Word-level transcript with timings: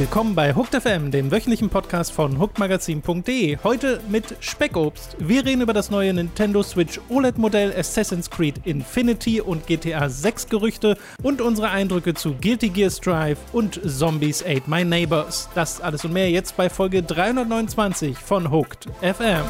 Willkommen 0.00 0.34
bei 0.34 0.54
Hooked 0.54 0.80
FM, 0.82 1.10
dem 1.10 1.30
wöchentlichen 1.30 1.68
Podcast 1.68 2.10
von 2.12 2.38
hookedmagazin.de. 2.38 3.58
Heute 3.62 4.00
mit 4.08 4.34
Speckobst. 4.40 5.14
Wir 5.18 5.44
reden 5.44 5.60
über 5.60 5.74
das 5.74 5.90
neue 5.90 6.14
Nintendo 6.14 6.62
Switch 6.62 6.98
OLED-Modell, 7.10 7.74
Assassin's 7.76 8.30
Creed 8.30 8.62
Infinity 8.64 9.42
und 9.42 9.66
GTA 9.66 10.08
6 10.08 10.48
Gerüchte 10.48 10.96
und 11.22 11.42
unsere 11.42 11.68
Eindrücke 11.68 12.14
zu 12.14 12.32
Guilty 12.32 12.70
Gear 12.70 12.88
Strive 12.88 13.36
und 13.52 13.78
Zombies 13.86 14.42
Ate 14.42 14.62
My 14.64 14.86
Neighbors. 14.86 15.50
Das 15.54 15.82
alles 15.82 16.02
und 16.02 16.14
mehr 16.14 16.30
jetzt 16.30 16.56
bei 16.56 16.70
Folge 16.70 17.02
329 17.02 18.16
von 18.16 18.50
Hooked 18.50 18.86
FM. 19.02 19.44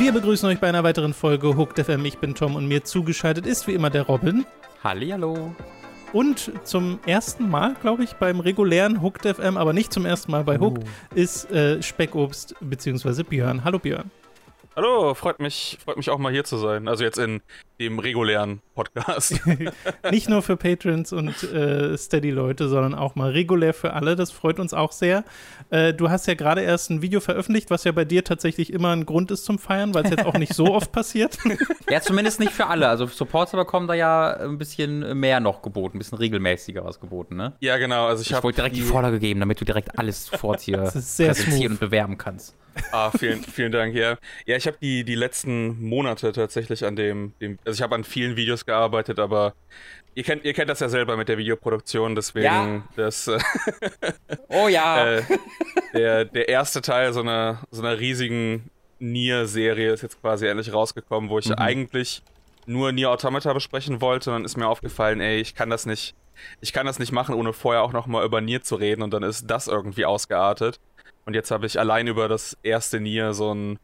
Wir 0.00 0.12
begrüßen 0.12 0.48
euch 0.48 0.58
bei 0.58 0.66
einer 0.66 0.82
weiteren 0.82 1.12
Folge 1.12 1.58
Hooked 1.58 1.78
FM. 1.78 2.06
Ich 2.06 2.16
bin 2.16 2.34
Tom 2.34 2.56
und 2.56 2.66
mir 2.66 2.84
zugeschaltet 2.84 3.44
ist 3.44 3.66
wie 3.66 3.74
immer 3.74 3.90
der 3.90 4.04
Robin. 4.04 4.46
Hallihallo. 4.82 5.54
Und 6.14 6.52
zum 6.64 7.00
ersten 7.04 7.50
Mal, 7.50 7.74
glaube 7.82 8.02
ich, 8.04 8.14
beim 8.14 8.40
regulären 8.40 9.02
Hooked 9.02 9.36
FM, 9.36 9.58
aber 9.58 9.74
nicht 9.74 9.92
zum 9.92 10.06
ersten 10.06 10.32
Mal 10.32 10.44
bei 10.44 10.58
Hooked, 10.58 10.84
uh. 10.84 11.14
ist 11.14 11.50
äh, 11.50 11.82
Speckobst 11.82 12.54
bzw. 12.62 13.24
Björn. 13.24 13.62
Hallo 13.62 13.78
Björn. 13.78 14.10
Hallo, 14.76 15.14
freut 15.14 15.40
mich, 15.40 15.78
freut 15.84 15.96
mich 15.96 16.10
auch 16.10 16.18
mal 16.18 16.30
hier 16.30 16.44
zu 16.44 16.56
sein. 16.56 16.86
Also 16.86 17.02
jetzt 17.02 17.18
in 17.18 17.42
dem 17.80 17.98
regulären 17.98 18.60
Podcast. 18.76 19.40
Nicht 20.12 20.28
nur 20.28 20.42
für 20.42 20.56
Patrons 20.56 21.12
und 21.12 21.42
äh, 21.42 21.98
Steady-Leute, 21.98 22.68
sondern 22.68 22.94
auch 22.94 23.16
mal 23.16 23.30
regulär 23.32 23.74
für 23.74 23.94
alle. 23.94 24.14
Das 24.14 24.30
freut 24.30 24.60
uns 24.60 24.72
auch 24.72 24.92
sehr. 24.92 25.24
Äh, 25.70 25.92
du 25.92 26.08
hast 26.08 26.28
ja 26.28 26.34
gerade 26.34 26.60
erst 26.60 26.88
ein 26.90 27.02
Video 27.02 27.18
veröffentlicht, 27.18 27.68
was 27.70 27.82
ja 27.82 27.90
bei 27.90 28.04
dir 28.04 28.22
tatsächlich 28.22 28.72
immer 28.72 28.94
ein 28.94 29.06
Grund 29.06 29.32
ist 29.32 29.44
zum 29.44 29.58
Feiern, 29.58 29.92
weil 29.92 30.04
es 30.04 30.10
jetzt 30.10 30.24
auch 30.24 30.38
nicht 30.38 30.54
so 30.54 30.72
oft 30.72 30.92
passiert. 30.92 31.38
Ja, 31.90 32.00
zumindest 32.00 32.38
nicht 32.38 32.52
für 32.52 32.68
alle. 32.68 32.86
Also 32.86 33.06
Supports 33.06 33.50
bekommen 33.50 33.88
da 33.88 33.94
ja 33.94 34.36
ein 34.36 34.58
bisschen 34.58 35.18
mehr 35.18 35.40
noch 35.40 35.60
geboten, 35.60 35.96
ein 35.96 35.98
bisschen 35.98 36.18
regelmäßiger 36.18 36.84
was 36.84 37.00
geboten, 37.00 37.34
ne? 37.34 37.54
Ja, 37.58 37.78
genau. 37.78 38.06
Also 38.06 38.22
ich, 38.22 38.30
ich 38.30 38.42
wollte 38.44 38.56
direkt 38.56 38.76
die 38.76 38.82
Vorlage 38.82 39.18
geben, 39.18 39.40
damit 39.40 39.60
du 39.60 39.64
direkt 39.64 39.98
alles 39.98 40.26
sofort 40.26 40.60
hier 40.60 40.78
präsentieren 40.78 41.34
smooth. 41.34 41.70
und 41.70 41.80
bewerben 41.80 42.16
kannst. 42.16 42.54
Ah, 42.92 43.10
vielen, 43.10 43.42
vielen 43.42 43.72
Dank, 43.72 43.94
ja. 43.94 44.16
Ja, 44.46 44.56
ich 44.56 44.66
habe 44.66 44.76
die, 44.80 45.04
die 45.04 45.14
letzten 45.14 45.82
Monate 45.82 46.32
tatsächlich 46.32 46.84
an 46.84 46.96
dem, 46.96 47.34
dem 47.40 47.58
also 47.64 47.76
ich 47.76 47.82
habe 47.82 47.94
an 47.94 48.04
vielen 48.04 48.36
Videos 48.36 48.66
gearbeitet, 48.66 49.18
aber 49.18 49.54
ihr 50.14 50.24
kennt, 50.24 50.44
ihr 50.44 50.52
kennt 50.52 50.70
das 50.70 50.80
ja 50.80 50.88
selber 50.88 51.16
mit 51.16 51.28
der 51.28 51.38
Videoproduktion, 51.38 52.14
deswegen 52.14 52.44
ja. 52.44 52.82
das. 52.96 53.28
Äh, 53.28 53.38
oh 54.48 54.68
ja. 54.68 55.16
äh, 55.16 55.22
der, 55.94 56.24
der 56.24 56.48
erste 56.48 56.82
Teil 56.82 57.12
so 57.12 57.20
einer, 57.20 57.60
so 57.70 57.82
einer 57.82 57.98
riesigen 57.98 58.70
Nier-Serie 58.98 59.92
ist 59.92 60.02
jetzt 60.02 60.20
quasi 60.20 60.46
endlich 60.46 60.72
rausgekommen, 60.72 61.30
wo 61.30 61.38
ich 61.38 61.48
mhm. 61.48 61.54
eigentlich 61.54 62.22
nur 62.66 62.92
Nier 62.92 63.10
Automata 63.10 63.52
besprechen 63.52 64.00
wollte 64.00 64.30
und 64.30 64.36
dann 64.36 64.44
ist 64.44 64.56
mir 64.56 64.68
aufgefallen, 64.68 65.20
ey, 65.20 65.40
ich 65.40 65.54
kann 65.54 65.70
das 65.70 65.86
nicht, 65.86 66.14
ich 66.60 66.72
kann 66.72 66.86
das 66.86 66.98
nicht 66.98 67.12
machen, 67.12 67.34
ohne 67.34 67.52
vorher 67.52 67.82
auch 67.82 67.92
nochmal 67.92 68.24
über 68.24 68.40
Nier 68.40 68.62
zu 68.62 68.76
reden 68.76 69.02
und 69.02 69.12
dann 69.12 69.22
ist 69.22 69.50
das 69.50 69.66
irgendwie 69.66 70.04
ausgeartet. 70.04 70.78
Und 71.30 71.34
jetzt 71.34 71.52
habe 71.52 71.64
ich 71.64 71.78
allein 71.78 72.08
über 72.08 72.26
das 72.26 72.58
erste 72.64 72.98
Nier 72.98 73.34
so 73.34 73.54
ein 73.54 73.78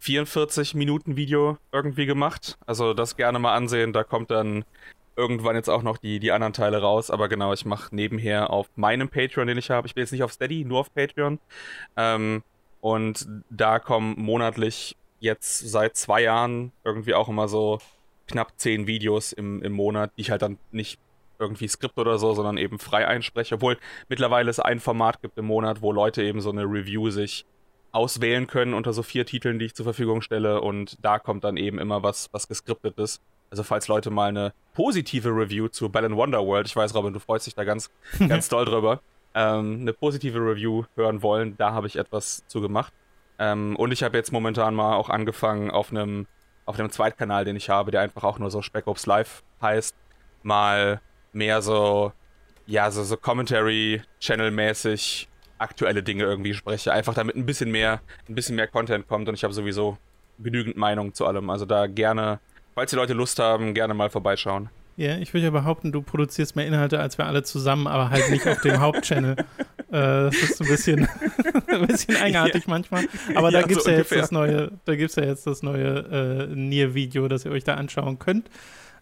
44-Minuten-Video 0.00 1.58
irgendwie 1.72 2.06
gemacht. 2.06 2.56
Also 2.66 2.94
das 2.94 3.16
gerne 3.16 3.40
mal 3.40 3.56
ansehen. 3.56 3.92
Da 3.92 4.04
kommt 4.04 4.30
dann 4.30 4.64
irgendwann 5.16 5.56
jetzt 5.56 5.68
auch 5.68 5.82
noch 5.82 5.98
die, 5.98 6.20
die 6.20 6.30
anderen 6.30 6.52
Teile 6.52 6.80
raus. 6.80 7.10
Aber 7.10 7.28
genau, 7.28 7.52
ich 7.52 7.64
mache 7.64 7.92
nebenher 7.92 8.50
auf 8.50 8.70
meinem 8.76 9.08
Patreon, 9.08 9.48
den 9.48 9.58
ich 9.58 9.70
habe. 9.70 9.88
Ich 9.88 9.96
bin 9.96 10.02
jetzt 10.02 10.12
nicht 10.12 10.22
auf 10.22 10.30
Steady, 10.30 10.64
nur 10.64 10.78
auf 10.78 10.94
Patreon. 10.94 11.40
Ähm, 11.96 12.44
und 12.80 13.26
da 13.50 13.80
kommen 13.80 14.14
monatlich 14.16 14.96
jetzt 15.18 15.68
seit 15.68 15.96
zwei 15.96 16.22
Jahren 16.22 16.70
irgendwie 16.84 17.14
auch 17.14 17.28
immer 17.28 17.48
so 17.48 17.80
knapp 18.28 18.52
zehn 18.56 18.86
Videos 18.86 19.32
im, 19.32 19.64
im 19.64 19.72
Monat, 19.72 20.12
die 20.16 20.20
ich 20.20 20.30
halt 20.30 20.42
dann 20.42 20.58
nicht 20.70 21.00
irgendwie 21.38 21.68
Skript 21.68 21.98
oder 21.98 22.18
so, 22.18 22.34
sondern 22.34 22.56
eben 22.56 22.78
frei 22.78 23.06
einspreche. 23.06 23.56
Obwohl 23.56 23.78
mittlerweile 24.08 24.50
es 24.50 24.60
ein 24.60 24.80
Format 24.80 25.22
gibt 25.22 25.38
im 25.38 25.46
Monat, 25.46 25.82
wo 25.82 25.92
Leute 25.92 26.22
eben 26.22 26.40
so 26.40 26.50
eine 26.50 26.64
Review 26.64 27.10
sich 27.10 27.46
auswählen 27.92 28.46
können 28.46 28.74
unter 28.74 28.92
so 28.92 29.02
vier 29.02 29.24
Titeln, 29.24 29.58
die 29.58 29.66
ich 29.66 29.74
zur 29.74 29.84
Verfügung 29.84 30.20
stelle. 30.20 30.60
Und 30.60 30.96
da 31.02 31.18
kommt 31.18 31.44
dann 31.44 31.56
eben 31.56 31.78
immer 31.78 32.02
was, 32.02 32.28
was 32.32 32.48
geskriptet 32.48 32.98
ist. 32.98 33.22
Also 33.50 33.62
falls 33.62 33.86
Leute 33.86 34.10
mal 34.10 34.28
eine 34.28 34.52
positive 34.72 35.28
Review 35.28 35.68
zu 35.68 35.88
Bell 35.88 36.10
Wonderworld, 36.10 36.66
ich 36.66 36.74
weiß, 36.74 36.94
Robin, 36.94 37.12
du 37.12 37.20
freust 37.20 37.46
dich 37.46 37.54
da 37.54 37.62
ganz, 37.64 37.90
ganz 38.28 38.48
doll 38.48 38.64
drüber, 38.64 39.00
ähm, 39.34 39.78
eine 39.82 39.92
positive 39.92 40.38
Review 40.40 40.84
hören 40.96 41.22
wollen, 41.22 41.56
da 41.56 41.72
habe 41.72 41.86
ich 41.86 41.96
etwas 41.96 42.44
zu 42.48 42.60
gemacht. 42.60 42.92
Ähm, 43.38 43.76
und 43.76 43.92
ich 43.92 44.02
habe 44.02 44.16
jetzt 44.16 44.32
momentan 44.32 44.74
mal 44.74 44.94
auch 44.96 45.08
angefangen 45.08 45.70
auf 45.70 45.90
einem 45.90 46.26
auf 46.66 46.78
einem 46.78 46.90
Zweitkanal, 46.90 47.44
den 47.44 47.56
ich 47.56 47.68
habe, 47.68 47.90
der 47.90 48.00
einfach 48.00 48.24
auch 48.24 48.38
nur 48.38 48.50
so 48.50 48.62
Spec 48.62 48.86
Ops 48.86 49.06
Live 49.06 49.42
heißt, 49.60 49.94
mal 50.42 51.00
mehr 51.34 51.62
so, 51.62 52.12
ja, 52.66 52.90
so, 52.90 53.04
so 53.04 53.16
Commentary-Channel-mäßig 53.16 55.28
aktuelle 55.58 56.02
Dinge 56.02 56.24
irgendwie 56.24 56.54
spreche. 56.54 56.92
Einfach 56.92 57.14
damit 57.14 57.36
ein 57.36 57.46
bisschen 57.46 57.70
mehr, 57.70 58.00
ein 58.28 58.34
bisschen 58.34 58.56
mehr 58.56 58.66
Content 58.66 59.08
kommt 59.08 59.28
und 59.28 59.34
ich 59.34 59.44
habe 59.44 59.54
sowieso 59.54 59.98
genügend 60.38 60.76
Meinung 60.76 61.14
zu 61.14 61.26
allem. 61.26 61.50
Also 61.50 61.64
da 61.64 61.86
gerne, 61.86 62.40
falls 62.74 62.90
die 62.90 62.96
Leute 62.96 63.14
Lust 63.14 63.38
haben, 63.38 63.74
gerne 63.74 63.94
mal 63.94 64.10
vorbeischauen. 64.10 64.68
Ja, 64.96 65.18
ich 65.18 65.34
würde 65.34 65.44
ja 65.44 65.50
behaupten, 65.50 65.90
du 65.90 66.02
produzierst 66.02 66.54
mehr 66.54 66.66
Inhalte 66.66 67.00
als 67.00 67.18
wir 67.18 67.26
alle 67.26 67.42
zusammen, 67.42 67.88
aber 67.88 68.10
halt 68.10 68.30
nicht 68.30 68.46
auf 68.46 68.60
dem 68.60 68.80
Hauptchannel. 68.80 69.36
Äh, 69.90 70.24
das 70.24 70.34
ist 70.34 70.60
ein 70.60 70.66
bisschen, 70.66 71.08
ein 71.68 71.86
bisschen 71.86 72.16
eigenartig 72.16 72.64
ja. 72.64 72.70
manchmal. 72.70 73.06
Aber 73.36 73.52
da 73.52 73.60
ja, 73.60 73.66
gibt 73.66 73.78
es 73.78 73.84
so 73.84 73.90
ja 73.90 73.98
jetzt 73.98 74.10
das 74.10 74.32
neue, 74.32 74.72
da 74.86 74.96
gibt's 74.96 75.14
ja 75.14 75.22
jetzt 75.22 75.46
das 75.46 75.62
neue 75.62 76.48
äh, 76.50 76.52
Nier-Video, 76.52 77.28
das 77.28 77.44
ihr 77.44 77.52
euch 77.52 77.62
da 77.62 77.74
anschauen 77.74 78.18
könnt. 78.18 78.50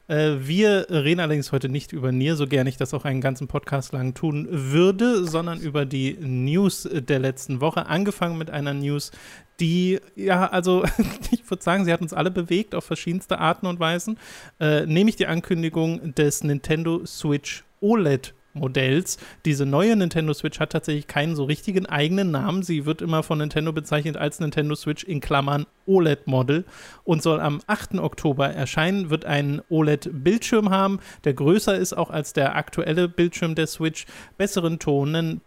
Äh, 0.08 0.34
wir 0.40 0.86
reden 0.90 1.20
allerdings 1.20 1.52
heute 1.52 1.68
nicht 1.68 1.92
über 1.92 2.12
Nier, 2.12 2.36
so 2.36 2.46
gerne 2.46 2.68
ich 2.68 2.76
das 2.76 2.94
auch 2.94 3.04
einen 3.04 3.20
ganzen 3.20 3.48
Podcast 3.48 3.92
lang 3.92 4.14
tun 4.14 4.48
würde, 4.50 5.24
sondern 5.24 5.60
über 5.60 5.84
die 5.84 6.16
News 6.20 6.88
der 6.92 7.18
letzten 7.18 7.60
Woche. 7.60 7.86
Angefangen 7.86 8.38
mit 8.38 8.50
einer 8.50 8.74
News, 8.74 9.12
die, 9.60 10.00
ja, 10.16 10.46
also 10.46 10.84
ich 11.30 11.48
würde 11.48 11.62
sagen, 11.62 11.84
sie 11.84 11.92
hat 11.92 12.00
uns 12.00 12.12
alle 12.12 12.30
bewegt 12.30 12.74
auf 12.74 12.84
verschiedenste 12.84 13.38
Arten 13.38 13.66
und 13.66 13.80
Weisen, 13.80 14.18
äh, 14.60 14.86
nämlich 14.86 15.16
die 15.16 15.26
Ankündigung 15.26 16.14
des 16.14 16.42
Nintendo 16.42 17.06
Switch 17.06 17.64
OLED 17.80 18.34
Modells. 18.54 19.18
Diese 19.44 19.66
neue 19.66 19.96
Nintendo 19.96 20.34
Switch 20.34 20.60
hat 20.60 20.72
tatsächlich 20.72 21.06
keinen 21.06 21.36
so 21.36 21.44
richtigen 21.44 21.86
eigenen 21.86 22.30
Namen. 22.30 22.62
Sie 22.62 22.86
wird 22.86 23.02
immer 23.02 23.22
von 23.22 23.38
Nintendo 23.38 23.72
bezeichnet 23.72 24.16
als 24.16 24.40
Nintendo 24.40 24.74
Switch 24.74 25.04
in 25.04 25.20
Klammern 25.20 25.66
OLED-Model 25.86 26.64
und 27.04 27.22
soll 27.22 27.40
am 27.40 27.60
8. 27.66 27.94
Oktober 27.98 28.50
erscheinen, 28.50 29.10
wird 29.10 29.24
einen 29.24 29.62
OLED-Bildschirm 29.68 30.70
haben, 30.70 31.00
der 31.24 31.34
größer 31.34 31.76
ist 31.76 31.92
auch 31.92 32.10
als 32.10 32.32
der 32.32 32.56
aktuelle 32.56 33.08
Bildschirm 33.08 33.54
der 33.54 33.66
Switch, 33.66 34.06
besseren 34.36 34.78
Ton, 34.78 35.14
einen 35.14 35.40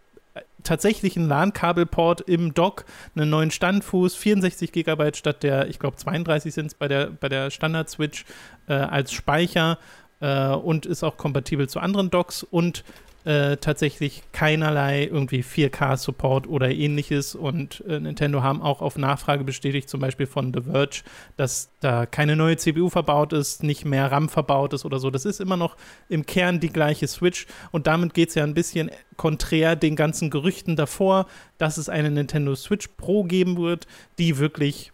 tatsächlichen 0.62 1.28
LAN-Kabelport 1.28 2.22
im 2.22 2.52
Dock, 2.52 2.84
einen 3.14 3.30
neuen 3.30 3.50
Standfuß, 3.50 4.14
64 4.16 4.72
GB 4.72 5.14
statt 5.14 5.42
der, 5.42 5.68
ich 5.68 5.78
glaube 5.78 5.96
32 5.96 6.52
sind 6.52 6.66
es 6.66 6.74
bei 6.74 6.88
der, 6.88 7.06
bei 7.06 7.28
der 7.28 7.50
Standard-Switch 7.50 8.24
äh, 8.68 8.74
als 8.74 9.12
Speicher 9.12 9.78
äh, 10.20 10.48
und 10.48 10.86
ist 10.86 11.02
auch 11.02 11.16
kompatibel 11.16 11.68
zu 11.68 11.80
anderen 11.80 12.10
Docks 12.10 12.42
und 12.42 12.84
äh, 13.26 13.56
tatsächlich 13.56 14.22
keinerlei 14.30 15.02
irgendwie 15.04 15.42
4K-Support 15.42 16.46
oder 16.46 16.70
ähnliches. 16.70 17.34
Und 17.34 17.82
äh, 17.88 17.98
Nintendo 17.98 18.44
haben 18.44 18.62
auch 18.62 18.80
auf 18.80 18.96
Nachfrage 18.96 19.42
bestätigt, 19.42 19.88
zum 19.88 20.00
Beispiel 20.00 20.28
von 20.28 20.54
The 20.54 20.60
Verge, 20.62 21.02
dass 21.36 21.70
da 21.80 22.06
keine 22.06 22.36
neue 22.36 22.56
CPU 22.56 22.88
verbaut 22.88 23.32
ist, 23.32 23.64
nicht 23.64 23.84
mehr 23.84 24.12
RAM 24.12 24.28
verbaut 24.28 24.74
ist 24.74 24.84
oder 24.84 25.00
so. 25.00 25.10
Das 25.10 25.24
ist 25.24 25.40
immer 25.40 25.56
noch 25.56 25.76
im 26.08 26.24
Kern 26.24 26.60
die 26.60 26.72
gleiche 26.72 27.08
Switch. 27.08 27.48
Und 27.72 27.88
damit 27.88 28.14
geht 28.14 28.28
es 28.28 28.36
ja 28.36 28.44
ein 28.44 28.54
bisschen 28.54 28.92
konträr 29.16 29.74
den 29.74 29.96
ganzen 29.96 30.30
Gerüchten 30.30 30.76
davor, 30.76 31.26
dass 31.58 31.78
es 31.78 31.88
eine 31.88 32.12
Nintendo 32.12 32.54
Switch 32.54 32.86
Pro 32.96 33.24
geben 33.24 33.56
wird, 33.56 33.88
die 34.18 34.38
wirklich 34.38 34.92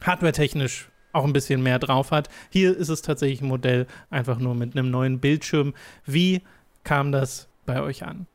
hardwaretechnisch 0.00 0.89
auch 1.12 1.24
ein 1.24 1.32
bisschen 1.32 1.62
mehr 1.62 1.78
drauf 1.78 2.10
hat. 2.10 2.28
Hier 2.50 2.76
ist 2.76 2.88
es 2.88 3.02
tatsächlich 3.02 3.40
ein 3.40 3.48
Modell 3.48 3.86
einfach 4.10 4.38
nur 4.38 4.54
mit 4.54 4.76
einem 4.76 4.90
neuen 4.90 5.20
Bildschirm. 5.20 5.74
Wie 6.04 6.42
kam 6.84 7.12
das 7.12 7.48
bei 7.66 7.82
euch 7.82 8.04
an? 8.04 8.26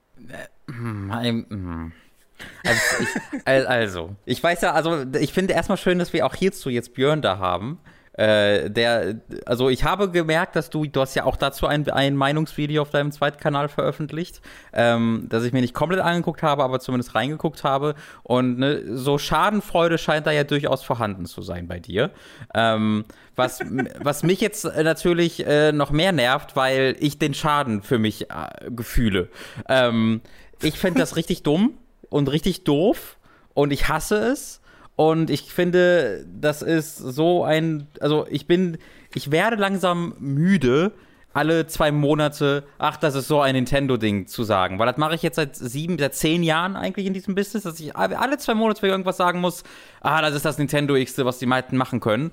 Also 2.63 2.81
ich, 3.03 3.47
also, 3.47 4.15
ich 4.25 4.43
weiß 4.43 4.61
ja, 4.61 4.73
also 4.73 5.05
ich 5.19 5.31
finde 5.31 5.53
erstmal 5.53 5.77
schön, 5.77 5.99
dass 5.99 6.11
wir 6.11 6.25
auch 6.25 6.35
hierzu 6.35 6.69
jetzt 6.69 6.93
Björn 6.93 7.21
da 7.21 7.37
haben. 7.37 7.79
Äh, 8.17 8.69
der, 8.69 9.19
also 9.45 9.69
ich 9.69 9.83
habe 9.83 10.09
gemerkt, 10.09 10.55
dass 10.55 10.69
du, 10.69 10.85
du 10.85 11.01
hast 11.01 11.15
ja 11.15 11.25
auch 11.25 11.35
dazu 11.35 11.67
ein, 11.67 11.89
ein 11.89 12.15
Meinungsvideo 12.15 12.81
auf 12.81 12.89
deinem 12.89 13.11
zweiten 13.11 13.39
Kanal 13.39 13.67
veröffentlicht, 13.67 14.41
ähm, 14.73 15.27
das 15.29 15.43
ich 15.43 15.51
mir 15.51 15.61
nicht 15.61 15.73
komplett 15.73 15.99
angeguckt 16.01 16.41
habe, 16.41 16.63
aber 16.63 16.79
zumindest 16.79 17.15
reingeguckt 17.15 17.63
habe. 17.63 17.95
Und 18.23 18.57
ne, 18.59 18.83
so 18.95 19.17
Schadenfreude 19.17 19.97
scheint 19.97 20.27
da 20.27 20.31
ja 20.31 20.45
durchaus 20.45 20.83
vorhanden 20.83 21.25
zu 21.25 21.41
sein 21.41 21.67
bei 21.67 21.79
dir. 21.79 22.11
Ähm, 22.53 23.03
was, 23.35 23.59
was 23.99 24.23
mich 24.23 24.39
jetzt 24.39 24.63
natürlich 24.63 25.45
äh, 25.45 25.73
noch 25.73 25.91
mehr 25.91 26.13
nervt, 26.13 26.55
weil 26.55 26.95
ich 26.99 27.19
den 27.19 27.33
Schaden 27.33 27.81
für 27.81 27.99
mich 27.99 28.29
äh, 28.29 28.69
gefühle. 28.69 29.29
Ähm, 29.67 30.21
ich 30.61 30.79
finde 30.79 30.99
das 30.99 31.17
richtig 31.17 31.43
dumm 31.43 31.77
und 32.09 32.29
richtig 32.29 32.63
doof 32.63 33.17
und 33.53 33.73
ich 33.73 33.89
hasse 33.89 34.17
es. 34.17 34.61
Und 34.95 35.29
ich 35.29 35.53
finde, 35.53 36.25
das 36.27 36.61
ist 36.61 36.97
so 36.97 37.43
ein, 37.43 37.87
also 37.99 38.25
ich 38.29 38.47
bin, 38.47 38.77
ich 39.13 39.31
werde 39.31 39.57
langsam 39.57 40.15
müde, 40.19 40.93
alle 41.33 41.67
zwei 41.67 41.91
Monate, 41.91 42.63
ach, 42.77 42.95
das 42.95 43.13
ist 43.13 43.27
so 43.27 43.41
ein 43.41 43.55
Nintendo-Ding 43.55 44.27
zu 44.27 44.43
sagen. 44.45 44.79
Weil 44.79 44.87
das 44.87 44.95
mache 44.95 45.15
ich 45.15 45.21
jetzt 45.21 45.35
seit 45.35 45.57
sieben, 45.57 45.99
seit 45.99 46.15
zehn 46.15 46.43
Jahren 46.43 46.77
eigentlich 46.77 47.05
in 47.05 47.13
diesem 47.13 47.35
Business, 47.35 47.63
dass 47.63 47.77
ich 47.81 47.93
alle 47.93 48.37
zwei 48.37 48.53
Monate 48.53 48.87
irgendwas 48.87 49.17
sagen 49.17 49.41
muss, 49.41 49.63
ah, 49.99 50.21
das 50.21 50.33
ist 50.33 50.45
das 50.45 50.57
Nintendo-X, 50.57 51.17
was 51.25 51.37
die 51.39 51.45
meisten 51.45 51.75
machen 51.75 51.99
können. 51.99 52.31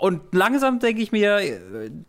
Und 0.00 0.34
langsam 0.34 0.80
denke 0.80 1.02
ich 1.02 1.12
mir, 1.12 1.60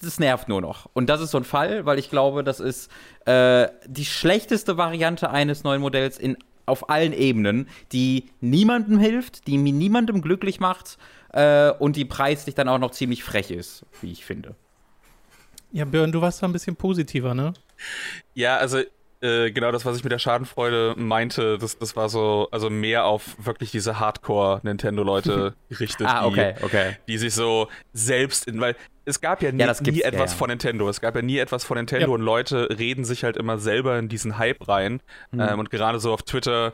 das 0.02 0.18
nervt 0.18 0.48
nur 0.48 0.62
noch. 0.62 0.90
Und 0.94 1.07
das 1.10 1.22
ist 1.22 1.31
so 1.31 1.38
ein 1.38 1.44
Fall, 1.44 1.86
weil 1.86 2.00
ich 2.00 2.10
glaube, 2.10 2.44
das 2.44 2.60
ist 2.62 2.90
äh, 3.25 3.68
die 3.86 4.06
schlechteste 4.06 4.78
Variante 4.78 5.30
eines 5.30 5.64
neuen 5.64 5.81
Modells 5.81 6.18
in, 6.18 6.38
auf 6.66 6.90
allen 6.90 7.13
Ebenen, 7.13 7.68
die 7.92 8.30
niemandem 8.40 9.00
hilft, 9.00 9.48
die 9.48 9.58
niemandem 9.58 10.22
glücklich 10.22 10.60
macht 10.60 10.98
äh, 11.34 11.72
und 11.72 11.96
die 11.96 12.06
preislich 12.06 12.56
dann 12.56 12.68
auch 12.68 12.80
noch 12.80 12.92
ziemlich 12.92 13.24
frech 13.24 13.52
ist, 13.52 13.86
wie 14.02 14.12
ich 14.12 14.25
finde. 14.25 14.56
Ja, 15.72 15.86
Björn, 15.86 16.12
du 16.12 16.22
warst 16.22 16.44
da 16.44 16.48
ein 16.48 16.54
bisschen 16.54 16.75
positiver, 16.75 17.34
ne? 17.34 17.54
Ja, 18.34 18.58
also 18.58 18.81
äh, 19.21 19.51
genau 19.51 19.71
das, 19.71 19.85
was 19.85 19.97
ich 19.97 20.03
mit 20.03 20.12
der 20.12 20.19
Schadenfreude 20.19 20.95
meinte, 20.97 21.57
das, 21.57 21.77
das 21.77 21.95
war 21.95 22.09
so, 22.09 22.47
also 22.51 22.69
mehr 22.69 23.06
auf 23.06 23.35
wirklich 23.38 23.71
diese 23.71 24.00
Hardcore-Nintendo-Leute 24.00 25.53
gerichtet, 25.69 26.07
ah, 26.07 26.25
okay, 26.25 26.56
die, 26.57 26.63
okay. 26.63 26.97
die 27.07 27.18
sich 27.18 27.33
so 27.33 27.68
selbst 27.94 28.47
in, 28.47 28.59
weil 28.59 28.75
es 29.06 29.19
gab 29.19 29.41
ja 29.41 29.51
nie, 29.51 29.59
ja, 29.59 29.73
nie 29.81 30.01
etwas 30.01 30.31
ja, 30.31 30.35
ja. 30.35 30.38
von 30.38 30.50
Nintendo. 30.50 30.88
Es 30.88 31.01
gab 31.01 31.15
ja 31.15 31.21
nie 31.21 31.38
etwas 31.38 31.63
von 31.63 31.77
Nintendo 31.77 32.13
und 32.13 32.21
Leute 32.21 32.69
reden 32.77 33.03
sich 33.03 33.23
halt 33.23 33.35
immer 33.35 33.57
selber 33.57 33.97
in 33.97 34.09
diesen 34.09 34.38
Hype 34.38 34.68
rein. 34.68 35.01
Mhm. 35.31 35.39
Ähm, 35.39 35.59
und 35.59 35.69
gerade 35.71 36.00
so 36.00 36.13
auf 36.13 36.21
Twitter 36.21 36.73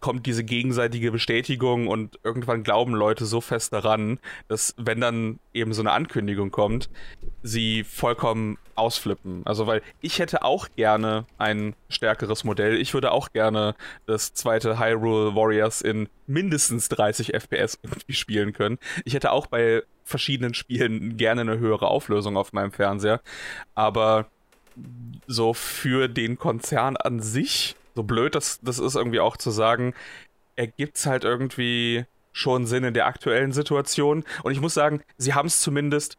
kommt 0.00 0.26
diese 0.26 0.44
gegenseitige 0.44 1.12
Bestätigung 1.12 1.86
und 1.86 2.18
irgendwann 2.24 2.62
glauben 2.62 2.94
Leute 2.94 3.24
so 3.24 3.40
fest 3.40 3.72
daran, 3.72 4.18
dass 4.48 4.74
wenn 4.76 5.00
dann 5.00 5.38
eben 5.52 5.72
so 5.72 5.82
eine 5.82 5.92
Ankündigung 5.92 6.50
kommt, 6.50 6.90
sie 7.42 7.84
vollkommen 7.84 8.58
ausflippen. 8.74 9.42
Also 9.44 9.66
weil 9.66 9.82
ich 10.00 10.18
hätte 10.18 10.42
auch 10.42 10.68
gerne 10.76 11.26
ein 11.38 11.74
stärkeres 11.88 12.44
Modell. 12.44 12.80
Ich 12.80 12.92
würde 12.94 13.12
auch 13.12 13.32
gerne 13.32 13.74
das 14.06 14.34
zweite 14.34 14.78
Hyrule 14.78 15.34
Warriors 15.34 15.80
in 15.80 16.08
mindestens 16.26 16.88
30 16.88 17.32
FPS 17.34 17.78
irgendwie 17.82 18.14
spielen 18.14 18.52
können. 18.52 18.78
Ich 19.04 19.14
hätte 19.14 19.30
auch 19.30 19.46
bei 19.46 19.82
verschiedenen 20.04 20.54
Spielen 20.54 21.16
gerne 21.16 21.42
eine 21.42 21.58
höhere 21.58 21.86
Auflösung 21.86 22.36
auf 22.36 22.52
meinem 22.52 22.72
Fernseher. 22.72 23.20
Aber 23.74 24.26
so 25.26 25.54
für 25.54 26.08
den 26.08 26.36
Konzern 26.36 26.96
an 26.96 27.20
sich 27.20 27.76
so 27.94 28.02
blöd 28.02 28.34
das, 28.34 28.60
das 28.62 28.78
ist 28.78 28.94
irgendwie 28.94 29.20
auch 29.20 29.36
zu 29.36 29.50
sagen, 29.50 29.94
ergibt 30.56 30.96
es 30.96 31.06
halt 31.06 31.24
irgendwie 31.24 32.04
schon 32.32 32.66
Sinn 32.66 32.84
in 32.84 32.94
der 32.94 33.06
aktuellen 33.06 33.52
Situation. 33.52 34.24
Und 34.42 34.52
ich 34.52 34.60
muss 34.60 34.74
sagen, 34.74 35.02
sie 35.16 35.34
haben 35.34 35.46
es 35.46 35.60
zumindest, 35.60 36.18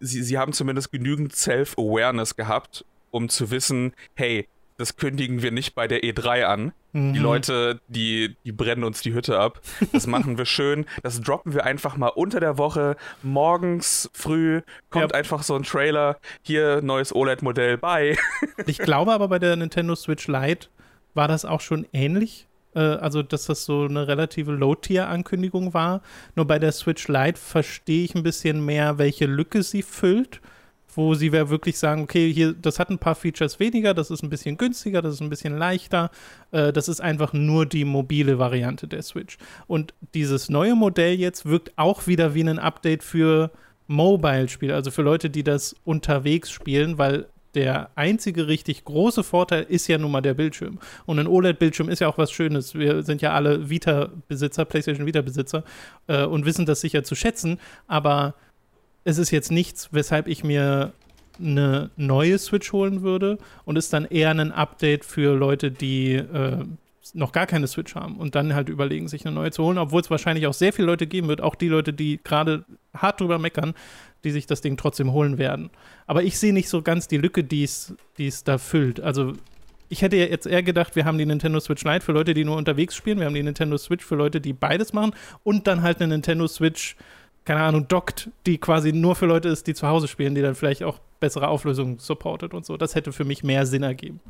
sie, 0.00 0.22
sie 0.22 0.38
haben 0.38 0.52
zumindest 0.52 0.90
genügend 0.90 1.36
Self-Awareness 1.36 2.36
gehabt, 2.36 2.84
um 3.10 3.28
zu 3.28 3.50
wissen, 3.50 3.94
hey, 4.14 4.48
das 4.76 4.96
kündigen 4.96 5.42
wir 5.42 5.52
nicht 5.52 5.74
bei 5.74 5.86
der 5.86 6.02
E3 6.02 6.44
an. 6.44 6.72
Mhm. 6.94 7.12
Die 7.12 7.18
Leute, 7.18 7.80
die, 7.88 8.36
die 8.44 8.52
brennen 8.52 8.84
uns 8.84 9.02
die 9.02 9.12
Hütte 9.12 9.38
ab. 9.38 9.60
Das 9.92 10.06
machen 10.06 10.38
wir 10.38 10.46
schön. 10.46 10.86
Das 11.02 11.20
droppen 11.20 11.52
wir 11.52 11.64
einfach 11.64 11.96
mal 11.96 12.08
unter 12.08 12.40
der 12.40 12.56
Woche. 12.56 12.96
Morgens 13.22 14.08
früh 14.14 14.62
kommt 14.90 15.10
ja. 15.10 15.18
einfach 15.18 15.42
so 15.42 15.56
ein 15.56 15.64
Trailer. 15.64 16.18
Hier, 16.42 16.80
neues 16.82 17.14
OLED-Modell, 17.14 17.76
bye. 17.78 18.16
Ich 18.66 18.78
glaube 18.78 19.12
aber 19.12 19.28
bei 19.28 19.38
der 19.38 19.56
Nintendo 19.56 19.94
Switch 19.96 20.28
Lite 20.28 20.68
war 21.14 21.28
das 21.28 21.44
auch 21.44 21.60
schon 21.60 21.86
ähnlich. 21.92 22.46
Äh, 22.74 22.78
also, 22.78 23.22
dass 23.22 23.46
das 23.46 23.64
so 23.64 23.84
eine 23.84 24.06
relative 24.06 24.52
Low-Tier-Ankündigung 24.52 25.74
war. 25.74 26.00
Nur 26.36 26.46
bei 26.46 26.60
der 26.60 26.72
Switch 26.72 27.08
Lite 27.08 27.40
verstehe 27.40 28.04
ich 28.04 28.14
ein 28.14 28.22
bisschen 28.22 28.64
mehr, 28.64 28.98
welche 28.98 29.26
Lücke 29.26 29.64
sie 29.64 29.82
füllt 29.82 30.40
wo 30.96 31.14
sie 31.14 31.32
wirklich 31.32 31.78
sagen, 31.78 32.02
okay, 32.02 32.32
hier, 32.32 32.52
das 32.52 32.78
hat 32.78 32.90
ein 32.90 32.98
paar 32.98 33.14
Features 33.14 33.60
weniger, 33.60 33.94
das 33.94 34.10
ist 34.10 34.22
ein 34.22 34.30
bisschen 34.30 34.56
günstiger, 34.56 35.02
das 35.02 35.14
ist 35.14 35.20
ein 35.20 35.30
bisschen 35.30 35.56
leichter, 35.56 36.10
äh, 36.50 36.72
das 36.72 36.88
ist 36.88 37.00
einfach 37.00 37.32
nur 37.32 37.66
die 37.66 37.84
mobile 37.84 38.38
Variante 38.38 38.88
der 38.88 39.02
Switch. 39.02 39.38
Und 39.66 39.94
dieses 40.14 40.48
neue 40.48 40.74
Modell 40.74 41.14
jetzt 41.14 41.46
wirkt 41.46 41.72
auch 41.76 42.06
wieder 42.06 42.34
wie 42.34 42.42
ein 42.42 42.58
Update 42.58 43.02
für 43.02 43.50
Mobile-Spiele, 43.86 44.74
also 44.74 44.90
für 44.90 45.02
Leute, 45.02 45.30
die 45.30 45.44
das 45.44 45.76
unterwegs 45.84 46.50
spielen, 46.50 46.98
weil 46.98 47.26
der 47.54 47.90
einzige 47.94 48.48
richtig 48.48 48.84
große 48.84 49.22
Vorteil 49.22 49.64
ist 49.68 49.86
ja 49.86 49.98
nun 49.98 50.10
mal 50.10 50.20
der 50.20 50.34
Bildschirm. 50.34 50.78
Und 51.06 51.18
ein 51.18 51.26
OLED-Bildschirm 51.26 51.88
ist 51.88 52.00
ja 52.00 52.08
auch 52.08 52.18
was 52.18 52.32
Schönes. 52.32 52.74
Wir 52.74 53.02
sind 53.02 53.22
ja 53.22 53.32
alle 53.32 53.70
Vita-Besitzer, 53.70 54.64
PlayStation 54.64 55.06
Vita-Besitzer 55.06 55.64
äh, 56.08 56.24
und 56.24 56.44
wissen 56.46 56.66
das 56.66 56.80
sicher 56.80 57.04
zu 57.04 57.14
schätzen. 57.14 57.60
Aber 57.86 58.34
es 59.04 59.18
ist 59.18 59.30
jetzt 59.30 59.50
nichts, 59.50 59.90
weshalb 59.92 60.26
ich 60.28 60.44
mir 60.44 60.92
eine 61.38 61.90
neue 61.96 62.38
Switch 62.38 62.72
holen 62.72 63.02
würde 63.02 63.38
und 63.64 63.76
ist 63.76 63.92
dann 63.92 64.04
eher 64.04 64.30
ein 64.30 64.52
Update 64.52 65.04
für 65.04 65.34
Leute, 65.34 65.70
die 65.70 66.14
äh, 66.14 66.64
noch 67.12 67.32
gar 67.32 67.46
keine 67.46 67.66
Switch 67.66 67.94
haben 67.94 68.16
und 68.16 68.34
dann 68.34 68.54
halt 68.54 68.68
überlegen, 68.68 69.08
sich 69.08 69.26
eine 69.26 69.34
neue 69.34 69.50
zu 69.50 69.62
holen, 69.64 69.78
obwohl 69.78 70.00
es 70.00 70.10
wahrscheinlich 70.10 70.46
auch 70.46 70.54
sehr 70.54 70.72
viele 70.72 70.86
Leute 70.86 71.06
geben 71.06 71.28
wird, 71.28 71.40
auch 71.40 71.54
die 71.54 71.68
Leute, 71.68 71.92
die 71.92 72.20
gerade 72.22 72.64
hart 72.94 73.20
drüber 73.20 73.38
meckern, 73.38 73.74
die 74.22 74.30
sich 74.30 74.46
das 74.46 74.62
Ding 74.62 74.76
trotzdem 74.76 75.12
holen 75.12 75.36
werden. 75.36 75.70
Aber 76.06 76.22
ich 76.22 76.38
sehe 76.38 76.54
nicht 76.54 76.68
so 76.68 76.80
ganz 76.82 77.08
die 77.08 77.18
Lücke, 77.18 77.44
die 77.44 77.64
es 77.64 78.44
da 78.44 78.58
füllt. 78.58 79.00
Also 79.00 79.34
ich 79.90 80.02
hätte 80.02 80.16
jetzt 80.16 80.46
eher 80.46 80.62
gedacht, 80.62 80.96
wir 80.96 81.04
haben 81.04 81.18
die 81.18 81.26
Nintendo 81.26 81.60
Switch 81.60 81.84
Lite 81.84 82.00
für 82.00 82.12
Leute, 82.12 82.32
die 82.32 82.44
nur 82.44 82.56
unterwegs 82.56 82.96
spielen, 82.96 83.18
wir 83.18 83.26
haben 83.26 83.34
die 83.34 83.42
Nintendo 83.42 83.76
Switch 83.76 84.04
für 84.04 84.14
Leute, 84.14 84.40
die 84.40 84.54
beides 84.54 84.92
machen 84.92 85.14
und 85.42 85.66
dann 85.66 85.82
halt 85.82 86.00
eine 86.00 86.14
Nintendo 86.14 86.46
Switch 86.46 86.96
keine 87.44 87.60
Ahnung, 87.60 87.88
dockt, 87.88 88.30
die 88.46 88.58
quasi 88.58 88.92
nur 88.92 89.14
für 89.16 89.26
Leute 89.26 89.48
ist, 89.48 89.66
die 89.66 89.74
zu 89.74 89.86
Hause 89.86 90.08
spielen, 90.08 90.34
die 90.34 90.42
dann 90.42 90.54
vielleicht 90.54 90.82
auch 90.82 90.98
bessere 91.20 91.48
Auflösungen 91.48 91.98
supportet 91.98 92.54
und 92.54 92.64
so. 92.64 92.76
Das 92.76 92.94
hätte 92.94 93.12
für 93.12 93.24
mich 93.24 93.44
mehr 93.44 93.66
Sinn 93.66 93.82
ergeben. 93.82 94.20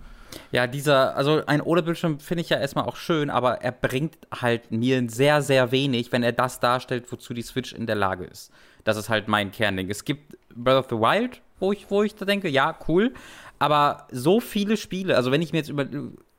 Ja, 0.50 0.66
dieser, 0.66 1.16
also 1.16 1.43
ein 1.46 1.61
OLED-Bildschirm 1.61 2.19
finde 2.19 2.43
ich 2.43 2.49
ja 2.49 2.58
erstmal 2.58 2.87
auch 2.87 2.96
schön, 2.96 3.31
aber 3.31 3.62
er 3.62 3.70
bringt 3.70 4.19
halt 4.32 4.72
mir 4.72 5.08
sehr, 5.08 5.43
sehr 5.43 5.70
wenig, 5.70 6.11
wenn 6.11 6.25
er 6.25 6.32
das 6.32 6.58
darstellt, 6.58 7.11
wozu 7.11 7.34
die 7.34 7.43
Switch 7.43 7.73
in 7.73 7.87
der 7.87 7.97
Lage 7.97 8.25
ist. 8.25 8.50
Das 8.83 8.97
ist 8.97 9.09
halt 9.09 9.28
mein 9.28 9.52
Kernding. 9.52 9.90
Es 9.90 10.04
gibt 10.04 10.37
Breath 10.54 10.78
of 10.78 10.87
the 10.90 10.97
Wild, 10.97 11.40
wo 11.61 11.73
ich, 11.73 11.90
wo 11.90 12.02
ich 12.02 12.14
da 12.14 12.25
denke, 12.25 12.49
ja, 12.49 12.76
cool. 12.88 13.14
Aber 13.61 14.09
so 14.11 14.40
viele 14.40 14.76
Spiele, 14.76 15.16
also 15.16 15.30
wenn 15.30 15.40
ich 15.40 15.52
mir 15.52 15.59
jetzt 15.59 15.71
über, 15.71 15.87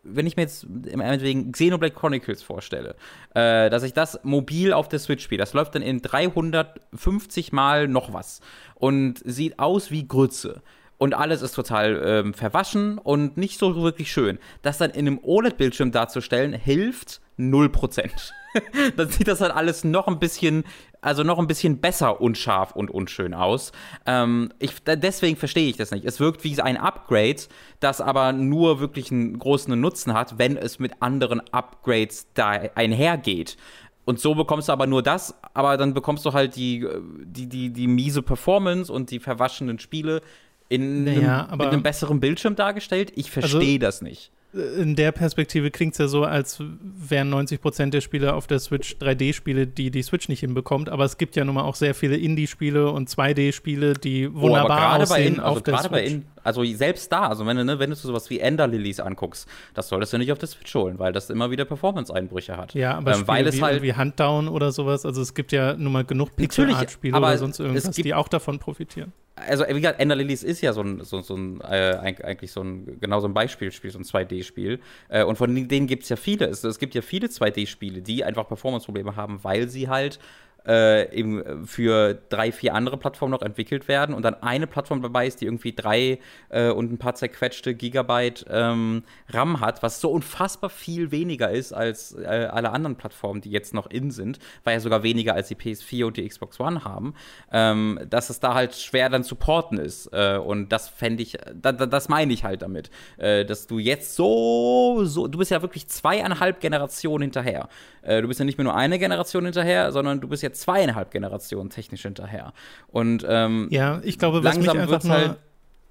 wenn 0.05 0.27
ich 0.27 0.35
mir 0.35 0.43
jetzt 0.43 0.67
meinetwegen 0.69 1.51
Xenoblade 1.51 1.93
Chronicles 1.93 2.43
vorstelle, 2.43 2.95
äh, 3.33 3.69
dass 3.69 3.83
ich 3.83 3.93
das 3.93 4.19
mobil 4.23 4.71
auf 4.71 4.87
der 4.87 4.99
Switch 4.99 5.23
spiele, 5.23 5.39
das 5.39 5.53
läuft 5.53 5.75
dann 5.75 5.81
in 5.81 6.01
350 6.01 7.51
Mal 7.51 7.87
noch 7.87 8.13
was 8.13 8.41
und 8.75 9.19
sieht 9.25 9.59
aus 9.59 9.91
wie 9.91 10.07
Grütze. 10.07 10.61
Und 10.97 11.13
alles 11.13 11.41
ist 11.41 11.53
total 11.53 12.01
ähm, 12.05 12.33
verwaschen 12.33 12.97
und 12.99 13.35
nicht 13.35 13.59
so 13.59 13.75
wirklich 13.83 14.11
schön. 14.11 14.39
Das 14.61 14.77
dann 14.77 14.91
in 14.91 15.07
einem 15.07 15.19
OLED-Bildschirm 15.21 15.91
darzustellen, 15.91 16.53
hilft 16.53 17.19
0%. 17.37 18.09
dann 18.95 19.09
sieht 19.09 19.27
das 19.27 19.41
halt 19.41 19.53
alles 19.53 19.83
noch 19.83 20.07
ein 20.07 20.19
bisschen 20.19 20.63
also 21.05 21.23
noch 21.23 21.39
ein 21.39 21.47
bisschen 21.47 21.79
besser 21.79 22.19
unscharf 22.19 22.71
und 22.71 22.89
unschön 22.89 23.33
aus. 23.33 23.71
Ähm, 24.05 24.49
ich, 24.59 24.71
deswegen 24.85 25.37
verstehe 25.37 25.69
ich 25.69 25.77
das 25.77 25.91
nicht. 25.91 26.05
Es 26.05 26.19
wirkt 26.19 26.43
wie 26.43 26.59
ein 26.59 26.77
Upgrade, 26.77 27.41
das 27.79 28.01
aber 28.01 28.33
nur 28.33 28.79
wirklich 28.79 29.11
einen 29.11 29.37
großen 29.37 29.79
Nutzen 29.79 30.13
hat, 30.13 30.37
wenn 30.37 30.57
es 30.57 30.79
mit 30.79 31.01
anderen 31.01 31.41
Upgrades 31.53 32.27
da 32.33 32.49
einhergeht. 32.75 33.57
Und 34.05 34.19
so 34.19 34.35
bekommst 34.35 34.69
du 34.69 34.73
aber 34.73 34.87
nur 34.87 35.01
das, 35.01 35.35
aber 35.53 35.77
dann 35.77 35.93
bekommst 35.93 36.25
du 36.25 36.33
halt 36.33 36.55
die, 36.55 36.87
die, 37.23 37.47
die, 37.47 37.71
die 37.71 37.87
miese 37.87 38.21
Performance 38.21 38.91
und 38.91 39.11
die 39.11 39.19
verwaschenen 39.19 39.79
Spiele 39.79 40.21
in 40.69 41.03
naja, 41.03 41.45
einem, 41.45 41.57
mit 41.57 41.67
einem 41.67 41.83
besseren 41.83 42.19
Bildschirm 42.19 42.55
dargestellt. 42.55 43.11
Ich 43.15 43.31
verstehe 43.31 43.75
also, 43.75 43.79
das 43.79 44.01
nicht 44.01 44.31
in 44.55 44.95
der 44.95 45.11
Perspektive 45.11 45.69
klingt 45.69 45.93
es 45.93 45.97
ja 45.97 46.07
so, 46.07 46.23
als 46.23 46.61
wären 46.81 47.29
90 47.29 47.61
Prozent 47.61 47.93
der 47.93 48.01
Spiele 48.01 48.33
auf 48.33 48.47
der 48.47 48.59
Switch 48.59 48.95
3D-Spiele, 49.01 49.67
die 49.67 49.91
die 49.91 50.01
Switch 50.01 50.29
nicht 50.29 50.39
hinbekommt. 50.39 50.89
Aber 50.89 51.03
es 51.03 51.17
gibt 51.17 51.35
ja 51.35 51.43
nun 51.43 51.55
mal 51.55 51.63
auch 51.63 51.75
sehr 51.75 51.93
viele 51.93 52.15
Indie-Spiele 52.15 52.89
und 52.89 53.09
2D-Spiele, 53.09 53.93
die 53.93 54.33
wunderbar 54.33 54.97
oh, 54.97 55.01
aussehen 55.01 55.35
in, 55.35 55.39
also 55.39 55.57
auf 55.57 55.63
der 55.63 55.77
Switch. 55.79 56.11
In, 56.11 56.25
also 56.45 56.63
selbst 56.63 57.11
da, 57.11 57.27
also 57.27 57.45
wenn 57.45 57.57
du, 57.57 57.65
ne, 57.65 57.79
wenn 57.79 57.89
du 57.89 57.95
sowas 57.95 58.29
wie 58.29 58.39
Ender 58.39 58.67
Lilies 58.67 58.99
anguckst, 58.99 59.49
das 59.73 59.89
solltest 59.89 60.13
du 60.13 60.17
nicht 60.17 60.31
auf 60.31 60.37
der 60.37 60.47
Switch 60.47 60.73
holen, 60.75 60.99
weil 60.99 61.11
das 61.11 61.29
immer 61.29 61.51
wieder 61.51 61.65
Performance-Einbrüche 61.65 62.55
hat. 62.55 62.73
Ja, 62.73 62.97
aber 62.97 63.11
ähm, 63.11 63.17
Spiele 63.17 63.27
weil 63.27 63.47
es 63.47 63.57
wie, 63.57 63.61
halt 63.61 63.81
wie 63.81 63.93
Handdown 63.93 64.47
oder 64.47 64.71
sowas, 64.71 65.05
also 65.05 65.21
es 65.21 65.33
gibt 65.33 65.51
ja 65.51 65.73
nun 65.73 65.91
mal 65.91 66.05
genug 66.05 66.35
Pixel-Art-Spiele 66.35 67.17
oder 67.17 67.37
sonst 67.37 67.59
irgendwas, 67.59 67.91
die 67.91 68.13
auch 68.13 68.27
davon 68.27 68.59
profitieren 68.59 69.11
also 69.35 69.65
wie 69.67 69.73
gesagt, 69.73 69.99
Ender 69.99 70.15
Lilies 70.15 70.43
ist 70.43 70.61
ja 70.61 70.73
so 70.73 70.81
ein, 70.81 71.03
so, 71.03 71.21
so 71.21 71.35
ein 71.35 71.59
äh, 71.61 71.97
eigentlich 72.23 72.51
so 72.51 72.61
ein, 72.61 72.99
genau 72.99 73.19
so 73.19 73.27
ein 73.27 73.33
Beispielspiel, 73.33 73.91
so 73.91 73.99
ein 73.99 74.05
2D-Spiel. 74.05 74.79
Äh, 75.09 75.23
und 75.23 75.37
von 75.37 75.53
denen 75.67 75.87
gibt 75.87 76.03
es 76.03 76.09
ja 76.09 76.15
viele. 76.15 76.45
Es, 76.45 76.63
es, 76.63 76.79
gibt 76.79 76.95
ja 76.95 77.01
viele 77.01 77.27
2D-Spiele, 77.27 78.01
die 78.01 78.23
einfach 78.23 78.47
Performance-Probleme 78.47 79.15
haben, 79.15 79.43
weil 79.43 79.67
sie 79.67 79.89
halt 79.89 80.19
äh, 80.67 81.13
eben 81.15 81.65
für 81.65 82.13
drei, 82.29 82.51
vier 82.51 82.73
andere 82.73 82.97
Plattformen 82.97 83.31
noch 83.31 83.41
entwickelt 83.41 83.87
werden 83.87 84.15
und 84.15 84.23
dann 84.23 84.35
eine 84.41 84.67
Plattform 84.67 85.01
dabei 85.01 85.27
ist, 85.27 85.41
die 85.41 85.45
irgendwie 85.45 85.73
drei 85.73 86.19
äh, 86.49 86.69
und 86.69 86.91
ein 86.91 86.97
paar 86.97 87.15
zerquetschte 87.15 87.75
Gigabyte 87.75 88.45
ähm, 88.49 89.03
RAM 89.29 89.59
hat, 89.59 89.83
was 89.83 90.01
so 90.01 90.11
unfassbar 90.11 90.69
viel 90.69 91.11
weniger 91.11 91.51
ist 91.51 91.73
als 91.73 92.13
äh, 92.13 92.25
alle 92.25 92.71
anderen 92.71 92.95
Plattformen, 92.95 93.41
die 93.41 93.51
jetzt 93.51 93.73
noch 93.73 93.87
in 93.87 94.11
sind, 94.11 94.39
weil 94.63 94.75
ja 94.75 94.79
sogar 94.79 95.03
weniger 95.03 95.33
als 95.33 95.47
die 95.47 95.55
PS4 95.55 96.05
und 96.05 96.17
die 96.17 96.27
Xbox 96.27 96.59
One 96.59 96.83
haben, 96.83 97.13
ähm, 97.51 97.99
dass 98.09 98.29
es 98.29 98.39
da 98.39 98.53
halt 98.53 98.75
schwer 98.75 99.09
dann 99.09 99.23
zu 99.23 99.35
porten 99.35 99.77
ist. 99.77 100.07
Äh, 100.13 100.37
und 100.37 100.69
das 100.69 100.89
fände 100.89 101.23
ich, 101.23 101.37
da, 101.53 101.71
da, 101.71 101.85
das 101.85 102.09
meine 102.09 102.33
ich 102.33 102.43
halt 102.43 102.61
damit, 102.61 102.89
äh, 103.17 103.45
dass 103.45 103.67
du 103.67 103.79
jetzt 103.79 104.15
so, 104.15 105.01
so, 105.03 105.27
du 105.27 105.37
bist 105.37 105.51
ja 105.51 105.61
wirklich 105.61 105.87
zweieinhalb 105.87 106.59
Generationen 106.59 107.23
hinterher. 107.23 107.69
Äh, 108.01 108.21
du 108.21 108.27
bist 108.27 108.39
ja 108.39 108.45
nicht 108.45 108.57
mehr 108.57 108.65
nur 108.65 108.75
eine 108.75 108.99
Generation 108.99 109.45
hinterher, 109.45 109.91
sondern 109.91 110.21
du 110.21 110.27
bist 110.27 110.43
jetzt 110.43 110.54
zweieinhalb 110.55 111.11
Generationen 111.11 111.69
technisch 111.69 112.03
hinterher. 112.03 112.53
Und 112.87 113.25
ähm, 113.27 113.67
ja, 113.71 114.01
ich 114.03 114.17
glaube, 114.17 114.43
was 114.43 114.57
mich 114.57 114.69
einfach 114.69 115.03
nur 115.03 115.13
halt 115.13 115.37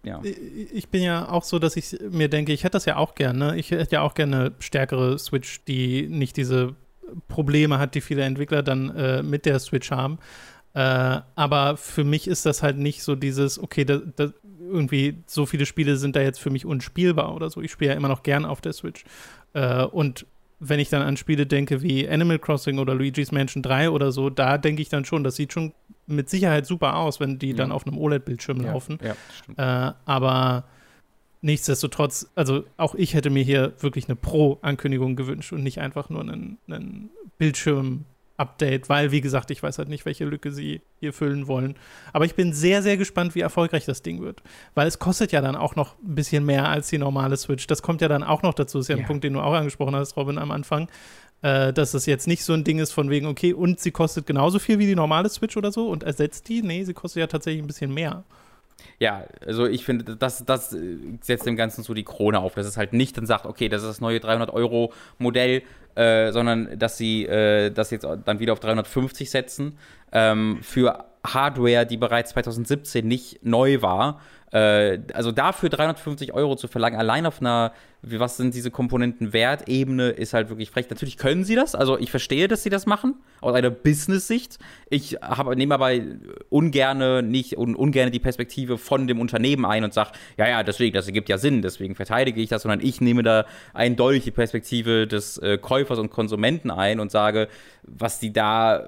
ja. 0.04 0.20
Ich 0.72 0.88
bin 0.88 1.02
ja 1.02 1.28
auch 1.28 1.44
so, 1.44 1.58
dass 1.58 1.76
ich 1.76 1.96
mir 2.10 2.28
denke, 2.28 2.52
ich 2.52 2.62
hätte 2.62 2.72
das 2.72 2.84
ja 2.84 2.96
auch 2.96 3.14
gerne. 3.14 3.56
Ich 3.56 3.70
hätte 3.70 3.96
ja 3.96 4.02
auch 4.02 4.14
gerne 4.14 4.36
eine 4.36 4.52
stärkere 4.58 5.18
Switch, 5.18 5.64
die 5.64 6.06
nicht 6.08 6.36
diese 6.36 6.74
Probleme 7.28 7.78
hat, 7.78 7.94
die 7.94 8.00
viele 8.00 8.22
Entwickler 8.22 8.62
dann 8.62 8.94
äh, 8.94 9.22
mit 9.22 9.46
der 9.46 9.58
Switch 9.58 9.90
haben. 9.90 10.18
Äh, 10.74 11.20
aber 11.34 11.76
für 11.76 12.04
mich 12.04 12.28
ist 12.28 12.44
das 12.46 12.62
halt 12.62 12.76
nicht 12.76 13.02
so 13.02 13.14
dieses, 13.14 13.58
okay, 13.58 13.84
da, 13.84 14.00
da 14.16 14.30
irgendwie 14.60 15.22
so 15.26 15.46
viele 15.46 15.66
Spiele 15.66 15.96
sind 15.96 16.16
da 16.16 16.20
jetzt 16.20 16.40
für 16.40 16.50
mich 16.50 16.66
unspielbar 16.66 17.34
oder 17.34 17.48
so. 17.48 17.60
Ich 17.60 17.70
spiele 17.70 17.92
ja 17.92 17.96
immer 17.96 18.08
noch 18.08 18.22
gern 18.22 18.44
auf 18.44 18.60
der 18.60 18.72
Switch. 18.72 19.04
Äh, 19.52 19.84
und 19.84 20.26
wenn 20.60 20.80
ich 20.80 20.88
dann 20.88 21.02
an 21.02 21.16
Spiele 21.16 21.46
denke 21.46 21.82
wie 21.82 22.08
Animal 22.08 22.38
Crossing 22.38 22.78
oder 22.78 22.94
Luigi's 22.94 23.32
Mansion 23.32 23.62
3 23.62 23.90
oder 23.90 24.12
so, 24.12 24.30
da 24.30 24.58
denke 24.58 24.82
ich 24.82 24.88
dann 24.88 25.04
schon, 25.04 25.24
das 25.24 25.36
sieht 25.36 25.52
schon 25.52 25.72
mit 26.06 26.28
Sicherheit 26.30 26.66
super 26.66 26.96
aus, 26.96 27.20
wenn 27.20 27.38
die 27.38 27.50
ja. 27.50 27.56
dann 27.56 27.72
auf 27.72 27.86
einem 27.86 27.98
OLED-Bildschirm 27.98 28.62
ja, 28.62 28.72
laufen. 28.72 28.98
Ja, 29.56 29.88
äh, 29.88 29.92
aber 30.04 30.64
nichtsdestotrotz, 31.42 32.30
also 32.34 32.64
auch 32.76 32.94
ich 32.94 33.14
hätte 33.14 33.30
mir 33.30 33.42
hier 33.42 33.74
wirklich 33.80 34.08
eine 34.08 34.16
Pro-Ankündigung 34.16 35.16
gewünscht 35.16 35.52
und 35.52 35.62
nicht 35.62 35.78
einfach 35.78 36.08
nur 36.08 36.22
einen, 36.22 36.58
einen 36.66 37.10
Bildschirm 37.38 38.04
Update, 38.36 38.88
weil, 38.88 39.12
wie 39.12 39.20
gesagt, 39.20 39.50
ich 39.50 39.62
weiß 39.62 39.78
halt 39.78 39.88
nicht, 39.88 40.04
welche 40.06 40.24
Lücke 40.24 40.50
sie 40.50 40.80
hier 40.98 41.12
füllen 41.12 41.46
wollen. 41.46 41.76
Aber 42.12 42.24
ich 42.24 42.34
bin 42.34 42.52
sehr, 42.52 42.82
sehr 42.82 42.96
gespannt, 42.96 43.34
wie 43.34 43.40
erfolgreich 43.40 43.84
das 43.84 44.02
Ding 44.02 44.22
wird. 44.22 44.42
Weil 44.74 44.88
es 44.88 44.98
kostet 44.98 45.30
ja 45.30 45.40
dann 45.40 45.54
auch 45.54 45.76
noch 45.76 45.96
ein 46.02 46.16
bisschen 46.16 46.44
mehr 46.44 46.68
als 46.68 46.88
die 46.88 46.98
normale 46.98 47.36
Switch. 47.36 47.66
Das 47.68 47.82
kommt 47.82 48.00
ja 48.00 48.08
dann 48.08 48.24
auch 48.24 48.42
noch 48.42 48.54
dazu. 48.54 48.78
Das 48.78 48.86
ist 48.86 48.88
ja, 48.88 48.96
ja. 48.96 49.02
ein 49.02 49.06
Punkt, 49.06 49.22
den 49.22 49.34
du 49.34 49.40
auch 49.40 49.52
angesprochen 49.52 49.94
hast, 49.94 50.16
Robin, 50.16 50.38
am 50.38 50.50
Anfang. 50.50 50.88
Äh, 51.42 51.72
dass 51.72 51.94
es 51.94 52.06
jetzt 52.06 52.26
nicht 52.26 52.42
so 52.42 52.54
ein 52.54 52.64
Ding 52.64 52.78
ist 52.78 52.92
von 52.92 53.10
wegen, 53.10 53.26
okay, 53.26 53.52
und 53.52 53.78
sie 53.78 53.90
kostet 53.90 54.26
genauso 54.26 54.58
viel 54.58 54.78
wie 54.78 54.86
die 54.86 54.94
normale 54.94 55.28
Switch 55.28 55.56
oder 55.56 55.70
so 55.70 55.88
und 55.88 56.02
ersetzt 56.02 56.48
die. 56.48 56.62
Nee, 56.62 56.84
sie 56.84 56.94
kostet 56.94 57.20
ja 57.20 57.26
tatsächlich 57.26 57.62
ein 57.62 57.66
bisschen 57.66 57.92
mehr. 57.92 58.24
Ja, 58.98 59.24
also 59.44 59.66
ich 59.66 59.84
finde, 59.84 60.16
das, 60.16 60.44
das 60.44 60.74
setzt 61.20 61.46
dem 61.46 61.56
Ganzen 61.56 61.82
so 61.82 61.94
die 61.94 62.04
Krone 62.04 62.38
auf, 62.40 62.54
dass 62.54 62.66
es 62.66 62.76
halt 62.76 62.92
nicht 62.92 63.16
dann 63.16 63.26
sagt, 63.26 63.46
okay, 63.46 63.68
das 63.68 63.82
ist 63.82 63.88
das 63.88 64.00
neue 64.00 64.18
300-Euro-Modell, 64.18 65.62
äh, 65.94 66.32
sondern 66.32 66.78
dass 66.78 66.96
sie 66.96 67.24
äh, 67.24 67.70
das 67.70 67.90
jetzt 67.90 68.06
dann 68.24 68.38
wieder 68.38 68.52
auf 68.52 68.60
350 68.60 69.30
setzen 69.30 69.78
ähm, 70.12 70.58
für 70.62 71.04
Hardware, 71.26 71.86
die 71.86 71.96
bereits 71.96 72.30
2017 72.30 73.06
nicht 73.06 73.44
neu 73.44 73.80
war 73.82 74.20
äh, 74.54 75.00
also 75.12 75.32
dafür 75.32 75.68
350 75.68 76.32
Euro 76.32 76.54
zu 76.54 76.68
verlangen, 76.68 76.96
allein 76.96 77.26
auf 77.26 77.40
einer, 77.40 77.72
was 78.02 78.36
sind 78.36 78.54
diese 78.54 78.70
Komponenten 78.70 79.32
wert, 79.32 79.68
Ebene, 79.68 80.10
ist 80.10 80.32
halt 80.32 80.48
wirklich 80.48 80.70
frech. 80.70 80.88
Natürlich 80.88 81.18
können 81.18 81.42
sie 81.42 81.56
das, 81.56 81.74
also 81.74 81.98
ich 81.98 82.12
verstehe, 82.12 82.46
dass 82.46 82.62
sie 82.62 82.70
das 82.70 82.86
machen, 82.86 83.16
aus 83.40 83.52
einer 83.56 83.70
Business-Sicht. 83.70 84.58
Ich 84.90 85.14
habe, 85.20 85.56
nehme 85.56 85.74
aber 85.74 85.90
ungerne, 86.50 87.24
nicht, 87.24 87.58
un, 87.58 87.74
ungerne 87.74 88.12
die 88.12 88.20
Perspektive 88.20 88.78
von 88.78 89.08
dem 89.08 89.20
Unternehmen 89.20 89.64
ein 89.64 89.82
und 89.82 89.92
sage, 89.92 90.12
ja, 90.36 90.48
ja, 90.48 90.62
deswegen, 90.62 90.94
das 90.94 91.08
ergibt 91.08 91.28
ja 91.28 91.36
Sinn, 91.36 91.60
deswegen 91.60 91.96
verteidige 91.96 92.40
ich 92.40 92.48
das, 92.48 92.62
sondern 92.62 92.80
ich 92.80 93.00
nehme 93.00 93.24
da 93.24 93.46
eindeutig 93.72 94.22
die 94.22 94.30
Perspektive 94.30 95.08
des 95.08 95.36
äh, 95.38 95.58
Käufers 95.58 95.98
und 95.98 96.10
Konsumenten 96.10 96.70
ein 96.70 97.00
und 97.00 97.10
sage, 97.10 97.48
was 97.82 98.20
die 98.20 98.32
da 98.32 98.84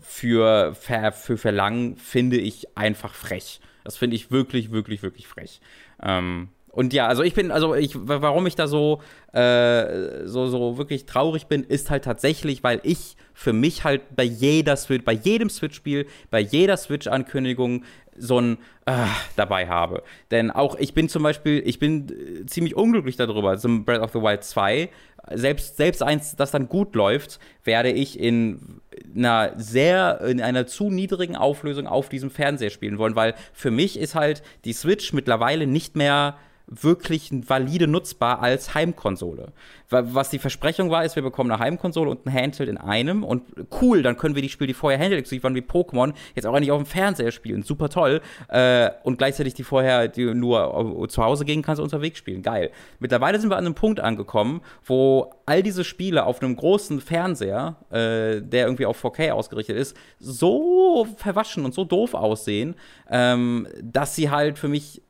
für, 0.00 0.74
für, 0.74 1.12
für 1.12 1.36
verlangen, 1.36 1.96
finde 1.96 2.38
ich 2.38 2.76
einfach 2.76 3.14
frech. 3.14 3.60
Das 3.88 3.96
finde 3.96 4.16
ich 4.16 4.30
wirklich, 4.30 4.70
wirklich, 4.70 5.02
wirklich 5.02 5.26
frech. 5.26 5.62
Ähm, 6.02 6.48
und 6.72 6.92
ja, 6.92 7.06
also 7.06 7.22
ich 7.22 7.32
bin, 7.32 7.50
also 7.50 7.74
ich, 7.74 7.92
warum 7.94 8.46
ich 8.46 8.54
da 8.54 8.66
so, 8.66 9.00
äh, 9.32 10.26
so, 10.26 10.46
so 10.48 10.76
wirklich 10.76 11.06
traurig 11.06 11.46
bin, 11.46 11.64
ist 11.64 11.88
halt 11.88 12.04
tatsächlich, 12.04 12.62
weil 12.62 12.80
ich 12.82 13.16
für 13.32 13.54
mich 13.54 13.84
halt 13.84 14.02
bei 14.14 14.24
jeder 14.24 14.76
Switch, 14.76 15.06
bei 15.06 15.14
jedem 15.14 15.48
Switch-Spiel, 15.48 16.06
bei 16.30 16.40
jeder 16.40 16.76
Switch-Ankündigung 16.76 17.82
so 18.14 18.42
ein 18.42 18.58
äh, 18.84 19.06
dabei 19.36 19.68
habe. 19.68 20.02
Denn 20.30 20.50
auch 20.50 20.76
ich 20.78 20.92
bin 20.92 21.08
zum 21.08 21.22
Beispiel, 21.22 21.62
ich 21.64 21.78
bin 21.78 22.08
äh, 22.10 22.44
ziemlich 22.44 22.76
unglücklich 22.76 23.16
darüber, 23.16 23.56
zum 23.56 23.86
Breath 23.86 24.02
of 24.02 24.12
the 24.12 24.20
Wild 24.20 24.44
2, 24.44 24.90
selbst, 25.32 25.78
selbst 25.78 26.02
eins, 26.02 26.36
das 26.36 26.50
dann 26.50 26.68
gut 26.68 26.94
läuft, 26.94 27.40
werde 27.64 27.90
ich 27.90 28.20
in 28.20 28.82
einer 29.14 29.52
sehr, 29.56 30.20
in 30.22 30.40
einer 30.40 30.66
zu 30.66 30.90
niedrigen 30.90 31.36
Auflösung 31.36 31.86
auf 31.86 32.08
diesem 32.08 32.30
Fernseher 32.30 32.70
spielen 32.70 32.98
wollen, 32.98 33.16
weil 33.16 33.34
für 33.52 33.70
mich 33.70 33.98
ist 33.98 34.14
halt 34.14 34.42
die 34.64 34.72
Switch 34.72 35.12
mittlerweile 35.12 35.66
nicht 35.66 35.96
mehr 35.96 36.36
wirklich 36.70 37.30
valide 37.48 37.86
nutzbar 37.86 38.40
als 38.42 38.74
Heimkonsole. 38.74 39.52
Was 39.90 40.28
die 40.28 40.38
Versprechung 40.38 40.90
war, 40.90 41.04
ist, 41.04 41.16
wir 41.16 41.22
bekommen 41.22 41.50
eine 41.50 41.60
Heimkonsole 41.60 42.10
und 42.10 42.26
ein 42.26 42.32
Handheld 42.32 42.68
in 42.68 42.76
einem 42.76 43.24
und 43.24 43.42
cool, 43.80 44.02
dann 44.02 44.18
können 44.18 44.34
wir 44.34 44.42
die 44.42 44.50
Spiele, 44.50 44.68
die 44.68 44.74
vorher 44.74 44.98
Handheld-exklusiv 44.98 45.44
waren 45.44 45.54
wie 45.54 45.62
Pokémon, 45.62 46.12
jetzt 46.34 46.46
auch 46.46 46.58
nicht 46.60 46.70
auf 46.70 46.82
dem 46.82 46.86
Fernseher 46.86 47.30
spielen. 47.30 47.62
Super 47.62 47.88
toll. 47.88 48.20
Äh, 48.48 48.90
und 49.02 49.16
gleichzeitig 49.16 49.54
die 49.54 49.64
vorher, 49.64 50.08
die 50.08 50.34
nur 50.34 51.08
zu 51.08 51.24
Hause 51.24 51.46
gehen 51.46 51.62
kannst, 51.62 51.80
unterwegs 51.80 52.18
spielen. 52.18 52.42
Geil. 52.42 52.70
Mittlerweile 52.98 53.40
sind 53.40 53.50
wir 53.50 53.56
an 53.56 53.64
einem 53.64 53.74
Punkt 53.74 54.00
angekommen, 54.00 54.60
wo 54.84 55.32
all 55.46 55.62
diese 55.62 55.84
Spiele 55.84 56.26
auf 56.26 56.42
einem 56.42 56.54
großen 56.54 57.00
Fernseher, 57.00 57.76
äh, 57.90 58.42
der 58.42 58.66
irgendwie 58.66 58.84
auf 58.84 59.02
4K 59.02 59.30
ausgerichtet 59.30 59.78
ist, 59.78 59.96
so 60.20 61.06
verwaschen 61.16 61.64
und 61.64 61.72
so 61.72 61.84
doof 61.84 62.12
aussehen, 62.12 62.74
ähm, 63.10 63.66
dass 63.82 64.14
sie 64.14 64.28
halt 64.30 64.58
für 64.58 64.68
mich 64.68 65.02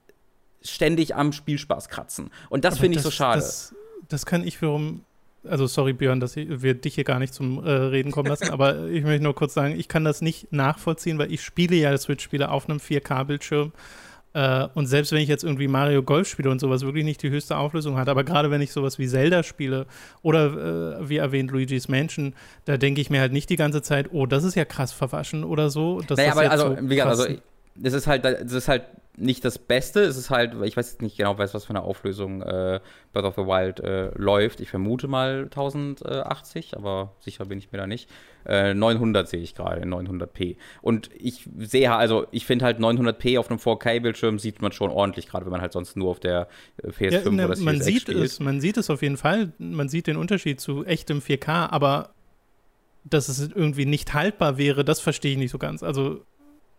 ständig 0.70 1.14
am 1.14 1.32
Spielspaß 1.32 1.88
kratzen. 1.88 2.30
Und 2.48 2.64
das 2.64 2.78
finde 2.78 2.98
ich 2.98 3.02
so 3.02 3.10
schade. 3.10 3.40
Das, 3.40 3.74
das 4.08 4.26
kann 4.26 4.46
ich 4.46 4.60
wiederum 4.60 5.04
also 5.44 5.66
sorry 5.66 5.92
Björn, 5.92 6.20
dass 6.20 6.36
wir 6.36 6.74
dich 6.74 6.96
hier 6.96 7.04
gar 7.04 7.18
nicht 7.18 7.32
zum 7.32 7.64
äh, 7.64 7.70
Reden 7.70 8.10
kommen 8.10 8.28
lassen, 8.28 8.50
aber 8.50 8.86
ich 8.88 9.04
möchte 9.04 9.22
nur 9.22 9.34
kurz 9.34 9.54
sagen, 9.54 9.78
ich 9.78 9.88
kann 9.88 10.04
das 10.04 10.20
nicht 10.20 10.52
nachvollziehen, 10.52 11.18
weil 11.18 11.32
ich 11.32 11.42
spiele 11.42 11.76
ja 11.76 11.96
Switch-Spiele 11.96 12.50
auf 12.50 12.68
einem 12.68 12.78
4K-Bildschirm 12.78 13.72
äh, 14.34 14.68
und 14.74 14.86
selbst 14.86 15.12
wenn 15.12 15.20
ich 15.20 15.28
jetzt 15.28 15.44
irgendwie 15.44 15.68
Mario 15.68 16.02
Golf 16.02 16.28
spiele 16.28 16.50
und 16.50 16.60
sowas 16.60 16.82
wirklich 16.82 17.04
nicht 17.04 17.22
die 17.22 17.30
höchste 17.30 17.56
Auflösung 17.56 17.96
hat, 17.96 18.08
aber 18.08 18.24
gerade 18.24 18.50
wenn 18.50 18.60
ich 18.60 18.72
sowas 18.72 18.98
wie 18.98 19.08
Zelda 19.08 19.42
spiele 19.42 19.86
oder 20.22 20.98
äh, 21.00 21.08
wie 21.08 21.16
erwähnt 21.16 21.50
Luigi's 21.50 21.88
Mansion, 21.88 22.34
da 22.64 22.76
denke 22.76 23.00
ich 23.00 23.10
mir 23.10 23.20
halt 23.20 23.32
nicht 23.32 23.48
die 23.50 23.56
ganze 23.56 23.82
Zeit, 23.82 24.08
oh, 24.12 24.26
das 24.26 24.44
ist 24.44 24.54
ja 24.54 24.64
krass 24.64 24.92
verwaschen 24.92 25.44
oder 25.44 25.70
so. 25.70 26.02
naja, 26.10 26.32
aber 26.32 26.50
also, 26.50 26.76
so 26.76 26.76
wie 26.82 26.96
gesagt, 26.96 27.10
also 27.10 27.26
das 27.74 27.94
ist 27.94 28.06
halt, 28.06 28.24
das 28.24 28.52
ist 28.52 28.68
halt 28.68 28.82
nicht 29.20 29.44
das 29.44 29.58
Beste. 29.58 30.00
Es 30.00 30.16
ist 30.16 30.30
halt, 30.30 30.54
ich 30.64 30.76
weiß 30.76 30.90
jetzt 30.92 31.02
nicht 31.02 31.16
genau, 31.16 31.38
was 31.38 31.52
für 31.52 31.70
eine 31.70 31.82
Auflösung 31.82 32.42
äh, 32.42 32.80
Breath 33.12 33.24
of 33.24 33.34
the 33.36 33.42
Wild 33.42 33.80
äh, 33.80 34.10
läuft. 34.16 34.60
Ich 34.60 34.70
vermute 34.70 35.08
mal 35.08 35.44
1080, 35.44 36.76
aber 36.76 37.14
sicher 37.20 37.44
bin 37.44 37.58
ich 37.58 37.72
mir 37.72 37.78
da 37.78 37.86
nicht. 37.86 38.08
Äh, 38.46 38.74
900 38.74 39.28
sehe 39.28 39.40
ich 39.40 39.54
gerade, 39.54 39.82
900p. 39.82 40.56
Und 40.80 41.10
ich 41.14 41.48
sehe 41.58 41.92
also, 41.94 42.26
ich 42.30 42.46
finde 42.46 42.64
halt 42.64 42.78
900p 42.78 43.38
auf 43.38 43.50
einem 43.50 43.58
4K-Bildschirm 43.58 44.38
sieht 44.38 44.62
man 44.62 44.72
schon 44.72 44.90
ordentlich, 44.90 45.28
gerade 45.28 45.44
wenn 45.44 45.52
man 45.52 45.60
halt 45.60 45.72
sonst 45.72 45.96
nur 45.96 46.10
auf 46.10 46.20
der 46.20 46.48
PS5 46.82 47.00
äh, 47.00 47.12
ja, 47.12 47.30
ne, 47.30 47.46
oder 47.46 47.58
man 47.58 47.80
sieht 47.80 48.02
spielt. 48.02 48.18
es, 48.18 48.40
Man 48.40 48.60
sieht 48.60 48.76
es 48.76 48.90
auf 48.90 49.02
jeden 49.02 49.16
Fall. 49.16 49.52
Man 49.58 49.88
sieht 49.88 50.06
den 50.06 50.16
Unterschied 50.16 50.60
zu 50.60 50.84
echtem 50.84 51.20
4K, 51.20 51.70
aber 51.70 52.10
dass 53.04 53.28
es 53.28 53.40
irgendwie 53.40 53.86
nicht 53.86 54.14
haltbar 54.14 54.58
wäre, 54.58 54.84
das 54.84 55.00
verstehe 55.00 55.32
ich 55.32 55.38
nicht 55.38 55.50
so 55.50 55.58
ganz. 55.58 55.82
Also 55.82 56.24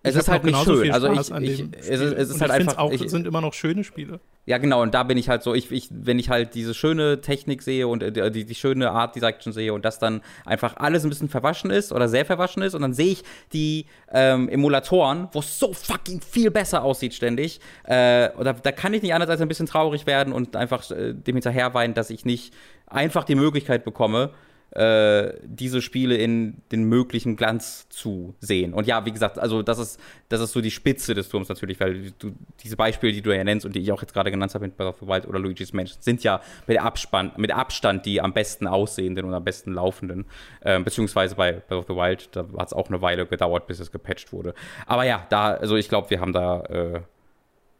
es 0.02 0.16
ist 0.16 0.30
halt 0.30 0.46
nicht 0.46 0.58
schön. 0.64 0.92
Also 0.92 1.12
ich, 1.12 1.30
ich 1.42 1.66
es, 1.78 1.88
ist, 1.90 2.14
es 2.14 2.30
ist 2.30 2.42
halt 2.42 2.52
einfach. 2.52 2.78
Auch, 2.78 2.92
ich, 2.92 3.10
sind 3.10 3.28
immer 3.28 3.42
noch 3.42 3.54
schöne 3.54 3.84
Spiele. 3.84 4.22
Ja, 4.46 4.58
genau. 4.58 4.82
Und 4.82 4.94
da 4.94 5.04
bin 5.04 5.18
ich 5.18 5.28
halt 5.28 5.44
so, 5.44 5.54
ich, 5.54 5.72
ich, 5.72 5.90
wenn 5.92 6.18
ich 6.18 6.30
halt 6.30 6.56
diese 6.56 6.74
schöne 6.74 7.20
Technik 7.20 7.62
sehe 7.62 7.88
und 7.88 8.02
äh, 8.02 8.32
die, 8.32 8.46
die 8.46 8.56
schöne 8.56 8.92
Art 8.92 9.16
Direction 9.16 9.52
sehe 9.52 9.74
und 9.74 9.84
das 9.84 10.00
dann 10.00 10.22
einfach 10.46 10.78
alles 10.78 11.04
ein 11.04 11.10
bisschen 11.10 11.28
verwaschen 11.28 11.70
ist 11.70 11.92
oder 11.92 12.08
sehr 12.08 12.26
verwaschen 12.26 12.64
ist 12.64 12.76
und 12.76 12.82
dann 12.82 12.94
sehe 12.94 13.12
ich 13.12 13.24
die 13.52 13.88
ähm, 14.12 14.48
Emulatoren, 14.48 15.28
wo 15.34 15.40
es 15.40 15.60
so 15.60 15.74
fucking 15.74 16.22
viel 16.22 16.50
besser 16.50 16.84
aussieht 16.84 17.14
ständig. 17.14 17.60
Äh, 17.84 18.30
und 18.32 18.46
da, 18.46 18.54
da, 18.54 18.72
kann 18.72 18.94
ich 18.94 19.02
nicht 19.02 19.14
anders 19.14 19.30
als 19.30 19.42
ein 19.42 19.50
bisschen 19.50 19.68
traurig 19.68 20.08
werden 20.08 20.32
und 20.32 20.56
einfach 20.56 20.90
äh, 20.92 21.14
dem 21.14 21.36
hinterherweinen, 21.36 21.94
dass 21.94 22.10
ich 22.10 22.24
nicht 22.24 22.54
einfach 22.88 23.26
die 23.26 23.36
Möglichkeit 23.36 23.84
bekomme, 23.84 24.32
äh, 24.72 25.34
diese 25.44 25.82
Spiele 25.82 26.16
in 26.16 26.62
den 26.72 26.84
möglichen 26.84 27.36
Glanz 27.36 27.90
zu 27.90 28.36
sehen. 28.40 28.74
Und 28.74 28.88
ja, 28.88 29.06
wie 29.06 29.12
gesagt, 29.12 29.40
also 29.40 29.64
das 29.64 29.80
ist, 29.80 30.00
das 30.30 30.42
ist 30.42 30.52
so 30.52 30.62
die 30.62 30.72
Spitze 30.72 31.14
des 31.14 31.30
Turms 31.30 31.50
natürlich, 31.50 31.80
weil 31.80 32.12
du 32.20 32.34
diese 32.62 32.76
Beispiele, 32.76 33.14
die 33.14 33.22
du 33.22 33.36
ja 33.36 33.44
nennst 33.44 33.66
und 33.66 33.76
die 33.76 33.80
ich 33.80 33.92
auch 33.92 34.02
jetzt 34.02 34.14
gerade 34.14 34.32
genannt 34.32 34.54
habe 34.54 34.66
mit 34.66 34.78
Breath 34.78 34.90
of 34.90 35.00
the 35.00 35.08
Wild 35.08 35.28
oder 35.28 35.40
Luigi's 35.40 35.74
Mansion, 35.74 36.02
sind 36.02 36.24
ja 36.24 36.42
mit, 36.68 36.80
Abspann, 36.80 37.32
mit 37.38 37.52
Abstand 37.52 38.06
die 38.06 38.22
am 38.22 38.34
besten 38.34 38.68
aussehenden 38.68 39.26
und 39.26 39.34
am 39.34 39.44
besten 39.44 39.74
laufenden. 39.74 40.26
Äh, 40.62 40.80
beziehungsweise 40.80 41.36
bei 41.36 41.54
Breath 41.54 41.80
of 41.80 41.86
the 41.88 41.96
Wild, 41.96 42.30
da 42.34 42.46
hat 42.58 42.68
es 42.68 42.74
auch 42.74 42.90
eine 42.90 43.02
Weile 43.02 43.26
gedauert, 43.26 43.68
bis 43.68 43.80
es 43.80 43.92
gepatcht 43.92 44.32
wurde. 44.32 44.54
Aber 44.86 45.04
ja, 45.04 45.26
da, 45.30 45.54
also 45.54 45.76
ich 45.78 45.90
glaube, 45.90 46.10
wir 46.10 46.20
haben 46.20 46.34
da 46.34 46.62
äh, 46.64 47.02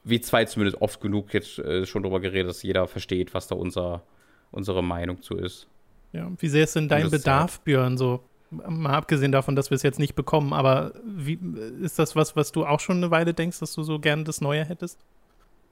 wie 0.04 0.22
zwei 0.22 0.46
zumindest 0.46 0.82
oft 0.82 1.02
genug 1.02 1.34
jetzt 1.34 1.60
äh, 1.60 1.86
schon 1.86 2.04
drüber 2.04 2.20
geredet, 2.20 2.50
dass 2.50 2.64
jeder 2.64 2.88
versteht, 2.88 3.34
was 3.34 3.48
da 3.48 3.56
unser, 3.56 4.04
unsere 4.52 4.84
Meinung 4.84 5.22
zu 5.22 5.38
ist. 5.38 5.68
Ja, 6.14 6.32
wie 6.38 6.48
sehr 6.48 6.64
ist 6.64 6.76
denn 6.76 6.90
dein 6.90 7.10
Bedarf, 7.10 7.60
Björn, 7.62 7.98
so? 7.98 8.24
Mal 8.52 8.94
abgesehen 8.94 9.32
davon, 9.32 9.56
dass 9.56 9.70
wir 9.70 9.76
es 9.76 9.84
jetzt 9.84 10.00
nicht 10.00 10.16
bekommen, 10.16 10.54
aber 10.54 10.94
wie, 11.06 11.38
ist 11.82 12.00
das 12.00 12.16
was, 12.16 12.36
was 12.36 12.52
du 12.52 12.66
auch 12.66 12.80
schon 12.80 12.98
eine 12.98 13.12
Weile 13.12 13.36
denkst, 13.36 13.60
dass 13.60 13.74
du 13.74 13.84
so 13.84 14.00
gerne 14.00 14.24
das 14.24 14.42
Neue 14.42 14.66
hättest? 14.66 14.98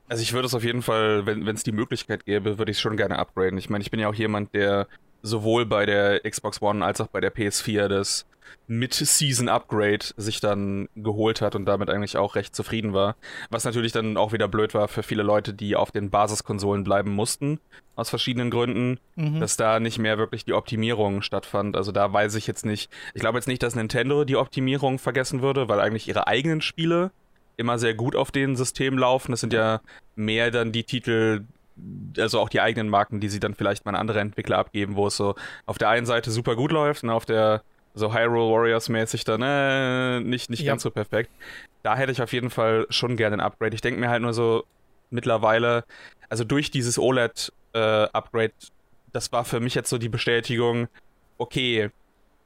Also 0.10 0.22
ich 0.22 0.32
würde 0.34 0.46
es 0.46 0.54
auf 0.54 0.64
jeden 0.64 0.84
Fall, 0.84 1.26
wenn 1.26 1.48
es 1.48 1.64
die 1.64 1.72
Möglichkeit 1.72 2.26
gäbe, 2.26 2.60
würde 2.60 2.72
ich 2.72 2.78
es 2.78 2.82
schon 2.82 2.96
gerne 2.96 3.18
upgraden. 3.18 3.58
Ich 3.58 3.70
meine, 3.70 3.82
ich 3.82 3.92
bin 3.92 4.00
ja 4.00 4.08
auch 4.08 4.14
jemand, 4.14 4.54
der 4.54 4.88
sowohl 5.28 5.66
bei 5.66 5.86
der 5.86 6.22
Xbox 6.22 6.62
One 6.62 6.84
als 6.84 7.02
auch 7.02 7.08
bei 7.08 7.22
der 7.22 7.34
PS4 7.34 7.88
das 7.88 8.26
Mid-Season-Upgrade 8.68 10.06
sich 10.18 10.40
dann 10.40 10.90
geholt 10.96 11.42
hat 11.42 11.56
und 11.56 11.66
damit 11.66 11.90
eigentlich 11.90 12.18
auch 12.18 12.36
recht 12.36 12.56
zufrieden 12.56 12.94
war. 12.94 13.16
Was 13.50 13.64
natürlich 13.64 13.92
dann 13.92 14.18
auch 14.18 14.34
wieder 14.34 14.48
blöd 14.48 14.74
war 14.74 14.88
für 14.88 15.04
viele 15.04 15.24
Leute, 15.24 15.54
die 15.54 15.76
auf 15.76 15.92
den 15.92 16.10
Basiskonsolen 16.10 16.84
bleiben 16.84 17.12
mussten, 17.12 17.60
aus 17.96 18.10
verschiedenen 18.10 18.52
Gründen, 18.52 19.00
mhm. 19.16 19.40
dass 19.40 19.58
da 19.58 19.80
nicht 19.80 20.00
mehr 20.00 20.18
wirklich 20.18 20.46
die 20.46 20.54
Optimierung 20.54 21.22
stattfand. 21.22 21.76
Also 21.76 21.92
da 21.92 22.12
weiß 22.12 22.36
ich 22.36 22.46
jetzt 22.46 22.66
nicht, 22.66 22.92
ich 23.14 23.22
glaube 23.22 23.38
jetzt 23.38 23.48
nicht, 23.48 23.64
dass 23.64 23.76
Nintendo 23.76 24.26
die 24.26 24.36
Optimierung 24.36 25.00
vergessen 25.00 25.42
würde, 25.42 25.70
weil 25.70 25.80
eigentlich 25.80 26.08
ihre 26.08 26.28
eigenen 26.28 26.62
Spiele 26.62 27.12
immer 27.56 27.80
sehr 27.80 27.96
gut 27.96 28.16
auf 28.16 28.32
den 28.32 28.56
Systemen 28.56 29.00
laufen. 29.00 29.32
Das 29.32 29.40
sind 29.40 29.54
ja 29.54 29.82
mehr 30.16 30.52
dann 30.52 30.72
die 30.72 30.84
Titel, 30.84 31.44
also 32.18 32.40
auch 32.40 32.50
die 32.50 32.62
eigenen 32.62 32.90
Marken, 32.90 33.20
die 33.20 33.30
sie 33.30 33.40
dann 33.40 33.54
vielleicht 33.54 33.86
mal 33.86 33.92
an 33.92 34.02
andere 34.02 34.20
Entwickler 34.20 34.58
abgeben, 34.58 34.96
wo 34.96 35.08
es 35.08 35.18
so 35.18 35.36
auf 35.66 35.78
der 35.78 35.90
einen 35.90 36.06
Seite 36.06 36.32
super 36.32 36.56
gut 36.56 36.72
läuft 36.72 37.04
und 37.04 37.10
auf 37.10 37.26
der 37.26 37.62
so 37.94 38.14
Hyrule 38.14 38.52
Warriors 38.52 38.90
mäßig 38.90 39.24
dann 39.24 39.42
äh, 39.42 40.20
nicht, 40.20 40.50
nicht 40.50 40.62
ja. 40.62 40.72
ganz 40.72 40.84
so 40.84 40.92
perfekt. 40.92 41.32
Da 41.84 41.96
hätte 41.96 42.12
ich 42.12 42.22
auf 42.22 42.32
jeden 42.34 42.50
Fall 42.50 42.86
schon 42.90 43.18
gerne 43.18 43.38
ein 43.38 43.42
Upgrade. 43.42 43.76
Ich 43.76 43.82
denke 43.82 44.00
mir 44.00 44.10
halt 44.10 44.22
nur 44.22 44.34
so 44.34 44.66
mittlerweile, 45.10 45.84
also 46.30 46.44
durch 46.44 46.72
dieses 46.72 47.00
OLED-Upgrade, 47.00 48.46
äh, 48.46 48.68
das 49.14 49.32
war 49.32 49.46
für 49.46 49.60
mich 49.60 49.74
jetzt 49.74 49.90
so 49.90 49.98
die 49.98 50.10
Bestätigung, 50.10 50.88
okay, 51.38 51.90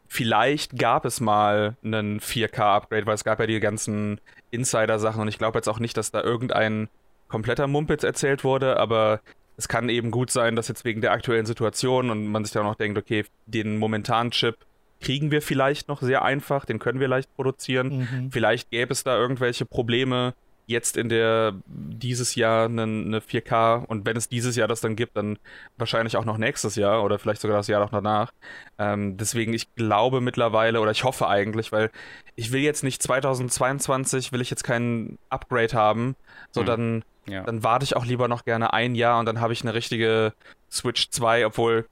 vielleicht 0.07 0.77
gab 0.77 1.05
es 1.05 1.19
mal 1.19 1.75
einen 1.83 2.19
4K-Upgrade, 2.19 3.05
weil 3.05 3.15
es 3.15 3.23
gab 3.23 3.39
ja 3.39 3.47
die 3.47 3.59
ganzen 3.59 4.19
Insider-Sachen 4.51 5.21
und 5.21 5.27
ich 5.27 5.37
glaube 5.37 5.57
jetzt 5.57 5.67
auch 5.67 5.79
nicht, 5.79 5.97
dass 5.97 6.11
da 6.11 6.21
irgendein 6.21 6.89
kompletter 7.31 7.67
Mumpitz 7.67 8.03
erzählt 8.03 8.43
wurde, 8.43 8.77
aber 8.77 9.21
es 9.57 9.67
kann 9.67 9.89
eben 9.89 10.11
gut 10.11 10.31
sein, 10.31 10.55
dass 10.55 10.67
jetzt 10.67 10.85
wegen 10.85 11.01
der 11.01 11.11
aktuellen 11.11 11.45
Situation 11.45 12.09
und 12.09 12.27
man 12.27 12.43
sich 12.43 12.53
dann 12.53 12.65
auch 12.65 12.75
denkt, 12.75 12.97
okay, 12.97 13.25
den 13.45 13.77
momentanen 13.77 14.31
Chip 14.31 14.57
kriegen 14.99 15.31
wir 15.31 15.41
vielleicht 15.41 15.87
noch 15.87 16.01
sehr 16.01 16.23
einfach, 16.23 16.65
den 16.65 16.77
können 16.77 16.99
wir 16.99 17.07
leicht 17.07 17.33
produzieren. 17.35 18.07
Mhm. 18.11 18.31
Vielleicht 18.31 18.69
gäbe 18.69 18.93
es 18.93 19.03
da 19.03 19.17
irgendwelche 19.17 19.65
Probleme 19.65 20.33
jetzt 20.67 20.95
in 20.95 21.09
der 21.09 21.53
dieses 21.65 22.35
Jahr 22.35 22.65
eine, 22.65 22.83
eine 22.83 23.19
4K 23.19 23.85
und 23.85 24.05
wenn 24.05 24.15
es 24.15 24.29
dieses 24.29 24.55
Jahr 24.55 24.67
das 24.67 24.79
dann 24.79 24.95
gibt, 24.95 25.17
dann 25.17 25.37
wahrscheinlich 25.77 26.17
auch 26.17 26.25
noch 26.25 26.37
nächstes 26.37 26.75
Jahr 26.75 27.03
oder 27.03 27.19
vielleicht 27.19 27.41
sogar 27.41 27.57
das 27.57 27.67
Jahr 27.67 27.81
noch 27.81 27.91
danach. 27.91 28.31
Ähm, 28.77 29.17
deswegen, 29.17 29.53
ich 29.53 29.73
glaube 29.75 30.21
mittlerweile 30.21 30.79
oder 30.79 30.91
ich 30.91 31.03
hoffe 31.03 31.27
eigentlich, 31.27 31.71
weil 31.71 31.91
ich 32.35 32.51
will 32.51 32.61
jetzt 32.61 32.83
nicht 32.83 33.03
2022, 33.03 34.31
will 34.31 34.41
ich 34.41 34.49
jetzt 34.49 34.63
kein 34.63 35.17
Upgrade 35.29 35.73
haben, 35.73 36.15
so 36.51 36.61
mhm. 36.61 37.03
Dann, 37.25 37.33
ja. 37.33 37.43
dann 37.43 37.63
warte 37.63 37.83
ich 37.83 37.95
auch 37.95 38.05
lieber 38.05 38.27
noch 38.27 38.45
gerne 38.45 38.73
ein 38.73 38.95
Jahr 38.95 39.19
und 39.19 39.25
dann 39.25 39.39
habe 39.41 39.53
ich 39.53 39.61
eine 39.61 39.73
richtige 39.73 40.33
Switch 40.71 41.09
2, 41.09 41.45
obwohl 41.45 41.87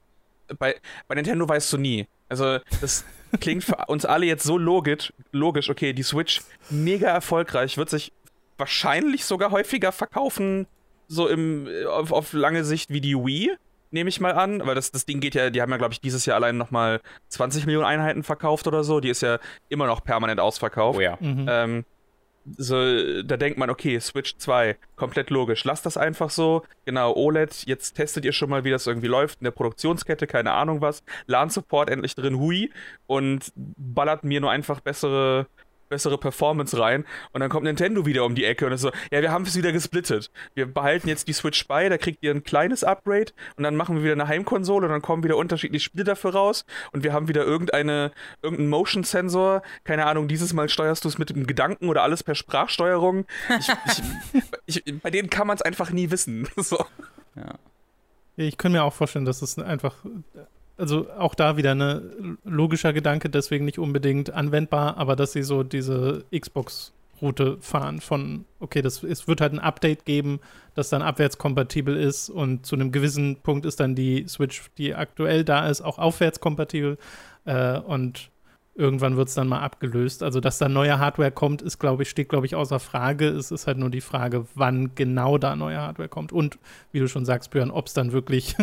bei, 0.58 0.76
bei 1.08 1.14
Nintendo 1.14 1.48
weißt 1.48 1.72
du 1.72 1.78
nie. 1.78 2.06
Also, 2.28 2.58
das 2.80 3.04
klingt 3.40 3.64
für 3.64 3.76
uns 3.86 4.04
alle 4.04 4.26
jetzt 4.26 4.44
so 4.44 4.58
logisch, 4.58 5.12
logisch, 5.32 5.70
okay, 5.70 5.92
die 5.92 6.02
Switch 6.02 6.40
mega 6.70 7.08
erfolgreich, 7.08 7.76
wird 7.76 7.90
sich 7.90 8.12
wahrscheinlich 8.58 9.24
sogar 9.24 9.50
häufiger 9.50 9.92
verkaufen, 9.92 10.66
so 11.08 11.26
im, 11.28 11.68
auf, 11.88 12.12
auf 12.12 12.32
lange 12.32 12.64
Sicht 12.64 12.90
wie 12.90 13.00
die 13.00 13.16
Wii, 13.16 13.56
nehme 13.90 14.08
ich 14.08 14.20
mal 14.20 14.32
an, 14.32 14.64
weil 14.64 14.74
das, 14.74 14.92
das 14.92 15.06
Ding 15.06 15.20
geht 15.20 15.34
ja, 15.34 15.50
die 15.50 15.60
haben 15.60 15.70
ja, 15.70 15.76
glaube 15.76 15.92
ich, 15.92 16.00
dieses 16.00 16.26
Jahr 16.26 16.36
allein 16.36 16.56
nochmal 16.56 17.00
20 17.28 17.66
Millionen 17.66 17.86
Einheiten 17.86 18.22
verkauft 18.22 18.66
oder 18.66 18.84
so, 18.84 19.00
die 19.00 19.08
ist 19.08 19.22
ja 19.22 19.38
immer 19.68 19.86
noch 19.86 20.04
permanent 20.04 20.40
ausverkauft. 20.40 20.98
Oh 20.98 21.00
ja. 21.00 21.16
Mhm. 21.20 21.46
Ähm, 21.48 21.84
so, 22.56 23.22
da 23.22 23.36
denkt 23.36 23.58
man, 23.58 23.70
okay, 23.70 23.98
Switch 24.00 24.36
2, 24.38 24.76
komplett 24.96 25.30
logisch. 25.30 25.64
Lasst 25.64 25.86
das 25.86 25.96
einfach 25.96 26.30
so. 26.30 26.62
Genau, 26.84 27.14
OLED, 27.14 27.64
jetzt 27.66 27.94
testet 27.94 28.24
ihr 28.24 28.32
schon 28.32 28.50
mal, 28.50 28.64
wie 28.64 28.70
das 28.70 28.86
irgendwie 28.86 29.08
läuft 29.08 29.40
in 29.40 29.44
der 29.44 29.50
Produktionskette, 29.50 30.26
keine 30.26 30.52
Ahnung 30.52 30.80
was. 30.80 31.02
LAN-Support 31.26 31.90
endlich 31.90 32.14
drin, 32.14 32.38
hui. 32.38 32.70
Und 33.06 33.52
ballert 33.54 34.24
mir 34.24 34.40
nur 34.40 34.50
einfach 34.50 34.80
bessere 34.80 35.46
bessere 35.90 36.16
Performance 36.16 36.78
rein. 36.78 37.04
Und 37.32 37.40
dann 37.40 37.50
kommt 37.50 37.64
Nintendo 37.64 38.06
wieder 38.06 38.24
um 38.24 38.34
die 38.34 38.46
Ecke 38.46 38.64
und 38.64 38.72
ist 38.72 38.80
so, 38.80 38.90
ja, 39.12 39.20
wir 39.20 39.30
haben 39.30 39.44
es 39.44 39.56
wieder 39.56 39.72
gesplittet. 39.72 40.30
Wir 40.54 40.72
behalten 40.72 41.08
jetzt 41.08 41.28
die 41.28 41.34
Switch 41.34 41.66
bei, 41.66 41.90
da 41.90 41.98
kriegt 41.98 42.22
ihr 42.22 42.30
ein 42.30 42.42
kleines 42.42 42.82
Upgrade 42.82 43.32
und 43.56 43.64
dann 43.64 43.76
machen 43.76 43.96
wir 43.96 44.04
wieder 44.04 44.14
eine 44.14 44.28
Heimkonsole 44.28 44.86
und 44.86 44.92
dann 44.92 45.02
kommen 45.02 45.22
wieder 45.22 45.36
unterschiedliche 45.36 45.84
Spiele 45.84 46.04
dafür 46.04 46.32
raus 46.32 46.64
und 46.92 47.04
wir 47.04 47.12
haben 47.12 47.28
wieder 47.28 47.44
irgendeine, 47.44 48.12
irgendeinen 48.40 48.70
Motion-Sensor. 48.70 49.62
Keine 49.84 50.06
Ahnung, 50.06 50.28
dieses 50.28 50.54
Mal 50.54 50.68
steuerst 50.70 51.04
du 51.04 51.08
es 51.08 51.18
mit 51.18 51.28
dem 51.28 51.46
Gedanken 51.46 51.88
oder 51.88 52.02
alles 52.02 52.22
per 52.22 52.34
Sprachsteuerung. 52.34 53.26
Ich, 53.58 53.68
ich, 54.66 54.82
ich, 54.86 55.00
bei 55.00 55.10
denen 55.10 55.28
kann 55.28 55.46
man 55.46 55.56
es 55.56 55.62
einfach 55.62 55.90
nie 55.90 56.10
wissen. 56.10 56.48
so. 56.56 56.84
Ja. 57.34 57.54
Ich 58.36 58.56
kann 58.56 58.72
mir 58.72 58.84
auch 58.84 58.94
vorstellen, 58.94 59.24
dass 59.24 59.42
es 59.42 59.58
einfach 59.58 59.96
also 60.80 61.08
auch 61.10 61.34
da 61.34 61.56
wieder 61.56 61.72
ein 61.72 61.78
ne, 61.78 62.36
logischer 62.44 62.92
Gedanke, 62.92 63.28
deswegen 63.28 63.64
nicht 63.64 63.78
unbedingt 63.78 64.32
anwendbar, 64.32 64.96
aber 64.96 65.14
dass 65.14 65.32
sie 65.32 65.42
so 65.42 65.62
diese 65.62 66.24
Xbox-Route 66.36 67.58
fahren 67.60 68.00
von, 68.00 68.46
okay, 68.58 68.82
das, 68.82 69.02
es 69.02 69.28
wird 69.28 69.40
halt 69.40 69.52
ein 69.52 69.58
Update 69.58 70.06
geben, 70.06 70.40
das 70.74 70.88
dann 70.88 71.02
abwärtskompatibel 71.02 71.96
ist 71.96 72.30
und 72.30 72.64
zu 72.66 72.76
einem 72.76 72.92
gewissen 72.92 73.36
Punkt 73.36 73.66
ist 73.66 73.80
dann 73.80 73.94
die 73.94 74.24
Switch, 74.26 74.62
die 74.78 74.94
aktuell 74.94 75.44
da 75.44 75.68
ist, 75.68 75.82
auch 75.82 75.98
aufwärtskompatibel 75.98 76.96
äh, 77.44 77.78
und 77.78 78.30
irgendwann 78.74 79.16
wird 79.16 79.28
es 79.28 79.34
dann 79.34 79.48
mal 79.48 79.60
abgelöst. 79.60 80.22
Also, 80.22 80.40
dass 80.40 80.58
da 80.58 80.68
neue 80.68 80.98
Hardware 80.98 81.30
kommt, 81.30 81.60
ist, 81.60 81.78
glaube 81.78 82.02
ich, 82.02 82.10
steht, 82.10 82.30
glaube 82.30 82.46
ich, 82.46 82.54
außer 82.54 82.80
Frage. 82.80 83.28
Es 83.28 83.50
ist 83.50 83.66
halt 83.66 83.76
nur 83.76 83.90
die 83.90 84.00
Frage, 84.00 84.46
wann 84.54 84.94
genau 84.94 85.36
da 85.36 85.54
neue 85.54 85.78
Hardware 85.78 86.08
kommt. 86.08 86.32
Und 86.32 86.58
wie 86.90 87.00
du 87.00 87.08
schon 87.08 87.26
sagst, 87.26 87.50
Björn, 87.50 87.70
ob 87.70 87.88
es 87.88 87.92
dann 87.92 88.12
wirklich 88.12 88.56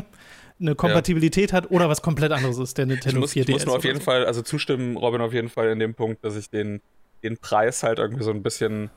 eine 0.60 0.76
Kompatibilität 0.76 1.52
ja. 1.52 1.58
hat 1.58 1.72
oder 1.72 1.90
was 1.90 2.02
komplett 2.02 2.32
anderes 2.32 2.58
ist, 2.58 2.78
der 2.78 2.86
Nintendo 2.86 3.18
ich 3.18 3.22
muss, 3.22 3.32
4DS. 3.34 3.42
Ich 3.42 3.50
muss 3.50 3.66
nur 3.66 3.76
auf 3.76 3.84
jeden 3.84 4.00
so. 4.00 4.06
Fall, 4.06 4.26
also 4.26 4.42
zustimmen, 4.42 4.98
Robin, 4.98 5.22
auf 5.22 5.34
jeden 5.34 5.50
Fall 5.50 5.70
in 5.70 5.80
dem 5.80 5.94
Punkt, 5.94 6.24
dass 6.24 6.36
ich 6.36 6.50
den, 6.50 6.82
den 7.24 7.38
Preis 7.38 7.84
halt 7.84 8.00
irgendwie 8.00 8.24
so 8.24 8.32
ein 8.32 8.44
bisschen 8.44 8.90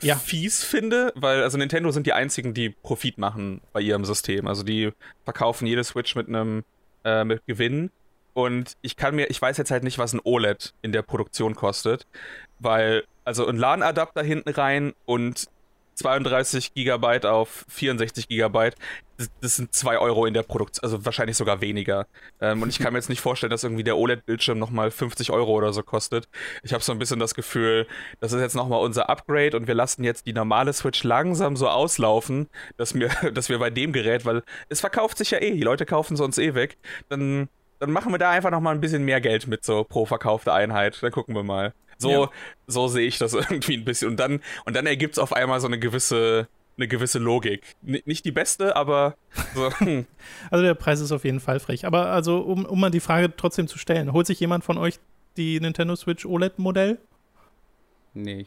ja. 0.00 0.16
fies 0.16 0.64
finde, 0.64 1.12
weil 1.14 1.42
also 1.42 1.58
Nintendo 1.58 1.90
sind 1.90 2.06
die 2.06 2.12
einzigen, 2.12 2.54
die 2.54 2.70
Profit 2.70 3.18
machen 3.18 3.60
bei 3.72 3.80
ihrem 3.80 4.04
System. 4.04 4.46
Also 4.46 4.62
die 4.62 4.92
verkaufen 5.24 5.66
jede 5.66 5.84
Switch 5.84 6.14
mit 6.14 6.28
einem 6.28 6.64
äh, 7.04 7.24
mit 7.24 7.44
Gewinn. 7.46 7.90
Und 8.34 8.76
ich 8.80 8.96
kann 8.96 9.14
mir, 9.14 9.26
ich 9.30 9.40
weiß 9.40 9.58
jetzt 9.58 9.70
halt 9.70 9.84
nicht, 9.84 9.98
was 9.98 10.14
ein 10.14 10.20
OLED 10.24 10.74
in 10.82 10.92
der 10.92 11.02
Produktion 11.02 11.54
kostet, 11.54 12.06
weil 12.58 13.04
also 13.24 13.46
ein 13.46 13.56
LAN-Adapter 13.56 14.22
hinten 14.22 14.50
rein 14.50 14.94
und 15.04 15.48
32 15.94 16.74
Gigabyte 16.74 17.26
auf 17.26 17.64
64 17.68 18.28
Gigabyte, 18.28 18.76
das, 19.40 19.56
sind 19.56 19.74
2 19.74 19.98
Euro 19.98 20.26
in 20.26 20.34
der 20.34 20.42
Produktion, 20.42 20.82
also 20.84 21.04
wahrscheinlich 21.04 21.36
sogar 21.36 21.60
weniger. 21.60 22.06
Ähm, 22.40 22.62
und 22.62 22.68
ich 22.68 22.78
kann 22.78 22.92
mir 22.92 22.98
jetzt 22.98 23.08
nicht 23.08 23.20
vorstellen, 23.20 23.50
dass 23.50 23.64
irgendwie 23.64 23.84
der 23.84 23.96
OLED-Bildschirm 23.96 24.58
nochmal 24.58 24.90
50 24.90 25.30
Euro 25.30 25.52
oder 25.52 25.72
so 25.72 25.82
kostet. 25.82 26.28
Ich 26.62 26.72
habe 26.72 26.82
so 26.82 26.92
ein 26.92 26.98
bisschen 26.98 27.20
das 27.20 27.34
Gefühl, 27.34 27.86
das 28.20 28.32
ist 28.32 28.40
jetzt 28.40 28.56
nochmal 28.56 28.80
unser 28.80 29.08
Upgrade 29.08 29.56
und 29.56 29.66
wir 29.66 29.74
lassen 29.74 30.04
jetzt 30.04 30.26
die 30.26 30.32
normale 30.32 30.72
Switch 30.72 31.04
langsam 31.04 31.56
so 31.56 31.68
auslaufen, 31.68 32.48
dass 32.76 32.94
wir, 32.94 33.08
dass 33.34 33.48
wir 33.48 33.58
bei 33.58 33.70
dem 33.70 33.92
Gerät, 33.92 34.24
weil 34.24 34.42
es 34.68 34.80
verkauft 34.80 35.18
sich 35.18 35.30
ja 35.30 35.38
eh, 35.38 35.52
die 35.52 35.62
Leute 35.62 35.86
kaufen 35.86 36.14
es 36.14 36.20
uns 36.20 36.38
eh 36.38 36.54
weg, 36.54 36.78
dann, 37.08 37.48
dann 37.78 37.90
machen 37.90 38.12
wir 38.12 38.18
da 38.18 38.30
einfach 38.30 38.50
nochmal 38.50 38.74
ein 38.74 38.80
bisschen 38.80 39.04
mehr 39.04 39.20
Geld 39.20 39.46
mit 39.46 39.64
so 39.64 39.84
pro 39.84 40.06
verkaufte 40.06 40.52
Einheit. 40.52 41.02
Dann 41.02 41.12
gucken 41.12 41.34
wir 41.34 41.42
mal. 41.42 41.74
So, 42.02 42.10
ja. 42.10 42.30
so 42.66 42.88
sehe 42.88 43.06
ich 43.06 43.18
das 43.18 43.32
irgendwie 43.34 43.76
ein 43.76 43.84
bisschen. 43.84 44.08
Und 44.08 44.16
dann, 44.18 44.40
und 44.64 44.76
dann 44.76 44.86
ergibt 44.86 45.14
es 45.14 45.18
auf 45.18 45.32
einmal 45.32 45.60
so 45.60 45.66
eine 45.66 45.78
gewisse, 45.78 46.48
eine 46.76 46.88
gewisse 46.88 47.18
Logik. 47.18 47.62
N 47.86 48.00
nicht 48.04 48.24
die 48.24 48.32
beste, 48.32 48.76
aber 48.76 49.16
so. 49.54 49.70
also 50.50 50.64
der 50.64 50.74
Preis 50.74 51.00
ist 51.00 51.12
auf 51.12 51.24
jeden 51.24 51.40
Fall 51.40 51.60
frech. 51.60 51.86
Aber 51.86 52.08
also, 52.08 52.40
um, 52.40 52.66
um 52.66 52.80
mal 52.80 52.90
die 52.90 53.00
Frage 53.00 53.34
trotzdem 53.36 53.68
zu 53.68 53.78
stellen, 53.78 54.12
holt 54.12 54.26
sich 54.26 54.40
jemand 54.40 54.64
von 54.64 54.78
euch 54.78 54.98
die 55.36 55.60
Nintendo 55.60 55.96
Switch 55.96 56.26
OLED-Modell? 56.26 56.98
Nee. 58.14 58.46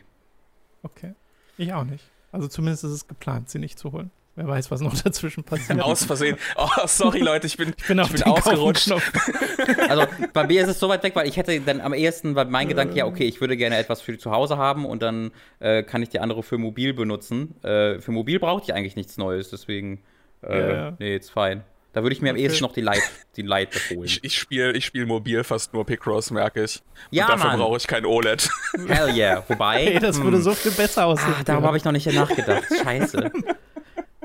Okay. 0.83 1.13
Ich 1.57 1.73
auch 1.73 1.85
nicht. 1.85 2.03
Also 2.31 2.47
zumindest 2.47 2.83
ist 2.83 2.91
es 2.91 3.07
geplant, 3.07 3.49
sie 3.49 3.59
nicht 3.59 3.79
zu 3.79 3.91
holen. 3.91 4.11
Wer 4.35 4.47
weiß, 4.47 4.71
was 4.71 4.81
noch 4.81 4.93
dazwischen 5.03 5.43
passiert. 5.43 5.81
Aus 5.81 6.05
Versehen. 6.05 6.37
Oh, 6.55 6.67
sorry 6.85 7.19
Leute, 7.19 7.47
ich 7.47 7.57
bin, 7.57 7.73
ich 7.77 7.87
bin, 7.87 7.99
ich 7.99 8.11
bin 8.11 8.23
ausgerutscht. 8.23 8.91
also 9.89 10.05
bei 10.33 10.47
mir 10.47 10.61
ist 10.61 10.69
es 10.69 10.79
so 10.79 10.89
weit 10.89 11.03
weg, 11.03 11.15
weil 11.15 11.27
ich 11.27 11.37
hätte 11.37 11.59
dann 11.61 11.81
am 11.81 11.93
ehesten, 11.93 12.35
weil 12.35 12.45
mein 12.45 12.67
Gedanke, 12.67 12.95
ja, 12.95 13.05
okay, 13.05 13.25
ich 13.25 13.41
würde 13.41 13.57
gerne 13.57 13.77
etwas 13.77 14.01
für 14.01 14.17
zu 14.17 14.31
Hause 14.31 14.57
haben 14.57 14.85
und 14.85 15.01
dann 15.01 15.31
äh, 15.59 15.83
kann 15.83 16.01
ich 16.01 16.09
die 16.09 16.19
andere 16.19 16.43
für 16.43 16.57
mobil 16.57 16.93
benutzen. 16.93 17.55
Äh, 17.63 17.99
für 17.99 18.11
mobil 18.11 18.39
brauche 18.39 18.61
ich 18.63 18.73
eigentlich 18.73 18.95
nichts 18.95 19.17
Neues, 19.17 19.49
deswegen, 19.49 20.03
äh, 20.43 20.59
ja, 20.59 20.73
ja. 20.73 20.97
nee, 20.99 21.13
jetzt 21.13 21.31
fein. 21.31 21.63
Da 21.95 22.03
würde 22.03 22.13
ich 22.13 22.21
mir 22.21 22.29
am 22.29 22.35
ehesten 22.35 22.61
noch 22.61 22.73
die 22.73 22.81
Light, 22.81 23.03
die 23.37 23.41
Light 23.41 23.73
holen. 23.89 24.03
Ich, 24.03 24.21
ich 24.21 24.37
spiele 24.37 24.73
ich 24.73 24.85
spiel 24.85 25.05
mobil 25.05 25.45
fast 25.45 25.73
nur 25.73 25.85
Picross, 25.85 26.29
merke 26.29 26.65
ich. 26.65 26.81
Und 27.09 27.17
ja, 27.17 27.27
dafür 27.27 27.55
brauche 27.55 27.77
ich 27.77 27.87
kein 27.87 28.05
OLED. 28.05 28.49
Hell 28.85 29.15
yeah. 29.15 29.41
Wobei. 29.47 29.77
Hey, 29.77 29.99
das 29.99 30.21
würde 30.21 30.35
hm. 30.35 30.43
so 30.43 30.51
viel 30.51 30.71
besser 30.71 31.05
aussehen. 31.05 31.33
Ah, 31.39 31.43
darum 31.45 31.63
habe 31.63 31.77
ich 31.77 31.85
noch 31.85 31.93
nicht 31.93 32.11
nachgedacht. 32.11 32.65
Scheiße. 32.83 33.31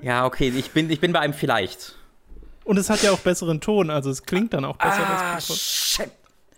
Ja, 0.03 0.27
okay, 0.27 0.53
ich 0.55 0.71
bin, 0.71 0.91
ich 0.91 1.01
bin 1.01 1.13
bei 1.13 1.21
einem 1.21 1.35
vielleicht. 1.35 1.97
Und 2.65 2.77
es 2.77 2.91
hat 2.91 3.03
ja 3.03 3.11
auch 3.11 3.19
besseren 3.19 3.61
Ton, 3.61 3.91
also 3.91 4.11
es 4.11 4.23
klingt 4.23 4.53
dann 4.53 4.65
auch 4.65 4.77
besser. 4.77 5.07
Ah, 5.07 5.41
shit. 5.41 6.11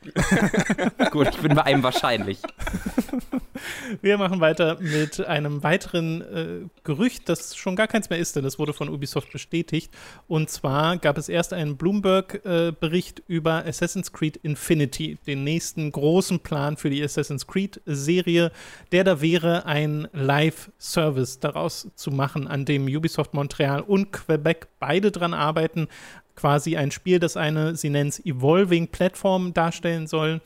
Gut, 1.11 1.29
ich 1.29 1.41
bin 1.41 1.55
bei 1.55 1.63
einem 1.63 1.83
wahrscheinlich. 1.83 2.39
Wir 4.01 4.19
machen 4.19 4.41
weiter 4.41 4.79
mit 4.81 5.25
einem 5.25 5.63
weiteren 5.63 6.21
äh, 6.23 6.69
Gerücht, 6.85 7.29
das 7.29 7.57
schon 7.57 7.77
gar 7.77 7.87
keins 7.87 8.11
mehr 8.11 8.19
ist, 8.19 8.35
denn 8.37 8.45
es 8.45 8.59
wurde 8.59 8.73
von 8.73 8.89
Ubisoft 8.89 9.33
bestätigt. 9.33 9.93
Und 10.27 10.51
zwar 10.51 10.97
gab 10.97 11.19
es 11.19 11.29
erst 11.29 11.53
einen 11.53 11.77
Bloomberg-Bericht 11.77 13.21
äh, 13.21 13.23
über 13.29 13.65
Assassin's 13.65 14.13
Creed 14.13 14.39
Infinity, 14.39 15.19
den 15.27 15.45
nächsten 15.45 15.93
großen 15.93 16.41
Plan 16.41 16.77
für 16.77 16.91
die 16.91 17.03
Assassin's 17.03 17.47
Creed-Serie, 17.47 18.51
der 18.91 19.05
da 19.05 19.21
wäre, 19.21 19.67
ein 19.67 20.09
Live-Service 20.13 21.41
daraus 21.41 21.89
zu 21.95 22.11
machen, 22.11 22.49
an 22.49 22.65
dem 22.65 22.87
Ubisoft 22.87 23.35
Montreal 23.35 23.81
und 23.83 24.13
Quebec 24.13 24.69
beide 24.79 25.13
dran 25.13 25.35
arbeiten 25.35 25.89
quasi 26.35 26.77
ein 26.77 26.91
Spiel, 26.91 27.19
das 27.19 27.37
eine, 27.37 27.77
sie 27.77 27.91
nennen 27.91 28.11
es 28.11 28.25
Evolving 28.25 28.89
Platform 28.89 29.55
darstellen 29.55 30.07
soll. 30.07 30.41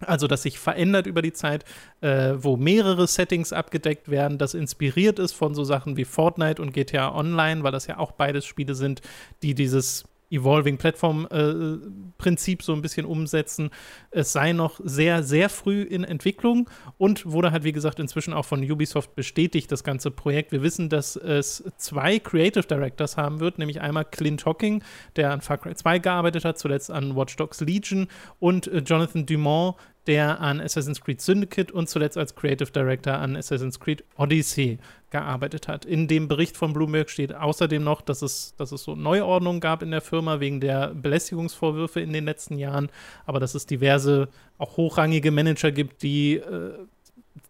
Also, 0.00 0.28
das 0.28 0.42
sich 0.42 0.60
verändert 0.60 1.06
über 1.06 1.22
die 1.22 1.32
Zeit, 1.32 1.64
äh, 2.02 2.34
wo 2.36 2.56
mehrere 2.56 3.08
Settings 3.08 3.52
abgedeckt 3.52 4.08
werden, 4.08 4.38
das 4.38 4.54
inspiriert 4.54 5.18
ist 5.18 5.32
von 5.32 5.56
so 5.56 5.64
Sachen 5.64 5.96
wie 5.96 6.04
Fortnite 6.04 6.62
und 6.62 6.72
GTA 6.72 7.12
Online, 7.12 7.64
weil 7.64 7.72
das 7.72 7.88
ja 7.88 7.98
auch 7.98 8.12
beides 8.12 8.46
Spiele 8.46 8.76
sind, 8.76 9.02
die 9.42 9.54
dieses 9.54 10.04
Evolving 10.30 10.78
Platform 10.78 11.26
äh, 11.30 11.78
Prinzip 12.18 12.62
so 12.62 12.72
ein 12.72 12.82
bisschen 12.82 13.06
umsetzen. 13.06 13.70
Es 14.10 14.32
sei 14.32 14.52
noch 14.52 14.80
sehr, 14.82 15.22
sehr 15.22 15.48
früh 15.48 15.82
in 15.82 16.04
Entwicklung 16.04 16.68
und 16.98 17.26
wurde 17.26 17.52
halt, 17.52 17.64
wie 17.64 17.72
gesagt, 17.72 17.98
inzwischen 18.00 18.32
auch 18.32 18.44
von 18.44 18.62
Ubisoft 18.68 19.14
bestätigt, 19.14 19.72
das 19.72 19.84
ganze 19.84 20.10
Projekt. 20.10 20.52
Wir 20.52 20.62
wissen, 20.62 20.88
dass 20.88 21.16
es 21.16 21.64
zwei 21.76 22.18
Creative 22.18 22.66
Directors 22.66 23.16
haben 23.16 23.40
wird, 23.40 23.58
nämlich 23.58 23.80
einmal 23.80 24.04
Clint 24.04 24.44
Hocking, 24.44 24.82
der 25.16 25.32
an 25.32 25.40
Far 25.40 25.58
Cry 25.58 25.74
2 25.74 25.98
gearbeitet 25.98 26.44
hat, 26.44 26.58
zuletzt 26.58 26.90
an 26.90 27.16
Watch 27.16 27.36
Dogs 27.36 27.60
Legion 27.60 28.08
und 28.38 28.66
äh, 28.66 28.78
Jonathan 28.78 29.26
Dumont, 29.26 29.76
der 30.08 30.40
an 30.40 30.60
Assassin's 30.60 31.00
Creed 31.00 31.20
Syndicate 31.20 31.70
und 31.70 31.88
zuletzt 31.88 32.16
als 32.16 32.34
Creative 32.34 32.72
Director 32.72 33.14
an 33.14 33.36
Assassin's 33.36 33.78
Creed 33.78 34.02
Odyssey 34.16 34.78
gearbeitet 35.10 35.68
hat. 35.68 35.84
In 35.84 36.08
dem 36.08 36.26
Bericht 36.28 36.56
von 36.56 36.72
Bloomberg 36.72 37.10
steht 37.10 37.34
außerdem 37.34 37.84
noch, 37.84 38.00
dass 38.00 38.22
es, 38.22 38.54
dass 38.56 38.72
es 38.72 38.82
so 38.82 38.96
Neuordnungen 38.96 39.60
gab 39.60 39.82
in 39.82 39.90
der 39.90 40.00
Firma 40.00 40.40
wegen 40.40 40.60
der 40.60 40.94
Belästigungsvorwürfe 40.94 42.00
in 42.00 42.12
den 42.12 42.24
letzten 42.24 42.58
Jahren, 42.58 42.88
aber 43.26 43.38
dass 43.38 43.54
es 43.54 43.66
diverse, 43.66 44.28
auch 44.56 44.76
hochrangige 44.76 45.30
Manager 45.30 45.70
gibt, 45.70 46.02
die 46.02 46.36
äh, 46.36 46.72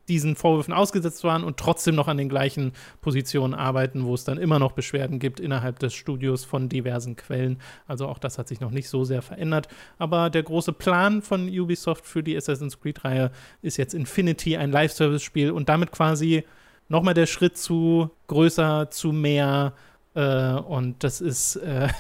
diesen 0.09 0.37
Vorwürfen 0.37 0.73
ausgesetzt 0.75 1.25
waren 1.25 1.45
und 1.45 1.57
trotzdem 1.57 1.95
noch 1.95 2.09
an 2.09 2.17
den 2.17 2.29
gleichen 2.29 2.73
Positionen 3.01 3.55
arbeiten, 3.55 4.05
wo 4.05 4.15
es 4.15 4.25
dann 4.25 4.39
immer 4.39 4.59
noch 4.59 4.73
Beschwerden 4.73 5.19
gibt 5.19 5.41
innerhalb 5.41 5.79
des 5.79 5.95
Studios 5.95 6.45
von 6.45 6.69
diversen 6.69 7.17
Quellen. 7.17 7.61
Also 7.87 8.09
auch 8.09 8.19
das 8.19 8.39
hat 8.39 8.49
sich 8.49 8.61
noch 8.61 8.71
nicht 8.71 8.89
so 8.89 9.05
sehr 9.05 9.23
verändert. 9.23 9.69
Aber 9.99 10.31
der 10.31 10.43
große 10.43 10.73
Plan 10.73 11.23
von 11.23 11.49
Ubisoft 11.49 12.07
für 12.07 12.23
die 12.23 12.37
Assassin's 12.37 12.81
Creed-Reihe 12.81 13.31
ist 13.63 13.77
jetzt 13.77 13.95
Infinity, 13.95 14.57
ein 14.57 14.73
Live-Service-Spiel 14.73 15.51
und 15.51 15.69
damit 15.69 15.93
quasi 15.93 16.45
nochmal 16.89 17.15
der 17.15 17.27
Schritt 17.27 17.57
zu 17.59 18.11
größer, 18.27 18.91
zu 18.91 19.13
mehr. 19.13 19.75
Äh, 20.15 20.55
und 20.55 21.05
das 21.05 21.21
ist. 21.21 21.57
Äh, 21.57 21.89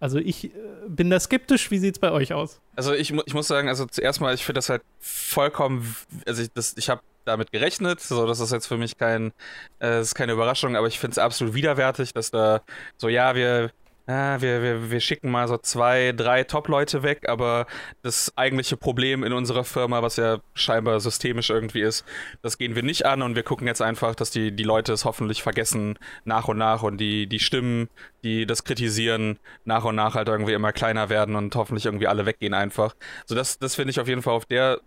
Also 0.00 0.18
ich 0.18 0.44
äh, 0.44 0.50
bin 0.88 1.10
da 1.10 1.18
skeptisch. 1.18 1.70
Wie 1.70 1.78
sieht 1.78 1.96
es 1.96 1.98
bei 1.98 2.12
euch 2.12 2.32
aus? 2.32 2.60
Also 2.76 2.92
ich, 2.94 3.12
ich 3.12 3.34
muss 3.34 3.48
sagen, 3.48 3.68
also 3.68 3.86
zuerst 3.86 4.20
mal, 4.20 4.34
ich 4.34 4.44
finde 4.44 4.58
das 4.58 4.68
halt 4.68 4.82
vollkommen, 5.00 5.96
also 6.26 6.42
ich, 6.42 6.50
ich 6.76 6.88
habe 6.88 7.02
damit 7.28 7.52
gerechnet, 7.52 8.00
so 8.00 8.26
das 8.26 8.40
ist 8.40 8.52
jetzt 8.52 8.66
für 8.66 8.76
mich 8.76 8.96
kein, 8.98 9.32
äh, 9.80 10.00
ist 10.00 10.14
keine 10.14 10.32
Überraschung, 10.32 10.76
aber 10.76 10.88
ich 10.88 10.98
finde 10.98 11.12
es 11.12 11.18
absolut 11.18 11.54
widerwärtig, 11.54 12.12
dass 12.12 12.30
da 12.30 12.62
so 12.96 13.08
ja 13.08 13.34
wir 13.34 13.70
ja, 14.08 14.40
wir, 14.40 14.62
wir, 14.62 14.90
wir 14.90 15.00
schicken 15.00 15.30
mal 15.30 15.46
so 15.48 15.58
zwei, 15.58 16.12
drei 16.16 16.42
Top-Leute 16.42 17.02
weg, 17.02 17.28
aber 17.28 17.66
das 18.00 18.32
eigentliche 18.36 18.78
Problem 18.78 19.22
in 19.22 19.34
unserer 19.34 19.64
Firma, 19.64 20.02
was 20.02 20.16
ja 20.16 20.38
scheinbar 20.54 20.98
systemisch 21.00 21.50
irgendwie 21.50 21.82
ist, 21.82 22.06
das 22.40 22.56
gehen 22.56 22.74
wir 22.74 22.82
nicht 22.82 23.04
an 23.04 23.20
und 23.20 23.36
wir 23.36 23.42
gucken 23.42 23.66
jetzt 23.66 23.82
einfach, 23.82 24.14
dass 24.14 24.30
die, 24.30 24.50
die 24.50 24.64
Leute 24.64 24.94
es 24.94 25.04
hoffentlich 25.04 25.42
vergessen 25.42 25.98
nach 26.24 26.48
und 26.48 26.56
nach 26.56 26.82
und 26.82 26.96
die, 26.96 27.26
die 27.26 27.38
Stimmen, 27.38 27.90
die 28.24 28.46
das 28.46 28.64
kritisieren, 28.64 29.38
nach 29.66 29.84
und 29.84 29.96
nach 29.96 30.14
halt 30.14 30.28
irgendwie 30.28 30.54
immer 30.54 30.72
kleiner 30.72 31.10
werden 31.10 31.36
und 31.36 31.54
hoffentlich 31.54 31.84
irgendwie 31.84 32.06
alle 32.06 32.24
weggehen 32.24 32.54
einfach. 32.54 32.94
So, 33.26 33.34
das, 33.34 33.58
das 33.58 33.74
finde 33.74 33.90
ich 33.90 34.00
auf 34.00 34.08
jeden 34.08 34.22
Fall 34.22 34.32
auf 34.32 34.46
der 34.46 34.80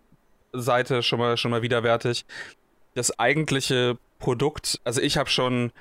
Seite 0.53 1.03
schon 1.03 1.19
mal, 1.19 1.37
schon 1.37 1.51
mal 1.51 1.61
widerwärtig. 1.61 2.25
Das 2.93 3.17
eigentliche 3.19 3.97
Produkt, 4.19 4.79
also 4.83 5.01
ich 5.01 5.17
habe 5.17 5.29
schon 5.29 5.71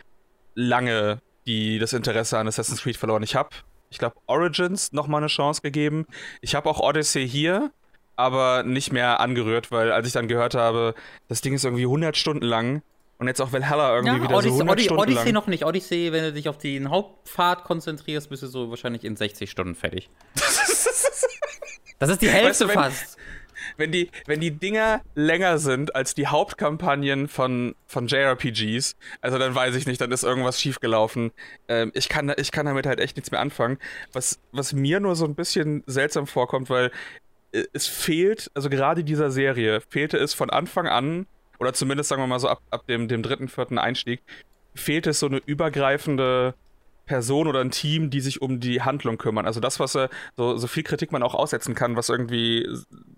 lange 0.54 1.20
die 1.46 1.78
das 1.78 1.92
Interesse 1.92 2.38
an 2.38 2.48
Assassin's 2.48 2.83
Creed 2.83 2.96
verloren. 2.96 3.22
Ich 3.22 3.35
habe, 3.35 3.50
ich 3.90 3.98
glaube, 3.98 4.16
Origins 4.26 4.92
nochmal 4.92 5.20
eine 5.20 5.28
Chance 5.28 5.62
gegeben. 5.62 6.06
Ich 6.40 6.54
habe 6.54 6.68
auch 6.68 6.80
Odyssey 6.80 7.28
hier, 7.28 7.70
aber 8.16 8.62
nicht 8.62 8.92
mehr 8.92 9.20
angerührt, 9.20 9.72
weil 9.72 9.92
als 9.92 10.06
ich 10.06 10.12
dann 10.12 10.28
gehört 10.28 10.54
habe, 10.54 10.94
das 11.28 11.40
Ding 11.40 11.54
ist 11.54 11.64
irgendwie 11.64 11.85
100 11.85 12.16
Stunden 12.16 12.44
lang 12.44 12.83
und 13.18 13.26
jetzt 13.26 13.40
auch 13.40 13.52
Valhalla 13.52 13.96
irgendwie 13.96 14.16
ja, 14.16 14.22
wieder 14.22 14.37
Odyssey, 14.37 14.50
so 14.50 14.54
100 14.54 14.72
Odyssey, 14.72 14.85
Stunden 14.85 15.02
Odyssey 15.02 15.24
lang. 15.24 15.35
noch 15.35 15.46
nicht. 15.46 15.64
Odyssey, 15.64 16.12
wenn 16.12 16.24
du 16.24 16.33
dich 16.33 16.48
auf 16.48 16.59
den 16.59 16.90
Hauptpfad 16.90 17.64
konzentrierst, 17.64 18.30
bist 18.30 18.42
du 18.42 18.46
so 18.46 18.70
wahrscheinlich 18.70 19.04
in 19.04 19.16
60 19.16 19.50
Stunden 19.50 19.74
fertig. 19.74 20.11
das 21.98 22.11
ist 22.11 22.22
die 22.22 22.28
Hälfte 22.28 22.48
weißt 22.48 22.61
du, 22.61 22.68
wenn, 22.68 22.74
fast 22.74 23.19
wenn 23.81 23.90
die, 23.90 24.11
wenn 24.27 24.40
die 24.40 24.53
Dinger 24.53 25.01
länger 25.14 25.59
sind 25.59 25.95
als 25.97 26.14
die 26.14 26.27
Hauptkampagnen 26.29 27.27
von, 27.27 27.75
von 27.87 28.07
JRPGs, 28.07 28.97
also 29.21 29.38
dann 29.38 29.55
weiß 29.55 29.75
ich 29.75 29.87
nicht, 29.87 30.01
dann 30.01 30.12
ist 30.12 30.23
irgendwas 30.23 30.61
schiefgelaufen. 30.61 31.33
Ähm, 31.69 31.90
ich, 31.95 32.09
kann, 32.09 32.33
ich 32.37 32.53
kann 32.53 32.66
damit 32.66 32.87
halt 32.87 33.01
echt 33.01 33.16
nichts 33.16 33.31
mehr 33.31 33.40
anfangen. 33.40 33.79
Was, 34.12 34.38
was 34.53 34.73
mir 34.73 35.01
nur 35.01 35.16
so 35.16 35.25
ein 35.25 35.35
bisschen 35.35 35.83
seltsam 35.87 36.27
vorkommt, 36.27 36.71
weil 36.71 36.93
äh, 37.53 37.64
es 37.73 37.87
fehlt, 37.87 38.51
also 38.55 38.71
gerade 38.71 39.03
dieser 39.03 39.31
Serie, 39.31 39.81
fehlte 39.81 40.19
es 40.19 40.35
von 40.35 40.51
Anfang 40.51 40.87
an, 40.87 41.27
oder 41.59 41.73
zumindest 41.73 42.09
sagen 42.09 42.23
wir 42.23 42.27
mal 42.27 42.38
so 42.38 42.49
ab, 42.49 42.62
ab 42.71 42.87
dem, 42.87 43.09
dem 43.09 43.23
dritten, 43.23 43.49
vierten 43.49 43.79
Einstieg, 43.79 44.23
fehlt 44.75 45.07
es 45.07 45.19
so 45.19 45.27
eine 45.27 45.38
übergreifende 45.38 46.55
Person 47.11 47.49
oder 47.49 47.61
ein 47.61 47.73
Team, 47.73 48.09
die 48.09 48.20
sich 48.20 48.40
um 48.40 48.61
die 48.61 48.83
Handlung 48.83 49.18
kümmern. 49.18 49.44
Also 49.44 49.59
das, 49.59 49.81
was 49.81 49.96
äh, 49.96 50.09
so, 50.37 50.57
so 50.57 50.68
viel 50.68 50.85
Kritik 50.85 51.11
man 51.11 51.25
auch 51.25 51.35
aussetzen 51.35 51.75
kann, 51.75 51.96
was 51.96 52.09
irgendwie 52.09 52.68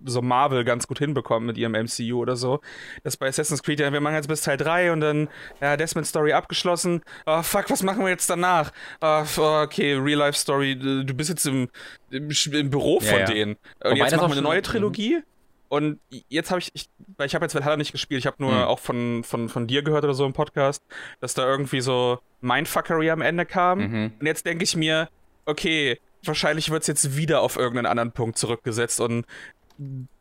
so 0.02 0.22
Marvel 0.22 0.64
ganz 0.64 0.86
gut 0.86 0.98
hinbekommt 0.98 1.44
mit 1.44 1.58
ihrem 1.58 1.72
MCU 1.72 2.18
oder 2.18 2.34
so. 2.34 2.62
Das 3.04 3.18
bei 3.18 3.28
Assassin's 3.28 3.62
Creed, 3.62 3.80
ja, 3.80 3.92
wir 3.92 4.00
machen 4.00 4.14
jetzt 4.14 4.28
bis 4.28 4.40
Teil 4.40 4.56
3 4.56 4.92
und 4.92 5.00
dann, 5.02 5.28
ja, 5.60 5.76
Desmond 5.76 6.06
Story 6.06 6.32
abgeschlossen. 6.32 7.02
Oh, 7.26 7.42
fuck, 7.42 7.68
was 7.68 7.82
machen 7.82 8.00
wir 8.00 8.08
jetzt 8.08 8.30
danach? 8.30 8.72
Oh, 9.02 9.24
okay, 9.62 9.92
Real 9.92 10.20
Life 10.20 10.38
Story, 10.38 10.74
du 10.74 11.12
bist 11.12 11.28
jetzt 11.28 11.46
im, 11.46 11.68
im, 12.10 12.30
im 12.30 12.70
Büro 12.70 12.98
von 12.98 13.18
ja. 13.18 13.26
denen. 13.26 13.56
Und 13.84 13.90
Wobei 13.90 13.96
jetzt 13.96 14.16
machen 14.16 14.30
wir 14.30 14.38
eine 14.38 14.40
neue 14.40 14.62
Trilogie. 14.62 15.16
Mhm. 15.16 15.22
Und 15.68 16.00
jetzt 16.30 16.50
habe 16.50 16.60
ich, 16.60 16.70
ich, 16.72 16.88
weil 17.18 17.26
ich 17.26 17.34
habe 17.34 17.44
jetzt 17.44 17.54
Valhalla 17.54 17.76
nicht 17.76 17.92
gespielt, 17.92 18.20
ich 18.20 18.26
habe 18.26 18.42
nur 18.42 18.52
mhm. 18.52 18.62
auch 18.62 18.78
von, 18.78 19.22
von, 19.22 19.50
von 19.50 19.66
dir 19.66 19.82
gehört 19.82 20.04
oder 20.04 20.14
so 20.14 20.24
im 20.24 20.32
Podcast, 20.32 20.82
dass 21.20 21.34
da 21.34 21.46
irgendwie 21.46 21.82
so 21.82 22.20
Mindfuckery 22.42 23.10
am 23.10 23.22
Ende 23.22 23.46
kam. 23.46 23.78
Mhm. 23.78 24.12
Und 24.20 24.26
jetzt 24.26 24.44
denke 24.46 24.64
ich 24.64 24.76
mir, 24.76 25.08
okay, 25.46 25.98
wahrscheinlich 26.24 26.70
wird 26.70 26.82
es 26.82 26.86
jetzt 26.86 27.16
wieder 27.16 27.40
auf 27.40 27.56
irgendeinen 27.56 27.86
anderen 27.86 28.12
Punkt 28.12 28.38
zurückgesetzt 28.38 29.00
und 29.00 29.26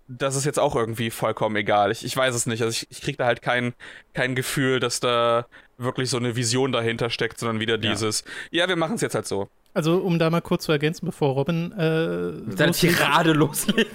das 0.08 0.36
ist 0.36 0.46
jetzt 0.46 0.60
auch 0.60 0.76
irgendwie 0.76 1.10
vollkommen 1.10 1.56
egal. 1.56 1.92
Ich, 1.92 2.04
ich 2.04 2.16
weiß 2.16 2.36
es 2.36 2.46
nicht. 2.46 2.62
Also 2.62 2.72
ich, 2.72 2.88
ich 2.90 3.02
kriege 3.02 3.18
da 3.18 3.26
halt 3.26 3.42
kein, 3.42 3.74
kein 4.14 4.36
Gefühl, 4.36 4.80
dass 4.80 5.00
da 5.00 5.46
wirklich 5.78 6.10
so 6.10 6.18
eine 6.18 6.36
Vision 6.36 6.72
dahinter 6.72 7.10
steckt, 7.10 7.40
sondern 7.40 7.60
wieder 7.60 7.78
dieses, 7.78 8.24
ja, 8.52 8.64
ja 8.64 8.68
wir 8.68 8.76
machen 8.76 8.96
es 8.96 9.02
jetzt 9.02 9.16
halt 9.16 9.26
so. 9.26 9.48
Also, 9.74 10.00
um 10.00 10.20
da 10.20 10.30
mal 10.30 10.42
kurz 10.42 10.66
zu 10.66 10.74
ergänzen, 10.74 11.06
bevor 11.06 11.34
Robin 11.34 11.72
äh, 11.72 12.52
Seine 12.58 12.74
Tirade 12.74 13.32
loslegt. 13.32 13.90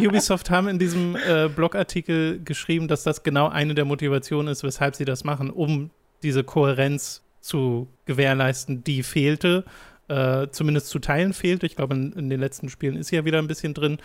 Ubisoft 0.00 0.50
haben 0.50 0.66
in 0.66 0.80
diesem 0.80 1.14
äh, 1.14 1.48
Blogartikel 1.48 2.42
geschrieben, 2.42 2.88
dass 2.88 3.04
das 3.04 3.22
genau 3.22 3.48
eine 3.48 3.76
der 3.76 3.84
Motivationen 3.84 4.48
ist, 4.48 4.64
weshalb 4.64 4.96
sie 4.96 5.04
das 5.04 5.22
machen, 5.22 5.50
um 5.50 5.90
diese 6.22 6.44
Kohärenz 6.44 7.22
zu 7.40 7.88
gewährleisten, 8.04 8.84
die 8.84 9.02
fehlte. 9.02 9.64
Äh, 10.08 10.48
zumindest 10.50 10.88
zu 10.88 10.98
Teilen 10.98 11.32
fehlte. 11.32 11.66
Ich 11.66 11.76
glaube, 11.76 11.94
in, 11.94 12.12
in, 12.12 12.30
den 12.30 12.40
letzten 12.40 12.68
Spielen 12.68 12.96
ist 12.96 13.08
sie 13.08 13.16
ja 13.16 13.24
wieder 13.24 13.38
ein 13.38 13.46
bisschen 13.46 13.74
drin, 13.74 13.98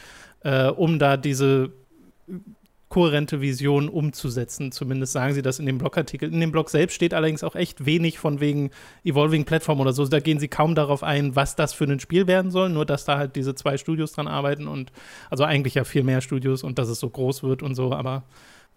äh, 0.44 0.68
um 0.68 1.00
da 1.00 1.18
diese 1.18 1.72
kohärente 2.90 3.42
Vision 3.42 3.90
umzusetzen. 3.90 4.72
Zumindest 4.72 5.14
sagen 5.14 5.34
sie 5.34 5.42
das 5.42 5.60
in 5.60 5.66
dem 5.66 5.80
Blogartikel. 5.80 6.32
In 6.32 6.40
dem 6.40 6.52
Blog 6.52 6.70
selbst 6.70 6.94
steht 6.94 7.14
allerdings 7.14 7.44
auch 7.44 7.56
echt 7.56 7.86
wenig 7.86 8.20
von 8.20 8.40
wegen 8.40 8.70
Evolving 9.04 9.46
Platform 9.46 9.80
oder 9.80 9.92
so. 9.94 10.06
Da 10.06 10.20
gehen 10.20 10.40
sie 10.40 10.48
kaum 10.48 10.76
darauf 10.76 11.04
ein, 11.04 11.36
was 11.36 11.56
das 11.56 11.74
für 11.74 11.86
ein 11.86 12.00
Spiel 12.00 12.28
werden 12.28 12.52
soll, 12.52 12.70
nur 12.70 12.86
dass 12.86 13.06
da 13.06 13.18
halt 13.18 13.36
diese 13.36 13.56
zwei 13.56 13.78
Studios 13.78 14.14
dran 14.14 14.28
arbeiten 14.28 14.68
und 14.68 14.92
also 15.30 15.44
eigentlich 15.44 15.74
ja 15.74 15.84
viel 15.84 16.04
mehr 16.04 16.22
Studios 16.22 16.64
und 16.64 16.78
dass 16.78 16.88
es 16.88 17.00
so 17.00 17.10
groß 17.10 17.44
wird 17.44 17.64
und 17.64 17.76
so, 17.76 17.92
aber 17.92 18.24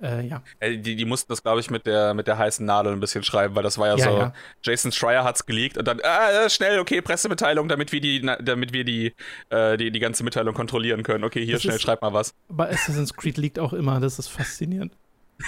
äh, 0.03 0.27
ja. 0.27 0.43
Äh, 0.61 0.79
die, 0.79 0.97
die 0.97 1.05
mussten 1.05 1.33
das, 1.33 1.43
glaube 1.43 1.61
ich, 1.61 1.71
mit 1.71 1.87
der, 1.87 2.15
mit 2.15 2.27
der 2.27 2.39
heißen 2.39 2.65
Nadel 2.65 2.93
ein 2.93 3.01
bisschen 3.01 3.25
schreiben, 3.25 3.55
weil 3.55 3.63
das 3.63 3.79
war 3.79 3.89
ja, 3.89 3.97
ja 3.97 4.05
so, 4.05 4.19
ja. 4.19 4.33
Jason 4.63 4.93
Schreier 4.93 5.25
hat's 5.25 5.45
geleakt 5.47 5.77
und 5.77 5.87
dann, 5.87 6.01
ah, 6.03 6.49
schnell, 6.49 6.79
okay, 6.79 7.03
Pressemitteilung, 7.03 7.69
damit 7.69 7.93
wir 7.93 8.01
die, 8.01 8.21
damit 8.41 8.73
wir 8.73 8.85
die, 8.85 9.15
äh, 9.51 9.77
die, 9.77 9.91
die 9.91 9.99
ganze 9.99 10.25
Mitteilung 10.25 10.55
kontrollieren 10.55 11.03
können. 11.03 11.25
Okay, 11.25 11.45
hier, 11.45 11.55
das 11.55 11.63
schnell, 11.63 11.77
ist, 11.77 11.83
schreib 11.83 12.03
mal 12.03 12.13
was. 12.13 12.35
Bei 12.49 12.69
Assassin's 12.69 13.15
Creed 13.15 13.39
liegt 13.39 13.59
auch 13.59 13.73
immer, 13.73 14.01
das 14.01 14.19
ist 14.19 14.29
faszinierend. 14.29 14.93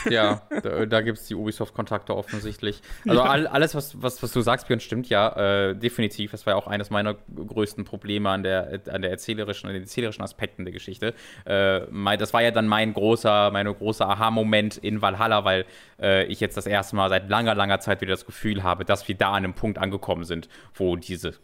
Ja, 0.09 0.42
da, 0.62 0.87
da 0.87 1.00
gibt 1.00 1.18
es 1.18 1.26
die 1.26 1.35
Ubisoft-Kontakte 1.35 2.16
offensichtlich. 2.16 2.81
Also 3.09 3.20
ja. 3.20 3.26
all, 3.29 3.46
alles, 3.46 3.74
was, 3.74 4.00
was, 4.00 4.22
was 4.22 4.33
du 4.33 4.40
sagst, 4.40 4.68
Björn, 4.68 4.81
stimmt 4.81 5.09
ja, 5.09 5.70
äh, 5.70 5.74
definitiv. 5.74 6.31
Das 6.31 6.46
war 6.46 6.53
ja 6.53 6.57
auch 6.57 6.68
eines 6.68 6.90
meiner 6.90 7.16
größten 7.35 7.85
Probleme 7.85 8.31
an 8.31 8.42
der, 8.42 8.81
an 8.88 9.03
der 9.03 9.11
erzählerischen, 9.11 9.68
an 9.68 9.74
den 9.74 9.83
erzählerischen 9.83 10.22
Aspekten 10.22 10.64
der 10.64 10.72
Geschichte. 10.72 11.14
Äh, 11.44 11.81
mein, 11.90 12.18
das 12.18 12.33
war 12.33 12.42
ja 12.42 12.53
dann 12.53 12.68
mein 12.68 12.92
großer, 12.92 13.50
meine 13.50 13.74
große 13.74 14.07
Aha-Moment 14.07 14.76
in 14.76 15.03
Valhalla, 15.03 15.44
weil 15.44 15.64
äh, 16.00 16.24
ich 16.26 16.40
jetzt 16.40 16.57
das 16.57 16.66
erste 16.66 16.94
Mal 16.94 17.09
seit 17.09 17.29
langer, 17.29 17.55
langer 17.55 17.81
Zeit 17.81 18.00
wieder 18.00 18.12
das 18.12 18.26
Gefühl 18.26 18.62
habe, 18.62 18.85
dass 18.85 19.09
wir 19.09 19.16
da 19.16 19.31
an 19.31 19.44
einem 19.44 19.55
Punkt 19.55 19.79
angekommen 19.79 20.24
sind, 20.24 20.48
wo 20.74 20.96
diese 20.96 21.35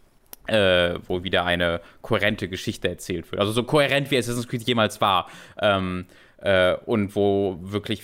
äh, 0.47 0.97
wo 1.05 1.23
wieder 1.23 1.45
eine 1.45 1.81
kohärente 2.01 2.47
Geschichte 2.47 2.87
erzählt 2.87 3.29
wird. 3.31 3.41
Also 3.41 3.51
so 3.51 3.63
kohärent 3.63 4.09
wie 4.11 4.17
Assassin's 4.17 4.47
Creed 4.47 4.63
jemals 4.63 5.01
war. 5.01 5.29
Ähm, 5.59 6.05
äh, 6.37 6.75
und 6.85 7.15
wo 7.15 7.57
wirklich 7.61 8.03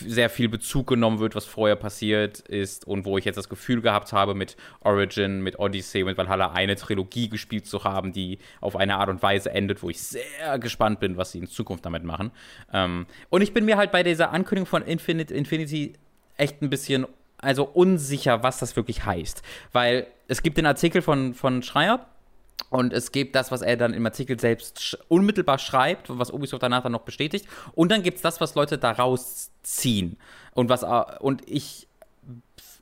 sehr 0.00 0.30
viel 0.30 0.48
Bezug 0.48 0.86
genommen 0.86 1.18
wird, 1.18 1.34
was 1.34 1.44
vorher 1.44 1.76
passiert 1.76 2.40
ist 2.40 2.86
und 2.86 3.04
wo 3.04 3.18
ich 3.18 3.24
jetzt 3.24 3.36
das 3.36 3.48
Gefühl 3.48 3.80
gehabt 3.80 4.12
habe, 4.12 4.34
mit 4.34 4.56
Origin, 4.80 5.42
mit 5.42 5.58
Odyssey, 5.58 6.04
mit 6.04 6.16
Valhalla 6.16 6.52
eine 6.52 6.76
Trilogie 6.76 7.28
gespielt 7.28 7.66
zu 7.66 7.84
haben, 7.84 8.12
die 8.12 8.38
auf 8.60 8.76
eine 8.76 8.96
Art 8.96 9.08
und 9.08 9.22
Weise 9.22 9.50
endet, 9.50 9.82
wo 9.82 9.90
ich 9.90 10.00
sehr 10.02 10.58
gespannt 10.58 11.00
bin, 11.00 11.16
was 11.16 11.32
sie 11.32 11.38
in 11.38 11.46
Zukunft 11.46 11.84
damit 11.84 12.04
machen. 12.04 12.30
Ähm, 12.72 13.06
und 13.30 13.42
ich 13.42 13.52
bin 13.52 13.64
mir 13.64 13.76
halt 13.76 13.90
bei 13.90 14.02
dieser 14.02 14.30
Ankündigung 14.30 14.66
von 14.66 14.82
Infinite, 14.82 15.34
Infinity 15.34 15.94
echt 16.36 16.62
ein 16.62 16.70
bisschen 16.70 17.06
also 17.38 17.64
unsicher, 17.64 18.42
was 18.42 18.58
das 18.58 18.76
wirklich 18.76 19.04
heißt. 19.04 19.42
Weil 19.72 20.06
es 20.28 20.42
gibt 20.42 20.56
den 20.56 20.66
Artikel 20.66 21.02
von, 21.02 21.34
von 21.34 21.62
Schreier, 21.62 22.06
und 22.74 22.92
es 22.92 23.12
gibt 23.12 23.36
das, 23.36 23.52
was 23.52 23.62
er 23.62 23.76
dann 23.76 23.94
im 23.94 24.04
Artikel 24.04 24.40
selbst 24.40 24.98
unmittelbar 25.06 25.60
schreibt, 25.60 26.08
was 26.08 26.32
Ubisoft 26.32 26.60
danach 26.60 26.82
dann 26.82 26.90
noch 26.90 27.02
bestätigt. 27.02 27.46
Und 27.72 27.92
dann 27.92 28.02
gibt 28.02 28.16
es 28.16 28.22
das, 28.22 28.40
was 28.40 28.56
Leute 28.56 28.78
daraus 28.78 29.52
ziehen. 29.62 30.16
Und, 30.54 30.70
was, 30.70 30.82
äh, 30.82 31.04
und 31.20 31.48
ich 31.48 31.86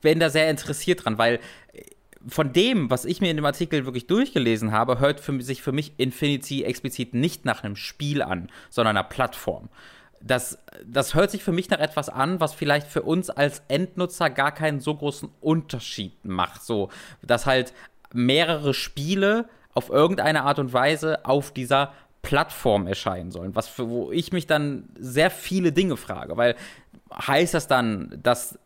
bin 0.01 0.19
da 0.19 0.31
sehr 0.31 0.49
interessiert 0.49 1.05
dran, 1.05 1.19
weil 1.19 1.41
von 2.27 2.55
dem, 2.55 2.89
was 2.89 3.05
ich 3.05 3.21
mir 3.21 3.31
in 3.31 3.37
dem 3.37 3.45
Artikel 3.45 3.85
wirklich 3.85 4.07
durchgelesen 4.07 4.73
habe, 4.73 4.99
hört 4.99 5.21
für, 5.21 5.39
sich 5.43 5.61
für 5.61 5.73
mich 5.73 5.93
Infinity 5.99 6.65
explizit 6.65 7.13
nicht 7.13 7.45
nach 7.45 7.63
einem 7.63 7.77
Spiel 7.77 8.23
an, 8.23 8.49
sondern 8.71 8.97
einer 8.97 9.07
Plattform. 9.07 9.69
Das, 10.23 10.59
das 10.87 11.15
hört 11.15 11.31
sich 11.31 11.45
für 11.45 11.53
mich 11.53 11.69
nach 11.69 11.81
etwas 11.81 12.09
an, 12.09 12.41
was 12.41 12.55
vielleicht 12.55 12.87
für 12.87 13.03
uns 13.03 13.29
als 13.29 13.61
Endnutzer 13.69 14.31
gar 14.31 14.53
keinen 14.53 14.81
so 14.81 14.95
großen 14.95 15.29
Unterschied 15.43 16.25
macht. 16.25 16.63
So, 16.63 16.89
dass 17.21 17.45
halt 17.45 17.75
mehrere 18.15 18.73
Spiele 18.73 19.51
auf 19.75 19.91
irgendeine 19.91 20.43
Art 20.43 20.59
und 20.59 20.73
Weise 20.73 21.25
auf 21.25 21.53
dieser 21.53 21.93
Plattform 22.23 22.87
erscheinen 22.87 23.31
sollen. 23.31 23.55
Was 23.55 23.69
für, 23.69 23.89
wo 23.89 24.13
ich 24.13 24.33
mich 24.33 24.47
dann 24.47 24.89
sehr 24.99 25.31
viele 25.31 25.73
Dinge 25.73 25.97
frage, 25.97 26.37
weil 26.37 26.55
heißt 27.13 27.55
das 27.55 27.67
dann, 27.67 28.19
dass 28.23 28.59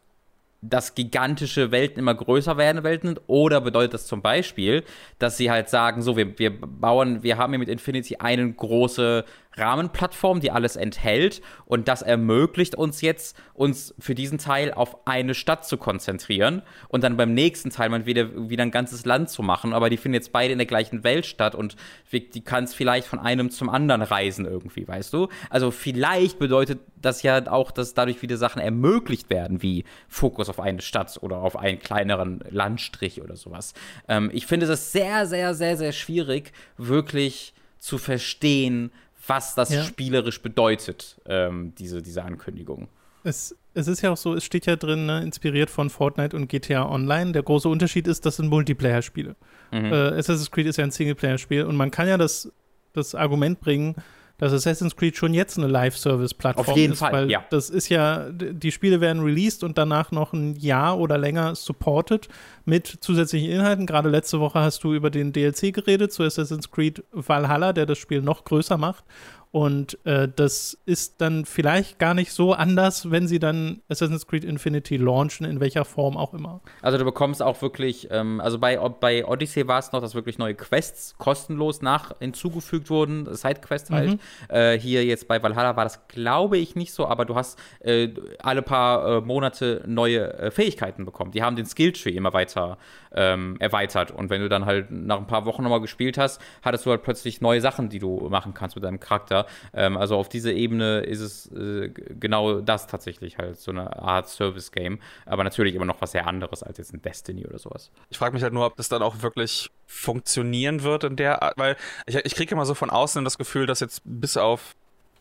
dass 0.63 0.95
gigantische 0.95 1.71
Welten 1.71 1.99
immer 1.99 2.15
größer 2.15 2.57
werden 2.57 2.83
Welten 2.83 3.19
oder 3.27 3.61
bedeutet 3.61 3.95
das 3.95 4.07
zum 4.07 4.23
Beispiel, 4.23 4.85
dass 5.19 5.37
sie 5.37 5.51
halt 5.51 5.69
sagen, 5.69 6.03
so 6.03 6.17
wir, 6.17 6.39
wir 6.39 6.61
bauen, 6.61 7.23
wir 7.23 7.37
haben 7.37 7.53
hier 7.53 7.59
mit 7.59 7.69
Infinity 7.69 8.17
eine 8.17 8.51
große 8.51 9.25
Rahmenplattform, 9.57 10.41
die 10.41 10.51
alles 10.51 10.77
enthält 10.77 11.43
und 11.65 11.89
das 11.89 12.03
ermöglicht 12.03 12.75
uns 12.75 13.01
jetzt, 13.01 13.37
uns 13.55 13.95
für 13.99 14.15
diesen 14.15 14.39
Teil 14.39 14.73
auf 14.73 15.07
eine 15.07 15.35
Stadt 15.35 15.67
zu 15.67 15.77
konzentrieren 15.77 16.63
und 16.89 17.03
dann 17.05 17.17
beim 17.17 17.35
nächsten 17.35 17.71
Teil 17.71 17.89
mal 17.89 18.07
wieder, 18.07 18.51
wieder 18.51 18.63
ein 18.63 18.71
ganzes 18.71 19.05
Land 19.05 19.31
zu 19.31 19.43
machen, 19.43 19.73
aber 19.73 19.91
die 19.91 19.97
finden 19.97 20.15
jetzt 20.15 20.33
beide 20.33 20.53
in 20.53 20.59
der 20.59 20.67
gleichen 20.67 21.05
Welt 21.05 21.27
statt 21.27 21.55
und 21.55 21.77
die 22.13 22.41
kannst 22.43 22.77
vielleicht 22.77 23.07
von 23.07 23.19
einem 23.19 23.51
zum 23.51 23.69
anderen 23.69 24.03
reisen 24.03 24.45
irgendwie, 24.45 24.87
weißt 24.87 25.13
du? 25.13 25.29
Also 25.51 25.71
vielleicht 25.71 26.39
bedeutet 26.39 26.81
das 27.01 27.23
ja 27.23 27.51
auch, 27.51 27.71
dass 27.71 27.95
dadurch 27.95 28.23
wieder 28.23 28.37
Sachen 28.37 28.61
ermöglicht 28.61 29.31
werden, 29.31 29.63
wie 29.63 29.85
Fokus 30.09 30.49
auf 30.49 30.61
eine 30.61 30.83
Stadt 30.83 31.19
oder 31.23 31.39
auf 31.39 31.57
einen 31.57 31.79
kleineren 31.79 32.43
Landstrich 32.51 33.23
oder 33.23 33.37
sowas. 33.37 33.75
Ähm, 34.09 34.31
ich 34.33 34.47
finde 34.47 34.67
es 34.67 34.93
sehr, 34.93 35.27
sehr, 35.27 35.55
sehr, 35.55 35.77
sehr 35.77 35.93
schwierig, 35.93 36.53
wirklich 36.77 37.55
zu 37.79 37.99
verstehen, 37.99 38.91
was 39.27 39.55
das 39.55 39.71
ja. 39.71 39.85
spielerisch 39.85 40.43
bedeutet, 40.43 41.21
ähm, 41.27 41.75
diese, 41.79 42.03
diese 42.03 42.23
Ankündigung. 42.23 42.89
Es, 43.25 43.57
es 43.75 43.89
ist 43.89 44.03
ja 44.03 44.13
auch 44.13 44.17
so, 44.17 44.35
es 44.35 44.45
steht 44.45 44.67
ja 44.67 44.77
drin, 44.77 45.07
ne, 45.07 45.23
inspiriert 45.23 45.69
von 45.69 45.91
Fortnite 45.91 46.37
und 46.37 46.49
GTA 46.49 46.89
Online. 46.89 47.33
Der 47.33 47.43
große 47.43 47.69
Unterschied 47.69 48.07
ist, 48.07 48.25
das 48.25 48.37
sind 48.37 48.49
Multiplayer-Spiele. 48.49 49.35
Mhm. 49.73 49.93
Äh, 49.93 50.19
Assassin's 50.19 50.51
Creed 50.51 50.67
ist 50.67 50.77
ja 50.77 50.85
ein 50.85 50.93
Singleplayer-Spiel 50.93 51.65
und 51.65 51.77
man 51.77 51.91
kann 51.91 52.07
ja 52.07 52.19
das, 52.19 52.53
das 52.93 53.15
Argument 53.15 53.61
bringen, 53.61 53.97
dass 54.39 54.53
Assassin's 54.53 54.97
Creed 54.97 55.17
schon 55.17 55.33
jetzt 55.33 55.57
eine 55.59 55.67
Live-Service-Plattform 55.67 56.65
ist. 56.65 56.71
Auf 56.71 56.77
jeden 56.77 56.93
ist, 56.93 56.99
Fall, 56.99 57.13
weil 57.13 57.31
ja. 57.31 57.45
Das 57.51 57.71
ist 57.71 57.89
ja, 57.89 58.29
die 58.31 58.73
Spiele 58.73 59.01
werden 59.01 59.23
released 59.23 59.65
und 59.65 59.79
danach 59.79 60.11
noch 60.11 60.33
ein 60.33 60.57
Jahr 60.57 60.99
oder 60.99 61.17
länger 61.17 61.55
supported 61.55 62.29
mit 62.65 62.87
zusätzlichen 62.87 63.51
Inhalten. 63.51 63.87
Gerade 63.87 64.09
letzte 64.11 64.41
Woche 64.41 64.61
hast 64.61 64.85
du 64.85 64.93
über 64.93 65.11
den 65.11 65.33
DLC 65.33 65.73
geredet 65.73 66.13
zu 66.13 66.23
Assassin's 66.23 66.71
Creed 66.71 67.03
Valhalla, 67.13 67.73
der 67.73 67.87
das 67.87 67.99
Spiel 67.99 68.21
noch 68.21 68.45
größer 68.45 68.77
macht. 68.77 69.05
Und 69.51 69.99
äh, 70.05 70.29
das 70.35 70.79
ist 70.85 71.21
dann 71.21 71.45
vielleicht 71.47 71.99
gar 71.99 72.15
nicht 72.15 72.33
so 72.33 72.53
anders, 72.53 73.11
wenn 73.11 73.27
sie 73.27 73.39
dann 73.39 73.81
Assassin's 73.89 74.27
Creed 74.27 74.45
Infinity 74.45 74.97
launchen, 74.97 75.47
in 75.47 75.61
welcher 75.61 75.85
Form 75.85 76.17
auch 76.17 76.35
immer. 76.35 76.61
Also 76.83 76.99
du 76.99 77.05
bekommst 77.05 77.43
auch 77.43 77.61
wirklich, 77.63 78.09
ähm, 78.11 78.41
also 78.41 78.59
bei, 78.59 78.77
bei 78.77 79.25
Odyssey 79.27 79.67
war 79.67 79.79
es 79.79 79.93
noch, 79.93 80.01
dass 80.01 80.15
wirklich 80.15 80.39
neue 80.39 80.55
Quests 80.55 81.17
kostenlos 81.19 81.83
nach 81.83 82.13
hinzugefügt 82.19 82.91
wurden, 82.91 83.35
Sidequests 83.35 83.91
halt. 83.91 84.11
Mhm. 84.11 84.19
Äh, 84.49 84.79
hier 84.79 85.05
jetzt 85.05 85.29
bei 85.29 85.43
Valhalla 85.43 85.77
war 85.77 85.85
das, 85.85 86.07
glaube 86.09 86.59
ich, 86.59 86.77
nicht 86.77 86.93
so, 86.93 87.07
aber 87.07 87.25
du 87.25 87.35
hast 87.35 87.59
äh, 87.81 88.09
alle 88.41 88.63
paar 88.63 89.07
äh, 89.07 89.21
Monate 89.21 89.83
neue 89.87 90.33
äh, 90.35 90.51
Fähigkeiten 90.51 91.05
bekommen. 91.05 91.31
Die 91.31 91.43
haben 91.43 91.57
den 91.57 91.67
Skilltree 91.67 92.11
immer 92.11 92.33
weiter 92.33 92.79
ähm, 93.15 93.57
erweitert. 93.59 94.11
Und 94.11 94.31
wenn 94.31 94.41
du 94.41 94.49
dann 94.49 94.67
halt 94.67 94.91
nach 94.91 95.19
ein 95.19 95.27
paar 95.27 95.47
Wochen 95.47 95.63
nochmal 95.63 95.81
gespielt 95.81 96.19
hast, 96.19 96.41
hattest 96.63 96.87
du 96.87 96.91
halt 96.91 97.03
plötzlich 97.03 97.41
neue 97.41 97.61
Sachen, 97.61 97.89
die 97.89 97.99
du 97.99 98.29
machen 98.29 98.55
kannst 98.55 98.77
mit 98.77 98.85
deinem 98.85 99.01
Charakter. 99.01 99.36
Ähm, 99.75 99.97
also 99.97 100.17
auf 100.17 100.29
dieser 100.29 100.53
Ebene 100.53 101.01
ist 101.01 101.21
es 101.21 101.53
äh, 101.53 101.91
genau 101.91 102.61
das 102.61 102.87
tatsächlich 102.87 103.39
halt, 103.39 103.59
so 103.59 103.71
eine 103.71 104.01
Art 104.01 104.29
Service-Game. 104.29 105.01
Aber 105.27 105.45
natürlich 105.45 105.75
immer 105.75 105.85
noch 105.85 106.01
was 106.01 106.13
sehr 106.13 106.27
anderes 106.27 106.63
als 106.63 106.79
jetzt 106.79 106.95
ein 106.95 107.03
Destiny 107.03 107.45
oder 107.47 107.59
sowas. 107.59 107.91
Ich 108.11 108.19
frage 108.19 108.35
mich 108.35 108.43
halt 108.43 108.53
nur, 108.53 108.67
ob 108.67 108.77
das 108.77 108.89
dann 108.89 109.03
auch 109.03 109.23
wirklich 109.23 109.71
funktionieren 109.87 110.83
wird 110.83 111.05
in 111.05 111.17
der 111.17 111.43
Art, 111.43 111.55
weil 111.57 111.77
ich, 112.07 112.17
ich 112.17 112.35
kriege 112.35 112.55
immer 112.55 112.67
so 112.67 112.75
von 112.75 112.91
außen 112.91 113.25
das 113.25 113.39
Gefühl, 113.39 113.67
dass 113.67 113.81
jetzt 113.81 114.03
bis 114.05 114.37
auf 114.37 114.75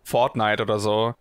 Fortnite 0.03 0.61
oder 0.61 0.79
so 0.79 1.15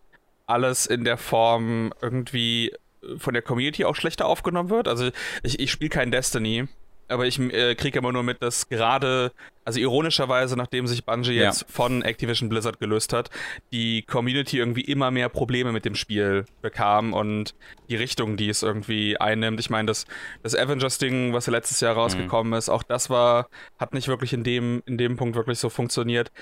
alles 0.46 0.86
in 0.86 1.04
der 1.04 1.16
Form 1.16 1.92
irgendwie 2.02 2.72
von 3.18 3.34
der 3.34 3.42
Community 3.42 3.84
auch 3.84 3.96
schlechter 3.96 4.26
aufgenommen 4.26 4.70
wird. 4.70 4.88
Also 4.88 5.10
ich, 5.42 5.58
ich 5.58 5.70
spiele 5.70 5.90
kein 5.90 6.10
Destiny, 6.10 6.68
aber 7.08 7.26
ich 7.26 7.38
äh, 7.38 7.74
kriege 7.74 7.98
immer 7.98 8.12
nur 8.12 8.22
mit, 8.22 8.42
dass 8.42 8.68
gerade, 8.68 9.32
also 9.64 9.78
ironischerweise, 9.78 10.56
nachdem 10.56 10.86
sich 10.86 11.04
Bungie 11.04 11.32
ja. 11.32 11.44
jetzt 11.44 11.66
von 11.70 12.02
Activision 12.02 12.48
Blizzard 12.48 12.80
gelöst 12.80 13.12
hat, 13.12 13.30
die 13.72 14.02
Community 14.02 14.58
irgendwie 14.58 14.82
immer 14.82 15.10
mehr 15.10 15.28
Probleme 15.28 15.72
mit 15.72 15.84
dem 15.84 15.94
Spiel 15.94 16.46
bekam 16.62 17.12
und 17.12 17.54
die 17.88 17.96
Richtung, 17.96 18.36
die 18.36 18.48
es 18.48 18.62
irgendwie 18.62 19.18
einnimmt. 19.18 19.60
Ich 19.60 19.70
meine, 19.70 19.86
das, 19.86 20.06
das 20.42 20.56
Avengers-Ding, 20.56 21.32
was 21.32 21.46
ja 21.46 21.52
letztes 21.52 21.80
Jahr 21.80 21.94
rausgekommen 21.94 22.52
mhm. 22.52 22.58
ist, 22.58 22.68
auch 22.68 22.82
das 22.82 23.10
war, 23.10 23.48
hat 23.78 23.94
nicht 23.94 24.08
wirklich 24.08 24.32
in 24.32 24.44
dem, 24.44 24.82
in 24.86 24.98
dem 24.98 25.16
Punkt 25.16 25.36
wirklich 25.36 25.58
so 25.58 25.68
funktioniert. 25.68 26.32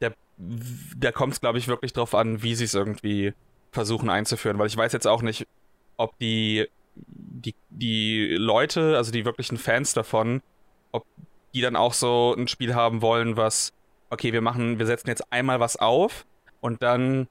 Der, 0.00 0.14
da 0.96 1.12
kommt 1.12 1.34
es, 1.34 1.40
glaube 1.40 1.58
ich, 1.58 1.68
wirklich 1.68 1.92
drauf 1.92 2.14
an, 2.14 2.42
wie 2.42 2.54
sie 2.54 2.64
es 2.64 2.74
irgendwie 2.74 3.34
versuchen 3.70 4.08
einzuführen, 4.10 4.58
weil 4.58 4.66
ich 4.66 4.76
weiß 4.76 4.92
jetzt 4.92 5.06
auch 5.06 5.22
nicht, 5.22 5.46
ob 5.96 6.18
die 6.18 6.66
die, 7.06 7.54
die 7.70 8.34
Leute, 8.38 8.96
also 8.96 9.12
die 9.12 9.24
wirklichen 9.24 9.58
Fans 9.58 9.92
davon, 9.92 10.42
ob 10.92 11.04
die 11.54 11.60
dann 11.60 11.76
auch 11.76 11.92
so 11.92 12.34
ein 12.36 12.48
Spiel 12.48 12.74
haben 12.74 13.02
wollen, 13.02 13.36
was, 13.36 13.72
okay, 14.10 14.32
wir 14.32 14.42
machen, 14.42 14.78
wir 14.78 14.86
setzen 14.86 15.08
jetzt 15.08 15.32
einmal 15.32 15.60
was 15.60 15.76
auf 15.76 16.26
und 16.60 16.82
dann 16.82 17.28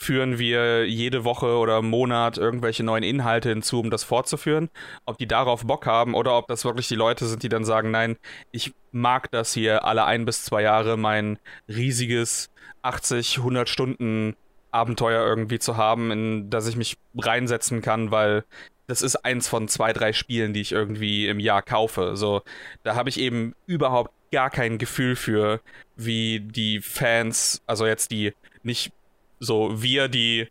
führen 0.00 0.38
wir 0.38 0.88
jede 0.88 1.24
Woche 1.24 1.58
oder 1.58 1.82
Monat 1.82 2.38
irgendwelche 2.38 2.82
neuen 2.82 3.02
Inhalte 3.02 3.50
hinzu, 3.50 3.80
um 3.80 3.90
das 3.90 4.02
fortzuführen. 4.02 4.70
Ob 5.04 5.18
die 5.18 5.28
darauf 5.28 5.66
Bock 5.66 5.84
haben 5.84 6.14
oder 6.14 6.38
ob 6.38 6.48
das 6.48 6.64
wirklich 6.64 6.88
die 6.88 6.94
Leute 6.94 7.26
sind, 7.26 7.42
die 7.42 7.50
dann 7.50 7.66
sagen, 7.66 7.90
nein, 7.90 8.16
ich 8.50 8.72
mag 8.92 9.30
das 9.30 9.52
hier 9.52 9.84
alle 9.84 10.06
ein 10.06 10.24
bis 10.24 10.42
zwei 10.42 10.62
Jahre 10.62 10.96
mein 10.96 11.38
riesiges 11.68 12.50
80, 12.80 13.38
100 13.38 13.68
Stunden 13.68 14.36
Abenteuer 14.70 15.26
irgendwie 15.26 15.58
zu 15.58 15.76
haben, 15.76 16.10
in 16.10 16.48
das 16.48 16.66
ich 16.66 16.76
mich 16.76 16.96
reinsetzen 17.18 17.82
kann, 17.82 18.10
weil 18.10 18.44
das 18.90 19.02
ist 19.02 19.16
eins 19.16 19.48
von 19.48 19.68
zwei, 19.68 19.92
drei 19.92 20.12
Spielen, 20.12 20.52
die 20.52 20.60
ich 20.60 20.72
irgendwie 20.72 21.28
im 21.28 21.38
Jahr 21.38 21.62
kaufe. 21.62 22.16
So, 22.16 22.42
da 22.82 22.96
habe 22.96 23.08
ich 23.08 23.20
eben 23.20 23.54
überhaupt 23.66 24.10
gar 24.32 24.50
kein 24.50 24.78
Gefühl 24.78 25.16
für, 25.16 25.60
wie 25.96 26.40
die 26.40 26.80
Fans, 26.80 27.62
also 27.66 27.86
jetzt 27.86 28.10
die 28.10 28.34
nicht 28.62 28.92
so 29.38 29.82
wir, 29.82 30.08
die 30.08 30.48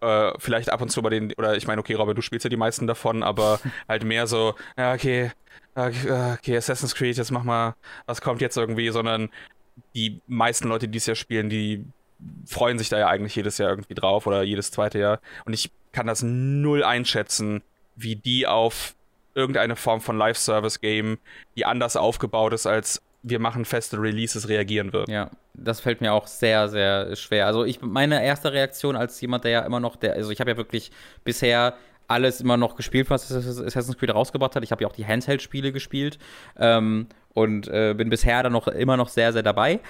äh, 0.00 0.32
vielleicht 0.38 0.70
ab 0.70 0.80
und 0.80 0.88
zu 0.88 1.02
bei 1.02 1.10
den, 1.10 1.32
oder 1.34 1.56
ich 1.56 1.66
meine, 1.66 1.80
okay, 1.80 1.94
Robert, 1.94 2.16
du 2.16 2.22
spielst 2.22 2.44
ja 2.44 2.50
die 2.50 2.56
meisten 2.56 2.86
davon, 2.86 3.22
aber 3.22 3.60
halt 3.88 4.04
mehr 4.04 4.26
so, 4.26 4.54
ja, 4.76 4.94
okay, 4.94 5.30
okay, 5.74 6.56
Assassin's 6.56 6.94
Creed, 6.94 7.16
jetzt 7.16 7.30
mach 7.30 7.44
mal, 7.44 7.76
was 8.06 8.20
kommt 8.20 8.40
jetzt 8.40 8.56
irgendwie, 8.56 8.90
sondern 8.90 9.28
die 9.94 10.20
meisten 10.26 10.68
Leute, 10.68 10.88
die 10.88 10.98
es 10.98 11.06
ja 11.06 11.14
spielen, 11.14 11.48
die 11.48 11.84
freuen 12.46 12.78
sich 12.78 12.88
da 12.88 12.98
ja 12.98 13.08
eigentlich 13.08 13.36
jedes 13.36 13.58
Jahr 13.58 13.70
irgendwie 13.70 13.94
drauf 13.94 14.26
oder 14.26 14.42
jedes 14.42 14.70
zweite 14.70 14.98
Jahr. 14.98 15.20
Und 15.44 15.52
ich 15.52 15.70
kann 15.92 16.06
das 16.06 16.22
null 16.22 16.84
einschätzen, 16.84 17.62
wie 17.96 18.16
die 18.16 18.46
auf 18.46 18.94
irgendeine 19.34 19.76
Form 19.76 20.00
von 20.00 20.18
Live-Service-Game, 20.18 21.18
die 21.56 21.64
anders 21.64 21.96
aufgebaut 21.96 22.52
ist 22.52 22.66
als 22.66 23.02
wir 23.22 23.38
machen 23.38 23.64
feste 23.64 24.00
Releases, 24.00 24.48
reagieren 24.48 24.92
wird. 24.92 25.08
Ja, 25.08 25.30
das 25.54 25.80
fällt 25.80 26.00
mir 26.00 26.12
auch 26.12 26.26
sehr, 26.26 26.68
sehr 26.68 27.14
schwer. 27.16 27.46
Also 27.46 27.64
ich, 27.64 27.80
meine 27.80 28.24
erste 28.24 28.52
Reaktion 28.52 28.96
als 28.96 29.20
jemand, 29.20 29.44
der 29.44 29.50
ja 29.52 29.60
immer 29.60 29.80
noch, 29.80 29.96
der, 29.96 30.14
also 30.14 30.30
ich 30.30 30.40
habe 30.40 30.50
ja 30.50 30.56
wirklich 30.56 30.90
bisher 31.24 31.74
alles 32.08 32.40
immer 32.40 32.56
noch 32.56 32.74
gespielt, 32.74 33.10
was 33.10 33.30
Assassin's 33.32 33.96
Creed 33.96 34.12
rausgebracht 34.12 34.56
hat. 34.56 34.64
Ich 34.64 34.72
habe 34.72 34.82
ja 34.82 34.88
auch 34.88 34.94
die 34.94 35.06
Handheld-Spiele 35.06 35.72
gespielt 35.72 36.18
ähm, 36.58 37.06
und 37.32 37.68
äh, 37.68 37.94
bin 37.96 38.10
bisher 38.10 38.42
dann 38.42 38.52
noch 38.52 38.66
immer 38.66 38.96
noch 38.96 39.08
sehr, 39.08 39.32
sehr 39.32 39.42
dabei. 39.42 39.80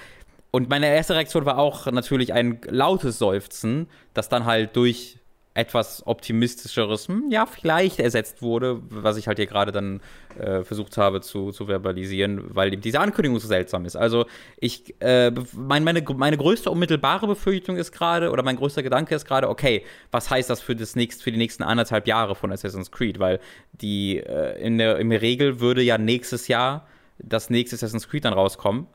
Und 0.51 0.69
meine 0.69 0.87
erste 0.87 1.15
Reaktion 1.15 1.45
war 1.45 1.57
auch 1.57 1.87
natürlich 1.87 2.33
ein 2.33 2.61
lautes 2.67 3.17
Seufzen, 3.17 3.87
das 4.13 4.29
dann 4.29 4.45
halt 4.45 4.75
durch 4.75 5.17
etwas 5.55 6.05
optimistischeres, 6.07 7.07
hm, 7.07 7.29
ja, 7.29 7.45
vielleicht 7.45 7.99
ersetzt 7.99 8.41
wurde, 8.41 8.81
was 8.89 9.17
ich 9.17 9.27
halt 9.27 9.37
hier 9.37 9.45
gerade 9.45 9.71
dann 9.71 10.01
äh, 10.39 10.63
versucht 10.63 10.97
habe 10.97 11.21
zu, 11.21 11.51
zu 11.51 11.67
verbalisieren, 11.67 12.55
weil 12.55 12.71
diese 12.71 12.99
Ankündigung 12.99 13.39
so 13.39 13.47
seltsam 13.47 13.85
ist. 13.85 13.95
Also 13.95 14.25
ich, 14.57 14.95
äh, 14.99 15.31
mein, 15.55 15.83
meine, 15.83 16.01
meine 16.15 16.37
größte 16.37 16.71
unmittelbare 16.71 17.27
Befürchtung 17.27 17.77
ist 17.77 17.91
gerade, 17.91 18.31
oder 18.31 18.41
mein 18.41 18.55
größter 18.55 18.81
Gedanke 18.81 19.13
ist 19.13 19.25
gerade, 19.25 19.47
okay, 19.47 19.83
was 20.09 20.31
heißt 20.31 20.49
das 20.49 20.59
für, 20.59 20.75
das 20.75 20.95
nächst, 20.95 21.21
für 21.21 21.31
die 21.31 21.37
nächsten 21.37 21.61
anderthalb 21.61 22.07
Jahre 22.07 22.33
von 22.33 22.51
Assassin's 22.51 22.89
Creed? 22.89 23.19
Weil 23.19 23.39
die, 23.73 24.17
äh, 24.17 24.59
in 24.59 24.79
der, 24.79 24.97
in 24.97 25.11
der 25.11 25.21
Regel 25.21 25.59
würde 25.59 25.83
ja 25.83 25.99
nächstes 25.99 26.47
Jahr 26.47 26.87
das 27.19 27.51
nächste 27.51 27.75
Assassin's 27.75 28.09
Creed 28.09 28.25
dann 28.25 28.33
rauskommen. 28.33 28.87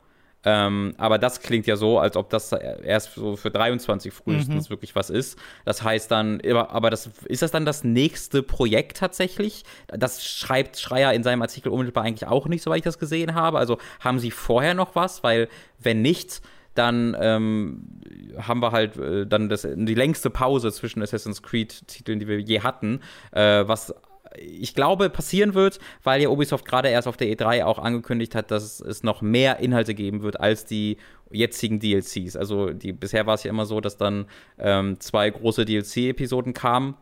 Ähm, 0.45 0.93
aber 0.97 1.17
das 1.17 1.41
klingt 1.41 1.67
ja 1.67 1.75
so, 1.75 1.99
als 1.99 2.15
ob 2.15 2.29
das 2.29 2.51
erst 2.51 3.15
so 3.15 3.35
für 3.35 3.51
23 3.51 4.13
frühestens 4.13 4.67
mhm. 4.67 4.69
wirklich 4.71 4.95
was 4.95 5.09
ist. 5.09 5.37
Das 5.65 5.83
heißt 5.83 6.09
dann, 6.11 6.41
aber 6.41 6.89
das, 6.89 7.09
ist 7.25 7.41
das 7.41 7.51
dann 7.51 7.65
das 7.65 7.83
nächste 7.83 8.41
Projekt 8.41 8.97
tatsächlich? 8.97 9.63
Das 9.87 10.25
schreibt 10.25 10.79
Schreier 10.79 11.13
in 11.13 11.23
seinem 11.23 11.41
Artikel 11.41 11.69
unmittelbar 11.69 12.05
eigentlich 12.05 12.27
auch 12.27 12.47
nicht, 12.47 12.63
soweit 12.63 12.77
ich 12.77 12.83
das 12.83 12.99
gesehen 12.99 13.35
habe. 13.35 13.59
Also 13.59 13.77
haben 13.99 14.19
sie 14.19 14.31
vorher 14.31 14.73
noch 14.73 14.95
was? 14.95 15.23
Weil, 15.23 15.49
wenn 15.77 16.01
nicht, 16.01 16.41
dann 16.73 17.17
ähm, 17.19 18.01
haben 18.37 18.61
wir 18.61 18.71
halt 18.71 18.95
äh, 18.95 19.27
dann 19.27 19.49
das, 19.49 19.67
die 19.69 19.95
längste 19.95 20.29
Pause 20.29 20.71
zwischen 20.71 21.01
Assassin's 21.01 21.43
Creed-Titeln, 21.43 22.19
die 22.19 22.27
wir 22.27 22.39
je 22.39 22.61
hatten, 22.61 23.01
äh, 23.31 23.67
was 23.67 23.93
ich 24.37 24.75
glaube, 24.75 25.09
passieren 25.09 25.53
wird, 25.53 25.79
weil 26.03 26.21
ja 26.21 26.29
Ubisoft 26.29 26.65
gerade 26.65 26.89
erst 26.89 27.07
auf 27.07 27.17
der 27.17 27.27
E3 27.27 27.63
auch 27.63 27.79
angekündigt 27.79 28.35
hat, 28.35 28.51
dass 28.51 28.79
es 28.79 29.03
noch 29.03 29.21
mehr 29.21 29.59
Inhalte 29.59 29.93
geben 29.93 30.21
wird 30.21 30.39
als 30.39 30.65
die 30.65 30.97
jetzigen 31.31 31.79
DLCs. 31.79 32.35
Also 32.35 32.71
die, 32.71 32.91
bisher 32.91 33.25
war 33.25 33.35
es 33.35 33.43
ja 33.43 33.49
immer 33.49 33.65
so, 33.65 33.81
dass 33.81 33.97
dann 33.97 34.25
ähm, 34.57 34.99
zwei 34.99 35.29
große 35.29 35.65
DLC-Episoden 35.65 36.53
kamen 36.53 36.95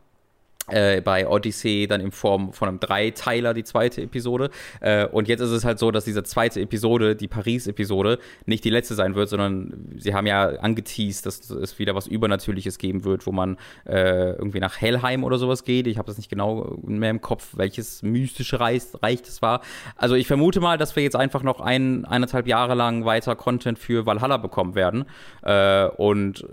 äh, 0.69 1.01
bei 1.01 1.27
Odyssey 1.27 1.87
dann 1.87 2.01
in 2.01 2.11
Form 2.11 2.53
von 2.53 2.67
einem 2.67 2.79
Dreiteiler 2.79 3.53
die 3.53 3.63
zweite 3.63 4.01
Episode. 4.01 4.49
Äh, 4.81 5.05
und 5.07 5.27
jetzt 5.27 5.41
ist 5.41 5.51
es 5.51 5.65
halt 5.65 5.79
so, 5.79 5.91
dass 5.91 6.05
diese 6.05 6.23
zweite 6.23 6.61
Episode, 6.61 7.15
die 7.15 7.27
Paris-Episode, 7.27 8.19
nicht 8.45 8.63
die 8.63 8.69
letzte 8.69 8.95
sein 8.95 9.15
wird, 9.15 9.29
sondern 9.29 9.89
sie 9.97 10.13
haben 10.13 10.27
ja 10.27 10.47
angeteased, 10.47 11.25
dass 11.25 11.49
es 11.49 11.79
wieder 11.79 11.95
was 11.95 12.07
Übernatürliches 12.07 12.77
geben 12.77 13.03
wird, 13.03 13.25
wo 13.25 13.31
man 13.31 13.57
äh, 13.85 14.31
irgendwie 14.31 14.59
nach 14.59 14.79
Hellheim 14.79 15.23
oder 15.23 15.37
sowas 15.37 15.63
geht. 15.63 15.87
Ich 15.87 15.97
habe 15.97 16.07
das 16.07 16.17
nicht 16.17 16.29
genau 16.29 16.77
mehr 16.83 17.11
im 17.11 17.21
Kopf, 17.21 17.49
welches 17.55 18.03
mystische 18.03 18.59
Reich, 18.59 18.83
Reich 19.01 19.21
das 19.21 19.41
war. 19.41 19.61
Also 19.95 20.15
ich 20.15 20.27
vermute 20.27 20.59
mal, 20.59 20.77
dass 20.77 20.95
wir 20.95 21.03
jetzt 21.03 21.15
einfach 21.15 21.43
noch 21.43 21.61
ein, 21.61 22.05
eineinhalb 22.05 22.47
Jahre 22.47 22.75
lang 22.75 23.05
weiter 23.05 23.35
Content 23.35 23.79
für 23.79 24.05
Valhalla 24.05 24.37
bekommen 24.37 24.75
werden. 24.75 25.05
Äh, 25.43 25.87
und 25.87 26.45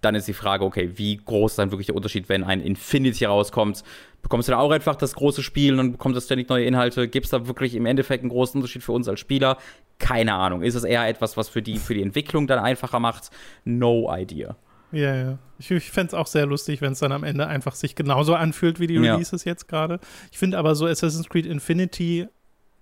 dann 0.00 0.14
ist 0.14 0.28
die 0.28 0.34
Frage, 0.34 0.64
okay, 0.64 0.90
wie 0.96 1.16
groß 1.16 1.56
dann 1.56 1.70
wirklich 1.70 1.86
der 1.86 1.96
Unterschied, 1.96 2.28
wenn 2.28 2.44
ein 2.44 2.60
Infinity 2.60 3.26
rauskommt? 3.44 3.82
Bekommst 4.22 4.48
du 4.48 4.52
da 4.52 4.58
auch 4.58 4.70
einfach 4.70 4.96
das 4.96 5.14
große 5.14 5.42
Spiel 5.42 5.72
und 5.72 5.78
dann 5.78 5.92
bekommst 5.92 6.16
du 6.16 6.20
ständig 6.20 6.48
neue 6.48 6.64
Inhalte? 6.64 7.08
Gibt 7.08 7.26
es 7.26 7.30
da 7.30 7.46
wirklich 7.46 7.74
im 7.74 7.86
Endeffekt 7.86 8.22
einen 8.22 8.30
großen 8.30 8.58
Unterschied 8.58 8.82
für 8.82 8.92
uns 8.92 9.06
als 9.08 9.20
Spieler? 9.20 9.58
Keine 9.98 10.34
Ahnung. 10.34 10.62
Ist 10.62 10.74
es 10.74 10.84
eher 10.84 11.06
etwas, 11.06 11.36
was 11.36 11.48
für 11.48 11.62
die, 11.62 11.78
für 11.78 11.94
die 11.94 12.02
Entwicklung 12.02 12.46
dann 12.46 12.58
einfacher 12.58 13.00
macht? 13.00 13.30
No 13.64 14.10
idea. 14.14 14.56
Ja, 14.92 15.14
ja. 15.14 15.38
Ich, 15.58 15.70
ich 15.70 15.90
fände 15.90 16.08
es 16.08 16.14
auch 16.14 16.26
sehr 16.26 16.46
lustig, 16.46 16.80
wenn 16.80 16.92
es 16.92 17.00
dann 17.00 17.12
am 17.12 17.24
Ende 17.24 17.46
einfach 17.46 17.74
sich 17.74 17.94
genauso 17.96 18.34
anfühlt 18.34 18.80
wie 18.80 18.86
die 18.86 18.96
Releases 18.96 19.44
ja. 19.44 19.52
jetzt 19.52 19.68
gerade. 19.68 19.98
Ich 20.30 20.38
finde 20.38 20.56
aber 20.56 20.74
so 20.74 20.86
Assassin's 20.86 21.28
Creed 21.28 21.46
Infinity 21.46 22.28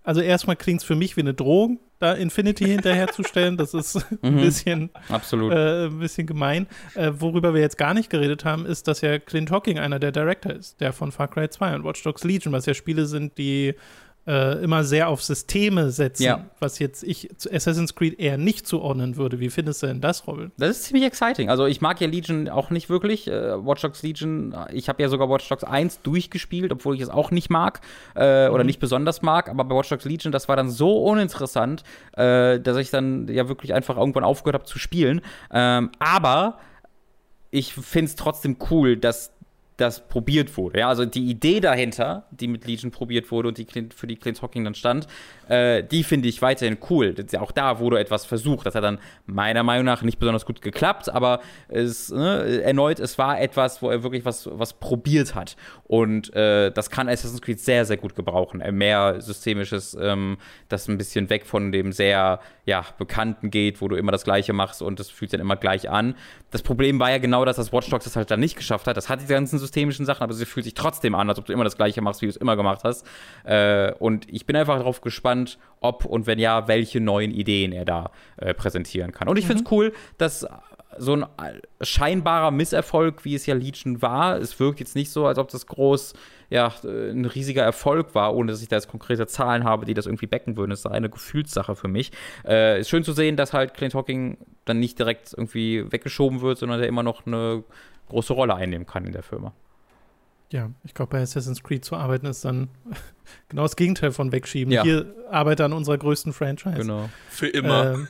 also 0.05 0.21
erstmal 0.21 0.57
klingt 0.57 0.81
es 0.81 0.87
für 0.87 0.97
mich 0.97 1.17
wie 1.17 1.21
eine 1.21 1.35
Drohung, 1.35 1.79
da 1.99 2.13
Infinity 2.13 2.65
hinterherzustellen. 2.65 3.57
Das 3.57 3.75
ist 3.75 3.97
ein 4.23 4.35
mhm. 4.35 4.41
bisschen, 4.41 4.91
Absolut. 5.09 5.53
Äh, 5.53 5.87
ein 5.87 5.99
bisschen 5.99 6.27
gemein. 6.27 6.67
Äh, 6.95 7.13
worüber 7.19 7.55
wir 7.55 7.61
jetzt 7.61 7.79
gar 7.79 7.95
nicht 7.95 8.11
geredet 8.11 8.45
haben, 8.45 8.67
ist, 8.67 8.89
dass 8.89 9.01
ja 9.01 9.19
Clint 9.19 9.51
Hawking 9.51 9.79
einer 9.79 9.99
der 9.99 10.13
Director 10.13 10.53
ist, 10.53 10.81
der 10.81 10.93
von 10.93 11.13
Far 11.13 11.29
Cry 11.29 11.49
2 11.49 11.77
und 11.77 11.85
Watch 11.85 12.03
Dogs 12.03 12.25
Legion, 12.25 12.53
was 12.53 12.67
ja 12.67 12.75
Spiele 12.75 13.07
sind, 13.07 13.39
die 13.39 13.75
äh, 14.27 14.63
immer 14.63 14.85
sehr 14.85 15.09
auf 15.09 15.23
Systeme 15.23 15.91
setzen, 15.91 16.23
ja. 16.23 16.45
was 16.61 16.79
jetzt 16.79 17.03
ich 17.03 17.29
zu 17.39 17.53
Assassin's 17.53 17.95
Creed 17.95 18.21
eher 18.21 18.39
nicht 18.39 18.67
zuordnen 18.67 19.17
würde. 19.17 19.41
Wie 19.41 19.51
findest 19.51 19.83
du 19.83 19.89
denn 19.89 20.01
das, 20.01 20.27
Robin? 20.27 20.53
Das 20.59 20.71
ist 20.71 20.85
ziemlich 20.85 21.05
exciting. 21.05 21.49
Also 21.49 21.67
ich 21.67 21.81
mag 21.81 22.01
ja 22.01 22.07
Legion 22.07 22.49
auch 22.49 22.71
nicht 22.71 22.89
wirklich. 22.89 23.27
Äh, 23.27 23.65
Watch 23.65 23.83
Dogs 23.83 24.03
Legion, 24.03 24.55
ich 24.73 24.89
habe 24.89 25.03
ja 25.03 25.09
sogar 25.09 25.29
Watch 25.29 25.49
Dogs 25.49 25.65
1 25.65 26.03
durchgespielt, 26.03 26.73
obwohl 26.73 26.95
ich 26.95 27.01
es 27.01 27.09
auch 27.09 27.31
nicht 27.33 27.51
mag 27.51 27.81
äh, 28.15 28.49
mhm. 28.49 28.55
oder 28.55 28.65
nicht 28.65 28.79
besonders 28.79 29.23
mag. 29.23 29.49
Aber 29.49 29.65
bei 29.65 29.75
Watch 29.75 29.89
Dogs 29.89 30.05
Legion, 30.05 30.31
das 30.31 30.49
war 30.49 30.57
dann 30.57 30.71
so 30.71 31.03
uninteressant, 31.03 31.83
äh, 32.13 32.61
dass 32.61 32.77
ich 32.77 32.91
dann 32.91 33.27
ja 33.29 33.49
wirklich 33.49 33.75
einfach 33.75 33.97
irgendwann 33.97 34.25
aufgehört 34.25 34.55
habe 34.55 34.65
zu 34.65 34.79
spielen. 34.79 35.21
Ähm, 35.51 35.91
aber 35.99 36.59
ich 37.51 37.75
finde 37.75 38.07
es 38.07 38.17
trotzdem 38.17 38.57
cool, 38.71 38.97
dass 38.97 39.33
das 39.77 40.07
probiert 40.07 40.57
wurde. 40.57 40.81
Ja, 40.81 40.89
also 40.89 41.05
die 41.05 41.25
Idee 41.25 41.61
dahinter, 41.61 42.27
die 42.31 42.47
mit 42.47 42.67
Legion 42.67 42.91
probiert 42.91 43.31
wurde 43.31 43.49
und 43.49 43.59
die 43.59 43.67
für 43.95 44.07
die 44.07 44.17
Clint 44.17 44.41
Hawking 44.43 44.65
dann 44.65 44.75
stand, 44.75 45.07
äh, 45.49 45.83
die 45.83 46.05
finde 46.05 46.29
ich 46.29 46.43
weiterhin 46.43 46.79
cool. 46.91 47.15
Auch 47.39 47.53
da 47.53 47.79
wurde 47.79 47.99
etwas 47.99 48.25
versucht. 48.27 48.67
Das 48.67 48.75
hat 48.75 48.85
dann 48.85 48.99
meiner 49.27 49.63
Meinung 49.63 49.85
nach 49.85 50.03
nicht 50.03 50.19
besonders 50.19 50.47
gut 50.47 50.61
geklappt, 50.61 51.09
aber 51.09 51.41
es, 51.69 52.11
ne, 52.11 52.63
erneut, 52.63 53.01
es 53.01 53.19
war 53.19 53.41
etwas, 53.41 53.83
wo 53.83 53.91
er 53.91 54.03
wirklich 54.03 54.25
was, 54.25 54.49
was 54.51 54.75
probiert 54.75 55.35
hat. 55.35 55.57
Und 55.85 56.35
äh, 56.35 56.71
das 56.71 56.91
kann 56.91 57.09
Assassin's 57.09 57.43
Creed 57.43 57.61
sehr, 57.61 57.85
sehr 57.85 57.97
gut 57.97 58.15
gebrauchen. 58.15 58.61
Äh, 58.61 58.73
mehr 58.73 59.21
systemisches, 59.21 59.97
ähm, 60.01 60.39
das 60.69 60.89
ein 60.89 60.99
bisschen 60.99 61.31
weg 61.31 61.47
von 61.47 61.73
dem 61.73 61.93
sehr 61.93 62.41
ja, 62.65 62.85
Bekannten 62.99 63.51
geht, 63.51 63.81
wo 63.81 63.89
du 63.89 63.97
immer 63.97 64.13
das 64.13 64.25
Gleiche 64.25 64.53
machst 64.53 64.83
und 64.83 65.01
das 65.01 65.11
fühlt 65.11 65.31
sich 65.31 65.39
dann 65.39 65.45
immer 65.45 65.57
gleich 65.57 65.91
an. 65.91 66.15
Das 66.53 66.63
Problem 66.63 67.01
war 67.01 67.11
ja 67.11 67.19
genau, 67.19 67.45
dass 67.45 67.57
das 67.57 67.73
Watch 67.73 67.89
Dogs 67.89 68.05
das 68.05 68.15
halt 68.15 68.31
dann 68.31 68.39
nicht 68.39 68.57
geschafft 68.57 68.87
hat. 68.87 68.97
Das 68.97 69.09
hat 69.09 69.23
die 69.23 69.27
ganzen 69.27 69.59
systemischen 69.59 70.07
Sachen, 70.07 70.23
aber 70.23 70.35
sie 70.35 70.45
fühlt 70.45 70.65
sich 70.65 70.75
trotzdem 70.75 71.15
an, 71.15 71.29
als 71.29 71.39
ob 71.39 71.47
du 71.47 71.53
immer 71.53 71.65
das 71.65 71.77
Gleiche 71.77 72.03
machst, 72.03 72.23
wie 72.23 72.27
du 72.27 72.31
es 72.31 72.37
immer 72.37 72.57
gemacht 72.57 72.85
hast. 72.85 73.07
Äh, 73.45 73.93
und 73.95 74.33
ich 74.33 74.47
bin 74.47 74.55
einfach 74.55 74.77
darauf 74.77 75.01
gespannt, 75.01 75.59
ob 75.81 76.05
und 76.05 76.27
wenn 76.27 76.39
ja, 76.39 76.69
welche 76.69 77.01
neuen 77.01 77.33
Ideen 77.33 77.73
er 77.73 77.87
da 77.87 78.11
äh, 78.37 78.55
präsentieren 78.55 79.13
kann. 79.13 79.29
Und 79.29 79.39
ich 79.39 79.45
mhm. 79.45 79.49
finde 79.49 79.65
es 79.65 79.73
cool, 79.73 79.93
dass 80.19 80.47
so 80.99 81.15
ein 81.15 81.27
scheinbarer 81.81 82.51
Misserfolg, 82.51 83.25
wie 83.25 83.35
es 83.35 83.47
ja 83.47 83.55
Legion 83.55 84.03
war, 84.03 84.37
es 84.37 84.61
wirkt 84.61 84.81
jetzt 84.81 84.95
nicht 84.95 85.11
so, 85.11 85.27
als 85.27 85.39
ob 85.39 85.49
das 85.49 85.67
groß, 85.67 86.13
ja, 86.51 86.71
ein 86.85 87.25
riesiger 87.25 87.63
Erfolg 87.63 88.15
war, 88.15 88.35
ohne 88.35 88.53
dass 88.53 88.63
ich 88.63 88.69
da 88.69 88.77
jetzt 88.77 88.89
konkrete 88.89 89.27
Zahlen 89.27 89.65
habe, 89.65 89.87
die 89.87 89.95
das 89.95 90.07
irgendwie 90.07 90.27
becken 90.27 90.57
würden. 90.57 90.71
Das 90.71 90.81
ist 90.81 90.87
eine 90.87 91.09
Gefühlssache 91.09 91.77
für 91.77 91.89
mich. 91.89 92.13
Äh, 92.47 92.81
ist 92.81 92.91
schön 92.91 93.05
zu 93.05 93.13
sehen, 93.13 93.37
dass 93.37 93.53
halt 93.53 93.75
Clint 93.75 93.95
Hawking 93.95 94.37
dann 94.65 94.79
nicht 94.79 94.99
direkt 94.99 95.33
irgendwie 95.37 95.91
weggeschoben 95.91 96.41
wird, 96.41 96.59
sondern 96.59 96.79
der 96.79 96.89
immer 96.89 97.03
noch 97.03 97.27
eine 97.27 97.65
große 98.09 98.33
Rolle 98.33 98.55
einnehmen 98.55 98.87
kann 98.87 99.05
in 99.05 99.13
der 99.13 99.23
Firma. 99.23 99.53
Ja, 100.51 100.71
ich 100.85 100.93
glaube, 100.93 101.13
bei 101.13 101.23
Assassin's 101.23 101.63
Creed 101.63 101.85
zu 101.85 101.97
arbeiten 101.97 102.27
ist 102.27 102.45
dann 102.45 102.69
genau 103.49 103.63
das 103.63 103.77
Gegenteil 103.77 104.13
von 104.13 104.33
wegschieben. 104.33 104.73
Ja. 104.73 104.83
Hier 104.83 105.15
arbeite 105.31 105.65
an 105.65 105.73
unserer 105.73 105.99
größten 105.99 106.33
Franchise. 106.33 106.77
Genau. 106.77 107.09
Für 107.31 107.49
immer. 107.49 107.95
Ähm, 107.95 108.09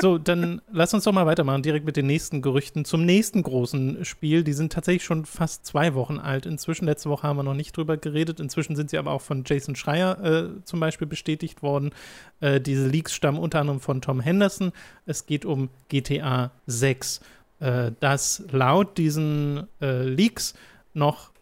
so, 0.00 0.18
dann 0.18 0.60
lass 0.70 0.92
uns 0.94 1.04
doch 1.04 1.12
mal 1.12 1.26
weitermachen, 1.26 1.62
direkt 1.62 1.86
mit 1.86 1.96
den 1.96 2.06
nächsten 2.06 2.42
Gerüchten 2.42 2.84
zum 2.84 3.04
nächsten 3.04 3.42
großen 3.42 4.04
Spiel. 4.04 4.44
Die 4.44 4.52
sind 4.52 4.72
tatsächlich 4.72 5.04
schon 5.04 5.24
fast 5.24 5.64
zwei 5.66 5.94
Wochen 5.94 6.18
alt. 6.18 6.46
Inzwischen, 6.46 6.86
letzte 6.86 7.10
Woche 7.10 7.26
haben 7.26 7.36
wir 7.36 7.42
noch 7.42 7.54
nicht 7.54 7.76
drüber 7.76 7.96
geredet. 7.96 8.40
Inzwischen 8.40 8.76
sind 8.76 8.90
sie 8.90 8.98
aber 8.98 9.12
auch 9.12 9.22
von 9.22 9.44
Jason 9.46 9.76
Schreier 9.76 10.22
äh, 10.24 10.64
zum 10.64 10.80
Beispiel 10.80 11.06
bestätigt 11.06 11.62
worden. 11.62 11.92
Äh, 12.40 12.60
diese 12.60 12.86
Leaks 12.86 13.14
stammen 13.14 13.38
unter 13.38 13.60
anderem 13.60 13.80
von 13.80 14.00
Tom 14.00 14.20
Henderson. 14.20 14.72
Es 15.06 15.26
geht 15.26 15.44
um 15.44 15.70
GTA 15.88 16.50
6. 16.66 17.20
äh, 17.60 17.92
dass 18.00 18.44
laut 18.50 18.98
diesen 18.98 19.66
äh, 19.80 20.02
Leaks 20.02 20.54
noch 20.92 21.33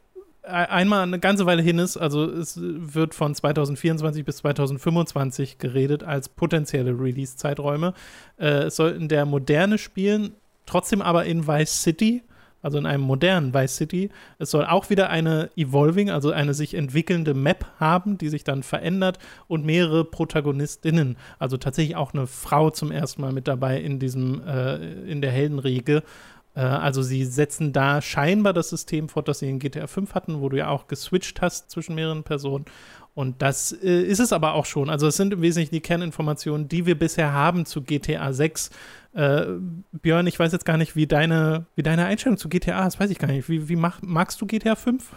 einmal 0.43 1.03
eine 1.03 1.19
ganze 1.19 1.47
Weile 1.47 1.63
hin 1.63 1.79
ist, 1.79 1.97
also 1.97 2.25
es 2.25 2.59
wird 2.61 3.15
von 3.15 3.35
2024 3.35 4.25
bis 4.25 4.39
2025 4.39 5.59
geredet 5.59 6.03
als 6.03 6.29
potenzielle 6.29 6.99
Release-Zeiträume. 6.99 7.95
Äh, 8.39 8.65
es 8.65 8.77
soll 8.77 8.91
in 8.93 9.09
der 9.09 9.25
Moderne 9.25 9.79
spielen, 9.79 10.35
trotzdem 10.67 11.01
aber 11.01 11.25
in 11.27 11.47
Vice 11.47 11.83
City, 11.83 12.23
also 12.61 12.79
in 12.79 12.87
einem 12.87 13.03
modernen 13.03 13.55
Vice 13.55 13.77
City. 13.77 14.11
Es 14.39 14.51
soll 14.51 14.65
auch 14.65 14.91
wieder 14.91 15.11
eine 15.11 15.51
Evolving, 15.57 16.11
also 16.11 16.31
eine 16.31 16.55
sich 16.55 16.75
entwickelnde 16.75 17.35
Map 17.35 17.67
haben, 17.79 18.19
die 18.19 18.29
sich 18.29 18.45
dann 18.45 18.63
verändert 18.63 19.19
und 19.49 19.65
mehrere 19.65 20.05
Protagonistinnen, 20.05 21.17
also 21.39 21.57
tatsächlich 21.57 21.97
auch 21.97 22.15
eine 22.15 22.27
Frau 22.27 22.71
zum 22.71 22.91
ersten 22.91 23.21
Mal 23.21 23.33
mit 23.33 23.49
dabei 23.49 23.81
in 23.81 23.99
diesem, 23.99 24.43
äh, 24.47 24.77
in 25.11 25.21
der 25.21 25.31
Heldenriege. 25.31 26.03
Äh, 26.55 26.61
also 26.61 27.03
sie 27.03 27.25
setzen 27.25 27.73
da 27.73 28.01
scheinbar 28.01 28.53
das 28.53 28.71
System 28.71 29.09
fort, 29.09 29.29
das 29.29 29.41
sie 29.41 29.49
in 29.49 29.59
GTA 29.59 29.87
5 29.87 30.15
hatten, 30.15 30.41
wo 30.41 30.49
du 30.49 30.59
ja 30.59 30.69
auch 30.69 30.87
geswitcht 30.87 31.41
hast 31.41 31.71
zwischen 31.71 31.95
mehreren 31.95 32.25
Personen. 32.25 32.65
Und 33.15 33.43
das 33.43 33.73
äh, 33.73 34.03
ist 34.03 34.21
es 34.21 34.33
aber 34.33 34.55
auch 34.55 34.65
schon. 34.65 34.89
Also 34.89 35.07
es 35.07 35.17
sind 35.17 35.33
im 35.33 35.43
Wesentlichen 35.43 35.75
die 35.75 35.81
Kerninformationen, 35.81 36.69
die 36.69 36.87
wir 36.87 36.99
bisher 36.99 37.33
haben 37.33 37.67
zu 37.67 37.83
GTA 37.83 38.33
6. 38.33 38.71
Äh, 39.15 39.45
Björn, 39.93 40.27
ich 40.27 40.39
weiß 40.39 40.53
jetzt 40.53 40.65
gar 40.65 40.79
nicht, 40.79 40.97
wie 40.97 41.07
deine, 41.07 41.67
wie 41.77 41.83
deine 41.83 42.07
Einstellung 42.07 42.39
zu 42.39 42.49
GTA 42.49 42.87
ist, 42.87 42.99
weiß 42.99 43.11
ich 43.11 43.19
gar 43.19 43.29
nicht. 43.29 43.49
Wie, 43.49 43.69
wie 43.69 43.77
mach, 43.77 44.01
magst 44.01 44.41
du 44.41 44.47
GTA 44.47 44.77
5? 44.77 45.11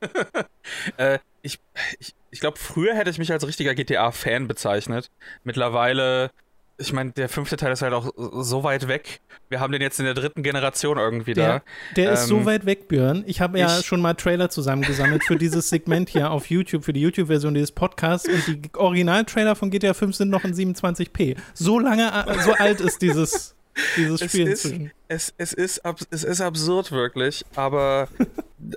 äh, 0.96 1.18
ich 1.42 1.60
ich, 1.98 2.14
ich 2.30 2.40
glaube, 2.40 2.58
früher 2.58 2.94
hätte 2.94 3.10
ich 3.10 3.18
mich 3.18 3.32
als 3.32 3.46
richtiger 3.46 3.74
GTA-Fan 3.74 4.48
bezeichnet. 4.48 5.10
Mittlerweile 5.44 6.30
ich 6.78 6.92
meine, 6.92 7.12
der 7.12 7.28
fünfte 7.28 7.56
Teil 7.56 7.72
ist 7.72 7.82
halt 7.82 7.94
auch 7.94 8.12
so 8.16 8.62
weit 8.62 8.86
weg. 8.86 9.20
Wir 9.48 9.60
haben 9.60 9.72
den 9.72 9.80
jetzt 9.80 9.98
in 9.98 10.04
der 10.04 10.14
dritten 10.14 10.42
Generation 10.42 10.98
irgendwie 10.98 11.32
der, 11.32 11.48
da. 11.48 11.62
Der 11.96 12.08
ähm, 12.08 12.14
ist 12.14 12.26
so 12.26 12.38
ähm, 12.38 12.46
weit 12.46 12.66
weg, 12.66 12.88
Björn. 12.88 13.24
Ich 13.26 13.40
habe 13.40 13.58
ja 13.58 13.82
schon 13.82 14.00
mal 14.00 14.14
Trailer 14.14 14.50
zusammengesammelt 14.50 15.24
für 15.24 15.36
dieses 15.36 15.70
Segment 15.70 16.08
hier 16.08 16.30
auf 16.30 16.50
YouTube, 16.50 16.84
für 16.84 16.92
die 16.92 17.00
YouTube-Version 17.00 17.54
dieses 17.54 17.72
Podcasts. 17.72 18.28
Und 18.28 18.46
die 18.46 18.74
Original-Trailer 18.74 19.56
von 19.56 19.70
GTA 19.70 19.94
5 19.94 20.14
sind 20.14 20.28
noch 20.28 20.44
in 20.44 20.52
27p. 20.52 21.36
So 21.54 21.78
lange, 21.78 22.12
so 22.44 22.52
alt 22.52 22.80
ist 22.80 23.00
dieses, 23.00 23.54
dieses 23.96 24.20
Spiel 24.20 24.48
es 24.48 24.64
ist, 24.64 24.90
es, 25.08 25.34
es, 25.38 25.52
ist 25.52 25.82
es 26.10 26.24
ist 26.24 26.40
absurd, 26.40 26.92
wirklich. 26.92 27.44
Aber 27.54 28.08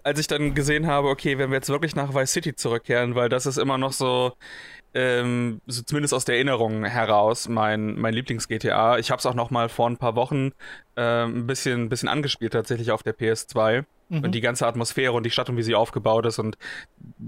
als 0.04 0.20
ich 0.20 0.28
dann 0.28 0.54
gesehen 0.54 0.88
habe, 0.88 1.10
okay, 1.10 1.38
wenn 1.38 1.50
wir 1.50 1.58
jetzt 1.58 1.70
wirklich 1.70 1.96
nach 1.96 2.14
Vice 2.14 2.32
City 2.32 2.56
zurückkehren, 2.56 3.16
weil 3.16 3.30
das 3.30 3.46
ist 3.46 3.58
immer 3.58 3.78
noch 3.78 3.94
so 3.94 4.34
ähm, 4.94 5.62
so 5.68 5.84
zumindest 5.84 6.14
aus 6.14 6.26
der 6.26 6.36
Erinnerung 6.36 6.84
heraus, 6.86 7.48
mein, 7.48 7.96
mein 8.00 8.14
Lieblings-GTA. 8.14 8.98
Ich 8.98 9.12
habe 9.12 9.20
es 9.20 9.26
auch 9.26 9.34
noch 9.36 9.52
mal 9.52 9.70
vor 9.70 9.90
ein 9.90 9.98
paar 9.98 10.16
Wochen 10.16 10.52
äh, 10.96 11.24
ein 11.24 11.46
bisschen, 11.46 11.90
bisschen 11.90 12.10
angespielt, 12.10 12.54
tatsächlich 12.54 12.92
auf 12.92 13.04
der 13.04 13.18
PS2. 13.18 13.86
Mhm. 14.10 14.24
Und 14.24 14.32
die 14.32 14.42
ganze 14.42 14.66
Atmosphäre 14.66 15.14
und 15.14 15.24
die 15.24 15.30
Stadt 15.30 15.50
und 15.50 15.58
wie 15.58 15.64
sie 15.64 15.76
aufgebaut 15.76 16.26
ist. 16.26 16.40
Und 16.40 16.58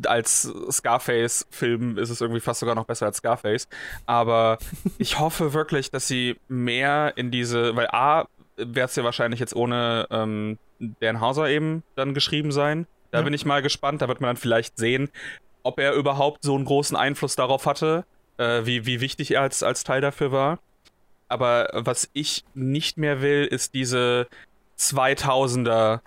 als 0.05 0.51
Scarface-Film 0.71 1.97
ist 1.99 2.09
es 2.09 2.21
irgendwie 2.21 2.39
fast 2.41 2.59
sogar 2.59 2.73
noch 2.73 2.85
besser 2.85 3.05
als 3.05 3.17
Scarface. 3.17 3.67
Aber 4.07 4.57
ich 4.97 5.19
hoffe 5.19 5.53
wirklich, 5.53 5.91
dass 5.91 6.07
sie 6.07 6.37
mehr 6.47 7.13
in 7.15 7.29
diese, 7.29 7.75
weil 7.75 7.87
A, 7.91 8.25
wird 8.57 8.89
es 8.89 8.95
ja 8.95 9.03
wahrscheinlich 9.03 9.39
jetzt 9.39 9.55
ohne 9.55 10.07
ähm, 10.09 10.57
Dan 10.79 11.21
Hauser 11.21 11.47
eben 11.49 11.83
dann 11.95 12.13
geschrieben 12.13 12.51
sein. 12.51 12.87
Da 13.11 13.19
ja. 13.19 13.23
bin 13.23 13.33
ich 13.33 13.45
mal 13.45 13.61
gespannt. 13.61 14.01
Da 14.01 14.07
wird 14.07 14.21
man 14.21 14.29
dann 14.29 14.37
vielleicht 14.37 14.77
sehen, 14.77 15.09
ob 15.63 15.79
er 15.79 15.93
überhaupt 15.93 16.43
so 16.43 16.55
einen 16.55 16.65
großen 16.65 16.97
Einfluss 16.97 17.35
darauf 17.35 17.65
hatte, 17.65 18.05
äh, 18.37 18.65
wie, 18.65 18.85
wie 18.85 19.01
wichtig 19.01 19.31
er 19.31 19.41
als, 19.41 19.63
als 19.63 19.83
Teil 19.83 20.01
dafür 20.01 20.31
war. 20.31 20.59
Aber 21.27 21.69
was 21.73 22.09
ich 22.13 22.43
nicht 22.53 22.97
mehr 22.97 23.21
will, 23.21 23.45
ist 23.45 23.73
diese 23.73 24.27
2000er 24.77 26.01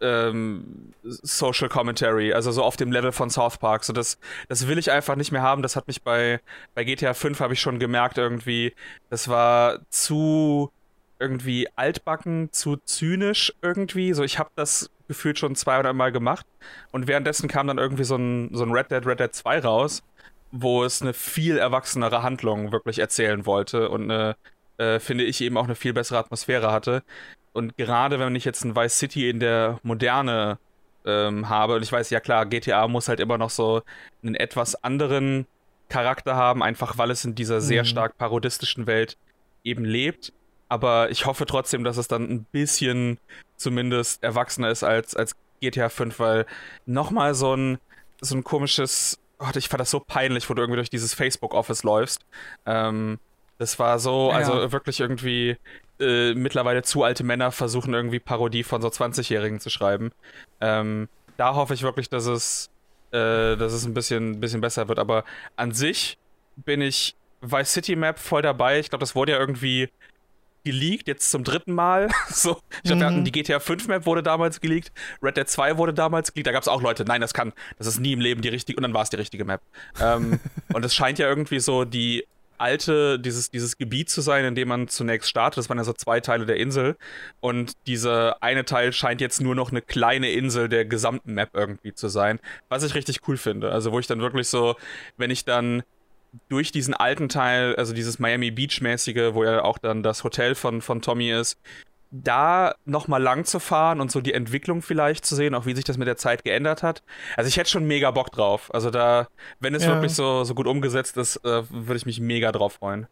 ähm, 0.00 0.92
Social 1.04 1.68
Commentary, 1.68 2.32
also 2.32 2.50
so 2.52 2.62
auf 2.62 2.76
dem 2.76 2.92
Level 2.92 3.12
von 3.12 3.30
South 3.30 3.58
Park. 3.58 3.84
So 3.84 3.92
das, 3.92 4.18
das 4.48 4.66
will 4.66 4.78
ich 4.78 4.90
einfach 4.90 5.16
nicht 5.16 5.32
mehr 5.32 5.42
haben. 5.42 5.62
Das 5.62 5.76
hat 5.76 5.86
mich 5.86 6.02
bei, 6.02 6.40
bei 6.74 6.84
GTA 6.84 7.14
5 7.14 7.40
habe 7.40 7.54
ich 7.54 7.60
schon 7.60 7.78
gemerkt 7.78 8.18
irgendwie. 8.18 8.74
Das 9.10 9.28
war 9.28 9.80
zu 9.90 10.70
irgendwie 11.18 11.68
altbacken, 11.76 12.48
zu 12.52 12.76
zynisch 12.76 13.52
irgendwie. 13.62 14.12
So 14.12 14.24
ich 14.24 14.38
habe 14.38 14.50
das 14.56 14.90
gefühlt 15.08 15.38
schon 15.38 15.54
zwei 15.56 15.78
oder 15.78 15.92
Mal 15.92 16.12
gemacht. 16.12 16.46
Und 16.90 17.06
währenddessen 17.06 17.48
kam 17.48 17.66
dann 17.66 17.78
irgendwie 17.78 18.04
so 18.04 18.16
ein, 18.16 18.50
so 18.52 18.64
ein 18.64 18.72
Red 18.72 18.90
Dead 18.90 19.06
Red 19.06 19.20
Dead 19.20 19.34
2 19.34 19.60
raus, 19.60 20.02
wo 20.50 20.84
es 20.84 21.02
eine 21.02 21.12
viel 21.14 21.58
erwachsenere 21.58 22.22
Handlung 22.22 22.72
wirklich 22.72 22.98
erzählen 22.98 23.46
wollte 23.46 23.88
und 23.88 24.10
eine, 24.10 24.36
äh, 24.78 24.98
finde 25.00 25.24
ich, 25.24 25.40
eben 25.40 25.56
auch 25.56 25.64
eine 25.64 25.74
viel 25.74 25.92
bessere 25.92 26.18
Atmosphäre 26.18 26.72
hatte. 26.72 27.02
Und 27.52 27.76
gerade 27.76 28.18
wenn 28.18 28.34
ich 28.34 28.44
jetzt 28.44 28.64
ein 28.64 28.76
Vice 28.76 28.98
City 28.98 29.28
in 29.28 29.40
der 29.40 29.78
Moderne 29.82 30.58
ähm, 31.04 31.48
habe, 31.48 31.76
und 31.76 31.82
ich 31.82 31.92
weiß, 31.92 32.10
ja 32.10 32.20
klar, 32.20 32.46
GTA 32.46 32.88
muss 32.88 33.08
halt 33.08 33.20
immer 33.20 33.38
noch 33.38 33.50
so 33.50 33.82
einen 34.22 34.34
etwas 34.34 34.74
anderen 34.82 35.46
Charakter 35.88 36.36
haben, 36.36 36.62
einfach 36.62 36.96
weil 36.96 37.10
es 37.10 37.24
in 37.24 37.34
dieser 37.34 37.60
sehr 37.60 37.82
mhm. 37.82 37.86
stark 37.86 38.16
parodistischen 38.16 38.86
Welt 38.86 39.18
eben 39.64 39.84
lebt 39.84 40.32
aber 40.72 41.10
ich 41.10 41.26
hoffe 41.26 41.44
trotzdem, 41.44 41.84
dass 41.84 41.98
es 41.98 42.08
dann 42.08 42.22
ein 42.30 42.44
bisschen 42.44 43.18
zumindest 43.56 44.22
erwachsener 44.22 44.70
ist 44.70 44.82
als, 44.82 45.14
als 45.14 45.36
GTA 45.60 45.90
5, 45.90 46.18
weil 46.18 46.46
nochmal 46.86 47.34
so 47.34 47.54
ein, 47.54 47.78
so 48.22 48.34
ein 48.34 48.42
komisches, 48.42 49.18
oh, 49.38 49.50
ich 49.54 49.68
fand 49.68 49.82
das 49.82 49.90
so 49.90 50.00
peinlich, 50.00 50.48
wo 50.48 50.54
du 50.54 50.62
irgendwie 50.62 50.78
durch 50.78 50.88
dieses 50.88 51.12
Facebook-Office 51.12 51.82
läufst. 51.82 52.24
Ähm, 52.64 53.18
das 53.58 53.78
war 53.78 53.98
so, 53.98 54.30
ja, 54.30 54.36
also 54.36 54.72
wirklich 54.72 55.00
irgendwie 55.00 55.58
äh, 56.00 56.32
mittlerweile 56.32 56.82
zu 56.82 57.02
alte 57.02 57.22
Männer 57.22 57.52
versuchen 57.52 57.92
irgendwie 57.92 58.18
Parodie 58.18 58.62
von 58.62 58.80
so 58.80 58.88
20-Jährigen 58.88 59.60
zu 59.60 59.68
schreiben. 59.68 60.10
Ähm, 60.62 61.10
da 61.36 61.54
hoffe 61.54 61.74
ich 61.74 61.82
wirklich, 61.82 62.08
dass 62.08 62.24
es, 62.24 62.70
äh, 63.10 63.58
dass 63.58 63.74
es 63.74 63.84
ein 63.84 63.92
bisschen, 63.92 64.40
bisschen 64.40 64.62
besser 64.62 64.88
wird. 64.88 64.98
Aber 64.98 65.24
an 65.54 65.72
sich 65.72 66.16
bin 66.56 66.80
ich 66.80 67.14
Vice 67.42 67.74
City 67.74 67.94
Map 67.94 68.18
voll 68.18 68.40
dabei. 68.40 68.78
Ich 68.78 68.88
glaube, 68.88 69.00
das 69.00 69.14
wurde 69.14 69.32
ja 69.32 69.38
irgendwie 69.38 69.90
geleakt, 70.64 71.08
jetzt 71.08 71.30
zum 71.30 71.44
dritten 71.44 71.72
Mal. 71.72 72.08
so, 72.28 72.58
ich 72.82 72.90
glaube, 72.90 73.16
mhm. 73.16 73.24
die 73.24 73.32
GTA 73.32 73.60
5 73.60 73.88
Map 73.88 74.06
wurde 74.06 74.22
damals 74.22 74.60
geleakt, 74.60 74.92
Red 75.22 75.36
Dead 75.36 75.48
2 75.48 75.76
wurde 75.78 75.94
damals 75.94 76.32
geleakt. 76.32 76.46
Da 76.46 76.52
gab 76.52 76.62
es 76.62 76.68
auch 76.68 76.82
Leute, 76.82 77.04
nein, 77.04 77.20
das 77.20 77.34
kann, 77.34 77.52
das 77.78 77.86
ist 77.86 78.00
nie 78.00 78.12
im 78.12 78.20
Leben 78.20 78.42
die 78.42 78.48
richtige, 78.48 78.76
und 78.76 78.82
dann 78.82 78.94
war 78.94 79.02
es 79.02 79.10
die 79.10 79.16
richtige 79.16 79.44
Map. 79.44 79.60
ähm, 80.00 80.40
und 80.72 80.84
es 80.84 80.94
scheint 80.94 81.18
ja 81.18 81.28
irgendwie 81.28 81.60
so 81.60 81.84
die 81.84 82.24
alte, 82.62 83.18
dieses, 83.18 83.50
dieses 83.50 83.76
Gebiet 83.76 84.08
zu 84.08 84.20
sein, 84.20 84.44
in 84.44 84.54
dem 84.54 84.68
man 84.68 84.86
zunächst 84.88 85.28
startet. 85.28 85.58
Das 85.58 85.68
waren 85.68 85.78
ja 85.78 85.84
so 85.84 85.92
zwei 85.92 86.20
Teile 86.20 86.46
der 86.46 86.56
Insel. 86.56 86.96
Und 87.40 87.72
dieser 87.86 88.40
eine 88.42 88.64
Teil 88.64 88.92
scheint 88.92 89.20
jetzt 89.20 89.40
nur 89.40 89.56
noch 89.56 89.72
eine 89.72 89.82
kleine 89.82 90.30
Insel 90.30 90.68
der 90.68 90.84
gesamten 90.84 91.34
Map 91.34 91.50
irgendwie 91.54 91.92
zu 91.92 92.08
sein. 92.08 92.38
Was 92.68 92.84
ich 92.84 92.94
richtig 92.94 93.26
cool 93.26 93.36
finde. 93.36 93.72
Also, 93.72 93.90
wo 93.90 93.98
ich 93.98 94.06
dann 94.06 94.20
wirklich 94.20 94.48
so, 94.48 94.76
wenn 95.16 95.30
ich 95.30 95.44
dann 95.44 95.82
durch 96.48 96.72
diesen 96.72 96.94
alten 96.94 97.28
Teil, 97.28 97.76
also 97.76 97.92
dieses 97.92 98.18
Miami 98.18 98.50
Beach-mäßige, 98.50 99.34
wo 99.34 99.44
ja 99.44 99.62
auch 99.62 99.78
dann 99.78 100.02
das 100.02 100.24
Hotel 100.24 100.54
von, 100.54 100.80
von 100.80 101.02
Tommy 101.02 101.30
ist, 101.30 101.58
da 102.10 102.74
nochmal 102.84 103.22
lang 103.22 103.44
zu 103.46 103.58
fahren 103.58 104.00
und 104.00 104.12
so 104.12 104.20
die 104.20 104.34
Entwicklung 104.34 104.82
vielleicht 104.82 105.24
zu 105.24 105.34
sehen, 105.34 105.54
auch 105.54 105.64
wie 105.64 105.74
sich 105.74 105.84
das 105.84 105.96
mit 105.96 106.06
der 106.06 106.16
Zeit 106.16 106.44
geändert 106.44 106.82
hat. 106.82 107.02
Also 107.36 107.48
ich 107.48 107.56
hätte 107.56 107.70
schon 107.70 107.86
mega 107.86 108.10
Bock 108.10 108.30
drauf. 108.30 108.72
Also 108.74 108.90
da, 108.90 109.28
wenn 109.60 109.74
es 109.74 109.84
ja. 109.84 109.90
wirklich 109.90 110.14
so, 110.14 110.44
so 110.44 110.54
gut 110.54 110.66
umgesetzt 110.66 111.16
ist, 111.16 111.36
äh, 111.36 111.62
würde 111.70 111.96
ich 111.96 112.06
mich 112.06 112.20
mega 112.20 112.52
drauf 112.52 112.74
freuen. 112.74 113.06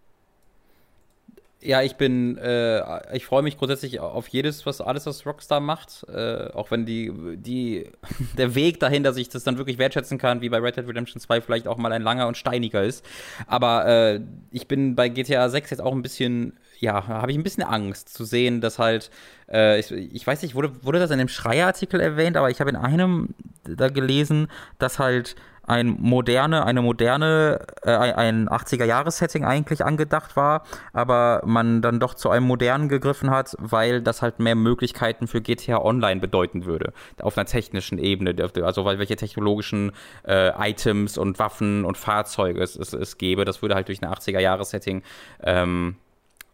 Ja, 1.63 1.83
ich 1.83 1.97
bin, 1.97 2.39
äh, 2.39 3.15
ich 3.15 3.27
freue 3.27 3.43
mich 3.43 3.59
grundsätzlich 3.59 4.01
auf 4.01 4.29
jedes, 4.29 4.65
was 4.65 4.81
alles, 4.81 5.05
was 5.05 5.27
Rockstar 5.27 5.61
macht. 5.61 6.07
Äh, 6.09 6.49
auch 6.55 6.71
wenn 6.71 6.87
die, 6.87 7.13
die, 7.37 7.91
der 8.39 8.55
Weg 8.55 8.81
dahin, 8.81 9.03
dass 9.03 9.19
ich 9.19 9.29
das 9.29 9.45
dann 9.45 9.59
wirklich 9.59 9.77
wertschätzen 9.77 10.17
kann, 10.17 10.41
wie 10.41 10.49
bei 10.49 10.59
Red 10.59 10.79
Dead 10.79 10.89
Redemption 10.89 11.21
2 11.21 11.43
vielleicht 11.43 11.69
auch 11.69 11.77
mal 11.77 11.93
ein 11.93 12.01
langer 12.01 12.29
und 12.29 12.39
steiniger 12.39 12.83
ist. 12.83 13.05
Aber 13.47 13.87
äh, 13.87 14.21
ich 14.51 14.69
bin 14.69 14.95
bei 14.95 15.11
GTA 15.11 15.51
6 15.51 15.69
jetzt 15.69 15.81
auch 15.81 15.93
ein 15.93 16.01
bisschen, 16.01 16.55
ja, 16.79 17.07
habe 17.07 17.31
ich 17.31 17.37
ein 17.37 17.45
bisschen 17.45 17.65
Angst 17.65 18.09
zu 18.09 18.25
sehen, 18.25 18.63
dass 18.63 18.79
halt, 18.79 19.11
äh, 19.53 19.79
ich, 19.81 19.93
ich, 19.93 20.27
weiß 20.27 20.41
nicht, 20.41 20.55
wurde, 20.55 20.73
wurde 20.83 20.99
das 20.99 21.11
in 21.11 21.19
dem 21.19 21.29
Schreierartikel 21.29 22.01
erwähnt, 22.01 22.39
aber 22.39 22.49
ich 22.49 22.61
habe 22.61 22.71
in 22.71 22.77
einem 22.77 23.35
da 23.65 23.89
gelesen, 23.89 24.49
dass 24.79 24.99
halt 24.99 25.37
ein 25.71 25.97
moderne, 26.01 26.66
eine 26.66 26.83
moderne, 26.83 27.61
äh, 27.83 27.93
ein 27.93 28.49
80er-Jahres-Setting 28.49 29.45
eigentlich 29.45 29.85
angedacht 29.85 30.35
war, 30.35 30.64
aber 30.93 31.43
man 31.47 31.81
dann 31.81 32.01
doch 32.01 32.14
zu 32.14 32.29
einem 32.29 32.47
modernen 32.47 32.89
gegriffen 32.89 33.31
hat, 33.31 33.55
weil 33.59 34.03
das 34.03 34.21
halt 34.21 34.41
mehr 34.41 34.57
Möglichkeiten 34.57 35.29
für 35.29 35.41
GTA 35.41 35.81
Online 35.81 36.21
bedeuten 36.21 36.64
würde. 36.64 36.93
Auf 37.23 37.39
einer 37.39 37.47
technischen 37.47 37.99
Ebene, 37.99 38.35
also 38.64 38.85
weil 38.85 38.99
welche 38.99 39.14
technologischen 39.14 39.93
äh, 40.27 40.51
Items 40.71 41.16
und 41.16 41.39
Waffen 41.39 41.85
und 41.85 41.97
Fahrzeuge 41.97 42.61
es, 42.61 42.75
es, 42.75 42.93
es 42.93 43.16
gäbe. 43.16 43.45
Das 43.45 43.62
würde 43.62 43.77
halt 43.77 43.87
durch 43.87 44.03
ein 44.03 44.09
80er-Jahres-Setting 44.09 45.03
ähm, 45.45 45.97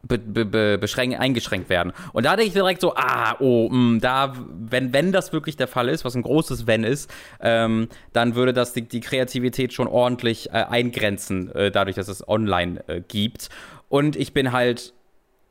be, 0.06 0.18
be, 0.18 0.78
beschränkt, 0.78 1.18
eingeschränkt 1.18 1.68
werden. 1.68 1.92
Und 2.12 2.26
da 2.26 2.36
denke 2.36 2.48
ich 2.48 2.52
direkt 2.52 2.80
so, 2.80 2.94
ah, 2.94 3.36
oh, 3.38 3.68
mh, 3.68 3.76
mm, 3.78 4.00
da, 4.00 4.34
wenn, 4.48 4.92
wenn 4.92 5.12
das 5.12 5.32
wirklich 5.32 5.56
der 5.56 5.68
Fall 5.68 5.88
ist, 5.88 6.04
was 6.04 6.14
ein 6.14 6.22
großes 6.22 6.66
Wenn 6.66 6.84
ist, 6.84 7.10
ähm, 7.40 7.88
dann 8.12 8.34
würde 8.34 8.52
das 8.52 8.72
die, 8.72 8.82
die 8.82 9.00
Kreativität 9.00 9.72
schon 9.72 9.88
ordentlich 9.88 10.50
äh, 10.50 10.64
eingrenzen, 10.68 11.54
äh, 11.54 11.70
dadurch, 11.70 11.96
dass 11.96 12.08
es 12.08 12.26
online 12.26 12.82
äh, 12.88 13.00
gibt. 13.00 13.48
Und 13.88 14.16
ich 14.16 14.32
bin 14.32 14.52
halt 14.52 14.92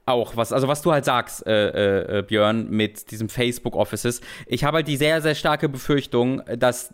auch, 0.06 0.38
was, 0.38 0.54
also 0.54 0.68
was 0.68 0.82
du 0.82 0.92
halt 0.92 1.06
sagst, 1.06 1.46
äh, 1.48 2.20
äh, 2.20 2.22
Björn, 2.22 2.70
mit 2.70 3.10
diesem 3.12 3.28
Facebook 3.28 3.76
Offices. 3.76 4.22
Ich 4.46 4.64
habe 4.64 4.78
halt 4.78 4.88
die 4.88 4.98
sehr, 4.98 5.22
sehr 5.22 5.36
starke 5.36 5.68
Befürchtung, 5.68 6.44
dass 6.58 6.94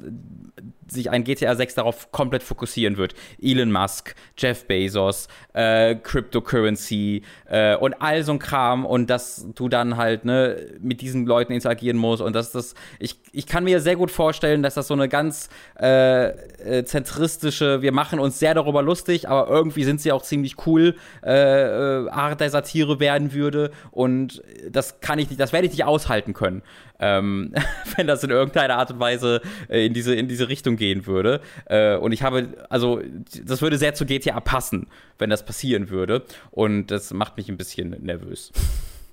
sich 0.92 1.10
ein 1.10 1.24
GTA 1.24 1.56
6 1.56 1.76
darauf 1.76 2.12
komplett 2.12 2.44
fokussieren 2.44 2.98
wird. 2.98 3.14
Elon 3.42 3.72
Musk, 3.72 4.16
Jeff 4.38 4.66
Bezos, 4.66 5.28
äh, 5.54 5.96
Cryptocurrency 5.96 7.24
äh, 7.46 7.76
und 7.76 8.02
all 8.02 8.24
so 8.24 8.34
ein 8.34 8.40
Kram. 8.40 8.86
Und 8.86 9.10
dass 9.10 9.48
du 9.56 9.70
dann 9.70 9.98
halt 9.98 10.26
ne, 10.26 10.58
mit 10.80 11.02
diesen 11.02 11.26
Leuten 11.26 11.54
interagieren 11.54 11.98
musst. 11.98 12.22
Und 12.22 12.36
dass 12.36 12.52
das, 12.52 12.76
ich, 13.00 13.20
ich 13.32 13.48
kann 13.48 13.64
mir 13.64 13.80
sehr 13.80 13.96
gut 13.96 14.12
vorstellen, 14.12 14.64
dass 14.64 14.76
das 14.76 14.88
so 14.88 14.94
eine 14.94 15.10
ganz 15.10 15.50
äh, 15.80 16.30
äh 16.30 16.84
zentristische, 16.86 17.82
wir 17.82 17.92
machen 17.92 18.20
uns 18.20 18.40
sehr 18.40 18.54
darüber 18.54 18.82
lustig, 18.82 19.30
aber 19.30 19.50
irgendwie 19.50 19.84
sind 19.84 20.02
sie 20.02 20.12
auch 20.12 20.24
ziemlich 20.24 20.66
cool, 20.66 20.96
äh, 21.24 21.32
äh, 21.32 22.10
Art 22.10 22.40
der 22.40 22.50
Satire 22.50 23.00
werden 23.00 23.34
würde. 23.34 23.72
Und 23.92 24.44
das 24.70 25.00
kann 25.00 25.20
ich 25.20 25.30
nicht, 25.30 25.40
das 25.40 25.54
werde 25.54 25.68
ich 25.68 25.74
nicht 25.74 25.86
aushalten 25.86 26.34
können 26.34 26.62
ähm, 27.02 27.54
wenn 27.98 28.08
das 28.08 28.24
in 28.24 28.30
irgendeiner 28.30 28.78
Art 28.78 28.92
und 28.92 29.00
Weise 29.00 29.42
äh, 29.68 29.86
in, 29.86 29.94
diese, 29.94 30.16
in 30.16 30.28
diese 30.28 30.48
Richtung 30.48 30.78
gehen 30.78 31.06
würde. 31.06 31.42
Äh, 31.66 31.98
und 31.98 32.14
ich 32.14 32.24
habe, 32.24 32.48
also, 32.70 33.02
das 33.44 33.62
würde 33.62 33.78
sehr 33.78 33.94
zu 33.94 34.06
GTA 34.06 34.40
passen, 34.40 34.88
wenn 35.18 35.30
das 35.30 35.44
passieren 35.44 35.90
würde. 35.90 36.24
Und 36.52 36.88
das 36.92 37.12
macht 37.14 37.36
mich 37.38 37.50
ein 37.50 37.58
bisschen 37.58 37.90
nervös. 38.02 38.52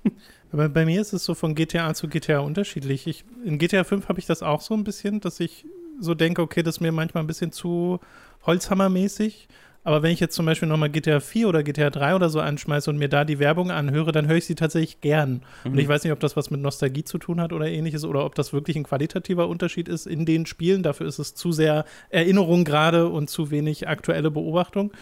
Aber 0.53 0.69
bei 0.69 0.87
mir 0.87 1.01
ist 1.01 1.13
es 1.13 1.25
so 1.25 1.35
von 1.35 1.55
GTA 1.55 1.93
zu 1.95 2.09
GTA 2.09 2.39
unterschiedlich. 2.39 3.07
Ich, 3.07 3.25
in 3.45 3.59
GTA 3.59 3.85
5 3.85 4.09
habe 4.09 4.19
ich 4.19 4.27
das 4.27 4.43
auch 4.43 4.61
so 4.61 4.75
ein 4.75 4.85
bisschen, 4.85 5.21
dass 5.21 5.41
ich 5.41 5.67
so 6.01 6.15
denke, 6.15 6.43
okay, 6.43 6.63
das 6.63 6.77
ist 6.77 6.81
mir 6.81 6.93
manchmal 6.93 7.25
ein 7.25 7.27
bisschen 7.27 7.53
zu 7.53 8.01
Holzhammermäßig. 8.47 9.49
Aber 9.85 10.03
wenn 10.03 10.11
ich 10.11 10.21
jetzt 10.21 10.35
zum 10.35 10.45
Beispiel 10.45 10.69
nochmal 10.69 10.91
GTA 10.91 11.21
4 11.21 11.49
oder 11.49 11.63
GTA 11.63 11.91
3 11.91 12.15
oder 12.15 12.29
so 12.29 12.41
anschmeiße 12.41 12.91
und 12.91 12.99
mir 12.99 13.09
da 13.09 13.25
die 13.25 13.39
Werbung 13.39 13.71
anhöre, 13.71 14.13
dann 14.13 14.27
höre 14.27 14.37
ich 14.37 14.45
sie 14.45 14.55
tatsächlich 14.55 15.01
gern. 15.01 15.43
Mhm. 15.65 15.73
Und 15.73 15.79
ich 15.79 15.89
weiß 15.89 16.05
nicht, 16.05 16.13
ob 16.13 16.21
das 16.21 16.37
was 16.37 16.51
mit 16.51 16.61
Nostalgie 16.61 17.05
zu 17.05 17.19
tun 17.19 17.41
hat 17.41 17.53
oder 17.53 17.69
ähnliches 17.69 18.05
oder 18.05 18.25
ob 18.25 18.35
das 18.35 18.53
wirklich 18.53 18.77
ein 18.77 18.85
qualitativer 18.85 19.49
Unterschied 19.49 19.89
ist 19.89 20.07
in 20.07 20.27
den 20.27 20.47
Spielen. 20.47 20.83
Dafür 20.83 21.07
ist 21.07 21.19
es 21.19 21.35
zu 21.35 21.53
sehr 21.53 21.85
Erinnerung 22.11 22.65
gerade 22.65 23.09
und 23.09 23.31
zu 23.31 23.51
wenig 23.51 23.89
aktuelle 23.89 24.31
Beobachtung. 24.31 24.93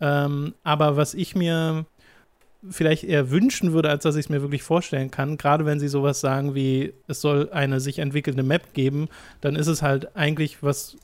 Ähm, 0.00 0.54
aber 0.64 0.96
was 0.96 1.14
ich 1.14 1.36
mir 1.36 1.86
vielleicht 2.68 3.04
eher 3.04 3.30
wünschen 3.30 3.72
würde, 3.72 3.90
als 3.90 4.04
dass 4.04 4.16
ich 4.16 4.26
es 4.26 4.30
mir 4.30 4.42
wirklich 4.42 4.62
vorstellen 4.62 5.10
kann, 5.10 5.36
gerade 5.36 5.66
wenn 5.66 5.80
sie 5.80 5.88
sowas 5.88 6.20
sagen 6.20 6.54
wie, 6.54 6.92
es 7.08 7.20
soll 7.20 7.50
eine 7.52 7.80
sich 7.80 7.98
entwickelnde 7.98 8.42
Map 8.42 8.72
geben, 8.74 9.08
dann 9.40 9.56
ist 9.56 9.66
es 9.66 9.82
halt 9.82 10.16
eigentlich 10.16 10.62
was 10.62 10.96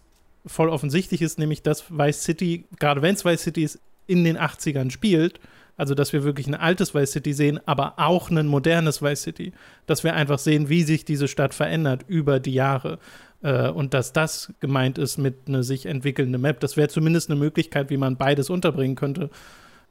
voll 0.47 0.69
offensichtlich 0.69 1.23
ist, 1.23 1.39
nämlich 1.39 1.63
dass 1.63 1.91
Vice 1.91 2.23
City, 2.23 2.65
gerade 2.79 3.03
wenn 3.03 3.15
es 3.15 3.25
Vice 3.25 3.43
City 3.43 3.65
ist, 3.65 3.81
in 4.07 4.25
den 4.25 4.39
80ern 4.39 4.91
spielt. 4.91 5.39
Also, 5.77 5.95
dass 5.95 6.13
wir 6.13 6.25
wirklich 6.25 6.49
ein 6.49 6.57
altes 6.57 6.93
Vice 6.93 7.13
City 7.13 7.33
sehen, 7.33 7.61
aber 7.65 7.95
auch 7.99 8.31
ein 8.31 8.49
modernes 8.49 9.01
Vice 9.01 9.23
City. 9.23 9.53
Dass 9.87 10.03
wir 10.03 10.15
einfach 10.15 10.41
sehen, 10.41 10.69
wie 10.69 10.83
sich 10.83 11.05
diese 11.05 11.29
Stadt 11.29 11.55
verändert 11.55 12.05
über 12.09 12.41
die 12.41 12.53
Jahre. 12.53 12.99
Äh, 13.43 13.69
und 13.69 13.95
dass 13.95 14.13
das 14.13 14.53
gemeint 14.59 14.99
ist 14.99 15.19
mit 15.19 15.47
einer 15.47 15.63
sich 15.63 15.87
entwickelnden 15.87 16.41
Map. 16.41 16.59
Das 16.59 16.77
wäre 16.77 16.89
zumindest 16.89 17.31
eine 17.31 17.39
Möglichkeit, 17.39 17.91
wie 17.91 17.97
man 17.97 18.17
beides 18.17 18.51
unterbringen 18.51 18.97
könnte. 18.97 19.31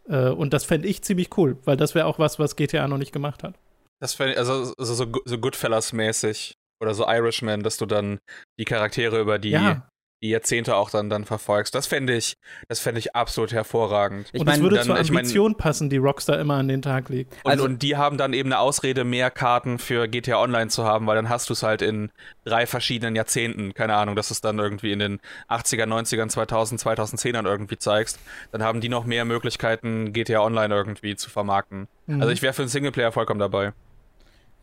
Äh, 0.10 0.28
und 0.30 0.54
das 0.54 0.66
fände 0.66 0.90
ich 0.90 1.04
ziemlich 1.04 1.38
cool, 1.38 1.58
weil 1.64 1.78
das 1.78 1.96
wäre 1.96 2.06
auch 2.06 2.20
was, 2.20 2.38
was 2.38 2.58
GTA 2.58 2.90
noch 2.90 2.98
nicht 2.98 3.14
gemacht 3.14 3.44
hat. 3.44 3.56
Das 4.02 4.14
fände 4.14 4.38
also, 4.38 4.74
also 4.78 4.94
so, 4.94 5.06
so 5.24 5.38
Goodfellas-mäßig 5.38 6.54
oder 6.82 6.94
so 6.94 7.08
Irishman, 7.08 7.64
dass 7.64 7.78
du 7.78 7.86
dann 7.86 8.20
die 8.60 8.66
Charaktere 8.66 9.22
über 9.22 9.40
die 9.40 9.52
ja 9.52 9.88
die 10.24 10.30
Jahrzehnte 10.30 10.76
auch 10.76 10.90
dann, 10.90 11.10
dann 11.10 11.26
verfolgst. 11.26 11.76
Das 11.76 11.86
fände 11.86 12.16
ich, 12.16 12.38
das 12.68 12.80
fände 12.80 13.00
ich 13.00 13.16
absolut 13.16 13.52
hervorragend. 13.54 14.30
Ich 14.34 14.42
und 14.42 14.48
es 14.48 14.60
würde 14.60 14.78
dann, 14.78 14.86
zur 14.86 14.98
Ambition 14.98 15.52
ich 15.52 15.58
mein, 15.58 15.64
passen, 15.64 15.90
die 15.90 15.98
Rockstar 15.98 16.40
immer 16.40 16.56
an 16.56 16.68
den 16.68 16.82
Tag 16.82 17.10
legt. 17.10 17.36
Und, 17.44 17.52
also, 17.52 17.66
und 17.66 17.84
die 17.84 17.98
haben 17.98 18.18
dann 18.18 18.34
eben 18.34 18.52
eine 18.52 18.60
Ausrede, 18.60 19.04
mehr 19.04 19.30
Karten 19.30 19.78
für 19.78 20.08
GTA 20.08 20.42
Online 20.42 20.70
zu 20.70 20.86
haben, 20.86 21.06
weil 21.06 21.16
dann 21.16 21.30
hast 21.30 21.50
du 21.50 21.54
es 21.54 21.62
halt 21.62 21.82
in 21.82 22.12
drei 22.46 22.66
verschiedenen 22.66 23.16
Jahrzehnten. 23.16 23.74
Keine 23.76 23.96
Ahnung, 23.96 24.16
dass 24.16 24.30
du 24.30 24.34
es 24.34 24.42
dann 24.42 24.58
irgendwie 24.58 24.92
in 24.92 25.00
den 25.00 25.20
80er, 25.50 25.86
90ern, 25.86 26.30
2000, 26.30 26.82
2010ern 26.82 27.46
irgendwie 27.46 27.78
zeigst. 27.78 28.20
Dann 28.52 28.64
haben 28.64 28.82
die 28.82 28.90
noch 28.90 29.06
mehr 29.06 29.26
Möglichkeiten, 29.26 30.14
GTA 30.14 30.42
Online 30.42 30.74
irgendwie 30.74 31.16
zu 31.16 31.30
vermarkten. 31.30 31.88
Mhm. 32.08 32.22
Also 32.22 32.34
ich 32.34 32.42
wäre 32.42 32.54
für 32.54 32.64
einen 32.64 32.70
Singleplayer 32.70 33.12
vollkommen 33.12 33.40
dabei. 33.40 33.74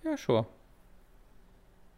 Ja, 0.05 0.17
sure. 0.17 0.47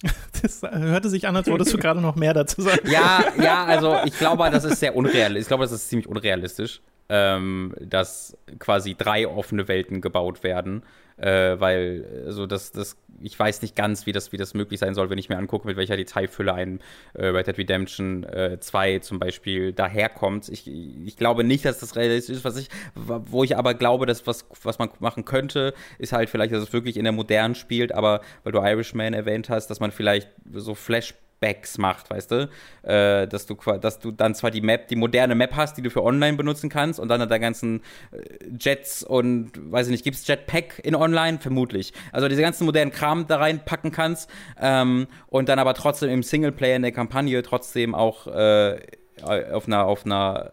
Das 0.43 0.63
hörte 0.63 1.09
sich 1.09 1.27
an, 1.27 1.35
als 1.37 1.49
wolltest 1.49 1.73
du 1.73 1.79
gerade 1.79 2.01
noch 2.01 2.15
mehr 2.15 2.35
dazu 2.35 2.61
sagen. 2.61 2.89
Ja, 2.91 3.25
ja, 3.43 3.65
also 3.65 3.97
ich 4.05 4.19
glaube, 4.19 4.49
das 4.51 4.65
ist 4.65 4.81
sehr 4.81 4.95
unrealistisch. 4.95 5.43
Ich 5.43 5.49
glaube, 5.49 5.65
das 5.65 5.73
ist 5.73 5.89
ziemlich 5.89 6.09
unrealistisch, 6.09 6.83
ähm, 7.09 7.75
dass 7.81 8.37
quasi 8.59 8.95
drei 8.95 9.27
offene 9.27 9.67
Welten 9.67 10.01
gebaut 10.01 10.43
werden 10.43 10.83
äh, 11.17 11.59
weil 11.59 12.25
also 12.27 12.47
das, 12.47 12.73
das, 12.73 12.97
ich 13.21 13.39
weiß 13.39 13.63
nicht 13.63 13.75
ganz, 13.75 14.07
wie 14.07 14.13
das, 14.13 14.33
wie 14.33 14.37
das 14.37 14.55
möglich 14.55 14.81
sein 14.81 14.95
soll, 14.95 15.11
wenn 15.11 15.19
ich 15.19 15.29
mir 15.29 15.39
angucke, 15.39 15.67
mit 15.67 15.77
welcher 15.77 15.97
Detailfülle 15.97 16.53
ein 16.53 16.81
äh, 17.15 17.27
Red 17.27 17.47
Dead 17.47 17.59
Redemption 17.59 18.25
äh, 18.25 18.59
2 18.61 18.99
zum 19.01 19.19
Beispiel 19.19 19.73
daherkommt. 19.73 20.49
Ich, 20.49 20.67
ich 20.69 21.17
glaube 21.17 21.45
nicht, 21.45 21.65
dass 21.65 21.79
das 21.79 21.97
realistisch 21.97 22.37
ist, 22.37 22.45
was 22.45 22.57
ich, 22.57 22.69
wo 22.95 23.45
ich 23.45 23.57
aber 23.57 23.75
glaube, 23.75 24.07
dass 24.07 24.27
was, 24.27 24.47
was 24.63 24.79
man 24.79 24.91
machen 24.99 25.25
könnte, 25.25 25.75
ist 25.99 26.13
halt 26.13 26.29
vielleicht, 26.29 26.53
dass 26.53 26.63
es 26.63 26.73
wirklich 26.73 26.97
in 26.97 27.05
der 27.05 27.13
modernen 27.13 27.55
spielt, 27.55 27.93
aber 27.93 28.21
weil 28.45 28.53
du 28.53 28.59
Irishman 28.59 29.15
erwähnt 29.15 29.49
hast, 29.49 29.69
dass 29.69 29.81
man 29.81 29.93
vielleicht 29.93 30.29
so 30.53 30.75
Flash 30.75 31.15
Backs 31.41 31.79
macht, 31.79 32.11
weißt 32.11 32.31
du? 32.31 32.49
Äh, 32.83 33.27
dass 33.29 33.47
du 33.47 33.55
dass 33.55 33.99
du 33.99 34.11
dann 34.11 34.35
zwar 34.35 34.51
die 34.51 34.61
Map, 34.61 34.89
die 34.89 34.97
moderne 34.97 35.35
Map 35.35 35.55
hast, 35.55 35.77
die 35.77 35.83
du 35.83 35.91
für 35.91 36.03
online 36.03 36.37
benutzen 36.37 36.71
kannst 36.71 36.99
und 36.99 37.09
dann 37.09 37.29
da 37.29 37.39
ganzen 37.39 37.83
äh, 38.13 38.49
Jets 38.59 39.03
und 39.03 39.53
weiß 39.55 39.89
ich 39.89 39.93
nicht, 39.93 40.05
gibt 40.05 40.17
es 40.17 40.27
Jetpack 40.27 40.81
in 40.83 40.95
online? 40.95 41.39
Vermutlich. 41.39 41.93
Also 42.13 42.29
diese 42.29 42.43
ganzen 42.43 42.65
modernen 42.65 42.93
Kram 42.93 43.27
da 43.27 43.37
reinpacken 43.37 43.91
kannst 43.91 44.31
ähm, 44.61 45.07
und 45.27 45.49
dann 45.49 45.59
aber 45.59 45.75
trotzdem 45.75 46.11
im 46.11 46.23
Singleplayer 46.23 46.77
in 46.77 46.83
der 46.83 46.93
Kampagne 46.93 47.43
trotzdem 47.43 47.95
auch 47.95 48.27
äh, 48.27 48.79
auf 49.23 49.67
einer 49.67 49.87
auf 49.87 50.05
einer 50.05 50.51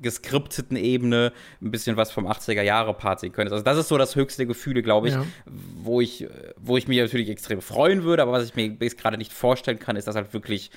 geskripteten 0.00 0.76
Ebene 0.76 1.32
ein 1.60 1.70
bisschen 1.70 1.96
was 1.96 2.10
vom 2.10 2.26
80er 2.26 2.62
Jahre 2.62 2.94
Part 2.94 3.20
sehen 3.20 3.32
könntest. 3.32 3.52
Also 3.52 3.64
das 3.64 3.78
ist 3.78 3.88
so 3.88 3.98
das 3.98 4.16
höchste 4.16 4.46
Gefühl, 4.46 4.82
glaube 4.82 5.08
ich, 5.08 5.14
ja. 5.14 5.24
wo 5.46 6.00
ich, 6.00 6.26
wo 6.56 6.76
ich 6.76 6.88
mich 6.88 6.98
natürlich 6.98 7.28
extrem 7.28 7.60
freuen 7.60 8.02
würde, 8.02 8.22
aber 8.22 8.32
was 8.32 8.44
ich 8.44 8.54
mir 8.54 8.70
gerade 8.70 9.18
nicht 9.18 9.32
vorstellen 9.32 9.78
kann, 9.78 9.96
ist, 9.96 10.08
dass 10.08 10.16
halt 10.16 10.32
wirklich 10.32 10.70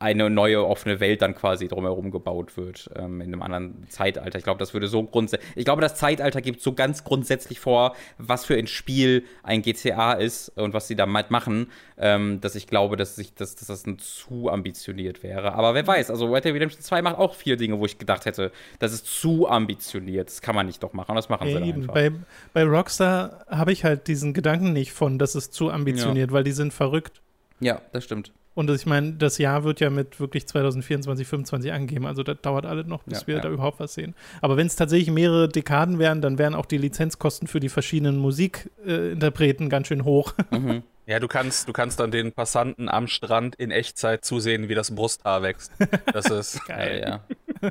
eine 0.00 0.30
neue 0.30 0.64
offene 0.64 1.00
Welt 1.00 1.22
dann 1.22 1.34
quasi 1.34 1.66
drumherum 1.66 2.10
gebaut 2.10 2.56
wird 2.56 2.88
ähm, 2.94 3.20
in 3.20 3.28
einem 3.28 3.42
anderen 3.42 3.86
Zeitalter. 3.88 4.38
Ich 4.38 4.44
glaube, 4.44 4.60
das 4.60 4.72
würde 4.72 4.86
so 4.86 5.02
grundsätzlich. 5.02 5.50
Ich 5.56 5.64
glaube, 5.64 5.82
das 5.82 5.96
Zeitalter 5.96 6.40
gibt 6.40 6.60
so 6.60 6.72
ganz 6.72 7.02
grundsätzlich 7.02 7.58
vor, 7.58 7.96
was 8.16 8.44
für 8.44 8.54
ein 8.54 8.68
Spiel 8.68 9.24
ein 9.42 9.62
GTA 9.62 10.12
ist 10.12 10.50
und 10.56 10.72
was 10.72 10.86
sie 10.86 10.94
damit 10.94 11.30
machen, 11.30 11.70
ähm, 11.96 12.40
dass 12.40 12.54
ich 12.54 12.68
glaube, 12.68 12.96
dass, 12.96 13.18
ich, 13.18 13.34
dass, 13.34 13.56
dass 13.56 13.66
das 13.66 13.86
ein 13.86 13.98
zu 13.98 14.50
ambitioniert 14.50 15.22
wäre. 15.22 15.54
Aber 15.54 15.74
wer 15.74 15.86
weiß, 15.86 16.10
also 16.10 16.32
Red 16.32 16.44
Dead 16.44 16.54
Redemption 16.54 16.80
2 16.80 17.02
macht 17.02 17.18
auch 17.18 17.34
vier 17.34 17.56
Dinge, 17.56 17.78
wo 17.80 17.86
ich 17.86 17.98
gedacht 17.98 18.24
hätte, 18.24 18.52
das 18.78 18.92
ist 18.92 19.06
zu 19.06 19.48
ambitioniert. 19.48 20.28
Das 20.28 20.42
kann 20.42 20.54
man 20.54 20.66
nicht 20.66 20.82
doch 20.82 20.92
machen. 20.92 21.16
Das 21.16 21.28
machen 21.28 21.48
ja, 21.48 21.54
sie 21.54 21.58
dann 21.58 21.68
eben. 21.68 21.80
einfach. 21.82 21.94
Bei, 21.94 22.12
bei 22.52 22.64
Rockstar 22.64 23.44
habe 23.48 23.72
ich 23.72 23.84
halt 23.84 24.06
diesen 24.06 24.32
Gedanken 24.32 24.72
nicht 24.72 24.92
von, 24.92 25.18
das 25.18 25.34
ist 25.34 25.52
zu 25.54 25.70
ambitioniert, 25.70 26.30
ja. 26.30 26.34
weil 26.34 26.44
die 26.44 26.52
sind 26.52 26.72
verrückt. 26.72 27.20
Ja, 27.60 27.80
das 27.92 28.04
stimmt. 28.04 28.32
Und 28.58 28.68
ich 28.70 28.86
meine, 28.86 29.12
das 29.12 29.38
Jahr 29.38 29.62
wird 29.62 29.78
ja 29.78 29.88
mit 29.88 30.18
wirklich 30.18 30.48
2024, 30.48 31.28
2025 31.28 31.72
angegeben. 31.72 32.06
Also 32.06 32.24
das 32.24 32.38
dauert 32.42 32.66
alles 32.66 32.88
noch, 32.88 33.04
bis 33.04 33.20
ja, 33.20 33.26
wir 33.28 33.36
ja. 33.36 33.40
da 33.40 33.50
überhaupt 33.50 33.78
was 33.78 33.94
sehen. 33.94 34.16
Aber 34.40 34.56
wenn 34.56 34.66
es 34.66 34.74
tatsächlich 34.74 35.12
mehrere 35.12 35.48
Dekaden 35.48 36.00
wären, 36.00 36.20
dann 36.22 36.38
wären 36.38 36.56
auch 36.56 36.66
die 36.66 36.76
Lizenzkosten 36.76 37.46
für 37.46 37.60
die 37.60 37.68
verschiedenen 37.68 38.18
Musikinterpreten 38.18 39.66
äh, 39.66 39.70
ganz 39.70 39.86
schön 39.86 40.04
hoch. 40.04 40.34
Mhm. 40.50 40.82
Ja, 41.06 41.20
du 41.20 41.28
kannst, 41.28 41.68
du 41.68 41.72
kannst 41.72 42.00
dann 42.00 42.10
den 42.10 42.32
Passanten 42.32 42.88
am 42.88 43.06
Strand 43.06 43.54
in 43.54 43.70
Echtzeit 43.70 44.24
zusehen, 44.24 44.68
wie 44.68 44.74
das 44.74 44.94
Brusthaar 44.94 45.42
wächst. 45.42 45.70
Das 46.12 46.26
ist 46.26 46.64
geil, 46.66 47.04
ja. 47.06 47.70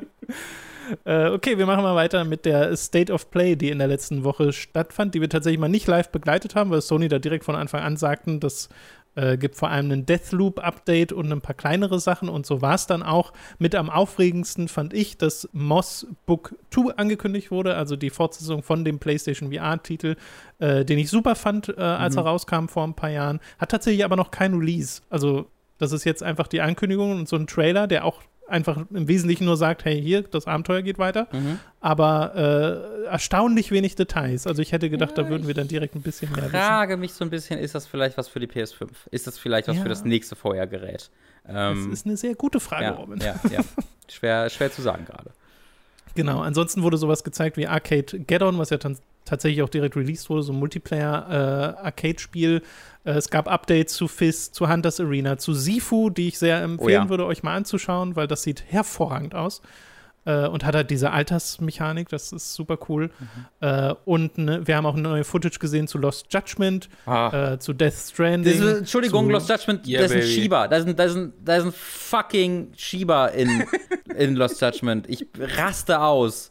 Äh, 1.04 1.28
okay, 1.28 1.58
wir 1.58 1.66
machen 1.66 1.82
mal 1.82 1.94
weiter 1.94 2.24
mit 2.24 2.44
der 2.44 2.74
State 2.76 3.12
of 3.12 3.30
Play, 3.30 3.56
die 3.56 3.68
in 3.70 3.78
der 3.78 3.88
letzten 3.88 4.24
Woche 4.24 4.52
stattfand, 4.52 5.14
die 5.14 5.20
wir 5.20 5.28
tatsächlich 5.28 5.60
mal 5.60 5.68
nicht 5.68 5.86
live 5.86 6.08
begleitet 6.10 6.54
haben, 6.54 6.70
weil 6.70 6.80
Sony 6.80 7.08
da 7.08 7.18
direkt 7.18 7.44
von 7.44 7.56
Anfang 7.56 7.82
an 7.82 7.96
sagten, 7.96 8.40
dass 8.40 8.68
äh, 9.18 9.36
gibt 9.36 9.56
vor 9.56 9.70
allem 9.70 9.90
ein 9.90 10.06
Deathloop-Update 10.06 11.12
und 11.12 11.32
ein 11.32 11.40
paar 11.40 11.56
kleinere 11.56 11.98
Sachen 11.98 12.28
und 12.28 12.46
so 12.46 12.62
war 12.62 12.74
es 12.74 12.86
dann 12.86 13.02
auch. 13.02 13.32
Mit 13.58 13.74
am 13.74 13.90
aufregendsten 13.90 14.68
fand 14.68 14.94
ich, 14.94 15.18
dass 15.18 15.48
Moss 15.52 16.06
Book 16.24 16.54
2 16.70 16.94
angekündigt 16.96 17.50
wurde, 17.50 17.74
also 17.74 17.96
die 17.96 18.10
Fortsetzung 18.10 18.62
von 18.62 18.84
dem 18.84 19.00
PlayStation 19.00 19.52
VR-Titel, 19.52 20.14
äh, 20.60 20.84
den 20.84 20.98
ich 20.98 21.10
super 21.10 21.34
fand, 21.34 21.68
äh, 21.68 21.80
als 21.80 22.14
mhm. 22.14 22.20
er 22.20 22.24
rauskam 22.26 22.66
vor 22.68 22.84
ein 22.84 22.94
paar 22.94 23.10
Jahren. 23.10 23.40
Hat 23.58 23.72
tatsächlich 23.72 24.04
aber 24.04 24.16
noch 24.16 24.30
kein 24.30 24.54
Release. 24.54 25.02
Also 25.10 25.50
das 25.78 25.90
ist 25.90 26.04
jetzt 26.04 26.22
einfach 26.22 26.46
die 26.46 26.60
Ankündigung 26.60 27.12
und 27.12 27.28
so 27.28 27.36
ein 27.36 27.48
Trailer, 27.48 27.88
der 27.88 28.04
auch 28.04 28.22
einfach 28.48 28.84
im 28.90 29.08
Wesentlichen 29.08 29.44
nur 29.44 29.56
sagt, 29.56 29.84
hey, 29.84 30.00
hier, 30.00 30.22
das 30.22 30.46
Abenteuer 30.46 30.82
geht 30.82 30.98
weiter. 30.98 31.28
Mhm. 31.32 31.58
Aber 31.80 33.04
äh, 33.04 33.06
erstaunlich 33.06 33.70
wenig 33.70 33.94
Details. 33.94 34.46
Also 34.46 34.62
ich 34.62 34.72
hätte 34.72 34.90
gedacht, 34.90 35.16
ja, 35.16 35.24
da 35.24 35.30
würden 35.30 35.46
wir 35.46 35.54
dann 35.54 35.68
direkt 35.68 35.94
ein 35.94 36.02
bisschen 36.02 36.30
mehr 36.32 36.44
wissen. 36.44 36.56
Ich 36.56 36.60
frage 36.60 36.96
mich 36.96 37.12
so 37.12 37.24
ein 37.24 37.30
bisschen, 37.30 37.58
ist 37.58 37.74
das 37.74 37.86
vielleicht 37.86 38.18
was 38.18 38.28
für 38.28 38.40
die 38.40 38.48
PS5? 38.48 38.88
Ist 39.10 39.26
das 39.26 39.38
vielleicht 39.38 39.68
was 39.68 39.76
ja. 39.76 39.82
für 39.82 39.88
das 39.88 40.04
nächste 40.04 40.36
VR-Gerät? 40.36 41.10
Ähm, 41.46 41.88
das 41.90 42.00
ist 42.00 42.06
eine 42.06 42.16
sehr 42.16 42.34
gute 42.34 42.60
Frage, 42.60 42.84
ja, 42.84 42.90
Robin. 42.92 43.20
Ja, 43.20 43.34
ja. 43.50 43.60
Schwer, 44.08 44.50
schwer 44.50 44.72
zu 44.72 44.82
sagen 44.82 45.04
gerade. 45.04 45.30
Genau, 46.14 46.40
ansonsten 46.40 46.82
wurde 46.82 46.96
sowas 46.96 47.22
gezeigt 47.22 47.56
wie 47.56 47.66
Arcade 47.66 48.20
Get-On, 48.20 48.58
was 48.58 48.70
ja 48.70 48.78
tatsächlich 49.24 49.62
auch 49.62 49.68
direkt 49.68 49.94
released 49.94 50.30
wurde, 50.30 50.42
so 50.42 50.52
ein 50.52 50.58
Multiplayer-Arcade-Spiel. 50.58 52.62
Äh, 53.08 53.12
es 53.12 53.30
gab 53.30 53.48
Updates 53.48 53.94
zu 53.94 54.06
Fist, 54.06 54.54
zu 54.54 54.68
Hunters 54.68 55.00
Arena, 55.00 55.38
zu 55.38 55.54
Sifu, 55.54 56.10
die 56.10 56.28
ich 56.28 56.38
sehr 56.38 56.60
empfehlen 56.62 56.80
oh 56.80 57.04
ja. 57.04 57.08
würde, 57.08 57.26
euch 57.26 57.42
mal 57.42 57.56
anzuschauen, 57.56 58.16
weil 58.16 58.26
das 58.26 58.42
sieht 58.42 58.64
hervorragend 58.66 59.34
aus 59.34 59.62
äh, 60.26 60.46
und 60.46 60.64
hat 60.64 60.74
halt 60.74 60.90
diese 60.90 61.10
Altersmechanik, 61.10 62.08
das 62.10 62.32
ist 62.32 62.54
super 62.54 62.78
cool. 62.88 63.10
Mhm. 63.18 63.66
Äh, 63.66 63.94
und 64.04 64.36
ne, 64.36 64.66
wir 64.66 64.76
haben 64.76 64.84
auch 64.84 64.96
neue 64.96 65.24
Footage 65.24 65.58
gesehen 65.58 65.88
zu 65.88 65.96
Lost 65.96 66.26
Judgment, 66.30 66.88
ah. 67.06 67.52
äh, 67.54 67.58
zu 67.58 67.72
Death 67.72 67.94
Stranding. 67.94 68.62
Ist, 68.62 68.78
Entschuldigung, 68.78 69.30
Lost 69.30 69.48
Judgment, 69.48 69.86
yeah, 69.86 70.02
das 70.02 70.10
ist 70.10 70.16
ein 70.16 70.22
Shiba. 70.22 70.68
Da 70.68 70.76
ist 70.76 70.86
ein, 70.86 70.96
da 70.96 71.04
ist 71.04 71.16
ein, 71.16 71.32
da 71.42 71.56
ist 71.56 71.64
ein 71.64 71.72
fucking 71.72 72.72
Shiba 72.76 73.28
in, 73.28 73.64
in 74.16 74.36
Lost 74.36 74.60
Judgment. 74.60 75.08
Ich 75.08 75.26
raste 75.56 76.00
aus. 76.00 76.50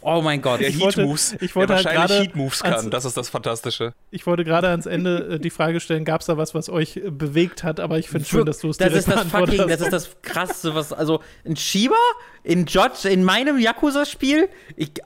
Oh 0.00 0.20
mein 0.22 0.42
Gott. 0.42 0.60
Der 0.60 0.70
Heat 0.70 0.96
Moves. 0.98 1.34
Ich 1.40 1.56
wollte 1.56 1.74
der 1.74 1.76
wahrscheinlich 1.76 2.10
halt 2.10 2.22
Heat 2.28 2.36
Moves 2.36 2.62
kann. 2.62 2.90
das 2.90 3.04
ist 3.04 3.16
das 3.16 3.28
Fantastische. 3.28 3.94
Ich 4.10 4.26
wollte 4.26 4.44
gerade 4.44 4.68
ans 4.68 4.86
Ende 4.86 5.34
äh, 5.34 5.38
die 5.38 5.50
Frage 5.50 5.80
stellen, 5.80 6.04
gab 6.04 6.20
es 6.20 6.26
da 6.26 6.36
was, 6.36 6.54
was 6.54 6.68
euch 6.68 6.96
äh, 6.96 7.10
bewegt 7.10 7.64
hat? 7.64 7.80
Aber 7.80 7.98
ich 7.98 8.08
finde 8.08 8.26
schön, 8.26 8.44
dass 8.44 8.58
du 8.58 8.70
es 8.70 8.76
das 8.76 8.92
ist 8.92 9.08
das 9.08 9.24
fucking, 9.24 9.66
Das 9.68 9.80
ist 9.80 9.92
das 9.92 10.10
Krasseste, 10.22 10.74
was, 10.74 10.92
also 10.92 11.20
ein 11.46 11.56
Shiba 11.56 11.94
in 12.42 12.66
Judge, 12.66 13.08
in 13.08 13.24
meinem 13.24 13.58
Yakuza-Spiel, 13.58 14.48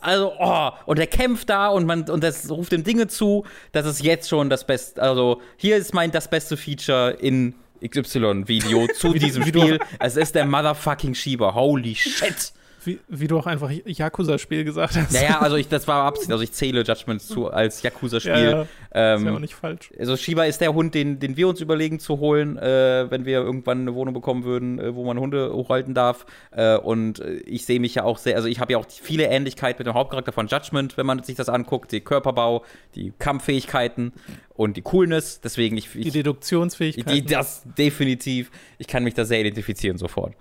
also, 0.01 0.33
oh, 0.39 0.71
und 0.87 0.99
er 0.99 1.07
kämpft 1.07 1.49
da 1.49 1.69
und 1.69 1.87
man, 1.87 2.09
und 2.11 2.25
das 2.25 2.51
ruft 2.51 2.73
dem 2.73 2.83
Dinge 2.83 3.07
zu, 3.07 3.45
das 3.71 3.87
ist 3.87 4.03
jetzt 4.03 4.29
schon 4.29 4.51
das 4.51 4.67
Beste, 4.67 5.01
also 5.01 5.41
hier 5.57 5.77
ist 5.77 5.95
mein, 5.95 6.11
das 6.11 6.29
beste 6.29 6.57
Feature 6.57 7.11
in 7.13 7.55
XY-Video 7.87 8.89
zu 8.89 9.13
diesem 9.15 9.45
Spiel. 9.47 9.79
Es 10.01 10.17
ist 10.17 10.35
der 10.35 10.47
motherfucking 10.47 11.15
Shiba. 11.15 11.55
Holy 11.55 11.95
shit. 11.95 12.53
Wie, 12.89 12.99
wie 13.09 13.26
du 13.26 13.39
auch 13.39 13.45
einfach 13.45 13.70
Yakuza-Spiel 13.70 14.64
gesagt 14.64 14.97
hast. 14.97 15.12
Naja, 15.12 15.41
also 15.41 15.57
ich, 15.57 15.68
das 15.68 15.86
war 15.86 16.05
Absicht. 16.05 16.32
Also 16.32 16.43
ich 16.43 16.53
zähle 16.53 16.84
Judgment 16.84 17.20
zu 17.20 17.51
als 17.51 17.82
Yakuza-Spiel. 17.82 18.32
Ja, 18.32 18.51
ja. 18.51 18.66
Ähm, 18.93 19.18
ist 19.18 19.26
ja 19.26 19.34
auch 19.34 19.39
nicht 19.41 19.55
falsch. 19.55 19.93
Also 19.99 20.16
Shiba 20.16 20.45
ist 20.45 20.62
der 20.62 20.72
Hund, 20.72 20.95
den, 20.95 21.20
den 21.20 21.36
wir 21.36 21.49
uns 21.49 21.61
überlegen 21.61 22.01
zu 22.01 22.18
holen, 22.18 22.57
äh, 22.57 23.11
wenn 23.11 23.26
wir 23.26 23.41
irgendwann 23.41 23.82
eine 23.82 23.95
Wohnung 23.95 24.14
bekommen 24.14 24.45
würden, 24.45 24.78
äh, 24.78 24.95
wo 24.95 25.05
man 25.05 25.18
Hunde 25.18 25.53
hochhalten 25.53 25.93
darf. 25.93 26.24
Äh, 26.51 26.78
und 26.78 27.20
äh, 27.20 27.34
ich 27.41 27.66
sehe 27.66 27.78
mich 27.78 27.95
ja 27.95 28.05
auch 28.05 28.16
sehr, 28.16 28.36
also 28.36 28.49
ich 28.49 28.59
habe 28.59 28.72
ja 28.72 28.78
auch 28.78 28.86
viele 28.89 29.24
Ähnlichkeit 29.24 29.78
mit 29.78 29.86
dem 29.86 29.93
Hauptcharakter 29.93 30.32
von 30.32 30.47
Judgment, 30.47 30.97
wenn 30.97 31.05
man 31.05 31.22
sich 31.22 31.36
das 31.36 31.51
anguckt. 31.51 31.93
Die 31.93 32.01
Körperbau, 32.01 32.64
die 32.95 33.12
Kampffähigkeiten 33.18 34.14
und 34.55 34.78
die 34.78 34.82
Coolness. 34.82 35.43
Deswegen 35.43 35.76
ich, 35.76 35.95
ich 35.95 36.05
die 36.05 36.11
Deduktionsfähigkeit. 36.11 37.14
Die, 37.14 37.22
das 37.22 37.64
definitiv. 37.76 38.51
Ich 38.78 38.86
kann 38.86 39.05
mich 39.05 39.12
da 39.12 39.26
sehr 39.26 39.41
identifizieren 39.41 39.99
sofort. 39.99 40.34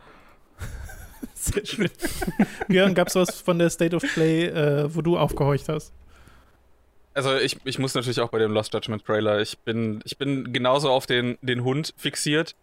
Sehr 1.38 1.66
schön. 1.66 1.90
Björn, 2.68 2.96
gab 2.96 3.10
es 3.10 3.16
was 3.16 3.42
von 3.42 3.60
der 3.60 3.70
State 3.70 3.96
of 3.96 4.04
Play, 4.14 4.46
äh, 4.46 4.94
wo 4.94 5.02
du 5.02 5.18
aufgehorcht 5.18 5.70
hast? 5.70 5.94
Also 7.14 7.36
ich, 7.36 7.58
ich 7.64 7.80
muss 7.80 7.94
natürlich 7.96 8.20
auch 8.20 8.30
bei 8.30 8.40
dem 8.40 8.52
Lost 8.52 8.74
Judgment 8.74 9.06
Trailer, 9.06 9.40
ich 9.40 9.58
bin, 9.60 10.02
ich 10.06 10.18
bin 10.18 10.54
genauso 10.54 10.92
auf 10.92 11.06
den, 11.06 11.38
den 11.42 11.64
Hund 11.64 11.94
fixiert, 11.98 12.56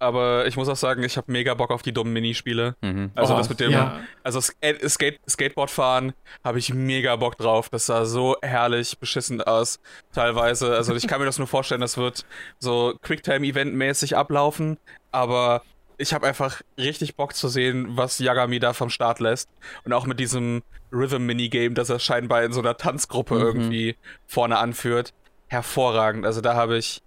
aber 0.00 0.46
ich 0.46 0.56
muss 0.56 0.68
auch 0.68 0.76
sagen, 0.76 1.02
ich 1.02 1.16
habe 1.16 1.30
mega 1.30 1.54
Bock 1.54 1.70
auf 1.70 1.82
die 1.82 1.92
dummen 1.92 2.12
Minispiele. 2.12 2.74
Mhm. 2.80 3.10
Also 3.14 3.34
oh, 3.34 3.36
das 3.36 3.48
mit 3.48 3.60
dem, 3.60 3.70
ja. 3.70 4.00
also 4.24 4.40
Skate, 4.40 5.20
Skateboard 5.28 5.70
fahren 5.70 6.12
habe 6.42 6.58
ich 6.58 6.72
mega 6.72 7.14
Bock 7.16 7.36
drauf. 7.36 7.68
Das 7.68 7.86
sah 7.86 8.04
so 8.04 8.36
herrlich 8.42 8.98
beschissen 8.98 9.40
aus, 9.42 9.78
teilweise. 10.12 10.74
Also 10.74 10.94
ich 10.96 11.06
kann 11.06 11.20
mir 11.20 11.26
das 11.26 11.38
nur 11.38 11.46
vorstellen, 11.46 11.82
das 11.82 11.96
wird 11.98 12.24
so 12.58 12.94
Quicktime-Event-mäßig 13.02 14.16
ablaufen, 14.16 14.78
aber 15.12 15.62
ich 16.00 16.14
habe 16.14 16.26
einfach 16.26 16.62
richtig 16.78 17.14
Bock 17.14 17.34
zu 17.34 17.48
sehen, 17.48 17.96
was 17.96 18.18
Yagami 18.18 18.58
da 18.58 18.72
vom 18.72 18.88
Start 18.88 19.20
lässt. 19.20 19.50
Und 19.84 19.92
auch 19.92 20.06
mit 20.06 20.18
diesem 20.18 20.62
Rhythm-Minigame, 20.92 21.74
das 21.74 21.90
er 21.90 21.98
scheinbar 21.98 22.42
in 22.42 22.52
so 22.52 22.60
einer 22.60 22.76
Tanzgruppe 22.76 23.34
mhm. 23.34 23.40
irgendwie 23.40 23.96
vorne 24.26 24.58
anführt. 24.58 25.12
Hervorragend. 25.48 26.24
Also 26.24 26.40
da 26.40 26.54
habe 26.54 26.78
ich, 26.78 27.02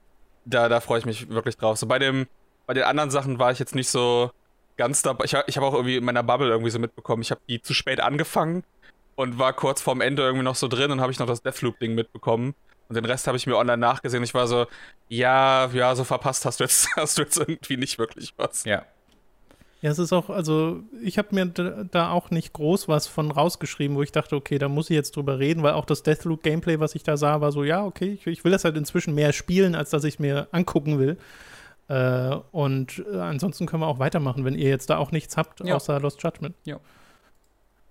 da, 0.46 0.70
da 0.70 0.80
freue 0.80 1.00
ich 1.00 1.06
mich 1.06 1.30
wirklich 1.30 1.58
drauf. 1.58 1.78
So 1.78 1.88
bei 1.88 1.98
dem, 1.98 2.28
bei 2.68 2.76
den 2.76 2.84
anderen 2.84 3.10
Sachen 3.10 3.40
war 3.40 3.52
ich 3.52 3.60
jetzt 3.60 3.74
nicht 3.74 3.90
so 3.90 4.32
ganz 4.78 5.02
dabei. 5.02 5.26
Ich, 5.26 5.36
ich 5.48 5.58
habe 5.58 5.66
auch 5.66 5.74
irgendwie 5.74 5.98
in 5.98 6.06
meiner 6.06 6.24
Bubble 6.24 6.50
irgendwie 6.50 6.72
so 6.72 6.78
mitbekommen. 6.80 7.24
Ich 7.24 7.32
habe 7.32 7.42
die 7.50 7.62
zu 7.62 7.74
spät 7.74 8.00
angefangen 8.00 8.64
und 9.16 9.40
war 9.40 9.54
kurz 9.54 9.82
vorm 9.82 10.02
Ende 10.02 10.22
irgendwie 10.22 10.46
noch 10.46 10.56
so 10.56 10.68
drin 10.68 10.92
und 10.92 11.02
habe 11.02 11.12
ich 11.12 11.20
noch 11.20 11.28
das 11.28 11.42
Deathloop-Ding 11.42 11.96
mitbekommen. 11.96 12.54
Und 12.90 12.96
den 12.96 13.06
Rest 13.06 13.28
habe 13.28 13.38
ich 13.38 13.48
mir 13.48 13.58
online 13.58 13.78
nachgesehen. 13.78 14.24
Ich 14.24 14.34
war 14.34 14.48
so, 14.48 14.68
ja, 15.08 15.70
ja, 15.74 15.96
so 15.96 16.04
verpasst 16.04 16.46
hast 16.46 16.60
du 16.60 16.66
jetzt, 16.66 16.90
hast 16.96 17.18
du 17.18 17.24
jetzt 17.24 17.38
irgendwie 17.38 17.78
nicht 17.78 17.98
wirklich 17.98 18.34
was. 18.38 18.66
Ja. 18.66 18.84
Ja, 19.82 19.92
es 19.92 20.00
ist 20.00 20.14
auch, 20.14 20.30
also 20.30 20.80
ich 21.02 21.18
habe 21.18 21.36
mir 21.36 21.46
da 21.46 22.10
auch 22.10 22.32
nicht 22.32 22.54
groß 22.54 22.88
was 22.88 23.08
von 23.08 23.32
rausgeschrieben, 23.32 23.98
wo 23.98 24.02
ich 24.02 24.14
dachte, 24.14 24.38
okay, 24.38 24.58
da 24.58 24.70
muss 24.70 24.90
ich 24.90 24.96
jetzt 24.96 25.18
drüber 25.18 25.40
reden, 25.40 25.62
weil 25.62 25.74
auch 25.74 25.84
das 25.84 26.04
Deathloop-Gameplay, 26.04 26.80
was 26.80 26.96
ich 26.96 27.04
da 27.04 27.18
sah, 27.18 27.42
war 27.42 27.52
so, 27.52 27.66
ja, 27.66 27.84
okay, 27.84 28.14
ich, 28.14 28.26
ich 28.26 28.46
will 28.46 28.54
das 28.54 28.64
halt 28.64 28.78
inzwischen 28.78 29.14
mehr 29.14 29.34
spielen, 29.34 29.76
als 29.76 29.90
dass 29.90 30.06
ich 30.06 30.14
es 30.14 30.20
mir 30.20 30.48
angucken 30.54 31.00
will. 31.00 31.18
Äh, 31.90 32.36
und 32.52 33.04
äh, 33.12 33.18
ansonsten 33.18 33.66
können 33.66 33.82
wir 33.82 33.88
auch 33.88 34.00
weitermachen, 34.00 34.46
wenn 34.46 34.56
ihr 34.56 34.70
jetzt 34.70 34.90
da 34.90 34.98
auch 34.98 35.12
nichts 35.12 35.36
habt, 35.36 35.60
ja. 35.60 35.76
außer 35.76 36.00
Lost 36.00 36.24
Judgment. 36.24 36.56
Ja. 36.64 36.80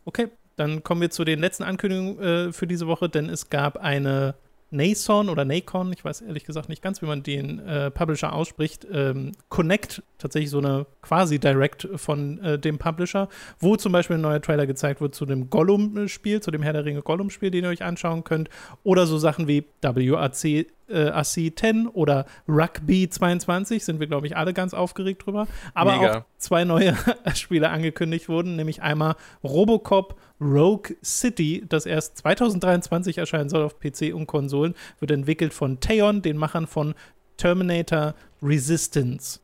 Okay, 0.07 0.29
dann 0.57 0.83
kommen 0.83 1.03
wir 1.03 1.11
zu 1.11 1.25
den 1.25 1.41
letzten 1.41 1.63
Ankündigungen 1.63 2.19
äh, 2.21 2.53
für 2.53 2.67
diese 2.67 2.87
Woche, 2.87 3.11
denn 3.11 3.29
es 3.29 3.51
gab 3.51 3.77
eine 3.77 4.35
Nason 4.73 5.29
oder 5.29 5.45
Nacon, 5.45 5.93
ich 5.93 6.05
weiß 6.05 6.23
ehrlich 6.23 6.45
gesagt 6.45 6.69
nicht 6.69 6.83
ganz, 6.83 7.03
wie 7.03 7.07
man 7.07 7.23
den 7.23 7.59
äh, 7.61 7.91
Publisher 7.91 8.33
ausspricht, 8.33 8.87
ähm, 8.91 9.33
Connect, 9.49 10.03
tatsächlich 10.19 10.51
so 10.51 10.59
eine 10.59 10.87
quasi 11.03 11.39
Direct 11.39 11.89
von 11.97 12.39
äh, 12.41 12.59
dem 12.59 12.79
Publisher, 12.79 13.29
wo 13.61 13.77
zum 13.77 13.93
Beispiel 13.93 14.17
ein 14.17 14.23
neuer 14.23 14.41
Trailer 14.41 14.67
gezeigt 14.67 15.01
wird 15.01 15.15
zu 15.15 15.27
dem 15.27 15.51
Gollum-Spiel, 15.51 16.41
zu 16.41 16.51
dem 16.51 16.63
Herr 16.63 16.73
der 16.73 16.85
Ringe 16.85 17.03
Gollum-Spiel, 17.03 17.51
den 17.51 17.65
ihr 17.65 17.71
euch 17.71 17.85
anschauen 17.85 18.25
könnt, 18.25 18.49
oder 18.83 19.07
so 19.07 19.19
Sachen 19.19 19.47
wie 19.47 19.65
WAC 19.83 20.67
äh, 20.93 21.09
AC 21.09 21.53
10 21.57 21.89
oder 21.89 22.27
Rugby 22.49 23.09
22 23.09 23.85
sind 23.85 24.01
wir, 24.01 24.07
glaube 24.07 24.27
ich, 24.27 24.37
alle 24.37 24.53
ganz 24.53 24.75
aufgeregt 24.75 25.27
drüber. 25.27 25.47
Aber 25.75 25.97
Mega. 25.97 26.19
auch 26.19 26.25
zwei 26.39 26.65
neue 26.65 26.97
Spiele 27.35 27.71
angekündigt 27.71 28.29
wurden, 28.29 28.57
nämlich 28.57 28.83
einmal 28.83 29.17
Robocop 29.43 30.17
Rogue 30.41 30.97
City, 31.05 31.65
das 31.69 31.87
erst 31.87 32.19
2023 32.19 33.19
erscheinen 33.19 33.49
soll 33.49 33.63
auf 33.63 33.79
PC 33.79 34.13
und 34.15 34.27
Konsolen, 34.27 34.75
wird 34.99 35.13
entwickelt 35.13 35.55
von 35.55 35.81
Theon, 35.81 36.23
den 36.23 36.37
Machern 36.37 36.67
von 36.67 36.95
Terminator 37.37 38.15
Resistance 38.43 39.42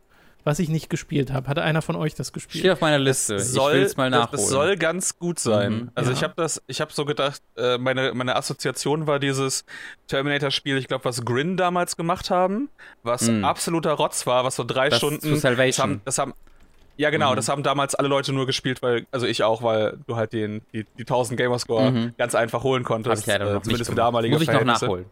was 0.48 0.58
ich 0.60 0.70
nicht 0.70 0.88
gespielt 0.88 1.30
habe. 1.30 1.46
Hatte 1.46 1.62
einer 1.62 1.82
von 1.82 1.94
euch 1.94 2.14
das 2.14 2.32
gespielt? 2.32 2.60
Steht 2.60 2.72
auf 2.72 2.80
meiner 2.80 2.98
Liste. 2.98 3.34
Das 3.34 3.52
soll, 3.52 3.72
ich 3.72 3.78
will 3.80 3.84
es 3.84 3.96
mal 3.98 4.08
nachholen. 4.08 4.28
Das, 4.32 4.40
das, 4.40 4.48
soll 4.48 4.76
ganz 4.76 5.18
gut 5.18 5.38
sein. 5.38 5.72
Mhm, 5.72 5.90
also 5.94 6.10
ja. 6.10 6.16
ich 6.16 6.22
habe 6.22 6.32
das, 6.36 6.62
ich 6.66 6.80
habe 6.80 6.90
so 6.90 7.04
gedacht, 7.04 7.42
äh, 7.58 7.76
meine, 7.76 8.14
meine 8.14 8.34
Assoziation 8.34 9.06
war 9.06 9.18
dieses 9.18 9.66
Terminator-Spiel, 10.06 10.78
ich 10.78 10.88
glaube, 10.88 11.04
was 11.04 11.22
Grin 11.22 11.58
damals 11.58 11.98
gemacht 11.98 12.30
haben, 12.30 12.70
was 13.02 13.28
mhm. 13.28 13.44
absoluter 13.44 13.92
Rotz 13.92 14.26
war, 14.26 14.42
was 14.44 14.56
so 14.56 14.64
drei 14.64 14.88
das 14.88 14.96
Stunden. 14.96 15.20
Zu 15.20 15.36
Salvation. 15.36 16.00
Das 16.06 16.18
haben, 16.18 16.32
das 16.32 16.40
haben, 16.40 16.94
ja, 16.96 17.10
genau, 17.10 17.32
mhm. 17.32 17.36
das 17.36 17.50
haben 17.50 17.62
damals 17.62 17.94
alle 17.94 18.08
Leute 18.08 18.32
nur 18.32 18.46
gespielt, 18.46 18.80
weil, 18.80 19.06
also 19.12 19.26
ich 19.26 19.42
auch, 19.42 19.62
weil 19.62 19.98
du 20.06 20.16
halt 20.16 20.32
den, 20.32 20.62
die, 20.72 20.86
die 20.96 21.02
1000 21.02 21.38
Gamerscore 21.38 21.90
mhm. 21.90 22.14
ganz 22.16 22.34
einfach 22.34 22.62
holen 22.62 22.84
konntest. 22.84 23.10
Hab 23.10 23.18
ich 23.20 23.26
leider 23.26 23.54
äh, 23.54 23.60
zumindest 23.60 23.90
für 23.90 23.96
damalige 23.96 24.32
Muss 24.34 24.42
ich 24.42 24.50
noch 24.50 24.64
nachholen. 24.64 25.04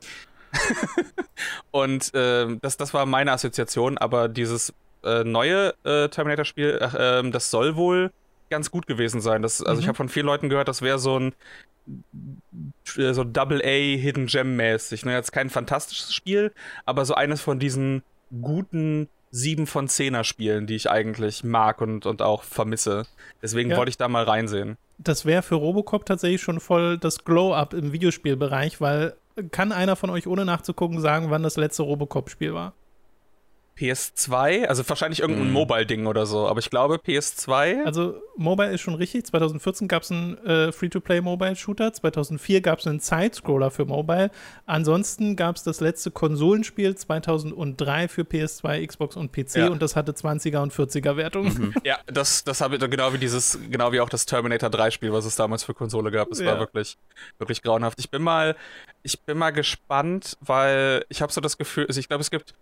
und 1.72 2.14
äh, 2.14 2.56
das, 2.62 2.78
das 2.78 2.94
war 2.94 3.04
meine 3.04 3.32
Assoziation, 3.32 3.98
aber 3.98 4.30
dieses 4.30 4.72
äh, 5.06 5.24
neue 5.24 5.74
äh, 5.84 6.08
Terminator-Spiel, 6.08 6.78
äh, 6.80 7.30
das 7.30 7.50
soll 7.50 7.76
wohl 7.76 8.10
ganz 8.50 8.70
gut 8.70 8.86
gewesen 8.86 9.20
sein. 9.20 9.42
Das, 9.42 9.62
also 9.62 9.76
mhm. 9.76 9.80
ich 9.80 9.88
habe 9.88 9.96
von 9.96 10.08
vielen 10.08 10.26
Leuten 10.26 10.48
gehört, 10.48 10.68
das 10.68 10.82
wäre 10.82 10.98
so 10.98 11.18
ein 11.18 11.32
äh, 12.96 13.12
so 13.12 13.24
Double 13.24 13.60
A 13.62 13.96
Hidden 13.98 14.26
Gem 14.26 14.56
mäßig. 14.56 15.04
Ne? 15.04 15.12
Jetzt 15.12 15.32
kein 15.32 15.50
fantastisches 15.50 16.12
Spiel, 16.12 16.52
aber 16.84 17.04
so 17.04 17.14
eines 17.14 17.40
von 17.40 17.58
diesen 17.58 18.02
guten 18.42 19.08
7 19.30 19.66
von 19.66 19.88
10er 19.88 20.24
Spielen, 20.24 20.66
die 20.66 20.76
ich 20.76 20.90
eigentlich 20.90 21.44
mag 21.44 21.80
und, 21.80 22.06
und 22.06 22.22
auch 22.22 22.42
vermisse. 22.42 23.06
Deswegen 23.42 23.70
ja. 23.70 23.76
wollte 23.76 23.90
ich 23.90 23.98
da 23.98 24.08
mal 24.08 24.24
reinsehen. 24.24 24.76
Das 24.98 25.26
wäre 25.26 25.42
für 25.42 25.56
Robocop 25.56 26.06
tatsächlich 26.06 26.40
schon 26.40 26.60
voll 26.60 26.96
das 26.96 27.24
Glow-Up 27.24 27.74
im 27.74 27.92
Videospielbereich, 27.92 28.80
weil 28.80 29.14
kann 29.50 29.72
einer 29.72 29.96
von 29.96 30.08
euch 30.08 30.26
ohne 30.26 30.46
nachzugucken 30.46 31.00
sagen, 31.00 31.30
wann 31.30 31.42
das 31.42 31.56
letzte 31.58 31.82
Robocop-Spiel 31.82 32.54
war? 32.54 32.72
PS2, 33.78 34.64
also 34.64 34.88
wahrscheinlich 34.88 35.20
irgendein 35.20 35.50
mm. 35.50 35.52
Mobile-Ding 35.52 36.06
oder 36.06 36.24
so, 36.24 36.48
aber 36.48 36.60
ich 36.60 36.70
glaube 36.70 36.96
PS2. 36.96 37.84
Also 37.84 38.14
Mobile 38.36 38.72
ist 38.72 38.80
schon 38.80 38.94
richtig. 38.94 39.26
2014 39.26 39.86
gab 39.86 40.02
es 40.02 40.10
einen 40.10 40.38
äh, 40.38 40.72
Free-to-Play-Mobile-Shooter, 40.72 41.92
2004 41.92 42.62
gab 42.62 42.78
es 42.78 42.86
einen 42.86 43.00
Side-Scroller 43.00 43.70
für 43.70 43.84
Mobile. 43.84 44.30
Ansonsten 44.64 45.36
gab 45.36 45.56
es 45.56 45.62
das 45.62 45.80
letzte 45.80 46.10
Konsolenspiel 46.10 46.94
2003 46.94 48.08
für 48.08 48.22
PS2, 48.22 48.86
Xbox 48.86 49.16
und 49.16 49.32
PC 49.32 49.56
ja. 49.56 49.68
und 49.68 49.82
das 49.82 49.94
hatte 49.94 50.12
20er 50.12 50.62
und 50.62 50.72
40er 50.72 51.16
Wertungen. 51.16 51.52
Mhm. 51.54 51.74
Ja, 51.84 51.98
das, 52.06 52.44
das 52.44 52.62
habe 52.62 52.76
ich 52.76 52.90
genau 52.90 53.12
wie 53.12 53.18
dieses, 53.18 53.58
genau 53.70 53.92
wie 53.92 54.00
auch 54.00 54.08
das 54.08 54.24
Terminator 54.24 54.70
3 54.70 54.90
Spiel, 54.90 55.12
was 55.12 55.26
es 55.26 55.36
damals 55.36 55.64
für 55.64 55.74
Konsole 55.74 56.10
gab. 56.10 56.30
Es 56.30 56.40
ja. 56.40 56.46
war 56.46 56.58
wirklich, 56.58 56.96
wirklich 57.38 57.62
grauenhaft. 57.62 57.98
Ich 58.00 58.10
bin 58.10 58.22
mal, 58.22 58.56
ich 59.02 59.20
bin 59.20 59.36
mal 59.36 59.50
gespannt, 59.50 60.38
weil 60.40 61.04
ich 61.08 61.20
habe 61.20 61.32
so 61.32 61.40
das 61.40 61.58
Gefühl, 61.58 61.86
also 61.86 62.00
ich 62.00 62.08
glaube, 62.08 62.22
es 62.22 62.30
gibt 62.30 62.54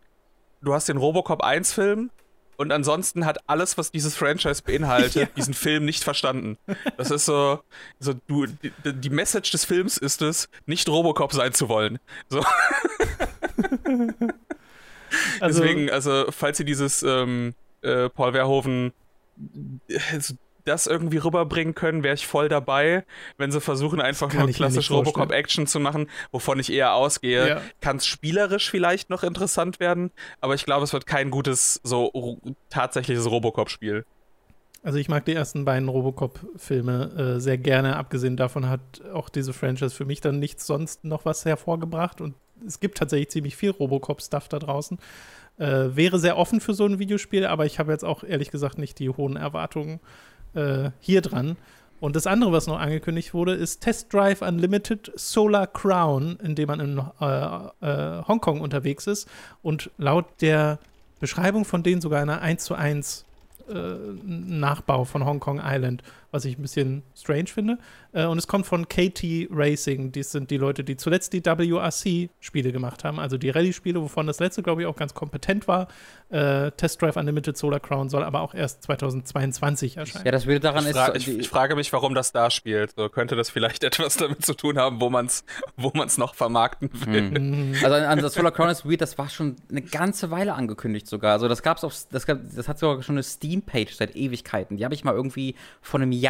du 0.64 0.74
hast 0.74 0.88
den 0.88 0.96
Robocop 0.96 1.42
1 1.42 1.72
Film 1.72 2.10
und 2.56 2.72
ansonsten 2.72 3.26
hat 3.26 3.38
alles, 3.48 3.76
was 3.78 3.90
dieses 3.90 4.16
Franchise 4.16 4.62
beinhaltet, 4.62 5.14
ja. 5.14 5.26
diesen 5.36 5.54
Film 5.54 5.84
nicht 5.84 6.04
verstanden. 6.04 6.56
Das 6.96 7.10
ist 7.10 7.26
so, 7.26 7.60
so 7.98 8.14
du, 8.26 8.46
die, 8.46 8.72
die, 8.84 9.10
Message 9.10 9.50
des 9.50 9.64
Films 9.64 9.96
ist 9.96 10.22
es, 10.22 10.48
nicht 10.66 10.88
Robocop 10.88 11.32
sein 11.32 11.52
zu 11.52 11.68
wollen. 11.68 11.98
So. 12.28 12.40
also, 15.40 15.60
Deswegen, 15.60 15.90
also, 15.90 16.26
falls 16.30 16.60
ihr 16.60 16.66
dieses 16.66 17.02
ähm, 17.02 17.54
äh, 17.82 18.08
Paul 18.08 18.32
Verhoeven 18.32 18.92
äh, 19.88 20.20
das 20.64 20.86
irgendwie 20.86 21.18
rüberbringen 21.18 21.74
können, 21.74 22.02
wäre 22.02 22.14
ich 22.14 22.26
voll 22.26 22.48
dabei. 22.48 23.04
Wenn 23.38 23.52
sie 23.52 23.60
versuchen, 23.60 24.00
einfach 24.00 24.32
nur 24.32 24.48
klassisch 24.48 24.90
Robocop-Action 24.90 25.66
zu 25.66 25.80
machen, 25.80 26.08
wovon 26.32 26.58
ich 26.58 26.72
eher 26.72 26.94
ausgehe, 26.94 27.48
ja. 27.48 27.60
kann 27.80 27.96
es 27.96 28.06
spielerisch 28.06 28.70
vielleicht 28.70 29.10
noch 29.10 29.22
interessant 29.22 29.80
werden, 29.80 30.10
aber 30.40 30.54
ich 30.54 30.64
glaube, 30.64 30.84
es 30.84 30.92
wird 30.92 31.06
kein 31.06 31.30
gutes, 31.30 31.80
so 31.82 32.40
tatsächliches 32.70 33.30
Robocop-Spiel. 33.30 34.04
Also 34.84 34.98
ich 34.98 35.08
mag 35.08 35.24
die 35.24 35.32
ersten 35.32 35.64
beiden 35.64 35.88
Robocop-Filme 35.88 37.36
äh, 37.36 37.40
sehr 37.40 37.56
gerne. 37.56 37.96
Abgesehen 37.96 38.36
davon 38.36 38.68
hat 38.68 38.80
auch 39.14 39.30
diese 39.30 39.54
Franchise 39.54 39.94
für 39.94 40.04
mich 40.04 40.20
dann 40.20 40.38
nichts 40.38 40.66
sonst 40.66 41.04
noch 41.04 41.24
was 41.24 41.46
hervorgebracht. 41.46 42.20
Und 42.20 42.34
es 42.66 42.80
gibt 42.80 42.98
tatsächlich 42.98 43.30
ziemlich 43.30 43.56
viel 43.56 43.70
Robocop-Stuff 43.70 44.48
da 44.48 44.58
draußen. 44.58 44.98
Äh, 45.56 45.96
wäre 45.96 46.18
sehr 46.18 46.36
offen 46.36 46.60
für 46.60 46.74
so 46.74 46.84
ein 46.84 46.98
Videospiel, 46.98 47.46
aber 47.46 47.64
ich 47.64 47.78
habe 47.78 47.92
jetzt 47.92 48.04
auch 48.04 48.24
ehrlich 48.24 48.50
gesagt 48.50 48.76
nicht 48.76 48.98
die 48.98 49.08
hohen 49.08 49.36
Erwartungen 49.36 50.00
äh, 50.54 50.90
hier 51.00 51.20
dran. 51.20 51.56
Und 52.00 52.16
das 52.16 52.26
andere, 52.26 52.52
was 52.52 52.66
noch 52.66 52.78
angekündigt 52.78 53.32
wurde, 53.32 53.54
ist 53.54 53.80
Test 53.80 54.12
Drive 54.12 54.42
Unlimited 54.42 55.10
Solar 55.14 55.66
Crown, 55.66 56.38
in 56.42 56.54
dem 56.54 56.66
man 56.66 56.80
in 56.80 56.98
äh, 57.20 57.26
äh, 57.80 58.22
Hongkong 58.28 58.60
unterwegs 58.60 59.06
ist 59.06 59.28
und 59.62 59.90
laut 59.96 60.26
der 60.40 60.78
Beschreibung 61.20 61.64
von 61.64 61.82
denen 61.82 62.02
sogar 62.02 62.20
eine 62.20 62.42
1 62.42 62.64
zu 62.64 62.74
1 62.74 63.24
äh, 63.68 63.74
Nachbau 64.22 65.04
von 65.04 65.24
Hong 65.24 65.40
Kong 65.40 65.62
Island, 65.64 66.02
was 66.34 66.44
ich 66.44 66.58
ein 66.58 66.62
bisschen 66.62 67.04
strange 67.16 67.46
finde. 67.46 67.78
Äh, 68.12 68.26
und 68.26 68.38
es 68.38 68.46
kommt 68.48 68.66
von 68.66 68.88
KT 68.88 69.48
Racing. 69.50 70.10
Die 70.10 70.24
sind 70.24 70.50
die 70.50 70.56
Leute, 70.56 70.82
die 70.82 70.96
zuletzt 70.96 71.32
die 71.32 71.44
WRC-Spiele 71.44 72.72
gemacht 72.72 73.04
haben, 73.04 73.20
also 73.20 73.38
die 73.38 73.50
Rallye-Spiele, 73.50 74.02
wovon 74.02 74.26
das 74.26 74.40
letzte, 74.40 74.62
glaube 74.62 74.82
ich, 74.82 74.88
auch 74.88 74.96
ganz 74.96 75.14
kompetent 75.14 75.68
war. 75.68 75.86
Äh, 76.30 76.72
Test 76.72 77.00
Drive 77.00 77.16
Unlimited 77.16 77.56
Solar 77.56 77.78
Crown 77.78 78.08
soll 78.08 78.24
aber 78.24 78.40
auch 78.40 78.52
erst 78.52 78.82
2022 78.82 79.96
erscheinen. 79.96 80.24
Ja, 80.24 80.32
das 80.32 80.46
würde 80.46 80.60
daran 80.60 80.84
ich, 80.86 80.92
fra 80.92 81.06
ist, 81.08 81.28
ich, 81.28 81.38
ich, 81.38 81.48
frage 81.48 81.76
mich, 81.76 81.92
warum 81.92 82.14
das 82.14 82.32
da 82.32 82.50
spielt. 82.50 82.94
So, 82.96 83.08
könnte 83.08 83.36
das 83.36 83.50
vielleicht 83.50 83.84
etwas 83.84 84.16
damit 84.16 84.44
zu 84.44 84.54
tun 84.54 84.76
haben, 84.76 85.00
wo 85.00 85.10
man 85.10 85.26
es 85.26 85.44
wo 85.76 85.92
man's 85.94 86.18
noch 86.18 86.34
vermarkten 86.34 86.90
will? 87.06 87.30
Mhm. 87.30 87.74
Also 87.84 87.96
an, 87.96 88.18
das 88.20 88.34
Solar 88.34 88.50
Crown 88.50 88.70
ist 88.70 88.88
weird, 88.88 89.00
das 89.00 89.18
war 89.18 89.28
schon 89.28 89.56
eine 89.70 89.82
ganze 89.82 90.30
Weile 90.30 90.54
angekündigt 90.54 91.06
sogar. 91.06 91.32
Also 91.32 91.48
das 91.48 91.62
gab's 91.62 91.84
auf, 91.84 91.94
das, 92.10 92.26
gab, 92.26 92.38
das 92.54 92.66
hat 92.66 92.78
sogar 92.78 93.02
schon 93.02 93.16
eine 93.16 93.22
Steam-Page 93.22 93.94
seit 93.94 94.16
Ewigkeiten. 94.16 94.76
Die 94.76 94.84
habe 94.84 94.94
ich 94.94 95.04
mal 95.04 95.14
irgendwie 95.14 95.54
vor 95.82 96.00
einem 96.00 96.12
Jahr 96.12 96.23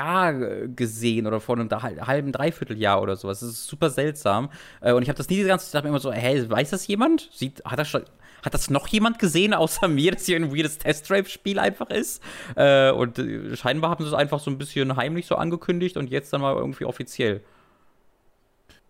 gesehen 0.75 1.27
oder 1.27 1.41
vor 1.41 1.59
einem 1.59 1.71
halben, 1.71 2.33
Dreivierteljahr 2.33 3.01
oder 3.03 3.17
sowas. 3.17 3.41
Das 3.41 3.51
ist 3.51 3.67
super 3.67 3.91
seltsam. 3.91 4.51
Äh, 4.81 4.93
und 4.93 5.03
ich 5.03 5.09
habe 5.09 5.17
das 5.17 5.29
nie 5.29 5.37
die 5.37 5.45
ganze 5.45 5.71
Zeit 5.71 5.85
immer 5.85 6.01
so, 6.01 6.13
hey, 6.13 6.49
weiß 6.49 6.71
das 6.71 6.87
jemand? 6.87 7.29
Sieht, 7.33 7.65
hat 7.65 7.79
das 7.79 7.89
schon 7.89 8.03
hat 8.45 8.53
das 8.53 8.69
noch 8.69 8.87
jemand 8.89 9.19
gesehen 9.19 9.55
außer 9.55 9.89
mir, 9.89 10.13
dass 10.13 10.27
hier 10.27 10.37
ein 10.37 10.55
weirdes 10.55 10.77
Test-Drive-Spiel 10.79 11.59
einfach 11.59 11.89
ist? 11.89 12.23
Äh, 12.57 12.91
und 12.91 13.19
äh, 13.19 13.57
scheinbar 13.57 13.91
haben 13.91 14.05
sie 14.05 14.09
es 14.09 14.15
einfach 14.15 14.39
so 14.39 14.51
ein 14.51 14.59
bisschen 14.59 14.97
heimlich 14.97 15.27
so 15.27 15.37
angekündigt 15.37 15.97
und 15.97 16.11
jetzt 16.11 16.33
dann 16.33 16.43
mal 16.43 16.55
irgendwie 16.55 16.85
offiziell. 16.85 17.43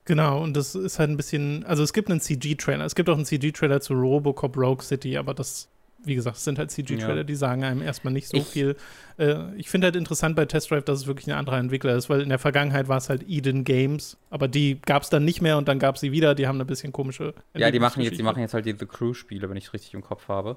Genau, 0.06 0.42
und 0.42 0.54
das 0.54 0.74
ist 0.74 0.98
halt 0.98 1.10
ein 1.10 1.16
bisschen, 1.16 1.64
also 1.64 1.82
es 1.82 1.92
gibt 1.92 2.10
einen 2.10 2.20
CG-Trailer. 2.20 2.84
Es 2.84 2.94
gibt 2.94 3.08
auch 3.08 3.14
einen 3.14 3.24
CG-Trailer 3.24 3.80
zu 3.80 3.94
Robocop 3.94 4.56
Rogue 4.56 4.82
City, 4.82 5.16
aber 5.16 5.32
das 5.32 5.68
wie 6.04 6.14
gesagt, 6.14 6.36
es 6.36 6.44
sind 6.44 6.58
halt 6.58 6.70
CG-Trailer, 6.70 7.18
ja. 7.18 7.24
die 7.24 7.34
sagen 7.34 7.64
einem 7.64 7.82
erstmal 7.82 8.12
nicht 8.12 8.28
so 8.28 8.36
ich, 8.36 8.46
viel. 8.46 8.76
Äh, 9.18 9.54
ich 9.56 9.68
finde 9.68 9.86
halt 9.86 9.96
interessant 9.96 10.36
bei 10.36 10.44
Test 10.44 10.70
Drive, 10.70 10.84
dass 10.84 11.00
es 11.00 11.06
wirklich 11.06 11.26
ein 11.26 11.38
anderer 11.38 11.58
Entwickler 11.58 11.94
ist, 11.94 12.10
weil 12.10 12.20
in 12.20 12.28
der 12.28 12.38
Vergangenheit 12.38 12.88
war 12.88 12.98
es 12.98 13.08
halt 13.08 13.24
Eden 13.28 13.64
Games, 13.64 14.16
aber 14.30 14.48
die 14.48 14.80
gab 14.80 15.02
es 15.02 15.10
dann 15.10 15.24
nicht 15.24 15.42
mehr 15.42 15.58
und 15.58 15.68
dann 15.68 15.78
gab 15.78 15.96
es 15.96 16.00
sie 16.00 16.12
wieder. 16.12 16.34
Die 16.34 16.46
haben 16.46 16.56
eine 16.56 16.64
bisschen 16.64 16.92
komische. 16.92 17.34
Ja, 17.54 17.70
die 17.70 17.80
machen 17.80 18.02
jetzt, 18.02 18.18
die 18.18 18.22
machen 18.22 18.40
jetzt 18.40 18.54
halt 18.54 18.66
die 18.66 18.74
The 18.78 18.86
Crew-Spiele, 18.86 19.48
wenn 19.48 19.56
ich 19.56 19.66
es 19.66 19.72
richtig 19.72 19.94
im 19.94 20.02
Kopf 20.02 20.28
habe. 20.28 20.56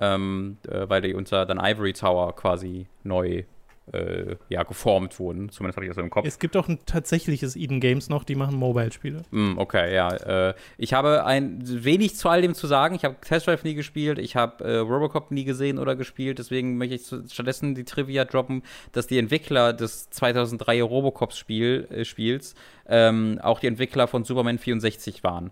Ähm, 0.00 0.58
äh, 0.68 0.88
weil 0.88 1.02
die 1.02 1.14
unter 1.14 1.44
dann 1.44 1.58
Ivory 1.58 1.92
Tower 1.92 2.34
quasi 2.36 2.86
neu 3.02 3.42
äh, 3.92 4.36
ja, 4.48 4.62
geformt 4.62 5.18
wurden. 5.18 5.48
Zumindest 5.50 5.76
hatte 5.76 5.86
ich 5.86 5.90
das 5.94 6.02
im 6.02 6.10
Kopf. 6.10 6.26
Es 6.26 6.38
gibt 6.38 6.56
auch 6.56 6.68
ein 6.68 6.78
tatsächliches 6.86 7.56
Eden 7.56 7.80
Games 7.80 8.08
noch, 8.08 8.24
die 8.24 8.34
machen 8.34 8.56
Mobile-Spiele. 8.56 9.22
Mm, 9.30 9.58
okay, 9.58 9.94
ja. 9.94 10.08
Äh, 10.48 10.54
ich 10.76 10.92
habe 10.92 11.24
ein 11.24 11.60
wenig 11.62 12.16
zu 12.16 12.28
all 12.28 12.42
dem 12.42 12.54
zu 12.54 12.66
sagen. 12.66 12.94
Ich 12.94 13.04
habe 13.04 13.16
Test 13.20 13.46
Drive 13.46 13.64
nie 13.64 13.74
gespielt, 13.74 14.18
ich 14.18 14.36
habe 14.36 14.64
äh, 14.64 14.76
Robocop 14.78 15.30
nie 15.30 15.44
gesehen 15.44 15.78
oder 15.78 15.96
gespielt, 15.96 16.38
deswegen 16.38 16.76
möchte 16.76 16.94
ich 16.94 17.32
stattdessen 17.32 17.74
die 17.74 17.84
Trivia 17.84 18.24
droppen, 18.24 18.62
dass 18.92 19.06
die 19.06 19.18
Entwickler 19.18 19.72
des 19.72 20.10
2003 20.10 20.82
Robocop-Spiels 20.82 22.54
äh, 22.86 23.08
ähm, 23.08 23.38
auch 23.42 23.60
die 23.60 23.66
Entwickler 23.66 24.08
von 24.08 24.24
Superman 24.24 24.58
64 24.58 25.22
waren. 25.24 25.50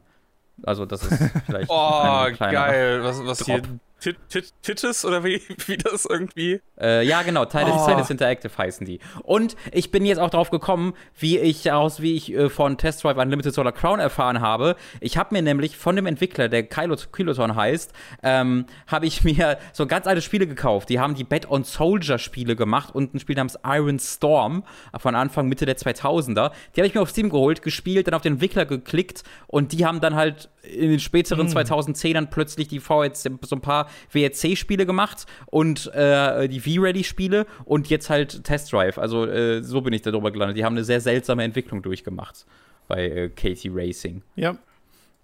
Also 0.63 0.87
das 0.87 1.05
ist 1.05 1.23
vielleicht 1.47 1.71
Oh, 1.71 2.27
geil. 2.39 3.03
Was, 3.03 3.25
was 3.25 3.45
hier 3.45 3.63
Tittis 3.99 5.05
oder 5.05 5.25
wie, 5.25 5.41
wie 5.67 5.77
das 5.77 6.05
irgendwie? 6.05 6.61
Äh, 6.79 7.07
ja, 7.07 7.23
genau, 7.23 7.45
Titus, 7.47 7.73
oh. 7.77 7.87
Titus 7.89 8.11
Interactive 8.11 8.57
heißen 8.57 8.87
die. 8.87 9.01
Und 9.23 9.57
ich 9.73 9.91
bin 9.91 10.05
jetzt 10.05 10.19
auch 10.19 10.31
drauf 10.31 10.51
gekommen, 10.51 10.95
wie 11.19 11.39
ich 11.39 11.71
aus, 11.73 12.03
wie 12.03 12.15
ich 12.15 12.33
äh, 12.33 12.51
von 12.51 12.77
Test 12.77 13.03
Drive 13.03 13.17
Unlimited 13.17 13.55
Solar 13.55 13.73
Crown 13.73 13.99
erfahren 13.99 14.41
habe. 14.41 14.77
Ich 15.01 15.17
habe 15.17 15.35
mir 15.35 15.43
nämlich 15.43 15.77
von 15.77 15.97
dem 15.97 16.07
Entwickler, 16.07 16.49
der 16.49 16.65
Kiloton 16.65 17.57
heißt, 17.57 17.93
ähm, 18.23 18.67
habe 18.87 19.07
ich 19.07 19.25
mir 19.25 19.59
so 19.73 19.87
ganz 19.87 20.07
alte 20.07 20.21
Spiele 20.21 20.47
gekauft. 20.47 20.91
Die 20.91 21.01
haben 21.01 21.15
die 21.15 21.25
Bed 21.25 21.51
on 21.51 21.65
Soldier 21.65 22.19
Spiele 22.19 22.55
gemacht 22.55 22.95
und 22.95 23.15
ein 23.15 23.21
Spiel 23.21 23.37
namens 23.37 23.59
Iron 23.65 23.99
Storm 23.99 24.65
von 24.99 25.15
Anfang, 25.15 25.49
Mitte 25.49 25.65
der 25.65 25.77
2000er. 25.77 26.53
Die 26.75 26.81
habe 26.81 26.87
ich 26.87 26.95
mir 26.95 27.01
auf 27.01 27.11
Steam 27.11 27.31
geholt, 27.31 27.63
gespielt, 27.63 28.07
dann 28.07 28.15
auf 28.15 28.23
den 28.23 28.35
Entwickler 28.35 28.67
geklickt 28.67 29.23
und 29.47 29.73
die 29.73 29.87
haben 29.87 30.01
dann 30.01 30.15
halt 30.15 30.51
in 30.63 30.91
den 30.91 31.01
späteren 31.01 31.47
mm. 31.47 31.57
2010ern 31.57 32.27
plötzlich 32.27 32.69
die 32.69 32.81
VHC, 32.81 33.31
so 33.43 33.57
ein 33.57 33.61
paar 33.61 33.86
WRC-Spiele 34.13 34.87
gemacht 34.87 35.27
und 35.47 35.93
äh, 35.95 36.49
die 36.49 36.61
V-Ready-Spiele 36.61 37.47
und 37.65 37.89
jetzt 37.89 38.11
halt 38.11 38.45
Test 38.45 38.73
Drive. 38.73 38.99
Also 38.99 39.27
äh, 39.27 39.63
so 39.63 39.81
bin 39.81 39.93
ich 39.93 40.03
da 40.03 40.11
drüber 40.11 40.31
gelandet. 40.31 40.57
Die 40.57 40.65
haben 40.65 40.75
eine 40.75 40.85
sehr 40.85 41.01
seltsame 41.01 41.45
Entwicklung 41.45 41.83
durchgemacht 41.83 42.47
bei 42.89 43.09
äh, 43.09 43.29
Katie 43.29 43.71
Racing. 43.73 44.23
Ja, 44.37 44.57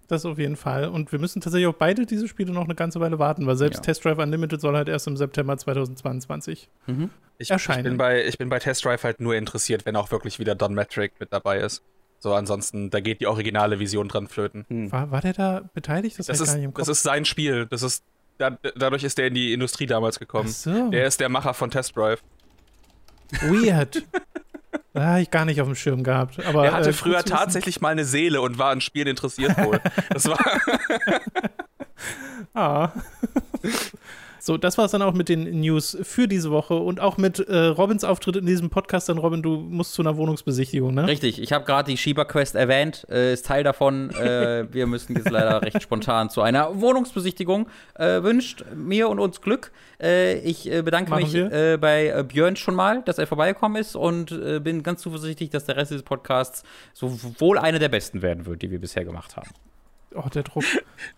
das 0.07 0.25
auf 0.25 0.37
jeden 0.37 0.55
Fall. 0.55 0.87
Und 0.87 1.11
wir 1.11 1.19
müssen 1.19 1.41
tatsächlich 1.41 1.67
auch 1.67 1.75
beide 1.75 2.05
diese 2.05 2.27
Spiele 2.27 2.51
noch 2.51 2.65
eine 2.65 2.75
ganze 2.75 2.99
Weile 2.99 3.19
warten, 3.19 3.45
weil 3.47 3.55
selbst 3.55 3.77
ja. 3.77 3.83
Test 3.83 4.03
Drive 4.05 4.17
Unlimited 4.17 4.59
soll 4.59 4.75
halt 4.75 4.89
erst 4.89 5.07
im 5.07 5.17
September 5.17 5.57
2022 5.57 6.69
mhm. 6.87 7.09
ich, 7.37 7.51
erscheinen. 7.51 7.79
Ich 7.79 7.83
bin, 7.85 7.97
bei, 7.97 8.25
ich 8.25 8.37
bin 8.37 8.49
bei 8.49 8.59
Test 8.59 8.83
Drive 8.85 9.03
halt 9.03 9.19
nur 9.19 9.35
interessiert, 9.35 9.85
wenn 9.85 9.95
auch 9.95 10.11
wirklich 10.11 10.39
wieder 10.39 10.55
Don 10.55 10.73
Metric 10.73 11.13
mit 11.19 11.31
dabei 11.31 11.59
ist. 11.59 11.83
So, 12.19 12.33
ansonsten, 12.33 12.89
da 12.89 13.01
geht 13.01 13.19
die 13.19 13.27
originale 13.27 13.79
Vision 13.79 14.07
dran 14.07 14.27
flöten. 14.27 14.65
Hm. 14.69 14.91
War, 14.91 15.11
war 15.11 15.19
der 15.19 15.33
da 15.33 15.69
beteiligt? 15.73 16.19
Das, 16.19 16.27
das 16.27 16.39
ist, 16.39 16.57
das 16.75 16.87
ist 16.87 17.03
sein 17.03 17.25
Spiel. 17.25 17.65
Das 17.65 17.83
ist, 17.83 18.05
da, 18.37 18.57
dadurch 18.75 19.03
ist 19.03 19.17
der 19.17 19.27
in 19.27 19.33
die 19.33 19.53
Industrie 19.53 19.85
damals 19.85 20.19
gekommen. 20.19 20.49
Ach 20.49 20.53
so. 20.53 20.89
Der 20.89 21.07
ist 21.07 21.19
der 21.19 21.29
Macher 21.29 21.53
von 21.53 21.71
Test 21.71 21.95
Drive. 21.95 22.21
Weird. 23.41 24.03
Da 24.93 25.05
habe 25.05 25.21
ich 25.21 25.31
gar 25.31 25.43
nicht 25.45 25.59
auf 25.59 25.67
dem 25.67 25.75
Schirm 25.75 26.03
gehabt. 26.03 26.43
Aber, 26.45 26.65
er 26.65 26.73
hatte 26.73 26.91
äh, 26.91 26.93
früher 26.93 27.23
tatsächlich 27.23 27.81
mal 27.81 27.89
eine 27.89 28.05
Seele 28.05 28.41
und 28.41 28.59
war 28.59 28.69
an 28.69 28.79
Spielen 28.79 29.07
interessiert 29.07 29.57
wohl. 29.57 29.81
Das 30.09 30.27
war. 30.27 30.39
ah. 32.53 32.91
So, 34.45 34.57
das 34.57 34.77
war 34.77 34.83
es 34.83 34.91
dann 34.91 35.01
auch 35.01 35.13
mit 35.13 35.29
den 35.29 35.61
News 35.61 35.97
für 36.01 36.27
diese 36.27 36.51
Woche 36.51 36.73
und 36.73 36.99
auch 36.99 37.15
mit 37.15 37.39
äh, 37.39 37.67
Robins 37.67 38.03
Auftritt 38.03 38.35
in 38.35 38.45
diesem 38.45 38.69
Podcast. 38.69 39.07
Dann, 39.07 39.17
Robin, 39.17 39.41
du 39.41 39.55
musst 39.55 39.93
zu 39.93 40.01
einer 40.01 40.17
Wohnungsbesichtigung, 40.17 40.93
ne? 40.93 41.07
Richtig, 41.07 41.41
ich 41.41 41.53
habe 41.53 41.63
gerade 41.63 41.89
die 41.89 41.95
Shiba 41.95 42.25
Quest 42.25 42.55
erwähnt, 42.55 43.07
äh, 43.09 43.31
ist 43.31 43.45
Teil 43.45 43.63
davon. 43.63 44.09
Äh, 44.09 44.67
wir 44.73 44.85
müssen 44.85 45.15
jetzt 45.15 45.29
leider 45.29 45.61
recht 45.61 45.81
spontan 45.81 46.29
zu 46.29 46.41
einer 46.41 46.81
Wohnungsbesichtigung. 46.81 47.69
Äh, 47.93 48.21
wünscht 48.21 48.65
mir 48.75 49.07
und 49.07 49.19
uns 49.19 49.39
Glück. 49.39 49.71
Äh, 49.97 50.39
ich 50.39 50.69
äh, 50.69 50.81
bedanke 50.81 51.11
Machen 51.11 51.23
mich 51.23 51.79
bei 51.79 52.23
Björn 52.23 52.57
schon 52.57 52.75
mal, 52.75 53.01
dass 53.03 53.19
er 53.19 53.27
vorbeigekommen 53.27 53.81
ist 53.81 53.95
und 53.95 54.27
bin 54.61 54.83
ganz 54.83 55.01
zuversichtlich, 55.01 55.51
dass 55.51 55.63
der 55.63 55.77
Rest 55.77 55.91
dieses 55.91 56.03
Podcasts 56.03 56.63
so 56.91 57.17
wohl 57.39 57.57
einer 57.57 57.79
der 57.79 57.87
besten 57.87 58.21
werden 58.21 58.45
wird, 58.45 58.61
die 58.61 58.71
wir 58.71 58.81
bisher 58.81 59.05
gemacht 59.05 59.37
haben. 59.37 59.51
Oh, 60.13 60.27
der 60.27 60.43
Druck. 60.43 60.65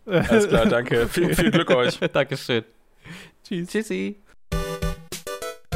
Alles 0.05 0.47
klar, 0.47 0.67
danke. 0.67 1.07
Viel, 1.07 1.33
viel 1.33 1.49
Glück 1.49 1.71
euch. 1.71 1.99
Dankeschön. 2.13 2.63
Tschüss. 3.45 3.69
Tschüssi. 3.69 4.25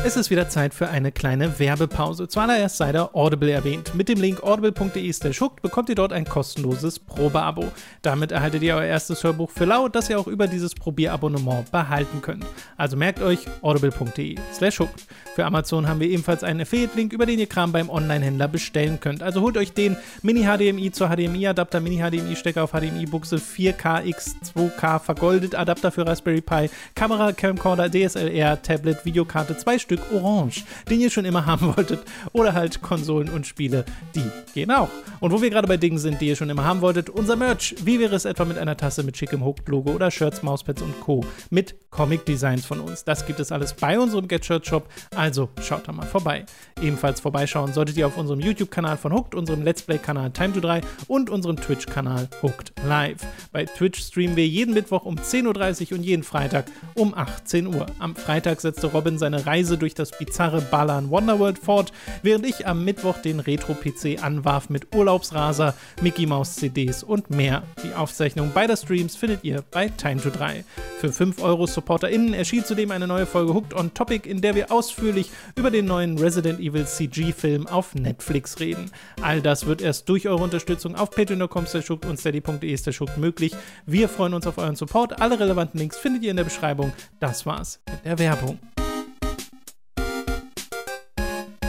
Es 0.02 0.16
ist 0.16 0.30
wieder 0.30 0.48
Zeit 0.50 0.74
für 0.74 0.88
eine 0.88 1.12
kleine 1.12 1.60
Werbepause. 1.60 2.28
Zuallererst 2.28 2.78
sei 2.78 2.94
da 2.94 3.10
Audible 3.14 3.52
erwähnt. 3.52 3.94
Mit 3.94 4.08
dem 4.08 4.20
Link 4.20 4.42
audible.de 4.42 5.14
hooked 5.14 5.62
bekommt 5.62 5.90
ihr 5.90 5.96
dort 5.96 6.14
ein 6.14 6.26
kostenloses 6.26 7.00
Probeabo. 7.00 7.66
Damit 8.02 8.32
erhaltet 8.32 8.64
ihr 8.64 8.76
euer 8.76 8.86
erstes 8.86 9.24
Hörbuch 9.24 9.52
für 9.52 9.66
lau, 9.66 9.90
das 9.90 10.10
ihr 10.10 10.18
auch 10.18 10.28
über 10.28 10.48
dieses 10.48 10.74
Probierabonnement 10.74 11.70
behalten 11.70 12.22
könnt. 12.22 12.46
Also 12.78 12.96
merkt 12.96 13.22
euch 13.22 13.40
audible.de 13.62 14.38
hooked. 14.80 15.06
Für 15.40 15.46
Amazon 15.46 15.88
haben 15.88 16.02
wir 16.02 16.10
ebenfalls 16.10 16.44
einen 16.44 16.60
Affiliate-Link, 16.60 17.14
über 17.14 17.26
den 17.26 17.40
ihr 17.40 17.48
Kram 17.48 17.72
beim 17.72 17.90
Online-Händler 17.90 18.50
bestellen 18.50 19.00
könnt. 19.00 19.24
Also 19.24 19.40
holt 19.40 19.56
euch 19.56 19.72
den 19.72 19.96
Mini-HDMI 20.22 20.92
zur 20.92 21.08
HDMI-Adapter, 21.08 21.80
Mini-HDMI-Stecker 21.80 22.62
auf 22.62 22.72
HDMI-Buchse, 22.72 23.38
4K-X2K 23.38 25.00
vergoldet 25.00 25.56
Adapter 25.56 25.92
für 25.94 26.06
Raspberry 26.06 26.42
Pi, 26.42 26.70
Kamera, 26.94 27.32
Camcorder, 27.32 27.90
DSLR, 27.90 28.62
Tablet, 28.62 29.06
Videokarte, 29.06 29.56
zwei 29.56 29.80
Stück 29.80 30.02
Orange, 30.12 30.66
den 30.90 31.00
ihr 31.00 31.10
schon 31.10 31.24
immer 31.24 31.46
haben 31.46 31.74
wolltet. 31.78 32.02
Oder 32.34 32.52
halt 32.54 32.82
Konsolen 32.82 33.30
und 33.30 33.48
Spiele, 33.48 33.86
die 34.16 34.30
gehen 34.54 34.72
auch. 34.72 34.90
Und 35.22 35.32
wo 35.32 35.42
wir 35.42 35.50
gerade 35.50 35.70
bei 35.70 35.78
Dingen 35.78 36.00
sind, 36.00 36.20
die 36.20 36.28
ihr 36.28 36.36
schon 36.36 36.50
immer 36.50 36.66
haben 36.66 36.82
wolltet, 36.82 37.10
unser 37.10 37.38
Merch. 37.38 37.76
Wie 37.86 38.02
wäre 38.02 38.18
es 38.18 38.26
etwa 38.26 38.44
mit 38.44 38.58
einer 38.58 38.76
Tasse 38.76 39.04
mit 39.04 39.16
schickem 39.16 39.46
Hooked-Logo 39.46 39.92
oder 39.92 40.12
Shirts, 40.12 40.44
Mauspads 40.44 40.82
und 40.82 41.00
Co. 41.00 41.24
mit 41.50 41.76
Comic-Designs 41.92 42.66
von 42.66 42.82
uns? 42.82 43.06
Das 43.06 43.26
gibt 43.26 43.40
es 43.40 43.54
alles 43.54 43.74
bei 43.74 43.98
unserem 43.98 44.28
Get 44.28 44.44
Shirt 44.44 44.68
Shop, 44.68 44.90
also 45.16 45.29
schaut 45.62 45.88
da 45.88 45.92
mal 45.92 46.06
vorbei. 46.06 46.46
Ebenfalls 46.82 47.20
vorbeischauen 47.20 47.74
solltet 47.74 47.98
ihr 47.98 48.08
auf 48.08 48.18
unserem 48.18 48.40
YouTube-Kanal 48.40 48.98
von 48.98 49.14
Hooked, 49.14 49.36
unserem 49.36 49.64
Let's 49.64 49.82
Play-Kanal 49.82 50.32
Time 50.32 50.54
to 50.54 50.60
3 50.60 50.82
und 51.08 51.30
unserem 51.30 51.58
Twitch-Kanal 51.58 52.30
Hooked 52.42 52.74
Live. 52.86 53.22
Bei 53.52 53.66
Twitch 53.66 54.00
streamen 54.00 54.36
wir 54.36 54.48
jeden 54.48 54.74
Mittwoch 54.74 55.06
um 55.06 55.16
10.30 55.16 55.92
Uhr 55.92 55.98
und 55.98 56.04
jeden 56.04 56.24
Freitag 56.24 56.66
um 56.96 57.14
18 57.14 57.68
Uhr. 57.68 57.86
Am 58.00 58.16
Freitag 58.16 58.62
setzte 58.62 58.88
Robin 58.88 59.18
seine 59.18 59.46
Reise 59.46 59.78
durch 59.78 59.94
das 59.94 60.12
bizarre 60.18 60.62
Ballern 60.62 61.10
Wonderworld 61.10 61.60
fort, 61.60 61.92
während 62.24 62.46
ich 62.46 62.66
am 62.68 62.86
Mittwoch 62.86 63.18
den 63.20 63.40
Retro-PC 63.40 64.24
anwarf 64.24 64.70
mit 64.70 64.96
Urlaubsraser, 64.96 65.74
Mickey 66.02 66.26
Mouse 66.26 66.56
CDs 66.56 67.04
und 67.04 67.30
mehr. 67.30 67.64
Die 67.84 67.94
Aufzeichnung 67.94 68.52
beider 68.54 68.78
Streams 68.78 69.16
findet 69.16 69.44
ihr 69.44 69.64
bei 69.72 69.90
Time 69.90 70.22
to 70.22 70.30
3. 70.30 70.64
Für 71.00 71.12
5 71.12 71.42
Euro 71.42 71.68
SupporterInnen 71.68 72.34
erschien 72.34 72.66
zudem 72.66 72.92
eine 72.92 73.08
neue 73.08 73.26
Folge 73.26 73.54
Hooked 73.54 73.74
on 73.74 73.94
Topic, 73.94 74.30
in 74.30 74.42
der 74.42 74.56
wir 74.56 74.72
ausführlich 74.72 75.19
über 75.56 75.72
den 75.72 75.86
neuen 75.86 76.18
Resident 76.18 76.60
Evil 76.60 76.86
CG-Film 76.86 77.68
auf 77.68 77.96
Netflix 77.96 78.60
reden. 78.60 78.92
All 79.22 79.42
das 79.42 79.66
wird 79.66 79.82
erst 79.82 80.08
durch 80.10 80.28
eure 80.28 80.44
Unterstützung 80.44 80.96
auf 80.96 81.12
patreon.com 81.12 81.66
und 82.08 82.20
steady.de 82.20 82.78
möglich. 83.18 83.56
Wir 83.86 84.10
freuen 84.10 84.34
uns 84.34 84.48
auf 84.48 84.58
euren 84.58 84.76
Support. 84.76 85.22
Alle 85.22 85.40
relevanten 85.40 85.80
Links 85.80 85.98
findet 85.98 86.24
ihr 86.24 86.32
in 86.32 86.38
der 86.38 86.44
Beschreibung. 86.44 86.92
Das 87.20 87.46
war's 87.46 87.82
mit 87.90 88.06
der 88.06 88.20
Werbung. 88.20 88.60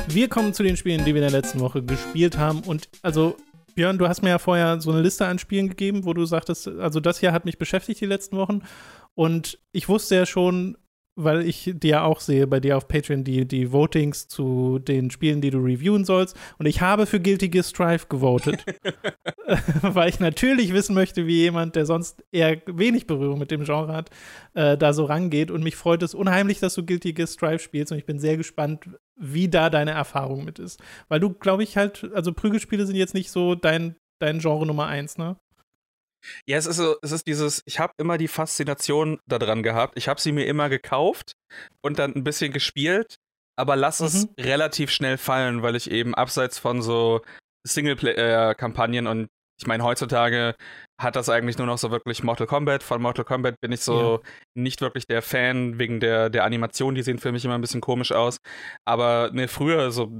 Wir 0.08 0.28
kommen 0.28 0.52
zu 0.54 0.64
den 0.64 0.76
Spielen, 0.76 1.04
die 1.04 1.14
wir 1.14 1.22
in 1.22 1.30
der 1.30 1.40
letzten 1.40 1.60
Woche 1.60 1.82
gespielt 1.82 2.36
haben. 2.36 2.60
Und 2.60 2.88
also, 3.02 3.36
Björn, 3.76 3.96
du 3.96 4.08
hast 4.08 4.22
mir 4.22 4.30
ja 4.30 4.38
vorher 4.38 4.80
so 4.80 4.90
eine 4.90 5.02
Liste 5.02 5.26
an 5.26 5.38
Spielen 5.38 5.68
gegeben, 5.68 6.04
wo 6.04 6.14
du 6.14 6.24
sagtest, 6.24 6.66
also 6.66 6.98
das 6.98 7.20
hier 7.20 7.32
hat 7.32 7.44
mich 7.44 7.58
beschäftigt 7.58 8.00
die 8.00 8.06
letzten 8.06 8.36
Wochen. 8.36 8.62
Und 9.14 9.60
ich 9.70 9.88
wusste 9.88 10.16
ja 10.16 10.26
schon, 10.26 10.76
weil 11.16 11.46
ich 11.46 11.72
dir 11.74 12.04
auch 12.04 12.20
sehe 12.20 12.46
bei 12.46 12.60
dir 12.60 12.76
auf 12.76 12.88
Patreon 12.88 13.24
die, 13.24 13.46
die 13.46 13.72
Votings 13.72 14.28
zu 14.28 14.78
den 14.78 15.10
Spielen, 15.10 15.40
die 15.40 15.50
du 15.50 15.58
reviewen 15.58 16.04
sollst. 16.04 16.36
Und 16.58 16.66
ich 16.66 16.80
habe 16.80 17.06
für 17.06 17.20
Guilty 17.20 17.48
Gear 17.48 17.64
Strive 17.64 18.06
gewotet. 18.08 18.64
weil 19.82 20.08
ich 20.08 20.20
natürlich 20.20 20.72
wissen 20.72 20.94
möchte, 20.94 21.26
wie 21.26 21.38
jemand, 21.38 21.76
der 21.76 21.86
sonst 21.86 22.24
eher 22.32 22.60
wenig 22.66 23.06
Berührung 23.06 23.38
mit 23.38 23.50
dem 23.50 23.64
Genre 23.64 23.92
hat, 23.92 24.10
äh, 24.54 24.76
da 24.76 24.92
so 24.92 25.04
rangeht. 25.04 25.50
Und 25.50 25.62
mich 25.62 25.76
freut 25.76 26.02
es 26.02 26.14
unheimlich, 26.14 26.60
dass 26.60 26.74
du 26.74 26.84
Guilty 26.84 27.12
Gear 27.12 27.26
Strive 27.26 27.58
spielst. 27.58 27.92
Und 27.92 27.98
ich 27.98 28.06
bin 28.06 28.18
sehr 28.18 28.36
gespannt, 28.36 28.88
wie 29.16 29.48
da 29.48 29.70
deine 29.70 29.92
Erfahrung 29.92 30.44
mit 30.44 30.58
ist. 30.58 30.80
Weil 31.08 31.20
du, 31.20 31.30
glaube 31.30 31.62
ich, 31.62 31.76
halt, 31.76 32.08
also 32.14 32.32
Prügelspiele 32.32 32.86
sind 32.86 32.96
jetzt 32.96 33.14
nicht 33.14 33.30
so 33.30 33.54
dein, 33.54 33.96
dein 34.18 34.38
Genre 34.38 34.66
Nummer 34.66 34.86
eins, 34.86 35.18
ne? 35.18 35.36
Ja, 36.46 36.58
es 36.58 36.66
ist 36.66 36.76
so, 36.76 36.96
es 37.02 37.12
ist 37.12 37.26
dieses, 37.26 37.62
ich 37.66 37.78
habe 37.78 37.92
immer 37.98 38.18
die 38.18 38.28
Faszination 38.28 39.18
daran 39.26 39.62
gehabt. 39.62 39.96
Ich 39.96 40.08
habe 40.08 40.20
sie 40.20 40.32
mir 40.32 40.46
immer 40.46 40.68
gekauft 40.68 41.32
und 41.82 41.98
dann 41.98 42.14
ein 42.14 42.24
bisschen 42.24 42.52
gespielt, 42.52 43.16
aber 43.56 43.76
lass 43.76 44.00
mhm. 44.00 44.06
es 44.06 44.28
relativ 44.38 44.90
schnell 44.90 45.18
fallen, 45.18 45.62
weil 45.62 45.76
ich 45.76 45.90
eben 45.90 46.14
abseits 46.14 46.58
von 46.58 46.82
so 46.82 47.20
Singleplayer-Kampagnen 47.66 49.06
und 49.06 49.28
ich 49.60 49.66
meine, 49.66 49.84
heutzutage 49.84 50.54
hat 50.98 51.16
das 51.16 51.28
eigentlich 51.28 51.58
nur 51.58 51.66
noch 51.66 51.76
so 51.76 51.90
wirklich 51.90 52.22
Mortal 52.22 52.46
Kombat. 52.46 52.82
Von 52.82 53.02
Mortal 53.02 53.26
Kombat 53.26 53.60
bin 53.60 53.72
ich 53.72 53.82
so 53.82 54.22
ja. 54.24 54.30
nicht 54.54 54.80
wirklich 54.80 55.06
der 55.06 55.20
Fan, 55.20 55.78
wegen 55.78 56.00
der, 56.00 56.30
der 56.30 56.44
Animation, 56.44 56.94
die 56.94 57.02
sehen 57.02 57.18
für 57.18 57.30
mich 57.30 57.44
immer 57.44 57.56
ein 57.56 57.60
bisschen 57.60 57.82
komisch 57.82 58.10
aus. 58.10 58.38
Aber 58.86 59.30
ne, 59.34 59.48
früher 59.48 59.90
so 59.90 60.10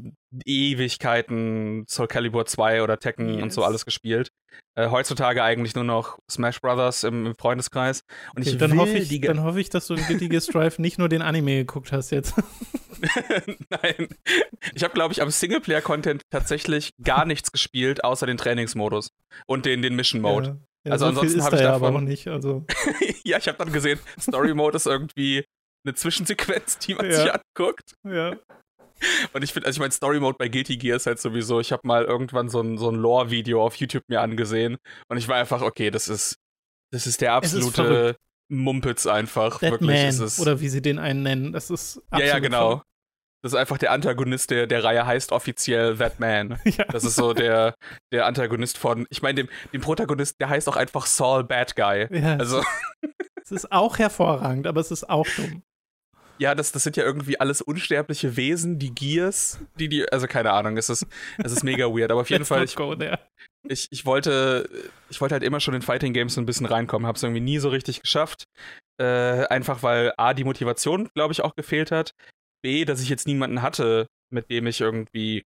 Ewigkeiten 0.44 1.86
Soul 1.88 2.06
Calibur 2.06 2.44
2 2.44 2.82
oder 2.82 2.98
Tekken 2.98 3.34
yes. 3.34 3.42
und 3.42 3.52
so 3.54 3.64
alles 3.64 3.86
gespielt. 3.86 4.30
Äh, 4.76 4.88
heutzutage 4.90 5.42
eigentlich 5.42 5.74
nur 5.74 5.84
noch 5.84 6.18
Smash 6.30 6.60
Brothers 6.60 7.04
im, 7.04 7.26
im 7.26 7.34
Freundeskreis. 7.36 8.04
Und 8.34 8.42
ich 8.42 8.48
okay, 8.48 8.58
dann, 8.58 8.78
hoffe 8.78 8.96
ich, 8.96 9.20
dann 9.20 9.42
hoffe 9.42 9.60
ich, 9.60 9.68
dass 9.68 9.86
du 9.86 9.94
in 9.94 10.06
Guilty 10.06 10.40
Strive 10.40 10.80
nicht 10.80 10.98
nur 10.98 11.08
den 11.08 11.22
Anime 11.22 11.56
geguckt 11.56 11.92
hast 11.92 12.10
jetzt. 12.10 12.34
Nein. 13.70 14.08
Ich 14.74 14.84
habe, 14.84 14.94
glaube 14.94 15.12
ich, 15.12 15.22
am 15.22 15.30
Singleplayer-Content 15.30 16.22
tatsächlich 16.30 16.92
gar 17.02 17.24
nichts 17.24 17.50
gespielt, 17.52 18.04
außer 18.04 18.26
den 18.26 18.36
Trainingsmodus 18.36 19.12
und 19.46 19.66
den, 19.66 19.82
den 19.82 19.96
Mission-Mode. 19.96 20.48
Ja. 20.48 20.56
Ja, 20.84 20.92
also 20.92 21.06
so 21.06 21.08
ansonsten 21.10 21.42
habe 21.42 21.56
ich 21.56 21.62
davon. 21.62 21.86
aber 21.88 21.98
auch 21.98 22.00
nicht. 22.00 22.26
Also. 22.28 22.64
ja, 23.24 23.36
ich 23.38 23.48
habe 23.48 23.58
dann 23.58 23.72
gesehen, 23.72 23.98
Story 24.18 24.54
Mode 24.54 24.76
ist 24.76 24.86
irgendwie 24.86 25.44
eine 25.84 25.94
Zwischensequenz, 25.94 26.78
die 26.78 26.94
man 26.94 27.06
ja. 27.06 27.12
sich 27.12 27.32
anguckt. 27.32 27.96
Ja. 28.04 28.36
Und 29.32 29.42
ich 29.42 29.52
finde, 29.52 29.66
also 29.66 29.76
ich 29.76 29.80
meine, 29.80 29.92
Story 29.92 30.20
Mode 30.20 30.36
bei 30.38 30.48
Guilty 30.48 30.76
Gear 30.76 30.96
ist 30.96 31.06
halt 31.06 31.18
sowieso, 31.18 31.60
ich 31.60 31.72
habe 31.72 31.86
mal 31.86 32.04
irgendwann 32.04 32.48
so 32.48 32.60
ein, 32.60 32.78
so 32.78 32.90
ein 32.90 32.96
Lore-Video 32.96 33.64
auf 33.64 33.76
YouTube 33.76 34.04
mir 34.08 34.20
angesehen 34.20 34.76
und 35.08 35.16
ich 35.16 35.28
war 35.28 35.36
einfach, 35.36 35.62
okay, 35.62 35.90
das 35.90 36.08
ist, 36.08 36.36
das 36.92 37.06
ist 37.06 37.20
der 37.20 37.34
absolute 37.34 38.16
ist 38.16 38.30
Mumpitz 38.50 39.06
einfach. 39.06 39.60
That 39.60 39.70
Wirklich, 39.72 39.90
Man, 39.90 40.08
ist 40.08 40.18
es. 40.18 40.40
Oder 40.40 40.60
wie 40.60 40.68
sie 40.68 40.82
den 40.82 40.98
einen 40.98 41.22
nennen. 41.22 41.52
Das 41.52 41.70
ist 41.70 42.02
Ja, 42.12 42.20
ja, 42.20 42.38
genau. 42.38 42.68
Verrückt. 42.68 42.86
Das 43.42 43.52
ist 43.52 43.58
einfach 43.58 43.78
der 43.78 43.92
Antagonist 43.92 44.50
der, 44.50 44.66
der 44.66 44.84
Reihe 44.84 45.06
heißt 45.06 45.32
offiziell 45.32 45.96
That 45.96 46.20
Man. 46.20 46.58
ja. 46.64 46.84
Das 46.86 47.04
ist 47.04 47.14
so 47.14 47.32
der, 47.32 47.74
der 48.12 48.26
Antagonist 48.26 48.76
von, 48.76 49.06
ich 49.08 49.22
meine, 49.22 49.36
dem, 49.36 49.48
dem 49.72 49.80
Protagonist, 49.80 50.40
der 50.40 50.50
heißt 50.50 50.68
auch 50.68 50.76
einfach 50.76 51.06
Saul 51.06 51.44
Bad 51.44 51.74
Guy. 51.74 52.06
Ja. 52.10 52.36
Also. 52.36 52.62
Es 53.42 53.50
ist 53.50 53.72
auch 53.72 53.98
hervorragend, 53.98 54.66
aber 54.66 54.80
es 54.80 54.90
ist 54.90 55.08
auch 55.08 55.26
dumm. 55.36 55.62
Ja, 56.40 56.54
das, 56.54 56.72
das 56.72 56.82
sind 56.82 56.96
ja 56.96 57.04
irgendwie 57.04 57.38
alles 57.38 57.60
unsterbliche 57.60 58.36
Wesen, 58.36 58.78
die 58.78 58.94
Gears, 58.94 59.60
die, 59.78 59.90
die, 59.90 60.10
also 60.10 60.26
keine 60.26 60.52
Ahnung, 60.52 60.78
es 60.78 60.88
ist, 60.88 61.06
es 61.36 61.52
ist 61.52 61.62
mega 61.64 61.84
weird, 61.84 62.10
aber 62.10 62.22
auf 62.22 62.30
jeden 62.30 62.46
Fall, 62.46 62.64
ich, 62.64 62.74
ich, 63.68 63.88
ich, 63.90 64.06
wollte, 64.06 64.68
ich 65.10 65.20
wollte 65.20 65.34
halt 65.34 65.42
immer 65.42 65.60
schon 65.60 65.74
in 65.74 65.82
Fighting 65.82 66.14
Games 66.14 66.34
so 66.34 66.40
ein 66.40 66.46
bisschen 66.46 66.64
reinkommen, 66.64 67.06
hab's 67.06 67.22
irgendwie 67.22 67.42
nie 67.42 67.58
so 67.58 67.68
richtig 67.68 68.00
geschafft. 68.00 68.44
Äh, 68.98 69.46
einfach 69.48 69.82
weil 69.82 70.14
A, 70.16 70.32
die 70.32 70.44
Motivation, 70.44 71.10
glaube 71.14 71.32
ich, 71.32 71.42
auch 71.42 71.54
gefehlt 71.56 71.90
hat. 71.90 72.12
B, 72.62 72.86
dass 72.86 73.02
ich 73.02 73.10
jetzt 73.10 73.26
niemanden 73.26 73.60
hatte, 73.60 74.06
mit 74.30 74.50
dem 74.50 74.66
ich 74.66 74.80
irgendwie 74.80 75.44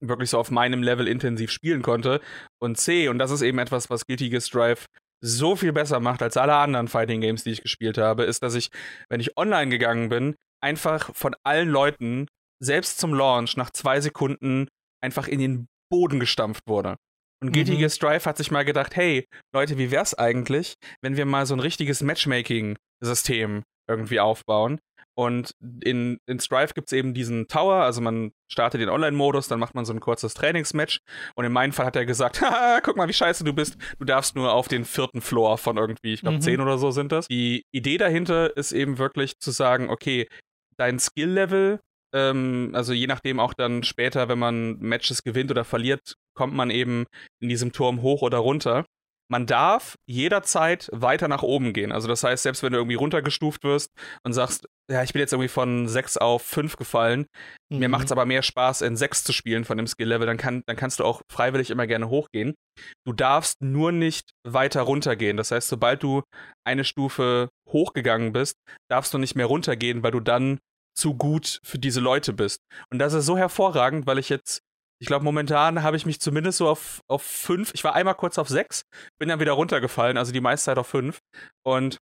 wirklich 0.00 0.30
so 0.30 0.38
auf 0.38 0.50
meinem 0.50 0.82
Level 0.82 1.08
intensiv 1.08 1.50
spielen 1.50 1.82
konnte. 1.82 2.20
Und 2.58 2.76
C, 2.76 3.08
und 3.08 3.18
das 3.18 3.30
ist 3.30 3.42
eben 3.42 3.58
etwas, 3.58 3.90
was 3.90 4.06
Guilty 4.06 4.28
Gear 4.30 4.40
Strive 4.40 4.84
so 5.22 5.56
viel 5.56 5.72
besser 5.72 6.00
macht 6.00 6.22
als 6.22 6.36
alle 6.36 6.54
anderen 6.54 6.88
Fighting 6.88 7.20
Games, 7.20 7.44
die 7.44 7.50
ich 7.50 7.62
gespielt 7.62 7.98
habe, 7.98 8.24
ist, 8.24 8.42
dass 8.42 8.54
ich, 8.54 8.70
wenn 9.08 9.20
ich 9.20 9.36
online 9.36 9.70
gegangen 9.70 10.08
bin, 10.08 10.34
einfach 10.62 11.14
von 11.14 11.34
allen 11.44 11.68
Leuten, 11.68 12.26
selbst 12.62 12.98
zum 12.98 13.14
Launch, 13.14 13.56
nach 13.56 13.70
zwei 13.70 14.00
Sekunden 14.00 14.68
einfach 15.02 15.28
in 15.28 15.40
den 15.40 15.68
Boden 15.90 16.20
gestampft 16.20 16.66
wurde. 16.66 16.96
Und 17.42 17.56
mhm. 17.56 17.64
Gear 17.64 17.88
Strive 17.88 18.24
hat 18.24 18.36
sich 18.36 18.50
mal 18.50 18.64
gedacht, 18.64 18.96
hey, 18.96 19.26
Leute, 19.54 19.78
wie 19.78 19.90
wär's 19.90 20.14
eigentlich, 20.14 20.74
wenn 21.00 21.16
wir 21.16 21.24
mal 21.24 21.46
so 21.46 21.54
ein 21.54 21.60
richtiges 21.60 22.02
Matchmaking-System 22.02 23.62
irgendwie 23.88 24.20
aufbauen? 24.20 24.78
Und 25.14 25.54
in, 25.82 26.18
in 26.26 26.40
Strive 26.40 26.72
gibt 26.74 26.88
es 26.88 26.92
eben 26.92 27.14
diesen 27.14 27.48
Tower, 27.48 27.82
also 27.82 28.00
man 28.00 28.32
startet 28.50 28.80
den 28.80 28.88
Online-Modus, 28.88 29.48
dann 29.48 29.60
macht 29.60 29.74
man 29.74 29.84
so 29.84 29.92
ein 29.92 30.00
kurzes 30.00 30.34
Trainingsmatch. 30.34 31.00
Und 31.34 31.44
in 31.44 31.52
meinem 31.52 31.72
Fall 31.72 31.86
hat 31.86 31.96
er 31.96 32.06
gesagt, 32.06 32.40
haha, 32.40 32.80
guck 32.80 32.96
mal, 32.96 33.08
wie 33.08 33.12
scheiße 33.12 33.44
du 33.44 33.52
bist. 33.52 33.76
Du 33.98 34.04
darfst 34.04 34.36
nur 34.36 34.52
auf 34.52 34.68
den 34.68 34.84
vierten 34.84 35.20
Floor 35.20 35.58
von 35.58 35.76
irgendwie, 35.76 36.14
ich 36.14 36.20
glaube, 36.20 36.36
mhm. 36.36 36.42
zehn 36.42 36.60
oder 36.60 36.78
so 36.78 36.90
sind 36.90 37.12
das. 37.12 37.28
Die 37.28 37.64
Idee 37.72 37.98
dahinter 37.98 38.56
ist 38.56 38.72
eben 38.72 38.98
wirklich 38.98 39.38
zu 39.38 39.50
sagen, 39.50 39.90
okay, 39.90 40.28
dein 40.76 40.98
Skill-Level, 40.98 41.80
ähm, 42.14 42.70
also 42.72 42.92
je 42.92 43.06
nachdem 43.06 43.40
auch 43.40 43.54
dann 43.54 43.82
später, 43.82 44.28
wenn 44.28 44.38
man 44.38 44.78
Matches 44.78 45.22
gewinnt 45.22 45.50
oder 45.50 45.64
verliert, 45.64 46.14
kommt 46.34 46.54
man 46.54 46.70
eben 46.70 47.06
in 47.40 47.48
diesem 47.48 47.72
Turm 47.72 48.02
hoch 48.02 48.22
oder 48.22 48.38
runter 48.38 48.84
man 49.30 49.46
darf 49.46 49.96
jederzeit 50.06 50.88
weiter 50.92 51.28
nach 51.28 51.42
oben 51.42 51.72
gehen. 51.72 51.92
Also 51.92 52.08
das 52.08 52.24
heißt, 52.24 52.42
selbst 52.42 52.62
wenn 52.62 52.72
du 52.72 52.78
irgendwie 52.78 52.96
runtergestuft 52.96 53.62
wirst 53.62 53.90
und 54.24 54.32
sagst, 54.32 54.66
ja, 54.90 55.04
ich 55.04 55.12
bin 55.12 55.20
jetzt 55.20 55.32
irgendwie 55.32 55.48
von 55.48 55.86
6 55.86 56.16
auf 56.16 56.42
5 56.42 56.76
gefallen, 56.76 57.26
mhm. 57.70 57.78
mir 57.78 57.88
macht 57.88 58.06
es 58.06 58.12
aber 58.12 58.26
mehr 58.26 58.42
Spaß, 58.42 58.82
in 58.82 58.96
6 58.96 59.22
zu 59.22 59.32
spielen 59.32 59.64
von 59.64 59.76
dem 59.76 59.86
Skill-Level, 59.86 60.26
dann, 60.26 60.36
kann, 60.36 60.62
dann 60.66 60.76
kannst 60.76 60.98
du 60.98 61.04
auch 61.04 61.22
freiwillig 61.30 61.70
immer 61.70 61.86
gerne 61.86 62.08
hochgehen. 62.08 62.54
Du 63.06 63.12
darfst 63.12 63.62
nur 63.62 63.92
nicht 63.92 64.32
weiter 64.44 64.82
runtergehen. 64.82 65.36
Das 65.36 65.52
heißt, 65.52 65.68
sobald 65.68 66.02
du 66.02 66.22
eine 66.66 66.84
Stufe 66.84 67.50
hochgegangen 67.68 68.32
bist, 68.32 68.56
darfst 68.90 69.14
du 69.14 69.18
nicht 69.18 69.36
mehr 69.36 69.46
runtergehen, 69.46 70.02
weil 70.02 70.10
du 70.10 70.20
dann 70.20 70.58
zu 70.96 71.14
gut 71.14 71.60
für 71.62 71.78
diese 71.78 72.00
Leute 72.00 72.32
bist. 72.32 72.62
Und 72.90 72.98
das 72.98 73.12
ist 73.12 73.26
so 73.26 73.38
hervorragend, 73.38 74.06
weil 74.06 74.18
ich 74.18 74.28
jetzt, 74.28 74.60
ich 75.00 75.06
glaube, 75.06 75.24
momentan 75.24 75.82
habe 75.82 75.96
ich 75.96 76.04
mich 76.04 76.20
zumindest 76.20 76.58
so 76.58 76.68
auf, 76.68 77.00
auf 77.08 77.22
fünf, 77.22 77.72
ich 77.74 77.82
war 77.84 77.94
einmal 77.94 78.14
kurz 78.14 78.36
auf 78.36 78.48
sechs, 78.48 78.82
bin 79.18 79.30
dann 79.30 79.40
wieder 79.40 79.52
runtergefallen, 79.52 80.18
also 80.18 80.30
die 80.30 80.42
meiste 80.42 80.66
Zeit 80.66 80.78
auf 80.78 80.88
fünf. 80.88 81.20
Und 81.62 81.98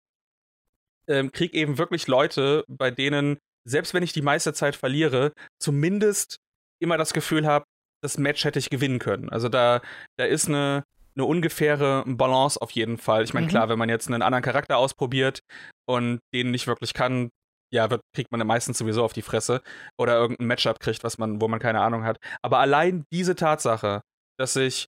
ähm, 1.07 1.31
krieg 1.31 1.53
eben 1.53 1.77
wirklich 1.77 2.07
Leute, 2.07 2.65
bei 2.67 2.89
denen, 2.89 3.37
selbst 3.65 3.93
wenn 3.93 4.03
ich 4.03 4.13
die 4.13 4.23
meiste 4.23 4.53
Zeit 4.53 4.75
verliere, 4.75 5.31
zumindest 5.59 6.37
immer 6.79 6.97
das 6.97 7.13
Gefühl 7.13 7.45
habe, 7.45 7.65
das 8.01 8.17
Match 8.17 8.43
hätte 8.43 8.59
ich 8.59 8.71
gewinnen 8.71 8.99
können. 8.99 9.29
Also 9.29 9.47
da, 9.47 9.81
da 10.17 10.25
ist 10.25 10.47
eine, 10.47 10.83
eine 11.15 11.25
ungefähre 11.25 12.03
Balance 12.07 12.59
auf 12.59 12.71
jeden 12.71 12.97
Fall. 12.97 13.23
Ich 13.23 13.33
meine, 13.33 13.45
mhm. 13.45 13.51
klar, 13.51 13.69
wenn 13.69 13.79
man 13.79 13.89
jetzt 13.89 14.07
einen 14.07 14.23
anderen 14.23 14.43
Charakter 14.43 14.77
ausprobiert 14.77 15.41
und 15.85 16.19
den 16.33 16.49
nicht 16.49 16.65
wirklich 16.65 16.93
kann, 16.93 17.29
ja, 17.74 17.89
wird, 17.89 18.01
kriegt 18.13 18.32
man 18.32 18.45
meistens 18.45 18.78
sowieso 18.78 19.03
auf 19.03 19.13
die 19.13 19.22
Fresse 19.22 19.61
oder 19.97 20.15
irgendein 20.15 20.47
Matchup 20.47 20.80
kriegt, 20.80 21.03
was 21.03 21.18
man, 21.18 21.41
wo 21.41 21.47
man 21.47 21.59
keine 21.59 21.82
Ahnung 21.82 22.03
hat. 22.03 22.18
Aber 22.41 22.59
allein 22.59 23.05
diese 23.11 23.36
Tatsache, 23.36 24.01
dass 24.38 24.55
ich 24.55 24.88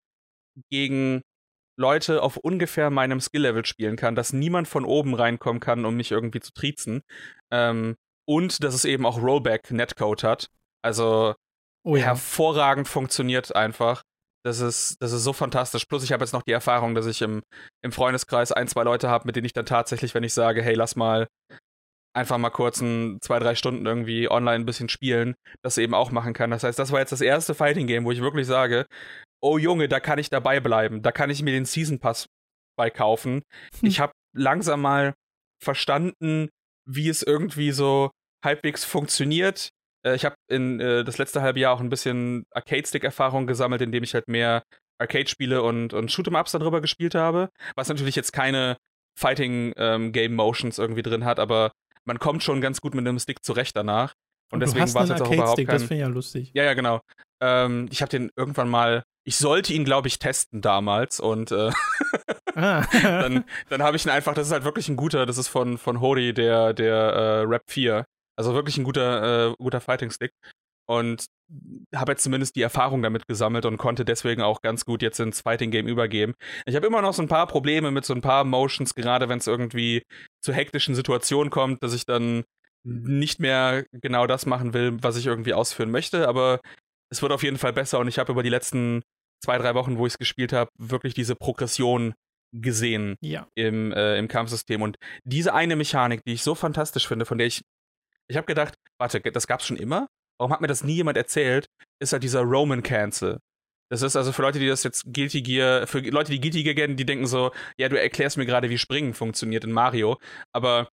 gegen 0.70 1.22
Leute 1.78 2.22
auf 2.22 2.36
ungefähr 2.36 2.90
meinem 2.90 3.20
Skill-Level 3.20 3.64
spielen 3.64 3.96
kann, 3.96 4.16
dass 4.16 4.32
niemand 4.32 4.66
von 4.68 4.84
oben 4.84 5.14
reinkommen 5.14 5.60
kann, 5.60 5.84
um 5.84 5.96
mich 5.96 6.10
irgendwie 6.10 6.40
zu 6.40 6.52
triezen. 6.52 7.02
Ähm, 7.52 7.96
und 8.28 8.62
dass 8.62 8.74
es 8.74 8.84
eben 8.84 9.06
auch 9.06 9.22
Rollback-Netcode 9.22 10.24
hat. 10.24 10.50
Also 10.82 11.34
oh 11.84 11.96
ja. 11.96 12.04
hervorragend 12.06 12.88
funktioniert 12.88 13.54
einfach. 13.54 14.02
Das 14.44 14.60
ist, 14.60 14.96
das 15.00 15.12
ist 15.12 15.24
so 15.24 15.32
fantastisch. 15.32 15.86
Plus, 15.86 16.04
ich 16.04 16.12
habe 16.12 16.24
jetzt 16.24 16.32
noch 16.32 16.42
die 16.42 16.52
Erfahrung, 16.52 16.94
dass 16.94 17.06
ich 17.06 17.22
im, 17.22 17.42
im 17.82 17.92
Freundeskreis 17.92 18.52
ein, 18.52 18.68
zwei 18.68 18.82
Leute 18.82 19.08
habe, 19.08 19.26
mit 19.26 19.36
denen 19.36 19.46
ich 19.46 19.52
dann 19.52 19.66
tatsächlich, 19.66 20.14
wenn 20.14 20.24
ich 20.24 20.34
sage, 20.34 20.62
hey, 20.62 20.74
lass 20.74 20.96
mal 20.96 21.28
einfach 22.18 22.38
mal 22.38 22.50
kurz 22.50 22.80
ein, 22.80 23.18
zwei, 23.22 23.38
drei 23.38 23.54
Stunden 23.54 23.86
irgendwie 23.86 24.30
online 24.30 24.56
ein 24.56 24.66
bisschen 24.66 24.88
spielen, 24.88 25.34
das 25.62 25.78
eben 25.78 25.94
auch 25.94 26.10
machen 26.10 26.34
kann. 26.34 26.50
Das 26.50 26.64
heißt, 26.64 26.78
das 26.78 26.92
war 26.92 27.00
jetzt 27.00 27.12
das 27.12 27.20
erste 27.20 27.54
Fighting 27.54 27.86
Game, 27.86 28.04
wo 28.04 28.10
ich 28.10 28.20
wirklich 28.20 28.46
sage, 28.46 28.86
oh 29.40 29.58
Junge, 29.58 29.88
da 29.88 30.00
kann 30.00 30.18
ich 30.18 30.30
dabei 30.30 30.60
bleiben. 30.60 31.02
Da 31.02 31.12
kann 31.12 31.30
ich 31.30 31.42
mir 31.42 31.52
den 31.52 31.64
Season 31.64 31.98
Pass 31.98 32.26
bei 32.76 32.90
kaufen. 32.90 33.42
Hm. 33.80 33.88
Ich 33.88 34.00
habe 34.00 34.12
langsam 34.34 34.82
mal 34.82 35.14
verstanden, 35.62 36.48
wie 36.86 37.08
es 37.08 37.22
irgendwie 37.22 37.72
so 37.72 38.10
halbwegs 38.44 38.84
funktioniert. 38.84 39.70
Äh, 40.04 40.14
ich 40.14 40.24
habe 40.24 40.36
in 40.48 40.80
äh, 40.80 41.04
das 41.04 41.18
letzte 41.18 41.42
halbe 41.42 41.60
Jahr 41.60 41.74
auch 41.74 41.80
ein 41.80 41.90
bisschen 41.90 42.44
Arcade-Stick-Erfahrung 42.52 43.46
gesammelt, 43.46 43.82
indem 43.82 44.04
ich 44.04 44.14
halt 44.14 44.28
mehr 44.28 44.62
Arcade-Spiele 44.98 45.62
und, 45.62 45.92
und 45.92 46.10
Shoot'em-Ups 46.10 46.52
darüber 46.52 46.80
gespielt 46.80 47.14
habe. 47.14 47.50
Was 47.76 47.88
natürlich 47.88 48.16
jetzt 48.16 48.32
keine 48.32 48.76
Fighting-Game-Motions 49.18 50.78
ähm, 50.78 50.84
irgendwie 50.84 51.02
drin 51.02 51.24
hat, 51.24 51.40
aber 51.40 51.72
man 52.08 52.18
kommt 52.18 52.42
schon 52.42 52.60
ganz 52.60 52.80
gut 52.80 52.94
mit 52.94 53.06
einem 53.06 53.20
Stick 53.20 53.44
zurecht 53.44 53.76
danach. 53.76 54.14
Und, 54.50 54.56
und 54.56 54.60
deswegen 54.60 54.92
war 54.94 55.04
es 55.04 55.10
jetzt 55.10 55.22
auch 55.22 55.30
überhaupt 55.30 55.56
kein... 55.58 55.66
Das 55.66 55.82
finde 55.82 55.94
ich 55.94 56.00
ja 56.00 56.08
lustig. 56.08 56.50
Ja, 56.54 56.64
ja, 56.64 56.74
genau. 56.74 57.00
Ähm, 57.40 57.86
ich 57.92 58.02
habe 58.02 58.10
den 58.10 58.30
irgendwann 58.34 58.68
mal 58.68 59.04
ich 59.28 59.36
sollte 59.36 59.74
ihn, 59.74 59.84
glaube 59.84 60.08
ich, 60.08 60.18
testen 60.18 60.62
damals 60.62 61.20
und 61.20 61.52
äh, 61.52 61.70
ah. 62.54 62.82
dann, 63.02 63.44
dann 63.68 63.82
habe 63.82 63.94
ich 63.98 64.06
ihn 64.06 64.10
einfach, 64.10 64.32
das 64.32 64.46
ist 64.46 64.54
halt 64.54 64.64
wirklich 64.64 64.88
ein 64.88 64.96
guter, 64.96 65.26
das 65.26 65.36
ist 65.36 65.48
von, 65.48 65.76
von 65.76 66.00
Hori, 66.00 66.32
der, 66.32 66.72
der 66.72 66.94
äh, 66.94 67.40
Rap 67.40 67.64
4. 67.68 68.06
Also 68.36 68.54
wirklich 68.54 68.78
ein 68.78 68.84
guter, 68.84 69.50
äh, 69.50 69.54
guter 69.58 69.82
Fighting 69.82 70.10
Stick. 70.10 70.32
Und 70.88 71.26
habe 71.94 72.12
jetzt 72.12 72.22
zumindest 72.22 72.56
die 72.56 72.62
Erfahrung 72.62 73.02
damit 73.02 73.26
gesammelt 73.26 73.64
und 73.64 73.78
konnte 73.78 74.04
deswegen 74.04 74.42
auch 74.42 74.60
ganz 74.60 74.84
gut 74.84 75.02
jetzt 75.02 75.18
ins 75.18 75.40
Fighting 75.40 75.70
Game 75.70 75.88
übergeben. 75.88 76.34
Ich 76.66 76.76
habe 76.76 76.86
immer 76.86 77.00
noch 77.00 77.14
so 77.14 77.22
ein 77.22 77.28
paar 77.28 77.46
Probleme 77.46 77.90
mit 77.90 78.04
so 78.04 78.14
ein 78.14 78.20
paar 78.20 78.44
Motions, 78.44 78.94
gerade 78.94 79.28
wenn 79.28 79.38
es 79.38 79.46
irgendwie 79.46 80.02
zu 80.42 80.52
hektischen 80.52 80.94
Situationen 80.94 81.50
kommt, 81.50 81.82
dass 81.82 81.94
ich 81.94 82.04
dann 82.04 82.44
nicht 82.84 83.40
mehr 83.40 83.84
genau 83.92 84.26
das 84.26 84.46
machen 84.46 84.74
will, 84.74 84.96
was 85.02 85.16
ich 85.16 85.26
irgendwie 85.26 85.54
ausführen 85.54 85.90
möchte, 85.90 86.28
aber 86.28 86.60
es 87.10 87.22
wird 87.22 87.32
auf 87.32 87.42
jeden 87.42 87.58
Fall 87.58 87.72
besser 87.72 87.98
und 87.98 88.08
ich 88.08 88.18
habe 88.18 88.32
über 88.32 88.42
die 88.42 88.50
letzten 88.50 89.02
zwei, 89.42 89.58
drei 89.58 89.74
Wochen, 89.74 89.98
wo 89.98 90.06
ich 90.06 90.14
es 90.14 90.18
gespielt 90.18 90.52
habe, 90.52 90.70
wirklich 90.78 91.14
diese 91.14 91.34
Progression 91.34 92.14
gesehen 92.52 93.16
ja. 93.20 93.46
im, 93.54 93.92
äh, 93.92 94.18
im 94.18 94.28
Kampfsystem. 94.28 94.82
Und 94.82 94.96
diese 95.24 95.54
eine 95.54 95.76
Mechanik, 95.76 96.22
die 96.24 96.32
ich 96.32 96.42
so 96.42 96.54
fantastisch 96.54 97.06
finde, 97.06 97.26
von 97.26 97.38
der 97.38 97.46
ich. 97.46 97.62
Ich 98.30 98.36
habe 98.36 98.46
gedacht, 98.46 98.74
warte, 98.98 99.20
das 99.20 99.46
gab's 99.46 99.66
schon 99.66 99.76
immer? 99.76 100.06
Warum 100.38 100.52
hat 100.52 100.60
mir 100.60 100.66
das 100.66 100.84
nie 100.84 100.94
jemand 100.94 101.16
erzählt? 101.16 101.66
Ist 102.00 102.12
halt 102.12 102.22
dieser 102.22 102.42
Roman 102.42 102.82
Cancel. 102.82 103.38
Das 103.90 104.02
ist 104.02 104.16
also 104.16 104.32
für 104.32 104.42
Leute, 104.42 104.58
die 104.58 104.68
das 104.68 104.82
jetzt 104.82 105.12
Guilty 105.12 105.42
Gear, 105.42 105.86
für 105.86 106.00
Leute, 106.00 106.30
die 106.30 106.40
Guilty 106.40 106.62
Gear 106.62 106.74
kennen, 106.74 106.96
die 106.96 107.06
denken 107.06 107.26
so, 107.26 107.52
ja, 107.78 107.88
du 107.88 107.98
erklärst 108.00 108.36
mir 108.36 108.46
gerade, 108.46 108.68
wie 108.70 108.78
Springen 108.78 109.14
funktioniert 109.14 109.64
in 109.64 109.72
Mario. 109.72 110.18
Aber 110.52 110.88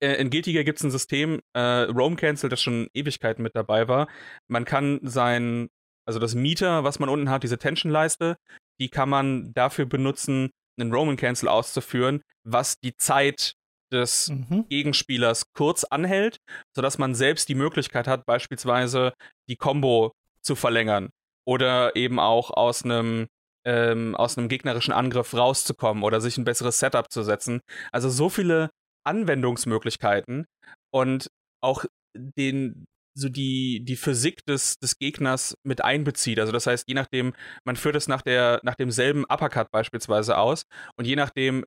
äh, 0.00 0.14
in 0.20 0.30
Guilty 0.30 0.52
Gear 0.52 0.64
gibt 0.64 0.78
es 0.78 0.84
ein 0.84 0.90
System, 0.90 1.40
äh, 1.54 1.60
Roam 1.60 2.16
Cancel, 2.16 2.48
das 2.50 2.62
schon 2.62 2.88
Ewigkeiten 2.94 3.42
mit 3.42 3.56
dabei 3.56 3.88
war. 3.88 4.08
Man 4.46 4.64
kann 4.64 5.00
sein 5.02 5.68
also 6.08 6.18
das 6.18 6.34
Meter, 6.34 6.84
was 6.84 7.00
man 7.00 7.10
unten 7.10 7.28
hat, 7.28 7.42
diese 7.42 7.58
Tension-Leiste, 7.58 8.38
die 8.80 8.88
kann 8.88 9.10
man 9.10 9.52
dafür 9.52 9.84
benutzen, 9.84 10.50
einen 10.80 10.90
Roman 10.90 11.18
Cancel 11.18 11.50
auszuführen, 11.50 12.22
was 12.44 12.78
die 12.80 12.96
Zeit 12.96 13.56
des 13.92 14.30
mhm. 14.30 14.66
Gegenspielers 14.68 15.44
kurz 15.52 15.84
anhält, 15.84 16.38
sodass 16.74 16.98
man 16.98 17.14
selbst 17.14 17.48
die 17.48 17.54
Möglichkeit 17.54 18.06
hat, 18.06 18.26
beispielsweise 18.26 19.12
die 19.48 19.56
Combo 19.56 20.12
zu 20.42 20.54
verlängern 20.54 21.10
oder 21.46 21.96
eben 21.96 22.18
auch 22.18 22.50
aus 22.50 22.84
einem 22.84 23.26
ähm, 23.64 24.14
aus 24.14 24.38
einem 24.38 24.48
gegnerischen 24.48 24.94
Angriff 24.94 25.34
rauszukommen 25.34 26.02
oder 26.02 26.20
sich 26.20 26.38
ein 26.38 26.44
besseres 26.44 26.78
Setup 26.78 27.10
zu 27.10 27.22
setzen. 27.22 27.60
Also 27.92 28.08
so 28.08 28.28
viele 28.28 28.70
Anwendungsmöglichkeiten 29.04 30.46
und 30.90 31.28
auch 31.60 31.84
den 32.14 32.86
so 33.18 33.28
die, 33.28 33.84
die 33.84 33.96
Physik 33.96 34.44
des, 34.46 34.78
des 34.78 34.96
Gegners 34.98 35.56
mit 35.64 35.84
einbezieht. 35.84 36.38
Also 36.38 36.52
das 36.52 36.66
heißt, 36.66 36.84
je 36.86 36.94
nachdem, 36.94 37.34
man 37.64 37.76
führt 37.76 37.96
es 37.96 38.06
nach, 38.06 38.22
der, 38.22 38.60
nach 38.62 38.76
demselben 38.76 39.24
Uppercut 39.24 39.70
beispielsweise 39.72 40.38
aus 40.38 40.62
und 40.96 41.04
je 41.04 41.16
nachdem, 41.16 41.64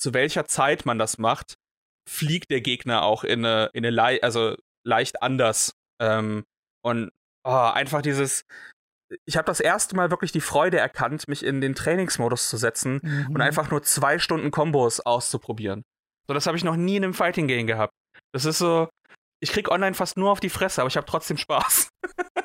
zu 0.00 0.14
welcher 0.14 0.46
Zeit 0.46 0.86
man 0.86 0.98
das 0.98 1.18
macht, 1.18 1.54
fliegt 2.08 2.50
der 2.50 2.60
Gegner 2.60 3.02
auch 3.02 3.24
in 3.24 3.44
eine, 3.44 3.70
in 3.72 3.84
eine 3.84 3.90
Le 3.90 4.22
also 4.22 4.56
leicht 4.84 5.22
anders. 5.22 5.72
Ähm, 6.00 6.44
und 6.82 7.10
oh, 7.44 7.50
einfach 7.50 8.02
dieses, 8.02 8.44
ich 9.26 9.36
habe 9.36 9.46
das 9.46 9.60
erste 9.60 9.96
Mal 9.96 10.10
wirklich 10.10 10.32
die 10.32 10.40
Freude 10.40 10.78
erkannt, 10.78 11.28
mich 11.28 11.44
in 11.44 11.60
den 11.60 11.74
Trainingsmodus 11.74 12.48
zu 12.48 12.56
setzen 12.56 13.00
mhm. 13.02 13.34
und 13.34 13.40
einfach 13.40 13.70
nur 13.70 13.82
zwei 13.82 14.18
Stunden 14.18 14.50
Kombos 14.50 15.00
auszuprobieren. 15.00 15.82
So, 16.26 16.34
das 16.34 16.46
habe 16.46 16.56
ich 16.56 16.64
noch 16.64 16.76
nie 16.76 16.96
in 16.96 17.04
einem 17.04 17.14
Fighting 17.14 17.48
Game 17.48 17.66
gehabt. 17.66 17.92
Das 18.32 18.44
ist 18.44 18.58
so, 18.58 18.88
ich 19.40 19.50
krieg 19.50 19.70
online 19.70 19.94
fast 19.94 20.16
nur 20.16 20.30
auf 20.30 20.40
die 20.40 20.50
Fresse, 20.50 20.80
aber 20.80 20.88
ich 20.88 20.96
habe 20.96 21.06
trotzdem 21.06 21.36
Spaß. 21.36 21.88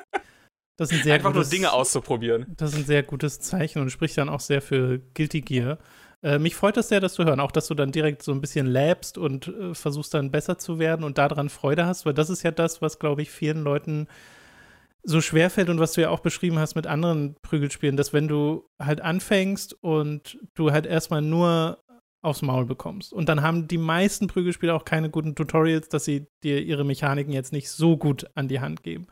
Das 0.80 0.90
ein 0.92 1.02
sehr 1.02 1.16
Einfach 1.16 1.34
gutes, 1.34 1.48
nur 1.48 1.58
Dinge 1.58 1.72
auszuprobieren. 1.74 2.54
Das 2.56 2.72
ist 2.72 2.78
ein 2.78 2.86
sehr 2.86 3.02
gutes 3.02 3.38
Zeichen 3.38 3.82
und 3.82 3.90
spricht 3.90 4.16
dann 4.16 4.30
auch 4.30 4.40
sehr 4.40 4.62
für 4.62 4.98
Guilty 5.12 5.42
Gear. 5.42 5.78
Äh, 6.22 6.38
mich 6.38 6.54
freut 6.54 6.76
es 6.76 6.88
sehr, 6.88 7.00
das 7.00 7.14
zu 7.14 7.24
hören, 7.24 7.40
auch 7.40 7.52
dass 7.52 7.68
du 7.68 7.74
dann 7.74 7.92
direkt 7.92 8.22
so 8.22 8.32
ein 8.32 8.40
bisschen 8.40 8.66
labst 8.66 9.16
und 9.18 9.48
äh, 9.48 9.74
versuchst 9.74 10.14
dann 10.14 10.30
besser 10.30 10.58
zu 10.58 10.78
werden 10.78 11.04
und 11.04 11.18
daran 11.18 11.48
Freude 11.48 11.86
hast, 11.86 12.04
weil 12.06 12.14
das 12.14 12.30
ist 12.30 12.42
ja 12.42 12.50
das, 12.50 12.82
was, 12.82 12.98
glaube 12.98 13.22
ich, 13.22 13.30
vielen 13.30 13.62
Leuten 13.62 14.06
so 15.02 15.20
schwerfällt 15.20 15.70
und 15.70 15.80
was 15.80 15.92
du 15.94 16.02
ja 16.02 16.10
auch 16.10 16.20
beschrieben 16.20 16.58
hast 16.58 16.74
mit 16.74 16.86
anderen 16.86 17.36
Prügelspielen, 17.42 17.96
dass 17.96 18.12
wenn 18.12 18.28
du 18.28 18.68
halt 18.78 19.00
anfängst 19.00 19.82
und 19.82 20.38
du 20.54 20.72
halt 20.72 20.84
erstmal 20.84 21.22
nur 21.22 21.78
aufs 22.22 22.42
Maul 22.42 22.66
bekommst. 22.66 23.14
Und 23.14 23.30
dann 23.30 23.42
haben 23.42 23.66
die 23.66 23.78
meisten 23.78 24.26
Prügelspieler 24.26 24.74
auch 24.74 24.84
keine 24.84 25.08
guten 25.08 25.34
Tutorials, 25.34 25.88
dass 25.88 26.04
sie 26.04 26.26
dir 26.42 26.62
ihre 26.62 26.84
Mechaniken 26.84 27.32
jetzt 27.32 27.52
nicht 27.52 27.70
so 27.70 27.96
gut 27.96 28.26
an 28.34 28.46
die 28.46 28.60
Hand 28.60 28.82
geben. 28.82 29.06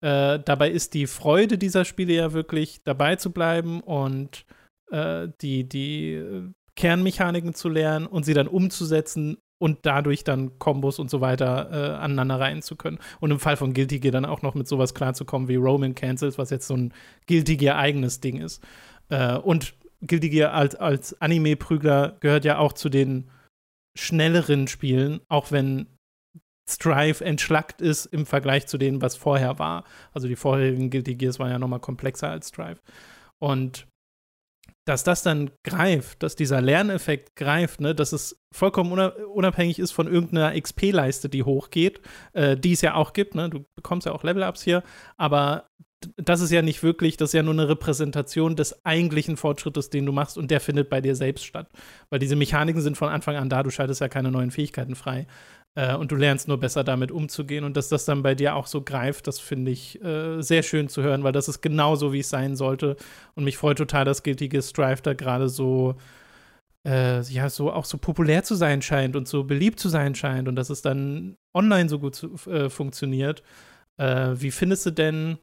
Äh, 0.00 0.40
dabei 0.44 0.70
ist 0.70 0.94
die 0.94 1.06
Freude 1.06 1.56
dieser 1.56 1.84
Spiele 1.84 2.14
ja 2.14 2.32
wirklich 2.32 2.82
dabei 2.84 3.16
zu 3.16 3.32
bleiben 3.32 3.80
und 3.80 4.44
äh, 4.90 5.28
die, 5.40 5.68
die 5.68 6.52
Kernmechaniken 6.76 7.54
zu 7.54 7.68
lernen 7.68 8.06
und 8.06 8.24
sie 8.24 8.34
dann 8.34 8.48
umzusetzen 8.48 9.38
und 9.58 9.80
dadurch 9.82 10.24
dann 10.24 10.58
Kombos 10.58 10.98
und 10.98 11.10
so 11.10 11.20
weiter 11.20 11.70
äh, 11.72 11.96
aneinander 11.96 12.38
rein 12.38 12.62
zu 12.62 12.76
können. 12.76 12.98
Und 13.20 13.32
im 13.32 13.40
Fall 13.40 13.56
von 13.56 13.74
Guilty 13.74 13.98
Gear 13.98 14.12
dann 14.12 14.24
auch 14.24 14.42
noch 14.42 14.54
mit 14.54 14.68
sowas 14.68 14.94
klarzukommen 14.94 15.48
wie 15.48 15.56
Roman 15.56 15.94
Cancels, 15.94 16.38
was 16.38 16.50
jetzt 16.50 16.68
so 16.68 16.76
ein 16.76 16.94
Guilty 17.26 17.56
Gear 17.56 17.76
eigenes 17.76 18.20
Ding 18.20 18.40
ist. 18.40 18.62
Äh, 19.08 19.36
und 19.36 19.74
Guilty 20.06 20.30
Gear 20.30 20.52
als, 20.52 20.76
als 20.76 21.20
Anime-Prügler 21.20 22.16
gehört 22.20 22.44
ja 22.44 22.58
auch 22.58 22.72
zu 22.72 22.88
den 22.88 23.30
schnelleren 23.96 24.68
Spielen, 24.68 25.20
auch 25.28 25.50
wenn 25.50 25.86
Strive 26.70 27.24
entschlackt 27.24 27.80
ist 27.80 28.06
im 28.06 28.26
Vergleich 28.26 28.66
zu 28.66 28.78
denen, 28.78 29.02
was 29.02 29.16
vorher 29.16 29.58
war. 29.58 29.84
Also 30.12 30.28
die 30.28 30.36
vorherigen 30.36 30.90
Guilty 30.90 31.16
Gears 31.16 31.40
waren 31.40 31.50
ja 31.50 31.58
noch 31.58 31.66
mal 31.66 31.80
komplexer 31.80 32.30
als 32.30 32.50
Strive. 32.50 32.78
Und 33.40 33.88
dass 34.88 35.04
das 35.04 35.22
dann 35.22 35.50
greift, 35.64 36.22
dass 36.22 36.34
dieser 36.34 36.62
Lerneffekt 36.62 37.36
greift, 37.36 37.80
ne, 37.80 37.94
dass 37.94 38.12
es 38.12 38.42
vollkommen 38.50 38.92
unabhängig 38.92 39.78
ist 39.78 39.92
von 39.92 40.06
irgendeiner 40.06 40.58
XP-Leiste, 40.58 41.28
die 41.28 41.42
hochgeht, 41.42 42.00
äh, 42.32 42.56
die 42.56 42.72
es 42.72 42.80
ja 42.80 42.94
auch 42.94 43.12
gibt, 43.12 43.34
ne? 43.34 43.50
Du 43.50 43.66
bekommst 43.76 44.06
ja 44.06 44.12
auch 44.12 44.24
Level-Ups 44.24 44.62
hier, 44.62 44.82
aber 45.18 45.68
das 46.16 46.40
ist 46.40 46.52
ja 46.52 46.62
nicht 46.62 46.82
wirklich, 46.82 47.16
das 47.16 47.30
ist 47.30 47.34
ja 47.34 47.42
nur 47.42 47.54
eine 47.54 47.68
Repräsentation 47.68 48.56
des 48.56 48.84
eigentlichen 48.86 49.36
Fortschrittes, 49.36 49.90
den 49.90 50.06
du 50.06 50.12
machst 50.12 50.38
und 50.38 50.50
der 50.50 50.60
findet 50.60 50.88
bei 50.88 51.00
dir 51.00 51.16
selbst 51.16 51.44
statt. 51.44 51.68
Weil 52.08 52.20
diese 52.20 52.36
Mechaniken 52.36 52.80
sind 52.80 52.96
von 52.96 53.08
Anfang 53.08 53.36
an 53.36 53.48
da, 53.48 53.62
du 53.62 53.70
schaltest 53.70 54.00
ja 54.00 54.08
keine 54.08 54.30
neuen 54.30 54.50
Fähigkeiten 54.50 54.94
frei. 54.94 55.26
Äh, 55.78 55.94
und 55.94 56.10
du 56.10 56.16
lernst 56.16 56.48
nur 56.48 56.58
besser 56.58 56.82
damit 56.82 57.12
umzugehen. 57.12 57.62
Und 57.62 57.76
dass 57.76 57.88
das 57.88 58.04
dann 58.04 58.22
bei 58.24 58.34
dir 58.34 58.56
auch 58.56 58.66
so 58.66 58.82
greift, 58.82 59.28
das 59.28 59.38
finde 59.38 59.70
ich 59.70 60.02
äh, 60.02 60.42
sehr 60.42 60.64
schön 60.64 60.88
zu 60.88 61.02
hören, 61.02 61.22
weil 61.22 61.32
das 61.32 61.48
ist 61.48 61.60
genauso, 61.62 62.12
wie 62.12 62.18
es 62.18 62.30
sein 62.30 62.56
sollte. 62.56 62.96
Und 63.36 63.44
mich 63.44 63.56
freut 63.56 63.78
total, 63.78 64.04
dass 64.04 64.24
Guilty 64.24 64.48
Gear 64.48 64.62
Strive 64.62 65.02
da 65.02 65.14
gerade 65.14 65.48
so 65.48 65.94
äh, 66.84 67.20
ja, 67.22 67.48
so 67.48 67.72
auch 67.72 67.84
so 67.84 67.98
populär 67.98 68.42
zu 68.42 68.56
sein 68.56 68.82
scheint 68.82 69.14
und 69.14 69.28
so 69.28 69.44
beliebt 69.44 69.78
zu 69.78 69.88
sein 69.88 70.14
scheint 70.14 70.48
und 70.48 70.56
dass 70.56 70.70
es 70.70 70.82
dann 70.82 71.36
online 71.54 71.88
so 71.88 71.98
gut 72.00 72.16
zu, 72.16 72.34
äh, 72.50 72.70
funktioniert. 72.70 73.42
Äh, 73.98 74.34
wie 74.34 74.50
findest 74.50 74.86
du 74.86 74.90
denn 74.90 75.38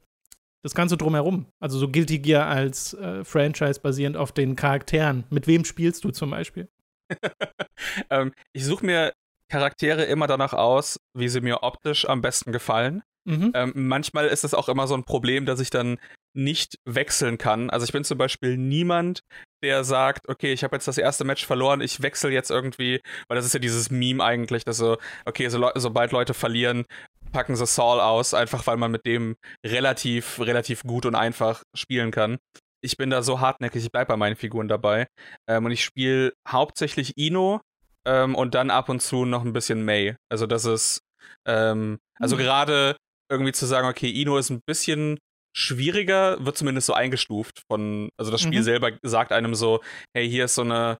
das 0.64 0.76
Ganze 0.76 0.98
drumherum? 0.98 1.46
Also 1.62 1.78
so 1.78 1.90
Guilty 1.90 2.20
Gear 2.20 2.48
als 2.48 2.94
äh, 2.96 3.24
Franchise 3.24 3.80
basierend 3.80 4.18
auf 4.18 4.34
den 4.34 4.56
Charakteren. 4.58 5.24
Mit 5.30 5.48
wem 5.48 5.64
spielst 5.66 6.04
du 6.04 6.12
zum 6.12 6.32
Beispiel? 6.32 6.68
ähm, 8.10 8.34
ich 8.54 8.66
suche 8.66 8.86
mir 8.86 9.14
Charaktere 9.56 10.03
immer 10.03 10.28
danach 10.28 10.51
aus, 10.51 10.99
wie 11.14 11.30
sie 11.30 11.39
mir 11.39 11.64
optisch 11.64 12.10
am 12.10 12.22
besten 12.22 12.51
gefallen. 12.51 13.03
Mhm. 13.24 13.51
Ähm, 13.56 13.72
manchmal 13.74 14.28
ist 14.28 14.43
es 14.43 14.53
auch 14.53 14.68
immer 14.68 14.86
so 14.86 14.95
ein 14.95 15.06
Problem, 15.06 15.45
dass 15.45 15.62
ich 15.62 15.70
dann 15.70 15.97
nicht 16.34 16.78
wechseln 16.84 17.38
kann. 17.38 17.70
Also 17.70 17.86
ich 17.86 17.93
bin 17.93 18.03
zum 18.03 18.18
Beispiel 18.18 18.58
niemand, 18.58 19.22
der 19.64 19.86
sagt, 19.86 20.28
okay, 20.28 20.51
ich 20.51 20.66
habe 20.66 20.76
jetzt 20.76 20.89
das 20.89 20.97
erste 20.97 21.24
Match 21.24 21.45
verloren, 21.45 21.80
ich 21.80 22.01
wechsle 22.01 22.32
jetzt 22.32 22.51
irgendwie, 22.51 22.99
weil 23.30 23.38
das 23.38 23.45
ist 23.45 23.53
ja 23.53 23.62
dieses 23.62 23.89
Meme 23.91 24.22
eigentlich, 24.22 24.66
dass 24.66 24.76
so, 24.76 24.97
okay, 25.24 25.47
so, 25.47 25.72
sobald 25.76 26.12
Leute 26.12 26.34
verlieren, 26.34 26.84
packen 27.32 27.56
sie 27.56 27.66
Saul 27.66 28.01
aus, 28.01 28.34
einfach 28.34 28.68
weil 28.68 28.76
man 28.76 28.91
mit 28.91 29.06
dem 29.06 29.38
relativ, 29.66 30.41
relativ 30.41 30.84
gut 30.84 31.06
und 31.06 31.16
einfach 31.16 31.64
spielen 31.74 32.12
kann. 32.12 32.39
Ich 32.82 32.97
bin 32.97 33.10
da 33.10 33.24
so 33.24 33.39
hartnäckig, 33.39 33.86
ich 33.86 33.91
bleibe 33.91 34.10
bei 34.10 34.18
meinen 34.18 34.36
Figuren 34.36 34.68
dabei. 34.68 35.08
Ähm, 35.47 35.64
und 35.64 35.72
ich 35.72 35.86
spiele 35.86 36.34
hauptsächlich 36.45 37.14
Ino 37.16 37.62
ähm, 38.06 38.36
und 38.36 38.56
dann 38.56 38.70
ab 38.70 38.89
und 38.89 39.01
zu 39.01 39.26
noch 39.26 39.43
ein 39.43 39.53
bisschen 39.53 39.84
May. 39.84 40.16
Also 40.30 40.47
das 40.47 40.66
ist, 40.66 41.01
ähm, 41.47 41.99
also 42.20 42.36
mhm. 42.36 42.39
gerade 42.39 42.95
irgendwie 43.32 43.51
zu 43.51 43.66
sagen, 43.66 43.88
okay, 43.88 44.10
Ino 44.10 44.38
ist 44.38 44.49
ein 44.49 44.62
bisschen 44.66 45.18
schwieriger, 45.56 46.43
wird 46.43 46.58
zumindest 46.58 46.88
so 46.88 46.93
eingestuft 46.93 47.64
von, 47.72 48.10
also 48.18 48.32
das 48.32 48.41
Spiel 48.41 48.60
mhm. 48.60 48.66
selber 48.66 48.91
sagt 49.03 49.32
einem 49.32 49.56
so, 49.56 49.82
hey, 50.14 50.30
hier 50.30 50.45
ist 50.45 50.56
so 50.56 50.64
eine, 50.64 50.97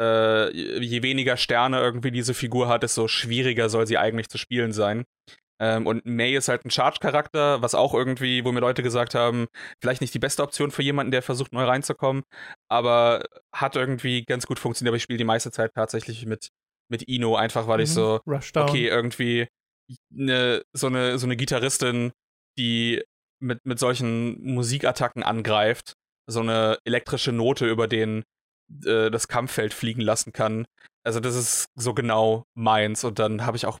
äh, 0.00 0.50
je 0.80 1.02
weniger 1.02 1.36
Sterne 1.36 1.80
irgendwie 1.80 2.10
diese 2.10 2.34
Figur 2.34 2.68
hat, 2.68 2.82
desto 2.82 3.06
schwieriger 3.06 3.68
soll 3.68 3.86
sie 3.86 3.98
eigentlich 3.98 4.28
zu 4.28 4.38
spielen 4.38 4.72
sein. 4.72 5.04
Ähm, 5.60 5.86
und 5.86 6.04
May 6.06 6.36
ist 6.36 6.48
halt 6.48 6.64
ein 6.64 6.70
Charge-Charakter, 6.70 7.62
was 7.62 7.74
auch 7.74 7.94
irgendwie, 7.94 8.44
wo 8.44 8.52
mir 8.52 8.60
Leute 8.60 8.82
gesagt 8.82 9.14
haben, 9.14 9.46
vielleicht 9.82 10.00
nicht 10.00 10.14
die 10.14 10.20
beste 10.20 10.42
Option 10.42 10.70
für 10.70 10.82
jemanden, 10.82 11.10
der 11.10 11.22
versucht, 11.22 11.52
neu 11.52 11.64
reinzukommen, 11.64 12.22
aber 12.70 13.24
hat 13.52 13.76
irgendwie 13.76 14.24
ganz 14.24 14.46
gut 14.46 14.58
funktioniert. 14.58 14.90
Aber 14.90 14.96
ich 14.96 15.02
spiele 15.02 15.18
die 15.18 15.24
meiste 15.24 15.50
Zeit 15.50 15.72
tatsächlich 15.74 16.26
mit, 16.26 16.48
mit 16.90 17.08
Ino, 17.08 17.36
einfach 17.36 17.66
weil 17.66 17.78
mhm. 17.78 17.84
ich 17.84 17.92
so, 17.92 18.20
okay, 18.26 18.86
irgendwie 18.86 19.48
eine, 20.16 20.62
so, 20.72 20.86
eine, 20.86 21.18
so 21.18 21.26
eine 21.26 21.36
Gitarristin, 21.36 22.12
die 22.56 23.02
mit, 23.40 23.64
mit 23.64 23.78
solchen 23.78 24.40
Musikattacken 24.42 25.22
angreift, 25.22 25.94
so 26.28 26.40
eine 26.40 26.78
elektrische 26.84 27.32
Note 27.32 27.66
über 27.66 27.88
den 27.88 28.24
äh, 28.84 29.10
das 29.10 29.28
Kampffeld 29.28 29.74
fliegen 29.74 30.02
lassen 30.02 30.32
kann. 30.32 30.66
Also 31.04 31.20
das 31.20 31.36
ist 31.36 31.66
so 31.74 31.94
genau 31.94 32.44
meins 32.54 33.04
und 33.04 33.18
dann 33.18 33.46
habe 33.46 33.56
ich 33.56 33.66
auch 33.66 33.78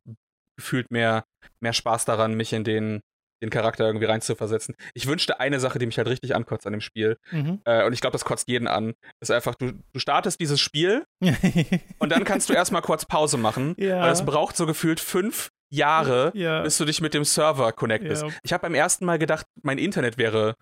gefühlt 0.58 0.90
mehr, 0.90 1.24
mehr 1.60 1.72
Spaß 1.72 2.04
daran, 2.04 2.34
mich 2.34 2.52
in 2.52 2.64
den, 2.64 3.00
den 3.42 3.50
Charakter 3.50 3.86
irgendwie 3.86 4.06
reinzuversetzen. 4.06 4.74
Ich 4.94 5.06
wünschte 5.06 5.40
eine 5.40 5.60
Sache, 5.60 5.78
die 5.78 5.86
mich 5.86 5.96
halt 5.96 6.08
richtig 6.08 6.34
ankotzt 6.34 6.66
an 6.66 6.72
dem 6.72 6.80
Spiel. 6.80 7.16
Mhm. 7.30 7.60
Äh, 7.64 7.86
und 7.86 7.92
ich 7.92 8.00
glaube, 8.00 8.12
das 8.12 8.24
kotzt 8.24 8.48
jeden 8.48 8.66
an. 8.66 8.94
Ist 9.20 9.30
einfach, 9.30 9.54
du, 9.54 9.72
du 9.92 10.00
startest 10.00 10.40
dieses 10.40 10.60
Spiel 10.60 11.04
und 11.98 12.10
dann 12.10 12.24
kannst 12.24 12.48
du 12.48 12.52
erstmal 12.52 12.82
kurz 12.82 13.06
Pause 13.06 13.38
machen. 13.38 13.74
Ja. 13.78 14.02
Weil 14.02 14.12
es 14.12 14.24
braucht 14.24 14.56
so 14.56 14.66
gefühlt 14.66 15.00
fünf 15.00 15.50
Jahre, 15.70 16.32
ja. 16.34 16.62
bis 16.62 16.78
du 16.78 16.84
dich 16.84 17.00
mit 17.00 17.14
dem 17.14 17.24
Server 17.24 17.72
connectest. 17.72 18.22
Ja. 18.22 18.28
Ich 18.42 18.52
habe 18.52 18.62
beim 18.62 18.74
ersten 18.74 19.04
Mal 19.04 19.18
gedacht, 19.18 19.46
mein 19.62 19.78
Internet 19.78 20.18
wäre 20.18 20.54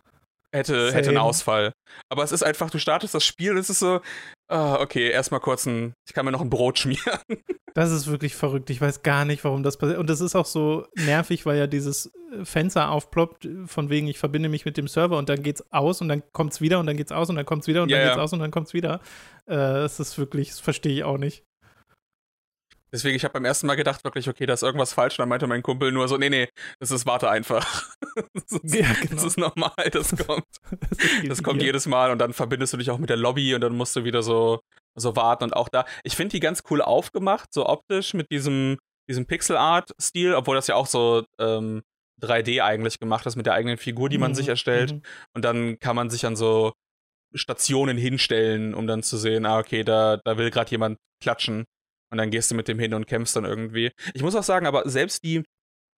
hätte, 0.52 0.92
hätte 0.92 1.10
einen 1.10 1.18
Ausfall. 1.18 1.72
Aber 2.08 2.24
es 2.24 2.32
ist 2.32 2.42
einfach, 2.42 2.70
du 2.70 2.78
startest 2.78 3.14
das 3.14 3.24
Spiel 3.24 3.52
und 3.52 3.58
es 3.58 3.70
ist 3.70 3.78
so, 3.78 4.00
oh, 4.48 4.76
okay, 4.80 5.10
erstmal 5.10 5.40
kurz 5.40 5.66
ein, 5.66 5.94
ich 6.06 6.14
kann 6.14 6.24
mir 6.24 6.32
noch 6.32 6.40
ein 6.40 6.50
Brot 6.50 6.78
schmieren. 6.80 7.20
Das 7.74 7.90
ist 7.90 8.06
wirklich 8.06 8.34
verrückt. 8.34 8.70
Ich 8.70 8.80
weiß 8.80 9.02
gar 9.02 9.24
nicht, 9.24 9.44
warum 9.44 9.62
das 9.62 9.76
passiert. 9.76 9.98
Und 9.98 10.08
das 10.08 10.20
ist 10.20 10.34
auch 10.34 10.46
so 10.46 10.86
nervig, 10.94 11.44
weil 11.44 11.58
ja 11.58 11.66
dieses 11.66 12.10
Fenster 12.42 12.90
aufploppt, 12.90 13.48
von 13.66 13.90
wegen, 13.90 14.06
ich 14.08 14.18
verbinde 14.18 14.48
mich 14.48 14.64
mit 14.64 14.76
dem 14.76 14.88
Server 14.88 15.18
und 15.18 15.28
dann 15.28 15.42
geht's 15.42 15.62
aus 15.72 16.00
und 16.00 16.08
dann 16.08 16.22
kommt's 16.32 16.60
wieder 16.60 16.80
und 16.80 16.86
dann 16.86 16.96
geht's 16.96 17.12
aus 17.12 17.28
und 17.28 17.36
dann 17.36 17.46
kommt's 17.46 17.66
wieder 17.66 17.82
und 17.82 17.90
ja, 17.90 17.98
dann 17.98 18.06
geht's 18.06 18.16
ja. 18.16 18.22
aus 18.22 18.32
und 18.32 18.38
dann 18.38 18.50
kommt's 18.50 18.72
wieder. 18.72 19.00
Äh, 19.46 19.56
das 19.56 20.00
ist 20.00 20.18
wirklich, 20.18 20.48
das 20.48 20.60
verstehe 20.60 20.94
ich 20.94 21.04
auch 21.04 21.18
nicht. 21.18 21.44
Deswegen, 22.92 23.16
ich 23.16 23.24
habe 23.24 23.32
beim 23.32 23.44
ersten 23.44 23.66
Mal 23.66 23.74
gedacht, 23.74 24.04
wirklich, 24.04 24.28
okay, 24.28 24.46
da 24.46 24.54
ist 24.54 24.62
irgendwas 24.62 24.92
falsch. 24.92 25.14
Und 25.14 25.22
dann 25.22 25.28
meinte 25.28 25.46
mein 25.46 25.62
Kumpel 25.62 25.92
nur 25.92 26.06
so, 26.08 26.16
nee, 26.16 26.30
nee, 26.30 26.48
das 26.78 26.90
ist, 26.90 27.04
warte 27.06 27.28
einfach. 27.28 27.66
das, 28.34 28.60
ist, 28.62 28.74
ja, 28.74 28.92
genau. 28.92 29.14
das 29.14 29.24
ist 29.24 29.38
normal, 29.38 29.90
das 29.90 30.16
kommt. 30.26 30.46
das, 30.70 30.98
das 31.28 31.42
kommt 31.42 31.62
jedes 31.62 31.86
Mal 31.86 32.10
und 32.10 32.18
dann 32.18 32.32
verbindest 32.32 32.72
du 32.72 32.76
dich 32.76 32.90
auch 32.90 32.98
mit 32.98 33.10
der 33.10 33.16
Lobby 33.16 33.54
und 33.54 33.60
dann 33.60 33.76
musst 33.76 33.96
du 33.96 34.04
wieder 34.04 34.22
so, 34.22 34.60
so 34.94 35.16
warten. 35.16 35.44
Und 35.44 35.56
auch 35.56 35.68
da, 35.68 35.84
ich 36.04 36.14
finde 36.14 36.32
die 36.32 36.40
ganz 36.40 36.62
cool 36.70 36.80
aufgemacht, 36.80 37.52
so 37.52 37.66
optisch 37.66 38.14
mit 38.14 38.30
diesem, 38.30 38.78
diesem 39.08 39.26
Pixel-Art-Stil, 39.26 40.34
obwohl 40.34 40.56
das 40.56 40.68
ja 40.68 40.76
auch 40.76 40.86
so 40.86 41.24
ähm, 41.40 41.82
3D 42.22 42.62
eigentlich 42.62 42.98
gemacht 42.98 43.26
ist 43.26 43.36
mit 43.36 43.46
der 43.46 43.54
eigenen 43.54 43.76
Figur, 43.76 44.08
die 44.08 44.18
man 44.18 44.30
mhm. 44.30 44.36
sich 44.36 44.48
erstellt. 44.48 44.92
Mhm. 44.92 45.02
Und 45.34 45.44
dann 45.44 45.78
kann 45.78 45.96
man 45.96 46.08
sich 46.08 46.24
an 46.24 46.36
so 46.36 46.72
Stationen 47.34 47.98
hinstellen, 47.98 48.74
um 48.74 48.86
dann 48.86 49.02
zu 49.02 49.16
sehen, 49.16 49.44
ah, 49.46 49.58
okay, 49.58 49.84
da, 49.84 50.18
da 50.24 50.38
will 50.38 50.50
gerade 50.50 50.70
jemand 50.70 50.98
klatschen. 51.22 51.64
Und 52.10 52.18
dann 52.18 52.30
gehst 52.30 52.50
du 52.50 52.54
mit 52.54 52.68
dem 52.68 52.78
hin 52.78 52.94
und 52.94 53.06
kämpfst 53.06 53.36
dann 53.36 53.44
irgendwie. 53.44 53.90
Ich 54.14 54.22
muss 54.22 54.34
auch 54.34 54.42
sagen, 54.42 54.66
aber 54.66 54.88
selbst 54.88 55.24
die, 55.24 55.42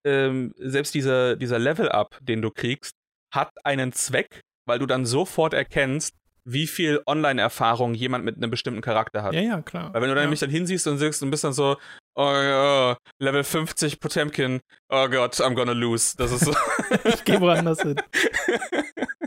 ähm, 0.05 0.53
selbst 0.57 0.93
dieser, 0.95 1.35
dieser 1.35 1.59
Level-Up, 1.59 2.17
den 2.21 2.41
du 2.41 2.49
kriegst, 2.49 2.95
hat 3.31 3.51
einen 3.63 3.93
Zweck, 3.93 4.41
weil 4.65 4.79
du 4.79 4.85
dann 4.85 5.05
sofort 5.05 5.53
erkennst, 5.53 6.15
wie 6.45 6.67
viel 6.67 7.01
Online-Erfahrung 7.05 7.93
jemand 7.93 8.25
mit 8.25 8.37
einem 8.37 8.49
bestimmten 8.49 8.81
Charakter 8.81 9.21
hat. 9.21 9.33
Ja, 9.33 9.41
ja, 9.41 9.61
klar. 9.61 9.93
Weil 9.93 10.01
wenn 10.01 10.09
du 10.09 10.15
dann 10.15 10.23
ja. 10.23 10.23
nämlich 10.23 10.39
dann 10.39 10.49
hinsiehst 10.49 10.87
und 10.87 10.97
siehst 10.97 11.21
und 11.21 11.29
bist 11.29 11.43
dann 11.43 11.53
so, 11.53 11.77
oh 12.15 12.31
ja, 12.31 12.97
Level 13.19 13.43
50 13.43 13.99
Potemkin, 13.99 14.61
oh 14.89 15.07
Gott, 15.09 15.35
I'm 15.35 15.53
gonna 15.53 15.73
lose. 15.73 16.15
Das 16.17 16.31
ist 16.31 16.45
so. 16.45 16.55
ich 17.03 17.23
geh 17.23 17.39
woanders 17.39 17.81
hin. 17.81 18.01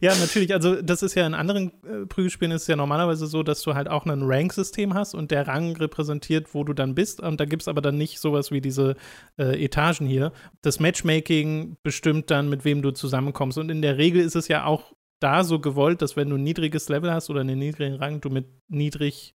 Ja, 0.00 0.14
natürlich. 0.16 0.52
Also, 0.52 0.80
das 0.80 1.02
ist 1.02 1.14
ja 1.14 1.26
in 1.26 1.34
anderen 1.34 1.72
äh, 1.84 2.06
Prügelspielen 2.06 2.52
ist 2.52 2.68
ja 2.68 2.76
normalerweise 2.76 3.26
so, 3.26 3.42
dass 3.42 3.62
du 3.62 3.74
halt 3.74 3.88
auch 3.88 4.06
ein 4.06 4.22
Rank-System 4.22 4.94
hast 4.94 5.14
und 5.14 5.30
der 5.30 5.46
Rang 5.46 5.76
repräsentiert, 5.76 6.54
wo 6.54 6.64
du 6.64 6.72
dann 6.72 6.94
bist. 6.94 7.20
Und 7.20 7.40
da 7.40 7.44
gibt 7.44 7.62
es 7.62 7.68
aber 7.68 7.80
dann 7.80 7.96
nicht 7.96 8.20
sowas 8.20 8.50
wie 8.50 8.60
diese 8.60 8.96
äh, 9.38 9.64
Etagen 9.64 10.06
hier. 10.06 10.32
Das 10.62 10.80
Matchmaking 10.80 11.76
bestimmt 11.82 12.30
dann, 12.30 12.48
mit 12.48 12.64
wem 12.64 12.82
du 12.82 12.90
zusammenkommst. 12.90 13.58
Und 13.58 13.70
in 13.70 13.82
der 13.82 13.98
Regel 13.98 14.22
ist 14.22 14.36
es 14.36 14.48
ja 14.48 14.64
auch 14.64 14.92
da 15.20 15.44
so 15.44 15.60
gewollt, 15.60 16.02
dass 16.02 16.16
wenn 16.16 16.30
du 16.30 16.36
ein 16.36 16.42
niedriges 16.42 16.88
Level 16.88 17.12
hast 17.12 17.30
oder 17.30 17.40
einen 17.40 17.58
niedrigen 17.58 17.96
Rang, 17.96 18.20
du 18.20 18.30
mit 18.30 18.46
niedrig 18.68 19.34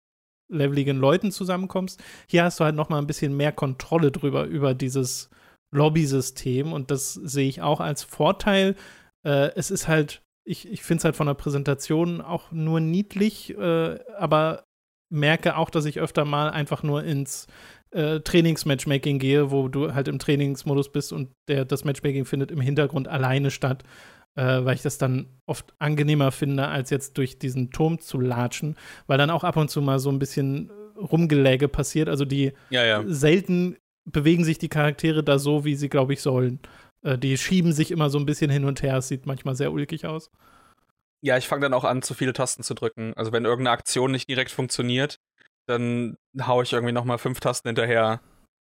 leveligen 0.50 0.98
Leuten 0.98 1.32
zusammenkommst. 1.32 2.02
Hier 2.28 2.44
hast 2.44 2.60
du 2.60 2.64
halt 2.64 2.76
noch 2.76 2.88
mal 2.88 2.98
ein 2.98 3.06
bisschen 3.06 3.36
mehr 3.36 3.52
Kontrolle 3.52 4.10
drüber, 4.12 4.44
über 4.44 4.74
dieses 4.74 5.30
Lobby-System. 5.74 6.72
Und 6.72 6.90
das 6.90 7.14
sehe 7.14 7.48
ich 7.48 7.62
auch 7.62 7.80
als 7.80 8.02
Vorteil 8.02 8.76
äh, 9.24 9.50
es 9.56 9.70
ist 9.70 9.88
halt, 9.88 10.22
ich, 10.44 10.70
ich 10.70 10.82
finde 10.82 11.00
es 11.00 11.04
halt 11.04 11.16
von 11.16 11.26
der 11.26 11.34
Präsentation 11.34 12.20
auch 12.20 12.52
nur 12.52 12.80
niedlich, 12.80 13.56
äh, 13.56 13.98
aber 14.16 14.64
merke 15.10 15.56
auch, 15.56 15.70
dass 15.70 15.84
ich 15.84 16.00
öfter 16.00 16.24
mal 16.24 16.50
einfach 16.50 16.82
nur 16.82 17.04
ins 17.04 17.46
äh, 17.92 18.20
Trainingsmatchmaking 18.20 19.18
gehe, 19.18 19.50
wo 19.50 19.68
du 19.68 19.94
halt 19.94 20.08
im 20.08 20.18
Trainingsmodus 20.18 20.90
bist 20.92 21.12
und 21.12 21.30
der, 21.48 21.64
das 21.64 21.84
Matchmaking 21.84 22.24
findet 22.24 22.50
im 22.50 22.60
Hintergrund 22.60 23.08
alleine 23.08 23.50
statt, 23.50 23.84
äh, 24.34 24.64
weil 24.64 24.74
ich 24.74 24.82
das 24.82 24.98
dann 24.98 25.28
oft 25.46 25.74
angenehmer 25.78 26.32
finde, 26.32 26.68
als 26.68 26.90
jetzt 26.90 27.16
durch 27.18 27.38
diesen 27.38 27.70
Turm 27.70 28.00
zu 28.00 28.20
latschen, 28.20 28.76
weil 29.06 29.18
dann 29.18 29.30
auch 29.30 29.44
ab 29.44 29.56
und 29.56 29.70
zu 29.70 29.80
mal 29.80 29.98
so 29.98 30.10
ein 30.10 30.18
bisschen 30.18 30.70
Rumgeläge 30.96 31.68
passiert. 31.68 32.08
Also 32.08 32.24
die 32.24 32.52
ja, 32.70 32.84
ja. 32.84 33.04
selten 33.06 33.76
bewegen 34.04 34.44
sich 34.44 34.58
die 34.58 34.68
Charaktere 34.68 35.22
da 35.22 35.38
so, 35.38 35.64
wie 35.64 35.76
sie, 35.76 35.88
glaube 35.88 36.12
ich, 36.12 36.20
sollen. 36.20 36.60
Äh, 37.04 37.18
die 37.18 37.38
schieben 37.38 37.72
sich 37.72 37.90
immer 37.90 38.10
so 38.10 38.18
ein 38.18 38.26
bisschen 38.26 38.50
hin 38.50 38.64
und 38.64 38.82
her. 38.82 38.96
Es 38.96 39.08
sieht 39.08 39.26
manchmal 39.26 39.54
sehr 39.54 39.72
ulkig 39.72 40.06
aus. 40.06 40.30
Ja, 41.22 41.38
ich 41.38 41.48
fange 41.48 41.62
dann 41.62 41.74
auch 41.74 41.84
an, 41.84 42.02
zu 42.02 42.14
viele 42.14 42.32
Tasten 42.32 42.62
zu 42.62 42.74
drücken. 42.74 43.14
Also 43.14 43.32
wenn 43.32 43.44
irgendeine 43.44 43.76
Aktion 43.76 44.10
nicht 44.10 44.28
direkt 44.28 44.50
funktioniert, 44.50 45.16
dann 45.66 46.16
haue 46.42 46.64
ich 46.64 46.72
irgendwie 46.72 46.92
nochmal 46.92 47.18
fünf 47.18 47.40
Tasten 47.40 47.68
hinterher 47.68 48.20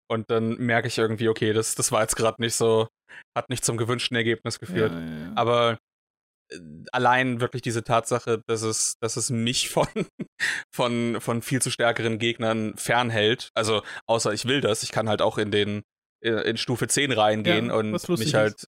und 0.09 0.29
dann 0.29 0.57
merke 0.57 0.87
ich 0.87 0.97
irgendwie, 0.97 1.27
okay, 1.27 1.53
das, 1.53 1.75
das 1.75 1.91
war 1.91 2.01
jetzt 2.01 2.15
gerade 2.15 2.41
nicht 2.41 2.55
so, 2.55 2.87
hat 3.35 3.49
nicht 3.49 3.65
zum 3.65 3.77
gewünschten 3.77 4.15
Ergebnis 4.15 4.59
geführt. 4.59 4.93
Ja, 4.93 4.99
ja, 4.99 5.17
ja. 5.25 5.31
Aber 5.35 5.79
äh, 6.51 6.59
allein 6.91 7.41
wirklich 7.41 7.61
diese 7.61 7.83
Tatsache, 7.83 8.41
dass 8.47 8.61
es, 8.61 8.95
dass 9.01 9.17
es 9.17 9.29
mich 9.29 9.69
von, 9.69 9.87
von, 10.73 11.19
von 11.19 11.41
viel 11.41 11.61
zu 11.61 11.69
stärkeren 11.69 12.17
Gegnern 12.19 12.77
fernhält. 12.77 13.49
Also, 13.55 13.81
außer 14.07 14.33
ich 14.33 14.45
will 14.45 14.61
das, 14.61 14.83
ich 14.83 14.91
kann 14.91 15.09
halt 15.09 15.21
auch 15.21 15.37
in 15.37 15.51
den 15.51 15.83
in 16.29 16.57
Stufe 16.57 16.87
10 16.87 17.11
reingehen 17.11 17.67
ja, 17.67 17.75
und 17.75 18.09
mich 18.09 18.35
halt. 18.35 18.65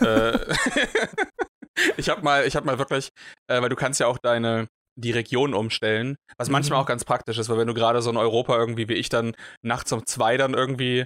Äh, 0.00 0.38
ich 1.96 2.08
hab 2.08 2.22
mal, 2.22 2.46
ich 2.46 2.56
hab 2.56 2.64
mal 2.64 2.78
wirklich, 2.78 3.10
äh, 3.48 3.60
weil 3.60 3.68
du 3.68 3.76
kannst 3.76 4.00
ja 4.00 4.06
auch 4.06 4.18
deine 4.18 4.68
die 4.98 5.10
Region 5.10 5.52
umstellen, 5.52 6.16
was 6.38 6.48
manchmal 6.48 6.78
mhm. 6.78 6.84
auch 6.84 6.88
ganz 6.88 7.04
praktisch 7.04 7.38
ist, 7.38 7.50
weil 7.50 7.58
wenn 7.58 7.66
du 7.66 7.74
gerade 7.74 8.00
so 8.00 8.10
in 8.10 8.16
Europa 8.16 8.56
irgendwie 8.56 8.88
wie 8.88 8.94
ich 8.94 9.10
dann 9.10 9.34
nachts 9.62 9.92
um 9.92 10.06
zwei 10.06 10.38
dann 10.38 10.54
irgendwie 10.54 11.04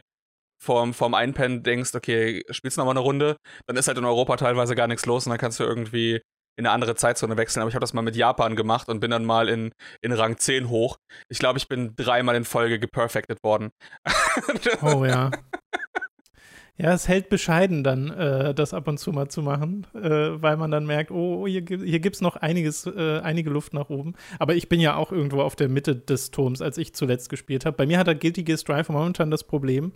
vorm, 0.63 0.95
vorm 0.95 1.15
Einpennen 1.15 1.63
denkst, 1.63 1.95
okay, 1.95 2.45
spielst 2.51 2.77
du 2.77 2.83
nochmal 2.83 2.93
eine 2.93 3.01
Runde, 3.01 3.37
dann 3.67 3.77
ist 3.77 3.89
halt 3.89 3.99
in 3.99 4.05
Europa 4.05 4.37
teilweise 4.37 4.77
gar 4.77 4.87
nichts 4.87 5.07
los 5.07 5.27
und 5.27 5.31
dann 5.31 5.41
kannst 5.41 5.59
du 5.59 5.65
irgendwie 5.65 6.21
in 6.57 6.67
eine 6.67 6.75
andere 6.75 6.95
Zeitzone 6.95 7.37
wechseln. 7.37 7.63
Aber 7.63 7.71
ich 7.71 7.75
habe 7.75 7.81
das 7.81 7.95
mal 7.95 8.03
mit 8.03 8.17
Japan 8.17 8.55
gemacht 8.55 8.89
und 8.89 9.01
bin 9.01 9.11
dann 9.11 9.25
mal 9.25 9.49
in, 9.49 9.73
in 10.03 10.13
Rang 10.13 10.37
10 10.37 10.69
hoch. 10.69 10.99
Ich 11.29 11.39
glaube, 11.39 11.59
ich 11.59 11.69
bin 11.69 11.95
dreimal 11.97 12.37
in 12.37 12.45
Folge 12.45 12.79
geperfected 12.79 13.43
worden. 13.43 13.71
Oh 14.83 15.05
ja. 15.05 15.31
Ja, 16.83 16.95
es 16.95 17.09
hält 17.09 17.29
bescheiden 17.29 17.85
dann, 17.85 18.11
äh, 18.11 18.55
das 18.55 18.73
ab 18.73 18.89
und 18.89 18.97
zu 18.97 19.13
mal 19.13 19.29
zu 19.29 19.43
machen, 19.43 19.87
äh, 19.93 20.01
weil 20.01 20.57
man 20.57 20.71
dann 20.71 20.87
merkt, 20.87 21.11
oh, 21.11 21.47
hier, 21.47 21.63
hier 21.63 22.01
gibt 22.01 22.17
es 22.17 22.23
noch 22.23 22.37
einiges, 22.37 22.87
äh, 22.87 23.21
einige 23.23 23.51
Luft 23.51 23.75
nach 23.75 23.91
oben. 23.91 24.15
Aber 24.39 24.55
ich 24.55 24.71
bin 24.71 24.81
ja 24.81 24.97
auch 24.97 25.13
irgendwo 25.13 25.43
auf 25.43 25.57
der 25.57 25.69
Mitte 25.69 25.95
des 25.95 26.31
Turms, 26.31 26.63
als 26.63 26.79
ich 26.79 26.95
zuletzt 26.95 27.29
gespielt 27.29 27.67
habe. 27.67 27.77
Bei 27.77 27.85
mir 27.85 27.99
hat 27.99 28.07
der 28.07 28.15
Guilty 28.15 28.45
Gear 28.45 28.57
Strive 28.57 28.91
momentan 28.93 29.31
das 29.31 29.45
Problem, 29.45 29.93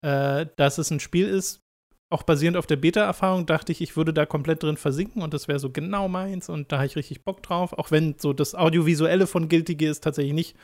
äh, 0.00 0.46
dass 0.56 0.78
es 0.78 0.90
ein 0.90 1.00
Spiel 1.00 1.26
ist, 1.28 1.62
auch 2.10 2.22
basierend 2.22 2.56
auf 2.56 2.66
der 2.66 2.76
Beta-Erfahrung 2.76 3.44
dachte 3.44 3.70
ich, 3.70 3.82
ich 3.82 3.96
würde 3.96 4.14
da 4.14 4.24
komplett 4.24 4.62
drin 4.62 4.78
versinken 4.78 5.20
und 5.20 5.34
das 5.34 5.46
wäre 5.46 5.58
so 5.58 5.70
genau 5.70 6.08
meins 6.08 6.48
und 6.48 6.72
da 6.72 6.78
habe 6.78 6.86
ich 6.86 6.96
richtig 6.96 7.22
Bock 7.22 7.42
drauf. 7.42 7.74
Auch 7.74 7.90
wenn 7.90 8.14
so 8.18 8.32
das 8.32 8.54
Audiovisuelle 8.54 9.26
von 9.26 9.50
Guilty 9.50 9.74
Gear 9.74 9.92
ist 9.92 10.04
tatsächlich 10.04 10.32
nicht 10.32 10.56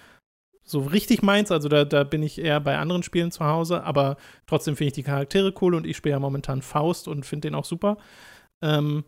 so 0.65 0.81
richtig 0.81 1.23
meins. 1.23 1.51
Also 1.51 1.69
da, 1.69 1.85
da 1.85 2.05
bin 2.05 2.23
ich 2.23 2.41
eher 2.41 2.61
bei 2.61 2.79
anderen 2.79 3.03
Spielen 3.03 3.31
zu 3.31 3.45
Hause, 3.45 3.85
aber 3.85 4.17
trotzdem 4.47 4.77
finde 4.77 4.89
ich 4.89 4.95
die 4.95 5.03
Charaktere 5.03 5.55
cool 5.61 5.75
und 5.75 5.87
ich 5.87 5.97
spiele 5.97 6.15
ja 6.15 6.19
momentan 6.19 6.63
Faust 6.63 7.07
und 7.07 7.27
finde 7.27 7.49
den 7.49 7.55
auch 7.55 7.65
super. 7.65 7.99
Ähm, 8.63 9.05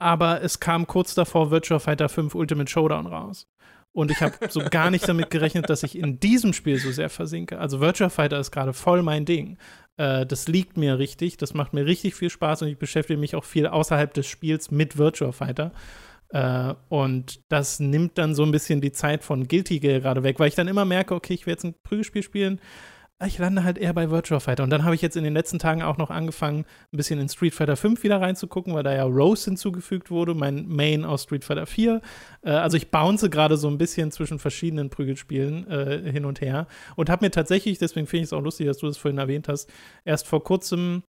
aber 0.00 0.42
es 0.42 0.60
kam 0.60 0.86
kurz 0.86 1.14
davor 1.14 1.50
Virtua 1.50 1.78
Fighter 1.80 2.08
5 2.08 2.34
Ultimate 2.34 2.70
Showdown 2.70 3.06
raus. 3.06 3.46
Und 3.92 4.10
ich 4.10 4.20
habe 4.20 4.34
so 4.50 4.60
gar 4.60 4.90
nicht 4.90 5.08
damit 5.08 5.30
gerechnet, 5.30 5.68
dass 5.70 5.82
ich 5.82 5.98
in 5.98 6.20
diesem 6.20 6.52
Spiel 6.52 6.78
so 6.78 6.92
sehr 6.92 7.10
versinke. 7.10 7.58
Also 7.58 7.80
Virtua 7.80 8.10
Fighter 8.10 8.38
ist 8.38 8.50
gerade 8.50 8.74
voll 8.74 9.02
mein 9.02 9.24
Ding. 9.24 9.58
Äh, 9.96 10.26
das 10.26 10.48
liegt 10.48 10.76
mir 10.76 10.98
richtig, 10.98 11.36
das 11.36 11.54
macht 11.54 11.72
mir 11.72 11.86
richtig 11.86 12.14
viel 12.14 12.30
Spaß 12.30 12.62
und 12.62 12.68
ich 12.68 12.78
beschäftige 12.78 13.18
mich 13.18 13.34
auch 13.34 13.44
viel 13.44 13.66
außerhalb 13.66 14.12
des 14.14 14.26
Spiels 14.26 14.70
mit 14.70 14.98
Virtua 14.98 15.32
Fighter. 15.32 15.72
Äh, 16.30 16.74
und 16.88 17.40
das 17.48 17.80
nimmt 17.80 18.18
dann 18.18 18.34
so 18.34 18.42
ein 18.42 18.50
bisschen 18.50 18.80
die 18.80 18.92
Zeit 18.92 19.24
von 19.24 19.48
Guilty 19.48 19.80
Gear 19.80 20.00
gerade 20.00 20.22
weg, 20.22 20.38
weil 20.38 20.48
ich 20.48 20.54
dann 20.54 20.68
immer 20.68 20.84
merke, 20.84 21.14
okay, 21.14 21.34
ich 21.34 21.46
will 21.46 21.52
jetzt 21.52 21.64
ein 21.64 21.74
Prügelspiel 21.82 22.22
spielen. 22.22 22.60
Ich 23.26 23.36
lande 23.38 23.64
halt 23.64 23.78
eher 23.78 23.92
bei 23.94 24.10
Virtua 24.10 24.38
Fighter. 24.38 24.62
Und 24.62 24.70
dann 24.70 24.84
habe 24.84 24.94
ich 24.94 25.02
jetzt 25.02 25.16
in 25.16 25.24
den 25.24 25.34
letzten 25.34 25.58
Tagen 25.58 25.82
auch 25.82 25.96
noch 25.96 26.10
angefangen, 26.10 26.64
ein 26.92 26.96
bisschen 26.96 27.18
in 27.18 27.28
Street 27.28 27.52
Fighter 27.52 27.74
5 27.74 28.04
wieder 28.04 28.20
reinzugucken, 28.20 28.74
weil 28.74 28.84
da 28.84 28.94
ja 28.94 29.02
Rose 29.02 29.46
hinzugefügt 29.46 30.12
wurde, 30.12 30.34
mein 30.34 30.68
Main 30.68 31.04
aus 31.04 31.24
Street 31.24 31.44
Fighter 31.44 31.66
4. 31.66 32.00
Äh, 32.42 32.50
also 32.50 32.76
ich 32.76 32.92
bounce 32.92 33.28
gerade 33.28 33.56
so 33.56 33.68
ein 33.68 33.78
bisschen 33.78 34.12
zwischen 34.12 34.38
verschiedenen 34.38 34.88
Prügelspielen 34.90 35.68
äh, 35.68 36.12
hin 36.12 36.26
und 36.26 36.40
her 36.40 36.68
und 36.94 37.10
habe 37.10 37.24
mir 37.24 37.32
tatsächlich, 37.32 37.78
deswegen 37.78 38.06
finde 38.06 38.22
ich 38.22 38.28
es 38.28 38.32
auch 38.32 38.42
lustig, 38.42 38.66
dass 38.66 38.78
du 38.78 38.86
das 38.86 38.98
vorhin 38.98 39.18
erwähnt 39.18 39.48
hast, 39.48 39.68
erst 40.04 40.28
vor 40.28 40.44
kurzem 40.44 41.02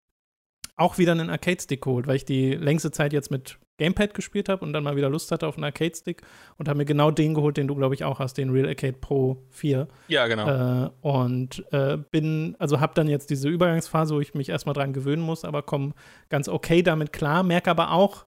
auch 0.76 0.98
wieder 0.98 1.12
einen 1.12 1.30
Arcade-Stick 1.30 1.82
geholt, 1.82 2.06
weil 2.06 2.16
ich 2.16 2.24
die 2.24 2.54
längste 2.54 2.90
Zeit 2.90 3.12
jetzt 3.12 3.30
mit 3.30 3.58
Gamepad 3.80 4.12
gespielt 4.12 4.50
habe 4.50 4.62
und 4.62 4.74
dann 4.74 4.84
mal 4.84 4.94
wieder 4.94 5.08
Lust 5.08 5.32
hatte 5.32 5.48
auf 5.48 5.56
einen 5.56 5.64
Arcade-Stick 5.64 6.20
und 6.58 6.68
habe 6.68 6.76
mir 6.76 6.84
genau 6.84 7.10
den 7.10 7.32
geholt, 7.32 7.56
den 7.56 7.66
du, 7.66 7.74
glaube 7.74 7.94
ich, 7.94 8.04
auch 8.04 8.18
hast, 8.18 8.34
den 8.34 8.50
Real 8.50 8.68
Arcade 8.68 8.98
Pro 9.00 9.42
4. 9.48 9.88
Ja, 10.08 10.26
genau. 10.26 10.84
Äh, 10.84 10.90
und 11.00 11.64
äh, 11.72 11.96
bin, 11.96 12.56
also 12.58 12.78
habe 12.78 12.92
dann 12.94 13.08
jetzt 13.08 13.30
diese 13.30 13.48
Übergangsphase, 13.48 14.14
wo 14.14 14.20
ich 14.20 14.34
mich 14.34 14.50
erstmal 14.50 14.74
dran 14.74 14.92
gewöhnen 14.92 15.22
muss, 15.22 15.46
aber 15.46 15.62
komme 15.62 15.94
ganz 16.28 16.48
okay 16.48 16.82
damit 16.82 17.14
klar, 17.14 17.42
merke 17.42 17.70
aber 17.70 17.92
auch, 17.92 18.26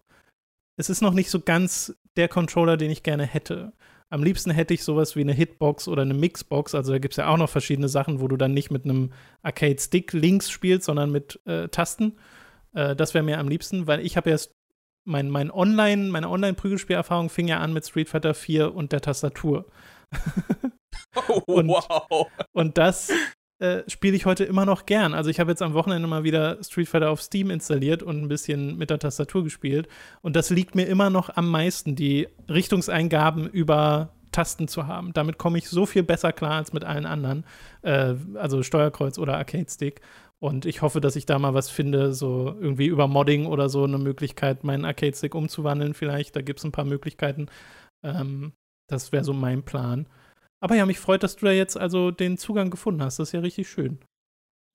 es 0.75 0.89
ist 0.89 1.01
noch 1.01 1.13
nicht 1.13 1.30
so 1.30 1.39
ganz 1.39 1.95
der 2.17 2.27
Controller, 2.27 2.75
den 2.75 2.89
ich 2.89 3.03
gerne 3.03 3.27
hätte. 3.27 3.73
Am 4.09 4.23
liebsten 4.23 4.49
hätte 4.49 4.73
ich 4.73 4.84
sowas 4.84 5.15
wie 5.15 5.21
eine 5.21 5.34
Hitbox 5.34 5.88
oder 5.88 6.01
eine 6.01 6.15
Mixbox. 6.15 6.73
Also 6.73 6.93
da 6.93 6.97
gibt 6.97 7.13
es 7.13 7.17
ja 7.17 7.27
auch 7.27 7.38
noch 7.38 7.49
verschiedene 7.49 7.89
Sachen, 7.89 8.21
wo 8.21 8.27
du 8.27 8.38
dann 8.38 8.53
nicht 8.53 8.71
mit 8.71 8.85
einem 8.85 9.11
Arcade-Stick 9.43 10.13
links 10.13 10.49
spielst, 10.49 10.85
sondern 10.85 11.11
mit 11.11 11.39
äh, 11.45 11.67
Tasten. 11.67 12.17
Äh, 12.73 12.95
das 12.95 13.13
wäre 13.13 13.23
mir 13.23 13.39
am 13.39 13.47
liebsten, 13.47 13.85
weil 13.85 14.03
ich 14.03 14.17
habe 14.17 14.31
erst 14.31 14.51
mein, 15.05 15.30
mein 15.30 15.51
Online, 15.51 16.09
meine 16.09 16.30
Online-Prügelspielerfahrung 16.30 17.30
fing 17.30 17.47
ja 17.47 17.59
an 17.59 17.73
mit 17.73 17.85
Street 17.85 18.09
Fighter 18.09 18.34
4 18.34 18.73
und 18.73 18.91
der 18.91 19.01
Tastatur. 19.01 19.65
oh, 21.27 21.41
und, 21.45 21.67
wow. 21.67 22.27
Und 22.51 22.77
das 22.77 23.11
äh, 23.59 23.84
spiele 23.88 24.15
ich 24.15 24.25
heute 24.25 24.43
immer 24.43 24.65
noch 24.65 24.85
gern. 24.85 25.13
Also 25.13 25.30
ich 25.30 25.39
habe 25.39 25.51
jetzt 25.51 25.61
am 25.61 25.73
Wochenende 25.73 26.07
mal 26.07 26.23
wieder 26.23 26.61
Street 26.63 26.89
Fighter 26.89 27.09
auf 27.09 27.21
Steam 27.21 27.49
installiert 27.49 28.03
und 28.03 28.21
ein 28.21 28.27
bisschen 28.27 28.77
mit 28.77 28.89
der 28.89 28.99
Tastatur 28.99 29.43
gespielt. 29.43 29.88
Und 30.21 30.35
das 30.35 30.49
liegt 30.49 30.75
mir 30.75 30.85
immer 30.85 31.09
noch 31.09 31.35
am 31.35 31.49
meisten, 31.49 31.95
die 31.95 32.27
Richtungseingaben 32.49 33.47
über 33.47 34.13
Tasten 34.34 34.67
zu 34.67 34.88
haben. 34.88 35.13
Damit 35.13 35.38
komme 35.38 35.57
ich 35.57 35.69
so 35.69 35.85
viel 35.85 36.03
besser 36.03 36.34
klar 36.34 36.53
als 36.53 36.73
mit 36.73 36.84
allen 36.84 37.05
anderen. 37.05 37.45
Äh, 37.84 38.15
also 38.35 38.63
Steuerkreuz 38.63 39.17
oder 39.17 39.38
Arcade-Stick. 39.38 40.01
Und 40.44 40.65
ich 40.65 40.82
hoffe, 40.82 40.99
dass 40.99 41.15
ich 41.15 41.26
da 41.26 41.40
mal 41.40 41.53
was 41.53 41.70
finde, 41.70 42.14
so 42.14 42.53
irgendwie 42.60 42.88
über 42.88 43.07
Modding 43.07 43.45
oder 43.45 43.70
so 43.70 43.86
eine 43.86 43.98
Möglichkeit, 43.98 44.65
meinen 44.65 44.84
Arcade-Stick 44.84 45.36
umzuwandeln 45.36 45.94
vielleicht. 45.94 46.36
Da 46.36 46.41
gibt 46.41 46.60
es 46.60 46.65
ein 46.65 46.74
paar 46.74 46.84
Möglichkeiten. 46.84 47.48
Ähm, 48.03 48.52
das 48.90 49.14
wäre 49.14 49.24
so 49.24 49.32
mein 49.32 49.64
Plan. 49.64 50.06
Aber 50.60 50.76
ja, 50.76 50.86
mich 50.86 50.99
freut, 50.99 51.24
dass 51.24 51.38
du 51.38 51.45
da 51.45 51.53
jetzt 51.53 51.78
also 51.78 52.11
den 52.11 52.38
Zugang 52.38 52.72
gefunden 52.72 53.02
hast. 53.02 53.20
Das 53.20 53.30
ist 53.30 53.32
ja 53.32 53.40
richtig 53.40 53.70
schön. 53.70 53.99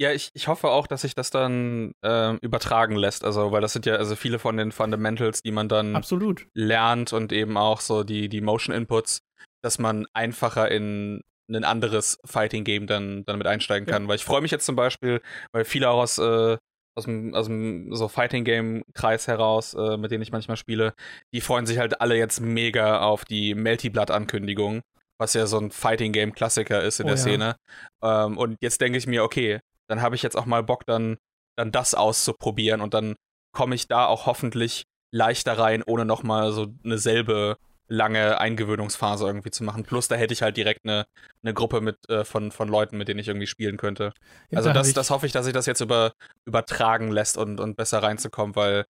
Ja, 0.01 0.11
ich, 0.11 0.31
ich 0.33 0.49
hoffe 0.49 0.71
auch, 0.71 0.87
dass 0.87 1.03
sich 1.03 1.15
das 1.15 1.29
dann 1.29 1.93
äh, 2.03 2.37
übertragen 2.37 2.97
lässt. 2.97 3.23
Also, 3.23 3.53
weil 3.53 3.61
das 3.61 3.75
sind 3.75 3.85
ja 3.85 3.97
also 3.97 4.17
viele 4.17 4.39
von 4.39 4.57
den 4.57 4.73
Fundamentals, 4.73 5.43
die 5.43 5.53
man 5.53 5.69
dann 5.69 5.97
Absolut. 5.97 6.47
lernt 6.55 7.13
und 7.13 7.31
eben 7.31 7.59
auch 7.59 7.83
so 7.83 8.05
die, 8.05 8.31
die 8.31 8.41
Motion 8.41 8.75
Inputs, 8.75 9.21
dass 9.61 9.79
man 9.79 10.07
einfacher 10.15 10.71
in 10.71 11.21
ein 11.49 11.65
anderes 11.65 12.19
Fighting 12.25 12.65
Game 12.65 12.87
dann, 12.87 13.25
dann 13.25 13.39
mit 13.39 13.47
einsteigen 13.47 13.87
kann. 13.87 14.03
Ja. 14.03 14.09
Weil 14.09 14.17
ich 14.17 14.25
freue 14.25 14.41
mich 14.41 14.51
jetzt 14.51 14.67
zum 14.67 14.77
Beispiel, 14.77 15.21
weil 15.53 15.65
viele 15.65 15.91
auch 15.91 16.03
aus, 16.03 16.19
äh, 16.19 16.59
aus 16.95 17.05
dem, 17.05 17.35
aus 17.35 17.47
dem 17.47 17.95
so 17.95 18.09
Fighting 18.09 18.45
Game 18.45 18.83
Kreis 18.95 19.27
heraus, 19.27 19.75
äh, 19.75 19.97
mit 19.97 20.11
denen 20.11 20.23
ich 20.23 20.33
manchmal 20.33 20.57
spiele, 20.57 20.95
die 21.33 21.41
freuen 21.41 21.67
sich 21.67 21.79
halt 21.79 22.01
alle 22.01 22.17
jetzt 22.17 22.41
mega 22.41 23.01
auf 23.01 23.25
die 23.25 23.55
Melty 23.55 23.89
Blood 23.91 24.11
Ankündigung, 24.11 24.83
was 25.19 25.35
ja 25.35 25.47
so 25.47 25.59
ein 25.59 25.71
Fighting 25.71 26.13
Game 26.13 26.33
Klassiker 26.33 26.83
ist 26.83 27.01
in 27.01 27.07
oh, 27.07 27.09
der 27.09 27.17
ja. 27.17 27.23
Szene. 27.23 27.57
Ähm, 28.03 28.37
und 28.37 28.59
jetzt 28.61 28.81
denke 28.81 28.99
ich 28.99 29.07
mir, 29.07 29.25
okay, 29.25 29.61
dann 29.89 30.03
habe 30.03 30.17
ich 30.17 30.23
jetzt 30.23 30.37
auch 30.37 30.47
mal 30.47 30.63
Bock, 30.63 30.85
dann, 30.87 31.17
dann 31.57 31.73
das 31.73 31.95
auszuprobieren 31.95 32.81
und 32.81 32.95
dann 32.95 33.17
komme 33.55 33.75
ich 33.75 33.89
da 33.89 34.07
auch 34.07 34.27
hoffentlich 34.27 34.85
leichter 35.11 35.59
rein, 35.59 35.83
ohne 35.83 36.05
nochmal 36.05 36.53
so 36.53 36.67
eine 36.85 36.99
selbe 36.99 37.57
lange 37.89 38.39
Eingewöhnungsphase 38.39 39.27
irgendwie 39.27 39.51
zu 39.51 39.65
machen. 39.65 39.83
Plus, 39.83 40.09
da 40.09 40.17
hätte 40.17 40.35
ich 40.35 40.43
halt 40.43 40.57
direkt 40.57 40.85
eine, 40.85 41.07
eine 41.43 41.55
Gruppe 41.55 41.81
mit, 41.81 41.97
äh, 42.09 42.25
von, 42.25 42.53
von 42.53 42.69
Leuten, 42.69 42.99
mit 42.99 43.09
denen 43.09 43.21
ich 43.21 43.29
irgendwie 43.29 43.47
spielen 43.47 43.79
könnte. 43.79 44.13
Ja, 44.51 44.59
also, 44.59 44.73
das, 44.73 44.93
das 44.93 45.11
hoffe 45.11 45.27
ich, 45.27 45.33
dass 45.33 45.47
sich 45.47 45.55
das 45.55 45.67
jetzt 45.67 45.81
über, 45.81 46.13
übertragen 46.45 47.11
lässt 47.11 47.39
und, 47.39 47.61
und 47.61 47.77
besser 47.77 48.03
reinzukommen, 48.03 48.55
weil 48.57 48.85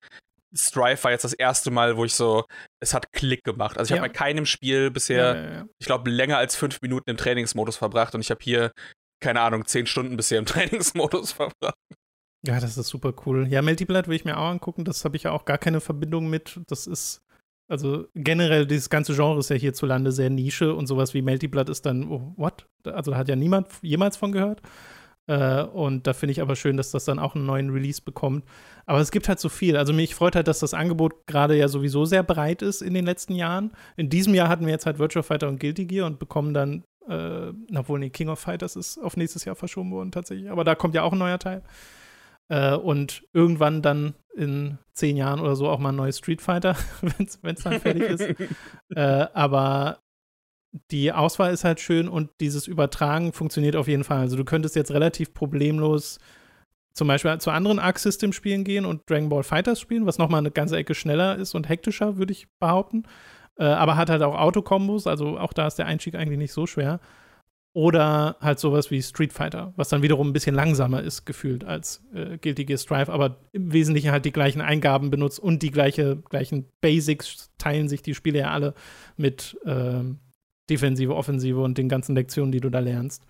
Strife 0.54 1.04
war 1.04 1.10
jetzt 1.12 1.24
das 1.24 1.32
erste 1.32 1.70
Mal, 1.70 1.96
wo 1.96 2.04
ich 2.04 2.14
so, 2.14 2.44
es 2.80 2.92
hat 2.92 3.12
Klick 3.12 3.44
gemacht. 3.44 3.78
Also, 3.78 3.94
ich 3.94 3.96
ja. 3.96 4.02
habe 4.02 4.12
bei 4.12 4.18
keinem 4.18 4.46
Spiel 4.46 4.90
bisher, 4.90 5.36
ja, 5.36 5.64
ich 5.78 5.86
glaube, 5.86 6.10
länger 6.10 6.38
als 6.38 6.56
fünf 6.56 6.80
Minuten 6.82 7.10
im 7.10 7.16
Trainingsmodus 7.16 7.76
verbracht 7.76 8.14
und 8.14 8.20
ich 8.20 8.30
habe 8.30 8.40
hier, 8.42 8.72
keine 9.20 9.40
Ahnung, 9.40 9.66
zehn 9.66 9.86
Stunden 9.86 10.16
bisher 10.16 10.38
im 10.38 10.46
Trainingsmodus 10.46 11.32
verbracht. 11.32 11.76
Ja, 12.46 12.60
das 12.60 12.78
ist 12.78 12.88
super 12.88 13.12
cool. 13.26 13.48
Ja, 13.48 13.62
Multiblood 13.62 14.06
will 14.06 14.14
ich 14.14 14.24
mir 14.24 14.38
auch 14.38 14.48
angucken. 14.48 14.84
Das 14.84 15.04
habe 15.04 15.16
ich 15.16 15.24
ja 15.24 15.32
auch 15.32 15.44
gar 15.44 15.58
keine 15.58 15.80
Verbindung 15.80 16.30
mit. 16.30 16.60
Das 16.68 16.86
ist 16.86 17.20
also 17.68 18.06
generell, 18.14 18.66
dieses 18.66 18.88
ganze 18.88 19.14
Genre 19.14 19.38
ist 19.38 19.50
ja 19.50 19.56
hierzulande 19.56 20.10
sehr 20.10 20.30
Nische 20.30 20.74
und 20.74 20.86
sowas 20.86 21.12
wie 21.12 21.22
Melty 21.22 21.48
Blood 21.48 21.68
ist 21.68 21.84
dann, 21.84 22.08
oh, 22.08 22.32
what? 22.36 22.66
Also 22.84 23.10
da 23.10 23.18
hat 23.18 23.28
ja 23.28 23.36
niemand 23.36 23.68
jemals 23.82 24.16
von 24.16 24.32
gehört. 24.32 24.62
Äh, 25.26 25.62
und 25.64 26.06
da 26.06 26.14
finde 26.14 26.32
ich 26.32 26.40
aber 26.40 26.56
schön, 26.56 26.78
dass 26.78 26.90
das 26.90 27.04
dann 27.04 27.18
auch 27.18 27.34
einen 27.34 27.44
neuen 27.44 27.68
Release 27.70 28.00
bekommt. 28.00 28.44
Aber 28.86 29.00
es 29.00 29.10
gibt 29.10 29.28
halt 29.28 29.38
so 29.38 29.50
viel. 29.50 29.76
Also 29.76 29.92
mich 29.92 30.14
freut 30.14 30.34
halt, 30.34 30.48
dass 30.48 30.60
das 30.60 30.72
Angebot 30.72 31.26
gerade 31.26 31.56
ja 31.56 31.68
sowieso 31.68 32.06
sehr 32.06 32.22
breit 32.22 32.62
ist 32.62 32.80
in 32.80 32.94
den 32.94 33.04
letzten 33.04 33.34
Jahren. 33.34 33.72
In 33.96 34.08
diesem 34.08 34.34
Jahr 34.34 34.48
hatten 34.48 34.64
wir 34.64 34.72
jetzt 34.72 34.86
halt 34.86 34.98
Virtual 34.98 35.22
Fighter 35.22 35.48
und 35.48 35.60
Guilty 35.60 35.84
Gear 35.84 36.06
und 36.06 36.18
bekommen 36.18 36.54
dann, 36.54 36.84
äh, 37.06 37.52
obwohl, 37.76 37.98
nee, 37.98 38.08
King 38.08 38.30
of 38.30 38.38
Fighters 38.38 38.76
ist 38.76 38.96
auf 38.96 39.18
nächstes 39.18 39.44
Jahr 39.44 39.54
verschoben 39.54 39.90
worden 39.90 40.10
tatsächlich. 40.10 40.50
Aber 40.50 40.64
da 40.64 40.74
kommt 40.74 40.94
ja 40.94 41.02
auch 41.02 41.12
ein 41.12 41.18
neuer 41.18 41.38
Teil. 41.38 41.62
Äh, 42.48 42.74
und 42.74 43.24
irgendwann 43.32 43.82
dann 43.82 44.14
in 44.34 44.78
zehn 44.92 45.16
Jahren 45.16 45.40
oder 45.40 45.56
so 45.56 45.68
auch 45.68 45.78
mal 45.78 45.90
ein 45.90 45.96
neues 45.96 46.18
Street 46.18 46.40
Fighter, 46.40 46.76
wenn 47.42 47.54
es 47.56 47.62
dann 47.62 47.80
fertig 47.80 48.02
ist. 48.02 48.20
äh, 48.94 49.26
aber 49.32 49.98
die 50.90 51.12
Auswahl 51.12 51.52
ist 51.52 51.64
halt 51.64 51.80
schön 51.80 52.08
und 52.08 52.30
dieses 52.40 52.66
Übertragen 52.66 53.32
funktioniert 53.32 53.76
auf 53.76 53.88
jeden 53.88 54.04
Fall. 54.04 54.18
Also 54.18 54.36
du 54.36 54.44
könntest 54.44 54.76
jetzt 54.76 54.92
relativ 54.92 55.34
problemlos 55.34 56.18
zum 56.92 57.08
Beispiel 57.08 57.38
zu 57.38 57.50
anderen 57.50 57.78
Arc 57.78 57.98
System 57.98 58.32
Spielen 58.32 58.64
gehen 58.64 58.84
und 58.84 59.08
Dragon 59.08 59.28
Ball 59.28 59.44
Fighters 59.44 59.80
spielen, 59.80 60.04
was 60.04 60.18
nochmal 60.18 60.40
eine 60.40 60.50
ganze 60.50 60.76
Ecke 60.76 60.94
schneller 60.94 61.36
ist 61.36 61.54
und 61.54 61.68
hektischer, 61.68 62.16
würde 62.16 62.32
ich 62.32 62.48
behaupten. 62.58 63.04
Äh, 63.56 63.64
aber 63.64 63.96
hat 63.96 64.10
halt 64.10 64.22
auch 64.22 64.36
Autokombos, 64.36 65.06
also 65.06 65.38
auch 65.38 65.52
da 65.52 65.66
ist 65.66 65.76
der 65.76 65.86
Einstieg 65.86 66.14
eigentlich 66.14 66.38
nicht 66.38 66.52
so 66.52 66.66
schwer. 66.66 67.00
Oder 67.78 68.34
halt 68.40 68.58
sowas 68.58 68.90
wie 68.90 69.00
Street 69.00 69.32
Fighter, 69.32 69.72
was 69.76 69.88
dann 69.88 70.02
wiederum 70.02 70.30
ein 70.30 70.32
bisschen 70.32 70.56
langsamer 70.56 71.00
ist, 71.00 71.26
gefühlt, 71.26 71.62
als 71.62 72.02
äh, 72.12 72.36
Guilty 72.36 72.64
Gear 72.64 72.76
Strive, 72.76 73.12
aber 73.12 73.36
im 73.52 73.72
Wesentlichen 73.72 74.10
halt 74.10 74.24
die 74.24 74.32
gleichen 74.32 74.60
Eingaben 74.60 75.10
benutzt 75.10 75.38
und 75.38 75.62
die 75.62 75.70
gleiche, 75.70 76.16
gleichen 76.28 76.68
Basics 76.80 77.52
teilen 77.56 77.88
sich 77.88 78.02
die 78.02 78.16
Spiele 78.16 78.40
ja 78.40 78.50
alle 78.50 78.74
mit 79.16 79.56
äh, 79.64 80.02
Defensive, 80.68 81.14
Offensive 81.14 81.60
und 81.60 81.78
den 81.78 81.88
ganzen 81.88 82.16
Lektionen, 82.16 82.50
die 82.50 82.58
du 82.58 82.68
da 82.68 82.80
lernst. 82.80 83.22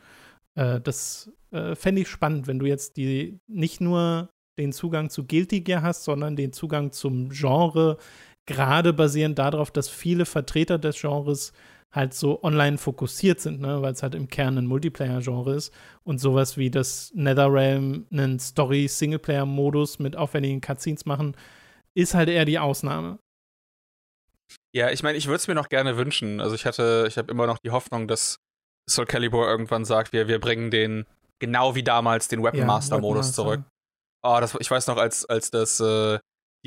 Äh, 0.55 0.81
das 0.81 1.31
äh, 1.51 1.75
fände 1.75 2.01
ich 2.01 2.09
spannend, 2.09 2.47
wenn 2.47 2.59
du 2.59 2.65
jetzt 2.65 2.97
die 2.97 3.41
nicht 3.49 3.83
nur 3.83 4.31
den 4.59 4.73
Zugang 4.73 5.11
zu 5.11 5.27
Guilty 5.27 5.61
Gear 5.61 5.83
hast, 5.83 6.05
sondern 6.05 6.37
den 6.37 6.55
Zugang 6.55 6.93
zum 6.93 7.29
Genre, 7.29 7.99
gerade 8.47 8.95
basierend 8.95 9.39
darauf, 9.39 9.70
dass 9.70 9.91
viele 9.91 10.25
Vertreter 10.25 10.79
des 10.79 10.99
Genres 10.99 11.53
halt 11.90 12.15
so 12.15 12.43
online 12.43 12.78
fokussiert 12.78 13.40
sind, 13.40 13.60
ne? 13.60 13.81
weil 13.81 13.93
es 13.93 14.02
halt 14.02 14.15
im 14.15 14.28
Kern 14.28 14.59
ein 14.59 14.66
Multiplayer-Genre 14.66 15.55
ist 15.55 15.73
und 16.05 16.19
sowas 16.19 16.56
wie 16.56 16.70
das 16.70 17.10
NetherRealm 17.15 18.06
einen 18.10 18.39
Story-Singleplayer-Modus 18.39 19.98
mit 19.98 20.16
aufwendigen 20.16 20.60
Cutscenes 20.60 21.06
machen, 21.06 21.36
ist 21.94 22.15
halt 22.15 22.28
eher 22.28 22.44
die 22.44 22.59
Ausnahme. 22.59 23.19
Ja, 24.74 24.90
ich 24.90 25.02
meine, 25.02 25.16
ich 25.16 25.27
würde 25.27 25.36
es 25.36 25.48
mir 25.48 25.55
noch 25.55 25.69
gerne 25.69 25.97
wünschen. 25.97 26.40
Also 26.40 26.55
ich 26.55 26.66
hatte, 26.66 27.06
ich 27.09 27.16
habe 27.16 27.31
immer 27.31 27.47
noch 27.47 27.59
die 27.59 27.70
Hoffnung, 27.70 28.06
dass 28.06 28.39
Soul 28.89 29.06
Calibur 29.06 29.48
irgendwann 29.48 29.85
sagt, 29.85 30.12
wir, 30.12 30.28
wir 30.28 30.40
bringen 30.40 30.70
den, 30.70 31.06
genau 31.39 31.74
wie 31.74 31.82
damals, 31.82 32.28
den 32.28 32.43
Weapon 32.43 32.66
Master-Modus 32.66 33.32
zurück. 33.32 33.62
Oh, 34.23 34.39
das, 34.40 34.56
ich 34.59 34.70
weiß 34.70 34.89
noch, 34.89 34.97
als, 34.97 35.24
als 35.27 35.51
das 35.51 35.81
äh, 35.81 36.19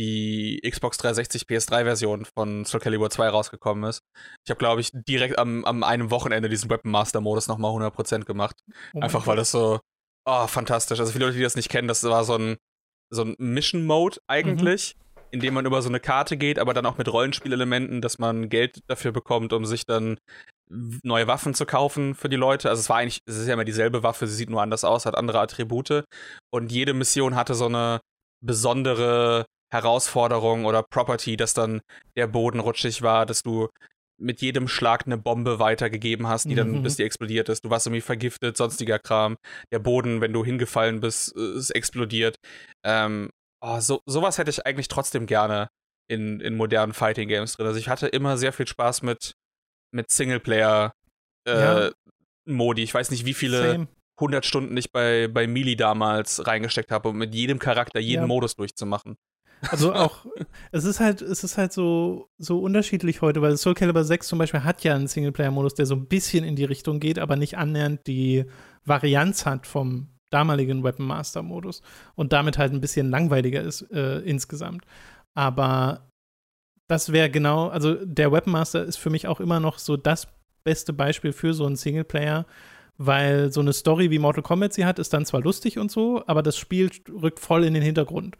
die 0.02 0.60
Xbox 0.68 0.98
360 0.98 1.44
PS3-Version 1.44 2.26
von 2.26 2.65
Soul 2.65 2.80
Calibur 2.80 3.10
2 3.10 3.30
rausgekommen 3.30 3.84
ist. 3.90 4.02
Ich 4.45 4.49
habe, 4.49 4.57
glaube 4.57 4.82
ich, 4.82 4.90
direkt 4.94 5.38
am, 5.38 5.64
am 5.65 5.84
einem 5.84 6.10
Wochenende 6.10 6.49
diesen 6.49 6.69
Weapon 6.69 6.91
Master-Modus 6.91 7.48
nochmal 7.48 7.72
100% 7.72 8.26
gemacht. 8.26 8.56
Oh 8.94 8.99
Einfach 8.99 9.28
weil 9.28 9.38
das 9.38 9.52
so, 9.52 9.80
oh, 10.26 10.48
fantastisch. 10.48 10.99
Also 10.99 11.11
viele 11.11 11.26
Leute, 11.26 11.38
die 11.38 11.44
das 11.44 11.56
nicht 11.56 11.69
kennen, 11.69 11.88
das 11.88 12.03
war 12.03 12.23
so 12.23 12.36
ein, 12.36 12.57
so 13.14 13.23
ein 13.23 13.36
Mission-Mode 13.38 14.19
eigentlich. 14.28 14.95
Mhm 14.95 15.02
in 15.34 15.40
dem 15.40 15.53
man 15.53 15.65
über 15.65 15.82
so 15.82 15.88
eine 15.88 16.02
Karte 16.02 16.36
geht, 16.36 16.60
aber 16.60 16.73
dann 16.73 16.86
auch 16.86 16.98
mit 16.98 17.07
Rollenspielelementen, 17.07 18.02
dass 18.02 18.19
man 18.19 18.49
Geld 18.49 18.82
dafür 18.88 19.14
bekommt, 19.14 19.53
um 19.53 19.65
sich 19.65 19.86
dann 19.86 20.18
neue 20.69 21.28
Waffen 21.28 21.53
zu 21.53 21.65
kaufen 21.65 22.15
für 22.15 22.28
die 22.28 22.36
Leute. 22.36 22.69
Also 22.69 22.82
es 22.82 22.90
war 22.90 22.98
eigentlich, 22.98 23.22
es 23.26 23.38
ist 23.38 23.48
ja 23.48 23.53
immer 23.53 23.64
dieselbe 23.64 24.03
Waffe, 24.03 24.28
sie 24.28 24.36
sieht 24.36 24.49
nur 24.49 24.61
anders 24.61 24.84
aus, 24.84 25.06
hat 25.06 25.15
andere 25.15 25.40
Attribute. 25.40 26.03
Und 26.53 26.72
jede 26.72 26.94
Mission 26.94 27.36
hatte 27.36 27.53
so 27.56 27.68
eine 27.68 28.02
besondere 28.44 29.45
Herausforderung 29.72 30.65
oder 30.65 30.84
Property, 30.84 31.38
dass 31.38 31.53
dann 31.53 31.81
der 32.15 32.27
Boden 32.27 32.60
rutschig 32.60 33.02
war, 33.02 33.26
dass 33.26 33.43
du 33.43 33.69
mit 34.19 34.41
jedem 34.41 34.68
Schlag 34.68 35.07
eine 35.07 35.18
Bombe 35.18 35.57
weitergegeben 35.57 36.27
hast, 36.27 36.45
die 36.45 36.53
dann, 36.53 36.72
mhm. 36.72 36.84
bis 36.84 36.98
die 36.98 37.03
explodiert 37.03 37.49
ist. 37.49 37.65
Du 37.65 37.69
warst 37.72 37.88
irgendwie 37.88 38.02
vergiftet, 38.02 38.56
sonstiger 38.56 38.99
Kram. 38.99 39.38
Der 39.72 39.80
Boden, 39.80 40.22
wenn 40.22 40.34
du 40.34 40.45
hingefallen 40.45 40.99
bist, 40.99 41.35
ist 41.35 41.72
explodiert. 41.72 42.35
Ähm, 42.85 43.31
oh, 43.61 43.80
so, 43.80 44.02
sowas 44.06 44.38
hätte 44.38 44.52
ich 44.52 44.65
eigentlich 44.65 44.89
trotzdem 44.89 45.26
gerne 45.26 45.69
in, 46.07 46.39
in 46.39 46.56
modernen 46.56 46.93
Fighting 46.93 47.30
Games 47.30 47.56
drin. 47.56 47.65
Also 47.65 47.80
ich 47.80 47.89
hatte 47.89 48.07
immer 48.07 48.38
sehr 48.38 48.53
viel 48.53 48.68
Spaß 48.68 49.02
mit 49.02 49.34
mit 49.91 50.10
Singleplayer 50.10 50.93
äh, 51.48 51.85
ja. 51.85 51.91
Modi. 52.45 52.84
Ich 52.84 52.93
weiß 52.93 53.11
nicht, 53.11 53.26
wie 53.26 53.34
viele 53.34 53.72
Same. 53.73 53.88
100 54.19 54.45
Stunden 54.45 54.77
ich 54.77 54.91
bei, 54.91 55.27
bei 55.27 55.48
Melee 55.48 55.76
damals 55.76 56.45
reingesteckt 56.45 56.91
habe, 56.91 57.10
um 57.10 57.18
mit 57.18 57.34
jedem 57.34 57.60
Charakter 57.60 57.99
jeden 57.99 58.23
ja. 58.23 58.27
Modus 58.27 58.56
durchzumachen. 58.56 59.15
Also 59.69 59.93
auch, 59.93 60.25
es 60.71 60.85
ist 60.85 60.99
halt, 60.99 61.21
es 61.21 61.43
ist 61.43 61.57
halt 61.57 61.71
so, 61.71 62.29
so 62.38 62.59
unterschiedlich 62.59 63.21
heute, 63.21 63.41
weil 63.41 63.57
Soul 63.57 63.75
Calibur 63.75 64.03
6 64.03 64.27
zum 64.27 64.39
Beispiel 64.39 64.63
hat 64.63 64.83
ja 64.83 64.95
einen 64.95 65.07
Singleplayer-Modus, 65.07 65.75
der 65.75 65.85
so 65.85 65.95
ein 65.95 66.07
bisschen 66.07 66.43
in 66.43 66.55
die 66.55 66.65
Richtung 66.65 66.99
geht, 66.99 67.19
aber 67.19 67.35
nicht 67.35 67.57
annähernd 67.57 68.07
die 68.07 68.45
Varianz 68.85 69.45
hat 69.45 69.67
vom 69.67 70.07
damaligen 70.31 70.83
Weapon 70.83 71.05
Master-Modus 71.05 71.81
und 72.15 72.33
damit 72.33 72.57
halt 72.57 72.73
ein 72.73 72.81
bisschen 72.81 73.09
langweiliger 73.09 73.61
ist 73.61 73.83
äh, 73.91 74.19
insgesamt. 74.19 74.85
Aber 75.35 76.09
das 76.88 77.11
wäre 77.11 77.29
genau, 77.29 77.67
also 77.67 77.93
der 78.03 78.31
Webmaster 78.31 78.83
ist 78.83 78.97
für 78.97 79.09
mich 79.09 79.27
auch 79.27 79.39
immer 79.39 79.59
noch 79.59 79.77
so 79.77 79.95
das 79.95 80.27
beste 80.63 80.93
Beispiel 80.93 81.33
für 81.33 81.53
so 81.53 81.65
einen 81.65 81.75
Singleplayer, 81.75 82.45
weil 82.97 83.51
so 83.51 83.61
eine 83.61 83.73
Story 83.73 84.11
wie 84.11 84.19
Mortal 84.19 84.43
Kombat 84.43 84.73
sie 84.73 84.85
hat, 84.85 84.99
ist 84.99 85.13
dann 85.13 85.25
zwar 85.25 85.41
lustig 85.41 85.77
und 85.77 85.91
so, 85.91 86.23
aber 86.27 86.43
das 86.43 86.57
Spiel 86.57 86.89
rückt 87.09 87.39
voll 87.39 87.63
in 87.63 87.73
den 87.73 87.83
Hintergrund. 87.83 88.38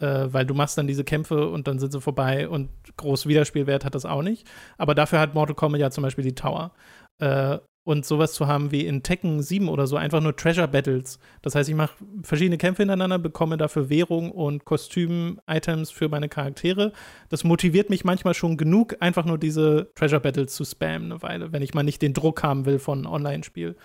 Äh, 0.00 0.32
weil 0.32 0.44
du 0.44 0.54
machst 0.54 0.76
dann 0.76 0.88
diese 0.88 1.04
Kämpfe 1.04 1.48
und 1.48 1.68
dann 1.68 1.78
sind 1.78 1.92
sie 1.92 2.00
vorbei 2.00 2.48
und 2.48 2.68
groß 2.96 3.26
Wiederspielwert 3.26 3.84
hat 3.84 3.94
das 3.94 4.04
auch 4.04 4.22
nicht. 4.22 4.46
Aber 4.76 4.94
dafür 4.94 5.20
hat 5.20 5.34
Mortal 5.34 5.54
Kombat 5.54 5.80
ja 5.80 5.90
zum 5.90 6.02
Beispiel 6.02 6.24
die 6.24 6.34
Tower. 6.34 6.72
Äh, 7.20 7.58
und 7.84 8.06
sowas 8.06 8.32
zu 8.32 8.46
haben 8.46 8.72
wie 8.72 8.86
in 8.86 9.02
Tekken 9.02 9.42
7 9.42 9.68
oder 9.68 9.86
so, 9.86 9.96
einfach 9.96 10.20
nur 10.20 10.34
Treasure 10.34 10.66
Battles. 10.66 11.18
Das 11.42 11.54
heißt, 11.54 11.68
ich 11.68 11.74
mache 11.74 11.94
verschiedene 12.22 12.56
Kämpfe 12.56 12.82
hintereinander, 12.82 13.18
bekomme 13.18 13.58
dafür 13.58 13.90
Währung 13.90 14.32
und 14.32 14.64
Kostüm-Items 14.64 15.90
für 15.90 16.08
meine 16.08 16.30
Charaktere. 16.30 16.92
Das 17.28 17.44
motiviert 17.44 17.90
mich 17.90 18.02
manchmal 18.04 18.32
schon 18.32 18.56
genug, 18.56 18.96
einfach 19.00 19.26
nur 19.26 19.36
diese 19.36 19.92
Treasure 19.94 20.20
Battles 20.20 20.54
zu 20.54 20.64
spammen 20.64 21.12
eine 21.12 21.22
Weile, 21.22 21.52
wenn 21.52 21.62
ich 21.62 21.74
mal 21.74 21.82
nicht 21.82 22.00
den 22.00 22.14
Druck 22.14 22.42
haben 22.42 22.64
will 22.64 22.78
von 22.78 23.06
Online-Spiel. 23.06 23.76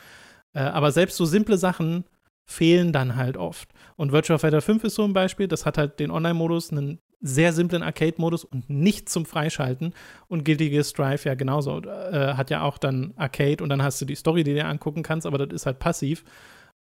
Äh, 0.54 0.60
aber 0.60 0.92
selbst 0.92 1.18
so 1.18 1.26
simple 1.26 1.58
Sachen 1.58 2.06
fehlen 2.50 2.92
dann 2.92 3.16
halt 3.16 3.38
oft. 3.38 3.70
Und 3.96 4.12
Virtual 4.12 4.40
Fighter 4.40 4.62
5 4.62 4.84
ist 4.84 4.96
so 4.96 5.04
ein 5.04 5.14
Beispiel, 5.14 5.48
das 5.48 5.68
hat 5.68 5.78
halt 5.78 6.00
den 6.00 6.10
Online-Modus, 6.10 6.72
einen 6.72 7.00
sehr 7.22 7.54
simplen 7.54 7.84
Arcade-Modus 7.84 8.44
und 8.44 8.68
nicht 8.72 9.08
zum 9.08 9.26
Freischalten. 9.26 9.94
Und 10.28 10.46
Guilty 10.46 10.72
Gear 10.72 10.84
Strive 10.84 11.30
ja 11.30 11.36
genauso. 11.36 11.80
Äh, 11.84 12.34
hat 12.34 12.50
ja 12.50 12.64
auch 12.64 12.80
dann 12.80 13.14
Arcade 13.18 13.64
und 13.64 13.70
dann 13.70 13.84
hast 13.84 14.02
du 14.02 14.06
die 14.06 14.16
Story, 14.16 14.44
die 14.44 14.52
du 14.52 14.56
dir 14.56 14.68
angucken 14.68 15.04
kannst, 15.04 15.28
aber 15.28 15.38
das 15.38 15.54
ist 15.54 15.68
halt 15.68 15.78
passiv. 15.78 16.24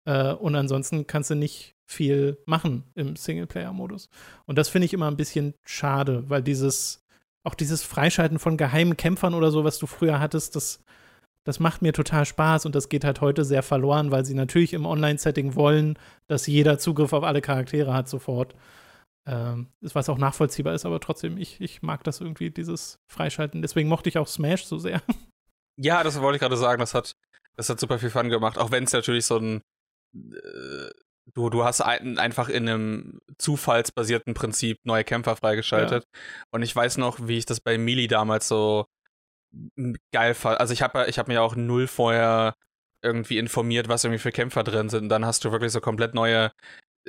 Äh, 0.05 0.31
und 0.35 0.55
ansonsten 0.55 1.05
kannst 1.05 1.31
du 1.31 1.35
nicht 1.35 1.75
viel 1.85 2.37
machen 2.45 2.83
im 2.95 3.17
Singleplayer-Modus. 3.17 4.09
Und 4.45 4.57
das 4.57 4.69
finde 4.69 4.85
ich 4.85 4.93
immer 4.93 5.11
ein 5.11 5.17
bisschen 5.17 5.53
schade, 5.65 6.29
weil 6.29 6.43
dieses, 6.43 7.03
auch 7.43 7.55
dieses 7.55 7.83
Freischalten 7.83 8.39
von 8.39 8.55
geheimen 8.55 8.95
Kämpfern 8.95 9.33
oder 9.33 9.51
so, 9.51 9.65
was 9.65 9.79
du 9.79 9.85
früher 9.85 10.21
hattest, 10.21 10.55
das, 10.55 10.81
das 11.47 11.61
macht 11.61 11.81
mir 11.81 11.93
total 11.93 12.25
Spaß 12.25 12.65
und 12.65 12.75
das 12.75 12.89
geht 12.89 13.05
halt 13.05 13.21
heute 13.21 13.45
sehr 13.45 13.63
verloren, 13.63 14.11
weil 14.11 14.25
sie 14.25 14.33
natürlich 14.33 14.73
im 14.73 14.85
Online-Setting 14.85 15.55
wollen, 15.55 15.97
dass 16.27 16.45
jeder 16.45 16.77
Zugriff 16.77 17.13
auf 17.13 17.23
alle 17.23 17.39
Charaktere 17.39 17.93
hat 17.93 18.09
sofort. 18.09 18.53
Ähm, 19.25 19.67
was 19.79 20.09
auch 20.09 20.17
nachvollziehbar 20.17 20.73
ist, 20.73 20.85
aber 20.85 20.99
trotzdem, 20.99 21.37
ich, 21.37 21.61
ich 21.61 21.81
mag 21.81 22.03
das 22.03 22.19
irgendwie, 22.19 22.49
dieses 22.49 22.99
Freischalten. 23.09 23.61
Deswegen 23.61 23.87
mochte 23.87 24.09
ich 24.09 24.17
auch 24.17 24.27
Smash 24.27 24.65
so 24.65 24.77
sehr. 24.77 25.01
Ja, 25.79 26.03
das 26.03 26.19
wollte 26.19 26.37
ich 26.37 26.41
gerade 26.41 26.57
sagen. 26.57 26.79
Das 26.79 26.95
hat, 26.95 27.15
das 27.55 27.69
hat 27.69 27.79
super 27.79 27.99
viel 27.99 28.09
Fun 28.09 28.29
gemacht. 28.29 28.57
Auch 28.57 28.71
wenn 28.71 28.85
es 28.85 28.93
natürlich 28.93 29.27
so 29.27 29.37
ein. 29.37 29.61
Äh, 30.15 30.89
du, 31.35 31.51
du 31.51 31.63
hast 31.63 31.81
ein, 31.81 32.17
einfach 32.17 32.49
in 32.49 32.67
einem 32.67 33.19
zufallsbasierten 33.37 34.33
Prinzip 34.33 34.79
neue 34.85 35.03
Kämpfer 35.03 35.35
freigeschaltet. 35.35 36.03
Ja. 36.03 36.19
Und 36.51 36.63
ich 36.63 36.75
weiß 36.75 36.97
noch, 36.97 37.27
wie 37.27 37.37
ich 37.37 37.45
das 37.45 37.61
bei 37.61 37.77
Melee 37.77 38.07
damals 38.07 38.47
so 38.47 38.87
geil 40.11 40.33
fand. 40.33 40.59
Also 40.59 40.73
ich 40.73 40.81
habe 40.81 41.05
ich 41.07 41.19
hab 41.19 41.27
mir 41.27 41.41
auch 41.41 41.55
null 41.55 41.87
vorher 41.87 42.55
irgendwie 43.03 43.37
informiert, 43.37 43.87
was 43.87 44.03
irgendwie 44.03 44.21
für 44.21 44.31
Kämpfer 44.31 44.63
drin 44.63 44.89
sind. 44.89 45.03
Und 45.03 45.09
dann 45.09 45.25
hast 45.25 45.45
du 45.45 45.51
wirklich 45.51 45.71
so 45.71 45.81
komplett 45.81 46.13
neue 46.13 46.51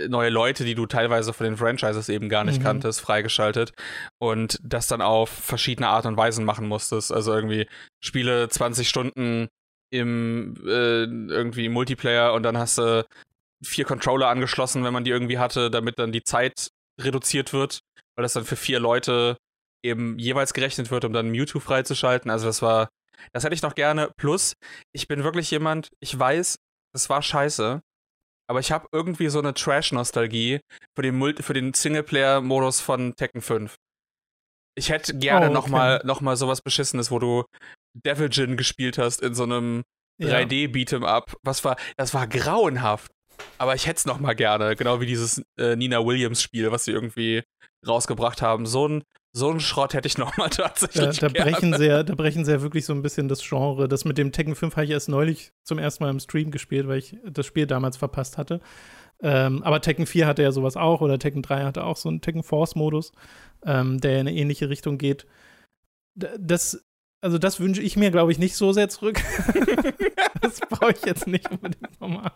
neue 0.06 0.30
Leute, 0.30 0.64
die 0.64 0.74
du 0.74 0.86
teilweise 0.86 1.32
von 1.32 1.44
den 1.44 1.56
Franchises 1.56 2.08
eben 2.08 2.28
gar 2.28 2.44
nicht 2.44 2.60
mhm. 2.60 2.64
kanntest, 2.64 3.00
freigeschaltet 3.00 3.72
und 4.18 4.60
das 4.62 4.86
dann 4.86 5.02
auf 5.02 5.28
verschiedene 5.28 5.88
Art 5.88 6.06
und 6.06 6.16
Weisen 6.16 6.44
machen 6.44 6.68
musstest. 6.68 7.12
Also 7.12 7.34
irgendwie 7.34 7.66
spiele 8.00 8.48
20 8.48 8.88
Stunden 8.88 9.48
im 9.90 10.54
äh, 10.64 11.04
irgendwie 11.04 11.68
Multiplayer 11.68 12.32
und 12.34 12.42
dann 12.42 12.58
hast 12.58 12.78
du 12.78 13.04
vier 13.64 13.84
Controller 13.84 14.28
angeschlossen, 14.28 14.84
wenn 14.84 14.92
man 14.92 15.04
die 15.04 15.10
irgendwie 15.10 15.38
hatte, 15.38 15.70
damit 15.70 15.98
dann 15.98 16.12
die 16.12 16.22
Zeit 16.22 16.70
reduziert 17.00 17.52
wird, 17.52 17.80
weil 18.14 18.22
das 18.22 18.34
dann 18.34 18.44
für 18.44 18.56
vier 18.56 18.80
Leute 18.80 19.36
eben 19.84 20.18
jeweils 20.18 20.54
gerechnet 20.54 20.90
wird, 20.90 21.04
um 21.04 21.12
dann 21.12 21.30
Mewtwo 21.30 21.60
freizuschalten. 21.60 22.30
Also 22.30 22.46
das 22.46 22.62
war, 22.62 22.88
das 23.32 23.44
hätte 23.44 23.54
ich 23.54 23.62
noch 23.62 23.74
gerne. 23.74 24.10
Plus, 24.16 24.54
ich 24.92 25.08
bin 25.08 25.24
wirklich 25.24 25.50
jemand, 25.50 25.88
ich 26.00 26.18
weiß, 26.18 26.56
es 26.94 27.08
war 27.08 27.22
scheiße, 27.22 27.80
aber 28.48 28.60
ich 28.60 28.72
habe 28.72 28.88
irgendwie 28.92 29.28
so 29.28 29.38
eine 29.38 29.54
Trash-Nostalgie 29.54 30.60
für 30.96 31.02
den, 31.02 31.36
für 31.36 31.52
den 31.54 31.74
Singleplayer-Modus 31.74 32.80
von 32.80 33.14
Tekken 33.14 33.42
5. 33.42 33.76
Ich 34.74 34.90
hätte 34.90 35.16
gerne 35.18 35.46
oh, 35.46 35.48
okay. 35.48 35.54
nochmal 35.54 36.00
noch 36.04 36.20
mal 36.20 36.36
sowas 36.36 36.62
Beschissenes, 36.62 37.10
wo 37.10 37.18
du 37.18 37.44
Devil 37.94 38.28
Jin 38.30 38.56
gespielt 38.56 38.96
hast 38.96 39.20
in 39.22 39.34
so 39.34 39.42
einem 39.42 39.82
ja. 40.18 40.38
3D-Beat'em-up. 40.38 41.36
Was 41.42 41.64
war, 41.64 41.76
das 41.96 42.14
war 42.14 42.26
grauenhaft. 42.26 43.10
Aber 43.58 43.74
ich 43.74 43.86
hätte 43.86 43.98
es 43.98 44.06
nochmal 44.06 44.34
gerne, 44.34 44.76
genau 44.76 45.00
wie 45.00 45.06
dieses 45.06 45.42
äh, 45.58 45.76
Nina 45.76 46.04
Williams-Spiel, 46.04 46.72
was 46.72 46.84
sie 46.84 46.92
irgendwie 46.92 47.42
rausgebracht 47.86 48.42
haben. 48.42 48.66
So 48.66 48.88
ein 48.88 49.04
so 49.32 49.50
einen 49.50 49.60
Schrott 49.60 49.94
hätte 49.94 50.08
ich 50.08 50.18
nochmal 50.18 50.50
tatsächlich. 50.50 51.18
Da, 51.18 51.28
da 51.28 51.44
brechen 51.44 51.74
sie 51.74 51.86
ja, 51.86 52.02
da 52.02 52.14
brechen 52.14 52.44
sie 52.44 52.52
ja 52.52 52.62
wirklich 52.62 52.84
so 52.84 52.92
ein 52.92 53.02
bisschen 53.02 53.28
das 53.28 53.46
Genre. 53.46 53.88
Das 53.88 54.04
mit 54.04 54.18
dem 54.18 54.32
Tekken 54.32 54.54
5 54.54 54.76
habe 54.76 54.84
ich 54.84 54.90
erst 54.90 55.08
neulich 55.08 55.52
zum 55.64 55.78
ersten 55.78 56.04
Mal 56.04 56.10
im 56.10 56.20
Stream 56.20 56.50
gespielt, 56.50 56.88
weil 56.88 56.98
ich 56.98 57.16
das 57.24 57.46
Spiel 57.46 57.66
damals 57.66 57.96
verpasst 57.96 58.38
hatte. 58.38 58.60
Ähm, 59.20 59.62
aber 59.62 59.80
Tekken 59.80 60.06
4 60.06 60.26
hatte 60.26 60.42
ja 60.42 60.52
sowas 60.52 60.76
auch 60.76 61.00
oder 61.00 61.18
Tekken 61.18 61.42
3 61.42 61.64
hatte 61.64 61.84
auch 61.84 61.96
so 61.96 62.08
einen 62.08 62.20
Tekken 62.20 62.42
Force-Modus, 62.42 63.12
ähm, 63.64 64.00
der 64.00 64.20
in 64.20 64.28
eine 64.28 64.34
ähnliche 64.34 64.68
Richtung 64.68 64.96
geht. 64.96 65.26
Das, 66.14 66.84
also 67.20 67.38
das 67.38 67.60
wünsche 67.60 67.82
ich 67.82 67.96
mir, 67.96 68.10
glaube 68.10 68.32
ich, 68.32 68.38
nicht 68.38 68.56
so 68.56 68.72
sehr 68.72 68.88
zurück. 68.88 69.20
das 70.40 70.60
brauche 70.60 70.92
ich 70.92 71.04
jetzt 71.04 71.26
nicht 71.26 71.50
unbedingt 71.50 72.00
nochmal. 72.00 72.32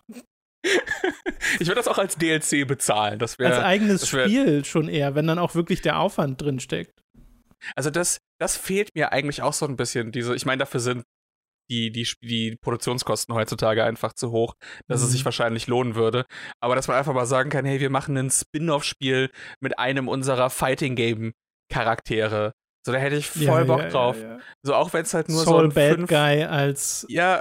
Ich 1.61 1.67
würde 1.67 1.77
das 1.77 1.89
auch 1.89 1.99
als 1.99 2.17
DLC 2.17 2.67
bezahlen. 2.67 3.19
Das 3.19 3.39
wär, 3.39 3.55
als 3.55 3.65
eigenes 3.65 4.01
das 4.03 4.13
wär, 4.13 4.27
Spiel 4.27 4.65
schon 4.65 4.89
eher, 4.89 5.15
wenn 5.15 5.27
dann 5.27 5.39
auch 5.39 5.55
wirklich 5.55 5.83
der 5.83 5.99
Aufwand 5.99 6.41
drin 6.41 6.61
steckt. 6.61 7.03
Also 7.77 7.91
das, 7.91 8.19
das 8.41 8.57
fehlt 8.57 8.95
mir 8.95 9.13
eigentlich 9.13 9.43
auch 9.43 9.53
so 9.53 9.67
ein 9.67 9.77
bisschen. 9.77 10.13
Diese, 10.13 10.35
ich 10.35 10.47
meine, 10.47 10.61
dafür 10.61 10.81
sind 10.81 11.05
die, 11.71 11.91
die, 11.91 12.09
die 12.23 12.57
Produktionskosten 12.61 13.35
heutzutage 13.35 13.85
einfach 13.85 14.13
zu 14.13 14.31
hoch, 14.31 14.55
dass 14.89 15.01
mhm. 15.01 15.07
es 15.07 15.13
sich 15.13 15.23
mhm. 15.23 15.27
wahrscheinlich 15.27 15.67
lohnen 15.67 15.95
würde. 15.95 16.27
Aber 16.61 16.75
dass 16.75 16.89
man 16.89 16.97
einfach 16.97 17.15
mal 17.15 17.27
sagen 17.27 17.51
kann, 17.51 17.65
hey, 17.65 17.81
wir 17.81 17.91
machen 17.91 18.17
ein 18.17 18.31
Spin-off-Spiel 18.31 19.31
mit 19.61 19.79
einem 19.79 20.09
unserer 20.09 20.51
Fighting-Game-Charaktere. 20.51 22.53
So, 22.85 22.93
da 22.93 22.99
hätte 22.99 23.17
ich 23.17 23.29
voll 23.29 23.61
ja, 23.61 23.65
Bock 23.65 23.81
ja, 23.81 23.89
drauf. 23.89 24.21
Ja, 24.21 24.39
so, 24.63 24.75
auch 24.75 24.93
wenn 24.93 25.03
es 25.03 25.15
halt 25.15 25.29
nur 25.29 25.45
Soul 25.45 25.61
so 25.61 25.69
ein 25.69 25.73
Bad 25.73 25.97
fünf 25.97 26.09
Guy 26.09 26.45
als 26.45 27.07
ja. 27.09 27.41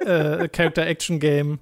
äh, 0.00 0.44
äh, 0.44 0.48
Character-Action-Game. 0.48 1.60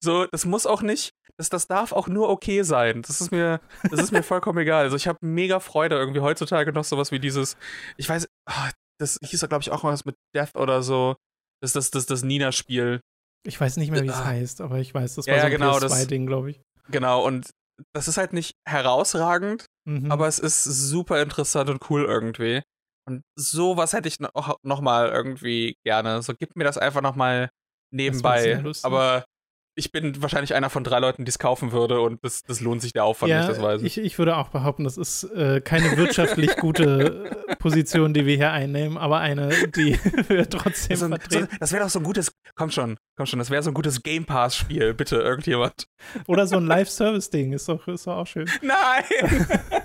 So, 0.00 0.26
das 0.26 0.44
muss 0.44 0.66
auch 0.66 0.82
nicht, 0.82 1.12
das, 1.36 1.48
das 1.48 1.66
darf 1.66 1.92
auch 1.92 2.08
nur 2.08 2.28
okay 2.28 2.62
sein. 2.62 3.02
Das 3.02 3.20
ist 3.20 3.30
mir, 3.30 3.60
das 3.90 4.00
ist 4.00 4.12
mir 4.12 4.22
vollkommen 4.22 4.58
egal. 4.58 4.84
Also 4.84 4.96
ich 4.96 5.06
habe 5.06 5.18
mega 5.22 5.60
Freude 5.60 5.96
irgendwie 5.96 6.20
heutzutage 6.20 6.72
noch 6.72 6.84
sowas 6.84 7.12
wie 7.12 7.20
dieses, 7.20 7.56
ich 7.96 8.08
weiß, 8.08 8.28
oh, 8.50 8.68
das 9.00 9.18
hieß 9.22 9.40
ja 9.40 9.48
glaube 9.48 9.62
ich 9.62 9.70
auch 9.70 9.84
was 9.84 10.04
mit 10.04 10.16
Death 10.34 10.56
oder 10.56 10.82
so. 10.82 11.16
Das 11.60 11.72
das 11.72 11.90
das 11.90 12.06
das 12.06 12.22
Nina 12.22 12.52
Spiel. 12.52 13.00
Ich 13.46 13.60
weiß 13.60 13.76
nicht 13.76 13.90
mehr, 13.90 14.02
wie 14.02 14.08
es 14.08 14.14
ah. 14.14 14.24
heißt, 14.24 14.60
aber 14.60 14.78
ich 14.78 14.92
weiß, 14.92 15.14
das 15.14 15.26
war 15.26 15.34
ja, 15.34 15.40
so 15.40 15.46
ein 15.46 15.52
genau, 15.52 15.78
PS2-Ding, 15.78 16.26
glaube 16.26 16.50
ich. 16.50 16.60
Genau, 16.90 17.24
und 17.24 17.50
das 17.94 18.08
ist 18.08 18.16
halt 18.16 18.32
nicht 18.32 18.56
herausragend, 18.66 19.66
mhm. 19.84 20.10
aber 20.10 20.26
es 20.26 20.38
ist 20.38 20.64
super 20.64 21.22
interessant 21.22 21.70
und 21.70 21.88
cool 21.90 22.04
irgendwie. 22.04 22.62
Und 23.06 23.22
sowas 23.36 23.92
hätte 23.92 24.08
ich 24.08 24.20
noch, 24.20 24.58
noch 24.62 24.80
mal 24.80 25.08
irgendwie 25.08 25.76
gerne. 25.84 26.20
So 26.22 26.34
gib 26.38 26.56
mir 26.56 26.64
das 26.64 26.76
einfach 26.76 27.00
noch 27.00 27.16
mal 27.16 27.50
nebenbei. 27.90 28.62
Aber 28.82 29.24
ich 29.78 29.92
bin 29.92 30.20
wahrscheinlich 30.20 30.54
einer 30.54 30.70
von 30.70 30.82
drei 30.82 30.98
Leuten, 30.98 31.24
die 31.24 31.28
es 31.28 31.38
kaufen 31.38 31.70
würde 31.70 32.00
und 32.00 32.22
das, 32.24 32.42
das 32.42 32.60
lohnt 32.60 32.82
sich 32.82 32.92
der 32.92 33.04
Aufwand 33.04 33.30
ja, 33.30 33.38
nicht, 33.38 33.48
das 33.48 33.62
weiß 33.62 33.82
ich. 33.82 33.96
ich. 33.96 34.04
Ich 34.04 34.18
würde 34.18 34.36
auch 34.36 34.48
behaupten, 34.48 34.84
das 34.84 34.96
ist 34.96 35.22
äh, 35.24 35.60
keine 35.60 35.96
wirtschaftlich 35.96 36.56
gute 36.56 37.44
Position, 37.60 38.12
die 38.12 38.26
wir 38.26 38.36
hier 38.36 38.50
einnehmen, 38.50 38.98
aber 38.98 39.20
eine, 39.20 39.48
die 39.68 39.96
wir 40.28 40.48
trotzdem 40.50 40.96
so, 40.96 41.08
vertreten. 41.08 41.48
So, 41.50 41.56
das 41.60 41.72
wäre 41.72 41.84
doch 41.84 41.90
so 41.90 42.00
ein 42.00 42.04
gutes, 42.04 42.32
komm 42.56 42.70
schon, 42.70 42.96
komm 43.16 43.26
schon, 43.26 43.38
das 43.38 43.50
wäre 43.50 43.62
so 43.62 43.70
ein 43.70 43.74
gutes 43.74 44.02
Game 44.02 44.24
Pass-Spiel, 44.24 44.94
bitte, 44.94 45.16
irgendjemand. 45.16 45.86
Oder 46.26 46.48
so 46.48 46.56
ein 46.56 46.66
Live-Service-Ding, 46.66 47.52
ist 47.52 47.68
doch, 47.68 47.86
ist 47.86 48.06
doch 48.08 48.16
auch 48.16 48.26
schön. 48.26 48.50
Nein! 48.62 49.38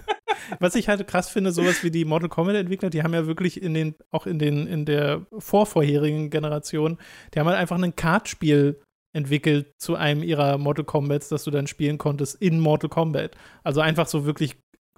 Was 0.60 0.76
ich 0.76 0.90
halt 0.90 1.08
krass 1.08 1.30
finde, 1.30 1.52
sowas 1.52 1.84
wie 1.84 1.92
die 1.92 2.04
Mortal 2.04 2.28
Kombat-Entwickler, 2.30 2.90
die 2.90 3.04
haben 3.04 3.14
ja 3.14 3.28
wirklich 3.28 3.62
in 3.62 3.74
den, 3.74 3.96
auch 4.12 4.26
in 4.26 4.40
den, 4.40 4.68
in 4.68 4.86
der 4.86 5.26
vorvorherigen 5.38 6.32
Generation, 6.32 6.98
die 7.34 7.40
haben 7.40 7.48
halt 7.48 7.58
einfach 7.58 7.82
ein 7.82 7.96
Kartspiel 7.96 8.82
entwickelt 9.14 9.74
zu 9.78 9.96
einem 9.96 10.24
ihrer 10.24 10.58
Mortal 10.58 10.86
Kombats, 10.86 11.30
das 11.30 11.44
du 11.44 11.52
dann 11.52 11.68
spielen 11.68 11.98
konntest 11.98 12.42
in 12.42 12.60
Mortal 12.60 12.90
Kombat. 12.90 13.36
Also 13.64 13.80
einfach 13.80 14.08
so 14.08 14.26
wirklich 14.26 14.58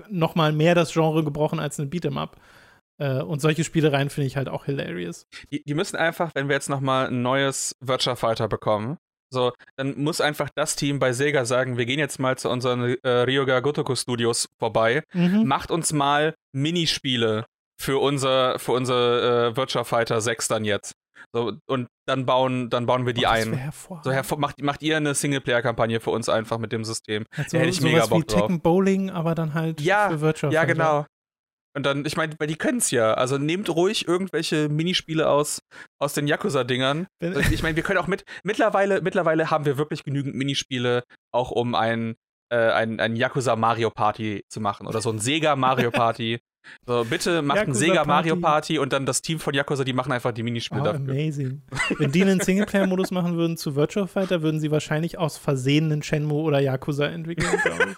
noch 0.09 0.35
mal 0.35 0.51
mehr 0.51 0.75
das 0.75 0.93
Genre 0.93 1.23
gebrochen 1.23 1.59
als 1.59 1.79
ein 1.79 1.89
Beat'em 1.89 2.17
Up. 2.17 2.37
Äh, 2.97 3.21
und 3.21 3.41
solche 3.41 3.63
Spielereien 3.63 4.09
finde 4.09 4.27
ich 4.27 4.37
halt 4.37 4.49
auch 4.49 4.65
hilarious. 4.65 5.27
Die, 5.51 5.63
die, 5.63 5.73
müssen 5.73 5.97
einfach, 5.97 6.33
wenn 6.33 6.47
wir 6.47 6.55
jetzt 6.55 6.69
noch 6.69 6.79
mal 6.79 7.07
ein 7.07 7.21
neues 7.21 7.75
Virtua 7.81 8.15
Fighter 8.15 8.47
bekommen, 8.47 8.97
so, 9.33 9.51
dann 9.75 9.99
muss 10.01 10.21
einfach 10.21 10.49
das 10.55 10.75
Team 10.77 10.99
bei 10.99 11.11
Sega 11.11 11.43
sagen, 11.43 11.77
wir 11.77 11.85
gehen 11.85 11.99
jetzt 11.99 12.19
mal 12.19 12.37
zu 12.37 12.49
unseren 12.49 12.95
äh, 13.03 13.09
Ryoga 13.09 13.59
Gotoku 13.59 13.95
Studios 13.95 14.47
vorbei, 14.59 15.03
mhm. 15.13 15.45
macht 15.45 15.71
uns 15.71 15.91
mal 15.91 16.35
Minispiele 16.53 17.45
für 17.77 17.99
unser, 17.99 18.59
für 18.59 18.71
unser 18.71 19.47
äh, 19.47 19.57
Virtua 19.57 19.83
Fighter 19.83 20.21
6 20.21 20.47
dann 20.47 20.63
jetzt. 20.63 20.93
So, 21.33 21.53
und 21.67 21.87
dann 22.05 22.25
bauen, 22.25 22.69
dann 22.69 22.85
bauen 22.85 23.05
wir 23.05 23.13
die 23.13 23.25
oh, 23.25 23.29
ein. 23.29 23.71
So, 24.03 24.11
hervor 24.11 24.39
macht, 24.39 24.61
macht 24.61 24.83
ihr 24.83 24.97
eine 24.97 25.13
Singleplayer-Kampagne 25.13 25.99
für 25.99 26.11
uns 26.11 26.29
einfach 26.29 26.57
mit 26.57 26.71
dem 26.71 26.83
System. 26.83 27.25
Also, 27.35 27.57
da 27.57 27.59
hätte 27.59 27.69
ich 27.69 27.81
mega 27.81 28.05
Bock 28.05 28.21
wie 28.21 28.25
drauf. 28.25 28.41
Tekken 28.41 28.61
Bowling, 28.61 29.09
aber 29.09 29.35
dann 29.35 29.53
halt 29.53 29.81
ja, 29.81 30.09
für 30.09 30.21
Virtual 30.21 30.53
Ja, 30.53 30.65
genau. 30.65 31.05
Und 31.75 31.85
dann, 31.85 32.05
ich 32.05 32.15
meine, 32.15 32.33
weil 32.39 32.47
die 32.47 32.55
können 32.55 32.77
es 32.77 32.89
ja. 32.91 33.13
Also 33.15 33.37
nehmt 33.37 33.69
ruhig 33.69 34.07
irgendwelche 34.07 34.69
Minispiele 34.69 35.29
aus, 35.29 35.61
aus 35.99 36.13
den 36.13 36.25
Yakuza-Dingern. 36.25 37.07
Ich 37.51 37.63
meine, 37.63 37.75
wir 37.75 37.83
können 37.83 37.99
auch 37.99 38.07
mit, 38.07 38.23
mittlerweile, 38.43 39.01
mittlerweile 39.01 39.51
haben 39.51 39.65
wir 39.65 39.77
wirklich 39.77 40.05
genügend 40.05 40.35
Minispiele, 40.35 41.03
auch 41.33 41.51
um 41.51 41.75
ein, 41.75 42.15
äh, 42.49 42.71
ein, 42.71 43.01
ein 43.01 43.17
Yakuza 43.17 43.57
Mario 43.57 43.89
Party 43.89 44.45
zu 44.47 44.61
machen. 44.61 44.87
Oder 44.87 45.01
so 45.01 45.11
ein 45.11 45.19
Sega 45.19 45.57
Mario 45.57 45.91
Party. 45.91 46.39
So, 46.85 47.05
bitte 47.09 47.41
macht 47.41 47.57
Yakuza 47.57 47.71
ein 47.71 47.79
Sega 47.79 48.03
Party. 48.03 48.07
Mario 48.07 48.35
Party 48.37 48.79
und 48.79 48.93
dann 48.93 49.05
das 49.05 49.21
Team 49.21 49.39
von 49.39 49.53
Yakuza, 49.53 49.83
die 49.83 49.93
machen 49.93 50.11
einfach 50.11 50.31
die 50.31 50.43
Minispiele 50.43 50.81
oh, 50.81 50.85
dafür. 50.85 51.13
Amazing. 51.13 51.61
Wenn 51.97 52.11
die 52.11 52.21
einen 52.21 52.39
Singleplayer-Modus 52.39 53.11
machen 53.11 53.37
würden 53.37 53.57
zu 53.57 53.75
Virtual 53.75 54.07
Fighter, 54.07 54.41
würden 54.41 54.59
sie 54.59 54.71
wahrscheinlich 54.71 55.17
aus 55.17 55.37
Versehen 55.37 55.91
einen 55.91 56.03
Shenmue 56.03 56.41
oder 56.41 56.59
Yakuza 56.59 57.05
entwickeln, 57.07 57.59
glaube 57.63 57.91
ich. 57.91 57.95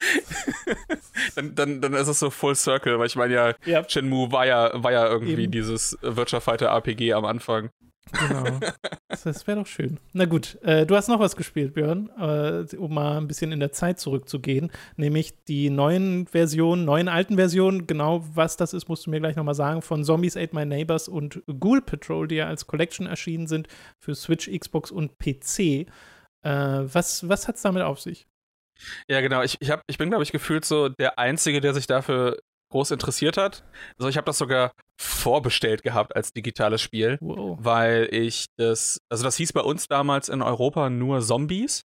dann, 1.34 1.54
dann, 1.54 1.80
dann 1.80 1.92
ist 1.94 2.08
es 2.08 2.18
so 2.18 2.30
Full 2.30 2.54
Circle, 2.54 2.98
weil 2.98 3.06
ich 3.06 3.16
meine 3.16 3.34
ja, 3.34 3.54
yep. 3.66 3.90
Shenmue 3.90 4.32
war 4.32 4.46
ja, 4.46 4.70
war 4.74 4.92
ja 4.92 5.06
irgendwie 5.06 5.42
Eben. 5.42 5.52
dieses 5.52 5.98
Virtual 6.00 6.40
Fighter 6.40 6.66
RPG 6.68 7.12
am 7.12 7.24
Anfang. 7.24 7.70
Genau. 8.12 8.60
Das, 9.08 9.46
wäre 9.46 9.58
doch 9.58 9.66
schön. 9.66 9.98
Na 10.12 10.24
gut, 10.24 10.58
äh, 10.62 10.86
du 10.86 10.96
hast 10.96 11.08
noch 11.08 11.20
was 11.20 11.36
gespielt, 11.36 11.74
Björn, 11.74 12.10
äh, 12.18 12.76
um 12.76 12.94
mal 12.94 13.18
ein 13.18 13.28
bisschen 13.28 13.52
in 13.52 13.60
der 13.60 13.72
Zeit 13.72 14.00
zurückzugehen, 14.00 14.70
nämlich 14.96 15.34
die 15.44 15.70
neuen 15.70 16.26
Versionen, 16.26 16.84
neuen 16.84 17.08
alten 17.08 17.36
Versionen, 17.36 17.86
genau 17.86 18.24
was 18.34 18.56
das 18.56 18.72
ist, 18.72 18.88
musst 18.88 19.06
du 19.06 19.10
mir 19.10 19.20
gleich 19.20 19.36
nochmal 19.36 19.54
sagen, 19.54 19.82
von 19.82 20.04
Zombies 20.04 20.36
Ate 20.36 20.54
My 20.54 20.64
Neighbors 20.64 21.08
und 21.08 21.42
Ghoul 21.46 21.82
Patrol, 21.82 22.28
die 22.28 22.36
ja 22.36 22.46
als 22.46 22.66
Collection 22.66 23.06
erschienen 23.06 23.46
sind 23.46 23.68
für 23.98 24.14
Switch, 24.14 24.48
Xbox 24.50 24.90
und 24.90 25.18
PC. 25.18 25.58
Äh, 25.58 25.86
was 26.42 27.28
was 27.28 27.48
hat 27.48 27.56
es 27.56 27.62
damit 27.62 27.82
auf 27.82 28.00
sich? 28.00 28.26
Ja, 29.08 29.20
genau. 29.20 29.42
Ich, 29.42 29.56
ich, 29.60 29.70
hab, 29.70 29.82
ich 29.86 29.98
bin, 29.98 30.08
glaube 30.08 30.24
ich, 30.24 30.32
gefühlt 30.32 30.64
so 30.64 30.88
der 30.88 31.18
Einzige, 31.18 31.60
der 31.60 31.74
sich 31.74 31.86
dafür 31.86 32.38
groß 32.70 32.90
interessiert 32.92 33.36
hat. 33.36 33.64
Also 33.98 34.08
ich 34.08 34.16
habe 34.16 34.24
das 34.24 34.38
sogar 34.38 34.72
vorbestellt 35.00 35.82
gehabt 35.82 36.14
als 36.16 36.32
digitales 36.32 36.80
Spiel, 36.80 37.18
wow. 37.20 37.58
weil 37.60 38.08
ich 38.12 38.46
das, 38.56 39.00
also 39.10 39.24
das 39.24 39.36
hieß 39.36 39.52
bei 39.52 39.60
uns 39.60 39.88
damals 39.88 40.28
in 40.28 40.42
Europa 40.42 40.90
nur 40.90 41.20
Zombies, 41.20 41.82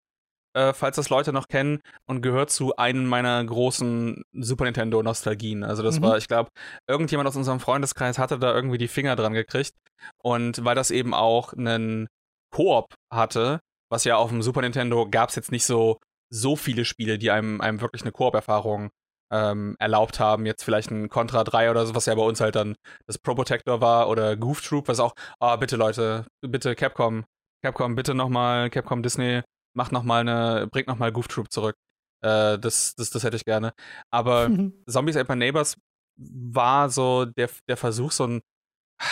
äh, 0.55 0.73
falls 0.73 0.97
das 0.97 1.11
Leute 1.11 1.33
noch 1.33 1.49
kennen, 1.49 1.81
und 2.07 2.23
gehört 2.23 2.51
zu 2.51 2.77
einem 2.77 3.07
meiner 3.07 3.45
großen 3.45 4.23
Super 4.33 4.65
Nintendo 4.65 5.03
Nostalgien. 5.03 5.65
Also 5.65 5.83
das 5.83 5.99
mhm. 5.99 6.05
war, 6.05 6.19
ich 6.19 6.29
glaube, 6.29 6.51
irgendjemand 6.89 7.29
aus 7.29 7.37
unserem 7.37 7.61
Freundeskreis 7.61 8.19
hatte 8.19 8.39
da 8.39 8.55
irgendwie 8.55 8.79
die 8.79 8.89
Finger 8.89 9.17
dran 9.17 9.35
gekriegt 9.35 9.75
und 10.23 10.65
weil 10.65 10.75
das 10.75 10.91
eben 10.91 11.15
auch 11.15 11.53
einen 11.53 12.09
Koop 12.55 12.95
hatte, 13.13 13.61
was 13.91 14.05
ja 14.05 14.17
auf 14.17 14.31
dem 14.31 14.43
Super 14.43 14.63
Nintendo 14.63 15.09
gab 15.09 15.31
es 15.31 15.35
jetzt 15.35 15.53
nicht 15.53 15.65
so 15.65 15.99
so 16.31 16.57
viele 16.57 16.85
Spiele, 16.85 17.19
die 17.19 17.31
einem, 17.31 17.61
einem 17.61 17.81
wirklich 17.81 18.03
eine 18.03 18.13
Koop-Erfahrung 18.13 18.91
ähm, 19.31 19.77
erlaubt 19.79 20.21
haben. 20.21 20.47
Jetzt 20.47 20.63
vielleicht 20.63 20.91
ein 20.91 21.09
Contra 21.09 21.45
3 21.45 21.71
oder 21.71 21.87
so, 21.87 21.95
was 21.95 22.07
ja 22.07 22.15
bei 22.15 22.23
uns 22.23 22.41
halt 22.41 22.57
dann 22.57 22.77
das 23.07 23.19
Pro 23.19 23.35
Protector 23.35 23.81
war 23.81 24.09
oder 24.09 24.37
Goof 24.37 24.61
Troop, 24.63 24.89
was 24.89 25.01
auch, 25.01 25.15
ah, 25.41 25.57
bitte 25.57 25.77
Leute, 25.77 26.27
bitte 26.41 26.75
Capcom, 26.75 27.25
Capcom, 27.63 27.95
bitte 27.95 28.15
nochmal, 28.15 28.71
Capcom 28.71 29.03
Disney, 29.03 29.43
macht 29.75 29.93
nochmal 29.93 30.21
eine, 30.21 30.67
bringt 30.69 30.89
nochmal 30.89 31.13
Goof 31.13 31.29
Troop 31.29 31.51
zurück. 31.53 31.77
Äh, 32.23 32.59
das, 32.59 32.95
das, 32.97 33.11
das 33.11 33.23
hätte 33.25 33.37
ich 33.37 33.45
gerne. 33.45 33.73
Aber 34.11 34.49
Zombies 34.89 35.17
Ate 35.17 35.31
My 35.33 35.37
Neighbors 35.37 35.77
war 36.17 36.91
so 36.91 37.25
der, 37.25 37.49
der 37.69 37.77
Versuch, 37.77 38.13
so 38.13 38.27
ein, 38.27 38.41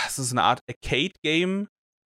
es 0.06 0.18
ist 0.18 0.32
eine 0.32 0.42
Art 0.42 0.60
Arcade-Game 0.68 1.68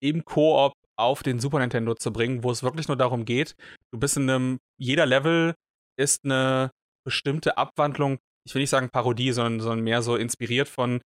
im 0.02 0.26
Koop 0.26 0.74
auf 0.98 1.24
den 1.24 1.40
Super 1.40 1.60
Nintendo 1.60 1.96
zu 1.96 2.12
bringen, 2.12 2.44
wo 2.44 2.52
es 2.52 2.64
wirklich 2.64 2.88
nur 2.88 2.98
darum 2.98 3.26
geht, 3.26 3.56
du 3.92 4.00
bist 4.00 4.18
in 4.18 4.30
einem, 4.30 4.60
jeder 4.78 5.06
Level 5.06 5.56
ist 5.98 6.26
eine 6.26 6.72
bestimmte 7.10 7.58
Abwandlung, 7.58 8.20
ich 8.46 8.54
will 8.54 8.62
nicht 8.62 8.70
sagen 8.70 8.92
Parodie, 8.92 9.32
sondern, 9.32 9.60
sondern 9.60 9.84
mehr 9.84 10.04
so 10.04 10.16
inspiriert 10.16 10.70
von 10.70 11.02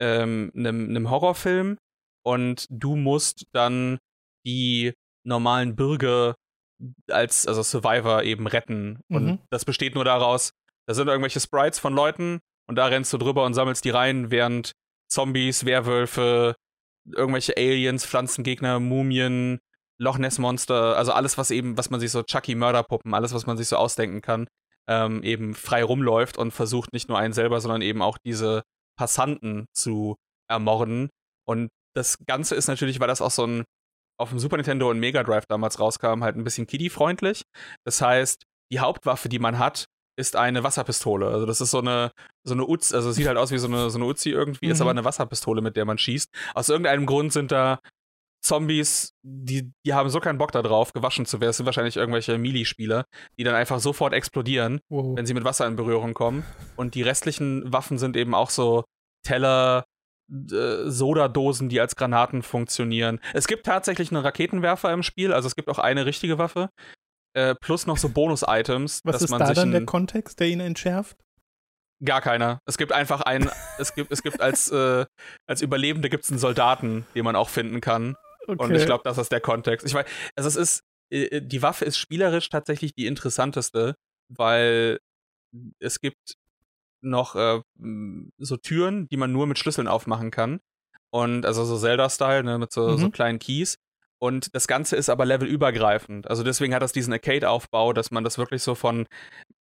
ähm, 0.00 0.52
einem, 0.54 0.90
einem 0.90 1.10
Horrorfilm 1.10 1.78
und 2.22 2.66
du 2.68 2.94
musst 2.94 3.46
dann 3.52 3.98
die 4.44 4.92
normalen 5.24 5.74
Bürger 5.74 6.34
als 7.10 7.46
also 7.46 7.62
Survivor 7.62 8.22
eben 8.22 8.46
retten. 8.46 9.00
Und 9.08 9.24
mhm. 9.24 9.38
das 9.50 9.64
besteht 9.64 9.94
nur 9.94 10.04
daraus, 10.04 10.50
da 10.86 10.92
sind 10.92 11.08
irgendwelche 11.08 11.40
Sprites 11.40 11.78
von 11.78 11.94
Leuten 11.94 12.40
und 12.68 12.76
da 12.76 12.86
rennst 12.86 13.14
du 13.14 13.18
drüber 13.18 13.46
und 13.46 13.54
sammelst 13.54 13.84
die 13.86 13.90
rein, 13.90 14.30
während 14.30 14.72
Zombies, 15.08 15.64
Werwölfe, 15.64 16.54
irgendwelche 17.10 17.56
Aliens, 17.56 18.04
Pflanzengegner, 18.04 18.78
Mumien, 18.78 19.58
Loch 19.98 20.18
Ness 20.18 20.38
Monster, 20.38 20.96
also 20.98 21.12
alles, 21.12 21.38
was 21.38 21.50
eben, 21.50 21.78
was 21.78 21.88
man 21.88 22.00
sich 22.00 22.10
so 22.10 22.22
Chucky 22.22 22.54
Mörderpuppen, 22.54 23.14
alles, 23.14 23.32
was 23.32 23.46
man 23.46 23.56
sich 23.56 23.68
so 23.68 23.76
ausdenken 23.76 24.20
kann, 24.20 24.46
ähm, 24.88 25.22
eben 25.22 25.54
frei 25.54 25.82
rumläuft 25.82 26.38
und 26.38 26.52
versucht 26.52 26.92
nicht 26.92 27.08
nur 27.08 27.18
einen 27.18 27.32
selber, 27.34 27.60
sondern 27.60 27.82
eben 27.82 28.02
auch 28.02 28.18
diese 28.18 28.62
Passanten 28.98 29.66
zu 29.74 30.16
ermorden. 30.48 31.10
Und 31.46 31.68
das 31.94 32.18
Ganze 32.26 32.54
ist 32.54 32.68
natürlich, 32.68 33.00
weil 33.00 33.08
das 33.08 33.22
auch 33.22 33.30
so 33.30 33.46
ein 33.46 33.64
auf 34.18 34.30
dem 34.30 34.38
Super 34.38 34.56
Nintendo 34.56 34.90
und 34.90 34.98
Mega 34.98 35.22
Drive 35.22 35.44
damals 35.46 35.78
rauskam, 35.78 36.22
halt 36.22 36.36
ein 36.36 36.44
bisschen 36.44 36.66
kiddie-freundlich. 36.66 37.42
Das 37.84 38.00
heißt, 38.00 38.44
die 38.72 38.80
Hauptwaffe, 38.80 39.28
die 39.28 39.38
man 39.38 39.58
hat, 39.58 39.86
ist 40.18 40.36
eine 40.36 40.64
Wasserpistole. 40.64 41.28
Also 41.28 41.44
das 41.44 41.60
ist 41.60 41.70
so 41.70 41.80
eine, 41.80 42.12
so 42.42 42.54
eine 42.54 42.66
Uzi, 42.66 42.94
also 42.94 43.12
sieht 43.12 43.26
halt 43.26 43.36
aus 43.36 43.50
wie 43.50 43.58
so 43.58 43.68
eine, 43.68 43.90
so 43.90 43.98
eine 43.98 44.06
Uzi 44.06 44.30
irgendwie, 44.30 44.66
mhm. 44.66 44.72
ist 44.72 44.80
aber 44.80 44.90
eine 44.90 45.04
Wasserpistole, 45.04 45.60
mit 45.60 45.76
der 45.76 45.84
man 45.84 45.98
schießt. 45.98 46.30
Aus 46.54 46.70
irgendeinem 46.70 47.04
Grund 47.04 47.32
sind 47.32 47.52
da 47.52 47.80
Zombies, 48.46 49.14
die, 49.22 49.72
die 49.84 49.94
haben 49.94 50.08
so 50.08 50.20
keinen 50.20 50.38
Bock 50.38 50.52
darauf, 50.52 50.92
gewaschen 50.92 51.26
zu 51.26 51.40
werden. 51.40 51.48
Das 51.50 51.56
sind 51.58 51.66
wahrscheinlich 51.66 51.96
irgendwelche 51.96 52.38
Melee-Spieler, 52.38 53.04
die 53.38 53.44
dann 53.44 53.54
einfach 53.54 53.80
sofort 53.80 54.12
explodieren, 54.12 54.80
wow. 54.88 55.16
wenn 55.16 55.26
sie 55.26 55.34
mit 55.34 55.44
Wasser 55.44 55.66
in 55.66 55.76
Berührung 55.76 56.14
kommen. 56.14 56.44
Und 56.76 56.94
die 56.94 57.02
restlichen 57.02 57.72
Waffen 57.72 57.98
sind 57.98 58.16
eben 58.16 58.34
auch 58.34 58.50
so 58.50 58.84
Teller, 59.24 59.84
äh, 60.30 60.88
Sodadosen, 60.88 61.68
die 61.68 61.80
als 61.80 61.96
Granaten 61.96 62.42
funktionieren. 62.42 63.20
Es 63.34 63.46
gibt 63.46 63.66
tatsächlich 63.66 64.10
einen 64.10 64.24
Raketenwerfer 64.24 64.92
im 64.92 65.02
Spiel, 65.02 65.32
also 65.32 65.46
es 65.46 65.56
gibt 65.56 65.68
auch 65.68 65.78
eine 65.78 66.06
richtige 66.06 66.38
Waffe. 66.38 66.70
Äh, 67.34 67.54
plus 67.54 67.86
noch 67.86 67.98
so 67.98 68.08
Bonus-Items. 68.08 69.02
Was 69.04 69.20
ist 69.20 69.30
da 69.30 69.52
dann 69.52 69.70
der 69.70 69.84
Kontext, 69.84 70.40
der 70.40 70.48
ihn 70.48 70.60
entschärft? 70.60 71.18
Gar 72.04 72.20
keiner. 72.20 72.60
Es 72.66 72.78
gibt 72.78 72.92
einfach 72.92 73.22
einen, 73.22 73.50
es 73.78 73.94
gibt, 73.94 74.12
es 74.12 74.22
gibt 74.22 74.40
als, 74.40 74.70
äh, 74.70 75.06
als 75.46 75.62
Überlebende 75.62 76.08
gibt 76.10 76.24
es 76.24 76.30
einen 76.30 76.38
Soldaten, 76.38 77.06
den 77.14 77.24
man 77.24 77.36
auch 77.36 77.48
finden 77.48 77.80
kann. 77.80 78.16
Okay. 78.48 78.62
Und 78.62 78.74
ich 78.74 78.86
glaube, 78.86 79.02
das 79.04 79.18
ist 79.18 79.32
der 79.32 79.40
Kontext. 79.40 79.86
Ich 79.86 79.94
weiß, 79.94 80.06
also 80.36 80.48
es 80.48 80.56
ist, 80.56 80.82
äh, 81.10 81.40
die 81.40 81.62
Waffe 81.62 81.84
ist 81.84 81.98
spielerisch 81.98 82.48
tatsächlich 82.48 82.94
die 82.94 83.06
interessanteste, 83.06 83.96
weil 84.28 84.98
es 85.78 86.00
gibt 86.00 86.34
noch 87.02 87.36
äh, 87.36 87.60
so 88.38 88.56
Türen, 88.56 89.08
die 89.08 89.16
man 89.16 89.32
nur 89.32 89.46
mit 89.46 89.58
Schlüsseln 89.58 89.88
aufmachen 89.88 90.30
kann. 90.30 90.60
Und 91.10 91.46
also 91.46 91.64
so 91.64 91.78
Zelda-Style, 91.78 92.42
ne, 92.44 92.58
mit 92.58 92.72
so, 92.72 92.88
mhm. 92.88 92.98
so 92.98 93.10
kleinen 93.10 93.38
Keys. 93.38 93.78
Und 94.18 94.54
das 94.54 94.66
Ganze 94.66 94.96
ist 94.96 95.10
aber 95.10 95.26
levelübergreifend. 95.26 96.28
Also 96.28 96.42
deswegen 96.42 96.74
hat 96.74 96.82
das 96.82 96.92
diesen 96.92 97.12
Arcade-Aufbau, 97.12 97.92
dass 97.92 98.10
man 98.10 98.24
das 98.24 98.38
wirklich 98.38 98.62
so 98.62 98.74
von, 98.74 99.06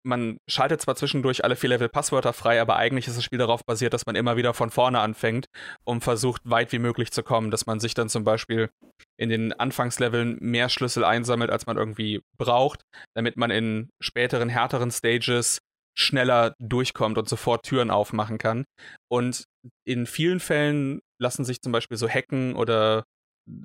man 0.04 0.38
schaltet 0.50 0.82
zwar 0.82 0.96
zwischendurch 0.96 1.44
alle 1.44 1.56
vier 1.56 1.70
Level 1.70 1.88
Passwörter 1.88 2.34
frei, 2.34 2.60
aber 2.60 2.76
eigentlich 2.76 3.08
ist 3.08 3.18
das 3.18 3.24
Spiel 3.24 3.40
darauf 3.40 3.64
basiert, 3.66 3.94
dass 3.94 4.06
man 4.06 4.16
immer 4.16 4.36
wieder 4.36 4.54
von 4.54 4.70
vorne 4.70 5.00
anfängt 5.00 5.46
und 5.86 6.04
versucht, 6.04 6.42
weit 6.44 6.72
wie 6.74 6.80
möglich 6.80 7.12
zu 7.12 7.24
kommen. 7.24 7.50
Dass 7.50 7.66
man 7.66 7.80
sich 7.80 7.94
dann 7.94 8.10
zum 8.10 8.26
Beispiel 8.26 8.70
in 9.18 9.30
den 9.30 9.54
Anfangsleveln 9.54 10.38
mehr 10.42 10.68
Schlüssel 10.68 11.06
einsammelt, 11.06 11.50
als 11.50 11.66
man 11.66 11.78
irgendwie 11.78 12.22
braucht, 12.38 12.82
damit 13.16 13.38
man 13.38 13.52
in 13.52 13.90
späteren, 14.02 14.50
härteren 14.50 14.92
Stages 14.92 15.60
schneller 15.98 16.56
durchkommt 16.60 17.18
und 17.18 17.30
sofort 17.30 17.66
Türen 17.66 17.92
aufmachen 17.92 18.38
kann. 18.38 18.66
Und 19.10 19.46
in 19.86 20.08
vielen 20.08 20.40
Fällen 20.40 21.02
lassen 21.20 21.46
sich 21.46 21.62
zum 21.62 21.72
Beispiel 21.72 21.98
so 21.98 22.08
Hecken 22.08 22.56
oder 22.56 23.04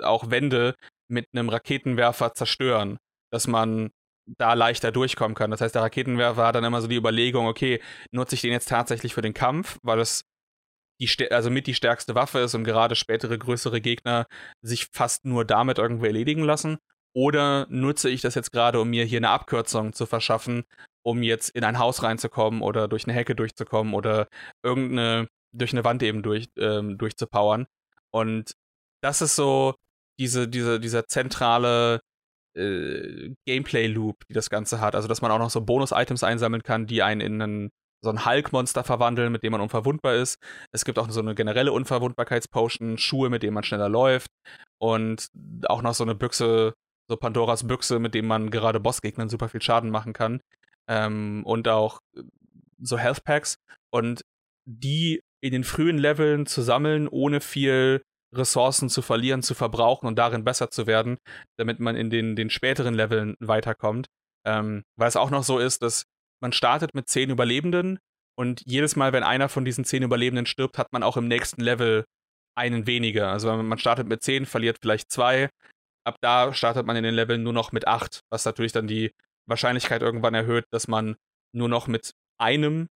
auch 0.02 0.30
Wände 0.30 0.74
mit 1.08 1.28
einem 1.32 1.48
Raketenwerfer 1.48 2.34
zerstören, 2.34 2.98
dass 3.30 3.46
man 3.46 3.90
da 4.26 4.54
leichter 4.54 4.90
durchkommen 4.90 5.34
kann. 5.34 5.50
Das 5.50 5.60
heißt, 5.60 5.74
der 5.74 5.82
Raketenwerfer 5.82 6.46
hat 6.46 6.56
dann 6.56 6.64
immer 6.64 6.80
so 6.80 6.88
die 6.88 6.96
Überlegung, 6.96 7.46
okay, 7.46 7.80
nutze 8.10 8.34
ich 8.34 8.40
den 8.40 8.52
jetzt 8.52 8.68
tatsächlich 8.68 9.14
für 9.14 9.22
den 9.22 9.34
Kampf, 9.34 9.78
weil 9.82 10.00
es 10.00 10.24
die, 11.00 11.30
also 11.30 11.50
mit 11.50 11.66
die 11.66 11.74
stärkste 11.74 12.14
Waffe 12.14 12.40
ist 12.40 12.54
und 12.54 12.64
gerade 12.64 12.96
spätere 12.96 13.38
größere 13.38 13.80
Gegner 13.80 14.26
sich 14.62 14.88
fast 14.92 15.24
nur 15.24 15.44
damit 15.44 15.78
irgendwie 15.78 16.06
erledigen 16.06 16.42
lassen. 16.42 16.78
Oder 17.14 17.66
nutze 17.70 18.10
ich 18.10 18.20
das 18.20 18.34
jetzt 18.34 18.52
gerade, 18.52 18.80
um 18.80 18.90
mir 18.90 19.04
hier 19.04 19.18
eine 19.18 19.30
Abkürzung 19.30 19.92
zu 19.92 20.06
verschaffen, 20.06 20.64
um 21.02 21.22
jetzt 21.22 21.50
in 21.50 21.64
ein 21.64 21.78
Haus 21.78 22.02
reinzukommen 22.02 22.62
oder 22.62 22.88
durch 22.88 23.04
eine 23.06 23.14
Hecke 23.14 23.34
durchzukommen 23.34 23.94
oder 23.94 24.28
irgendeine, 24.62 25.28
durch 25.52 25.72
eine 25.72 25.84
Wand 25.84 26.02
eben 26.02 26.22
durch, 26.22 26.48
ähm, 26.58 26.98
durchzupowern. 26.98 27.66
Und 28.10 28.54
das 29.06 29.22
ist 29.22 29.36
so 29.36 29.74
diese, 30.18 30.48
diese, 30.48 30.80
dieser 30.80 31.06
zentrale 31.06 32.00
äh, 32.56 33.34
Gameplay-Loop, 33.46 34.26
die 34.28 34.34
das 34.34 34.50
Ganze 34.50 34.80
hat. 34.80 34.94
Also, 34.94 35.06
dass 35.08 35.22
man 35.22 35.30
auch 35.30 35.38
noch 35.38 35.50
so 35.50 35.60
Bonus-Items 35.60 36.24
einsammeln 36.24 36.62
kann, 36.62 36.86
die 36.86 37.02
einen 37.02 37.20
in 37.20 37.42
einen, 37.42 37.70
so 38.02 38.10
ein 38.10 38.24
Hulk-Monster 38.26 38.82
verwandeln, 38.84 39.30
mit 39.32 39.42
dem 39.42 39.52
man 39.52 39.60
unverwundbar 39.60 40.14
ist. 40.14 40.38
Es 40.72 40.84
gibt 40.84 40.98
auch 40.98 41.08
so 41.10 41.20
eine 41.20 41.34
generelle 41.34 41.72
Unverwundbarkeitspotion, 41.72 42.98
Schuhe, 42.98 43.30
mit 43.30 43.42
denen 43.42 43.54
man 43.54 43.64
schneller 43.64 43.88
läuft. 43.88 44.30
Und 44.78 45.28
auch 45.68 45.82
noch 45.82 45.94
so 45.94 46.04
eine 46.04 46.14
Büchse, 46.14 46.74
so 47.08 47.16
Pandoras 47.16 47.66
Büchse, 47.66 47.98
mit 47.98 48.14
dem 48.14 48.26
man 48.26 48.50
gerade 48.50 48.80
Bossgegnern 48.80 49.28
super 49.28 49.48
viel 49.48 49.62
Schaden 49.62 49.90
machen 49.90 50.12
kann. 50.12 50.40
Ähm, 50.88 51.42
und 51.44 51.68
auch 51.68 52.00
so 52.80 52.98
Health 52.98 53.24
Packs. 53.24 53.56
Und 53.90 54.22
die 54.64 55.20
in 55.40 55.52
den 55.52 55.64
frühen 55.64 55.98
Leveln 55.98 56.46
zu 56.46 56.62
sammeln, 56.62 57.06
ohne 57.08 57.40
viel 57.40 58.02
Ressourcen 58.34 58.88
zu 58.88 59.02
verlieren, 59.02 59.42
zu 59.42 59.54
verbrauchen 59.54 60.06
und 60.06 60.16
darin 60.16 60.44
besser 60.44 60.70
zu 60.70 60.86
werden, 60.86 61.18
damit 61.56 61.80
man 61.80 61.96
in 61.96 62.10
den, 62.10 62.36
den 62.36 62.50
späteren 62.50 62.94
Leveln 62.94 63.36
weiterkommt. 63.40 64.06
Ähm, 64.44 64.84
weil 64.96 65.08
es 65.08 65.16
auch 65.16 65.30
noch 65.30 65.42
so 65.42 65.58
ist, 65.58 65.82
dass 65.82 66.04
man 66.40 66.52
startet 66.52 66.94
mit 66.94 67.08
zehn 67.08 67.30
Überlebenden 67.30 67.98
und 68.38 68.62
jedes 68.66 68.96
Mal, 68.96 69.12
wenn 69.12 69.22
einer 69.22 69.48
von 69.48 69.64
diesen 69.64 69.84
zehn 69.84 70.02
Überlebenden 70.02 70.46
stirbt, 70.46 70.78
hat 70.78 70.92
man 70.92 71.02
auch 71.02 71.16
im 71.16 71.26
nächsten 71.26 71.62
Level 71.62 72.04
einen 72.54 72.86
weniger. 72.86 73.30
Also 73.30 73.54
man 73.56 73.78
startet 73.78 74.06
mit 74.06 74.22
zehn, 74.22 74.46
verliert 74.46 74.78
vielleicht 74.80 75.10
zwei. 75.10 75.50
Ab 76.04 76.18
da 76.20 76.52
startet 76.52 76.86
man 76.86 76.96
in 76.96 77.02
den 77.02 77.14
Leveln 77.14 77.42
nur 77.42 77.52
noch 77.52 77.72
mit 77.72 77.86
acht, 77.86 78.20
was 78.30 78.44
natürlich 78.44 78.72
dann 78.72 78.86
die 78.86 79.12
Wahrscheinlichkeit 79.46 80.02
irgendwann 80.02 80.34
erhöht, 80.34 80.66
dass 80.70 80.86
man 80.86 81.16
nur 81.52 81.68
noch 81.68 81.86
mit 81.86 82.12
einem 82.38 82.88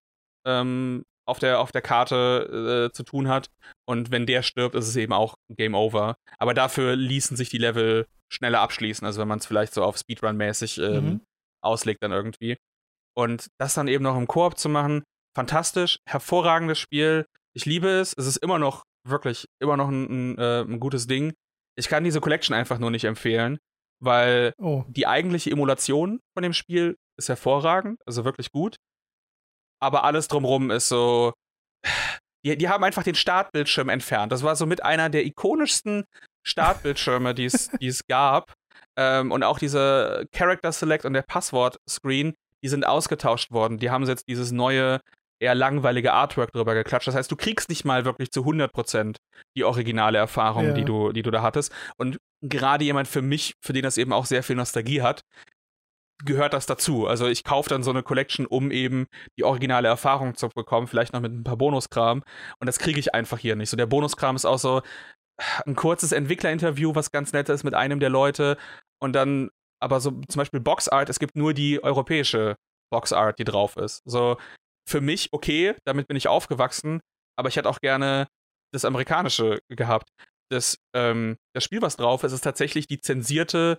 ähm, 0.44 1.04
auf 1.26 1.38
der, 1.38 1.60
auf 1.60 1.72
der 1.72 1.82
Karte 1.82 2.88
äh, 2.90 2.94
zu 2.94 3.04
tun 3.04 3.28
hat. 3.28 3.48
Und 3.88 4.10
wenn 4.10 4.26
der 4.26 4.42
stirbt, 4.42 4.74
ist 4.74 4.86
es 4.86 4.96
eben 4.96 5.12
auch 5.12 5.36
Game 5.48 5.74
Over. 5.74 6.16
Aber 6.38 6.52
dafür 6.52 6.94
ließen 6.94 7.36
sich 7.36 7.48
die 7.48 7.58
Level 7.58 8.06
schneller 8.30 8.60
abschließen. 8.60 9.06
Also 9.06 9.20
wenn 9.20 9.28
man 9.28 9.38
es 9.38 9.46
vielleicht 9.46 9.72
so 9.72 9.82
auf 9.82 9.96
Speedrun-mäßig 9.96 10.78
ähm, 10.82 11.04
mhm. 11.04 11.20
auslegt 11.62 12.02
dann 12.02 12.12
irgendwie. 12.12 12.58
Und 13.16 13.48
das 13.58 13.74
dann 13.74 13.88
eben 13.88 14.04
noch 14.04 14.16
im 14.16 14.26
Koop 14.26 14.58
zu 14.58 14.68
machen, 14.68 15.04
fantastisch, 15.34 16.00
hervorragendes 16.06 16.78
Spiel. 16.78 17.26
Ich 17.54 17.64
liebe 17.64 17.88
es. 17.88 18.12
Es 18.16 18.26
ist 18.26 18.36
immer 18.36 18.58
noch, 18.58 18.84
wirklich, 19.06 19.46
immer 19.58 19.76
noch 19.76 19.88
ein, 19.88 20.34
ein, 20.34 20.38
äh, 20.38 20.60
ein 20.60 20.80
gutes 20.80 21.06
Ding. 21.06 21.32
Ich 21.76 21.88
kann 21.88 22.04
diese 22.04 22.20
Collection 22.20 22.54
einfach 22.54 22.78
nur 22.78 22.90
nicht 22.90 23.04
empfehlen, 23.04 23.58
weil 24.02 24.52
oh. 24.58 24.84
die 24.88 25.06
eigentliche 25.06 25.50
Emulation 25.50 26.20
von 26.36 26.42
dem 26.42 26.52
Spiel 26.52 26.96
ist 27.16 27.28
hervorragend, 27.28 27.98
also 28.04 28.24
wirklich 28.24 28.50
gut 28.52 28.76
aber 29.80 30.04
alles 30.04 30.28
drumrum 30.28 30.70
ist 30.70 30.88
so. 30.88 31.32
Die, 32.48 32.56
die 32.56 32.68
haben 32.68 32.82
einfach 32.82 33.02
den 33.02 33.14
Startbildschirm 33.14 33.88
entfernt. 33.90 34.32
Das 34.32 34.42
war 34.42 34.56
so 34.56 34.64
mit 34.64 34.82
einer 34.82 35.10
der 35.10 35.26
ikonischsten 35.26 36.04
Startbildschirme, 36.46 37.34
die 37.34 37.44
es 37.44 38.06
gab. 38.08 38.54
Ähm, 38.96 39.30
und 39.32 39.42
auch 39.42 39.58
diese 39.58 40.26
Character 40.32 40.72
Select 40.72 41.04
und 41.04 41.12
der 41.12 41.22
Passwort-Screen, 41.22 42.34
die 42.64 42.68
sind 42.68 42.86
ausgetauscht 42.86 43.50
worden. 43.50 43.78
Die 43.78 43.90
haben 43.90 44.06
jetzt 44.06 44.28
dieses 44.28 44.50
neue, 44.50 45.00
eher 45.40 45.54
langweilige 45.54 46.14
Artwork 46.14 46.52
drüber 46.52 46.74
geklatscht. 46.74 47.06
Das 47.06 47.14
heißt, 47.14 47.30
du 47.30 47.36
kriegst 47.36 47.68
nicht 47.68 47.84
mal 47.84 48.04
wirklich 48.04 48.30
zu 48.30 48.40
100% 48.40 49.16
die 49.56 49.64
originale 49.64 50.18
Erfahrung, 50.18 50.68
ja. 50.68 50.72
die, 50.72 50.84
du, 50.84 51.12
die 51.12 51.22
du 51.22 51.30
da 51.30 51.42
hattest. 51.42 51.72
Und 51.98 52.16
gerade 52.42 52.84
jemand 52.84 53.08
für 53.08 53.22
mich, 53.22 53.54
für 53.62 53.74
den 53.74 53.82
das 53.82 53.98
eben 53.98 54.12
auch 54.12 54.24
sehr 54.24 54.42
viel 54.42 54.56
Nostalgie 54.56 55.02
hat, 55.02 55.20
gehört 56.24 56.52
das 56.52 56.66
dazu. 56.66 57.06
Also 57.06 57.26
ich 57.26 57.44
kaufe 57.44 57.68
dann 57.68 57.82
so 57.82 57.90
eine 57.90 58.02
Collection, 58.02 58.46
um 58.46 58.70
eben 58.70 59.06
die 59.38 59.44
originale 59.44 59.88
Erfahrung 59.88 60.34
zu 60.34 60.48
bekommen, 60.48 60.86
vielleicht 60.86 61.12
noch 61.12 61.20
mit 61.20 61.32
ein 61.32 61.44
paar 61.44 61.56
Bonuskram. 61.56 62.22
Und 62.60 62.66
das 62.66 62.78
kriege 62.78 62.98
ich 62.98 63.14
einfach 63.14 63.38
hier 63.38 63.56
nicht. 63.56 63.70
So 63.70 63.76
der 63.76 63.86
Bonuskram 63.86 64.36
ist 64.36 64.44
auch 64.44 64.58
so 64.58 64.82
ein 65.66 65.76
kurzes 65.76 66.12
Entwicklerinterview, 66.12 66.94
was 66.94 67.12
ganz 67.12 67.32
nett 67.32 67.48
ist 67.48 67.64
mit 67.64 67.74
einem 67.74 68.00
der 68.00 68.10
Leute. 68.10 68.56
Und 69.00 69.12
dann 69.12 69.50
aber 69.80 70.00
so 70.00 70.10
zum 70.28 70.40
Beispiel 70.40 70.60
Boxart, 70.60 71.08
es 71.08 71.20
gibt 71.20 71.36
nur 71.36 71.54
die 71.54 71.82
europäische 71.82 72.56
Boxart, 72.90 73.38
die 73.38 73.44
drauf 73.44 73.76
ist. 73.76 74.02
So 74.04 74.36
für 74.88 75.00
mich 75.00 75.28
okay, 75.32 75.74
damit 75.84 76.08
bin 76.08 76.16
ich 76.16 76.28
aufgewachsen, 76.28 77.00
aber 77.36 77.48
ich 77.48 77.56
hätte 77.56 77.68
auch 77.68 77.80
gerne 77.80 78.26
das 78.72 78.84
amerikanische 78.84 79.60
gehabt. 79.68 80.08
Das, 80.50 80.78
ähm, 80.94 81.36
das 81.54 81.62
Spiel, 81.64 81.82
was 81.82 81.96
drauf 81.96 82.24
ist, 82.24 82.32
ist 82.32 82.40
tatsächlich 82.40 82.86
die 82.86 83.00
zensierte 83.00 83.78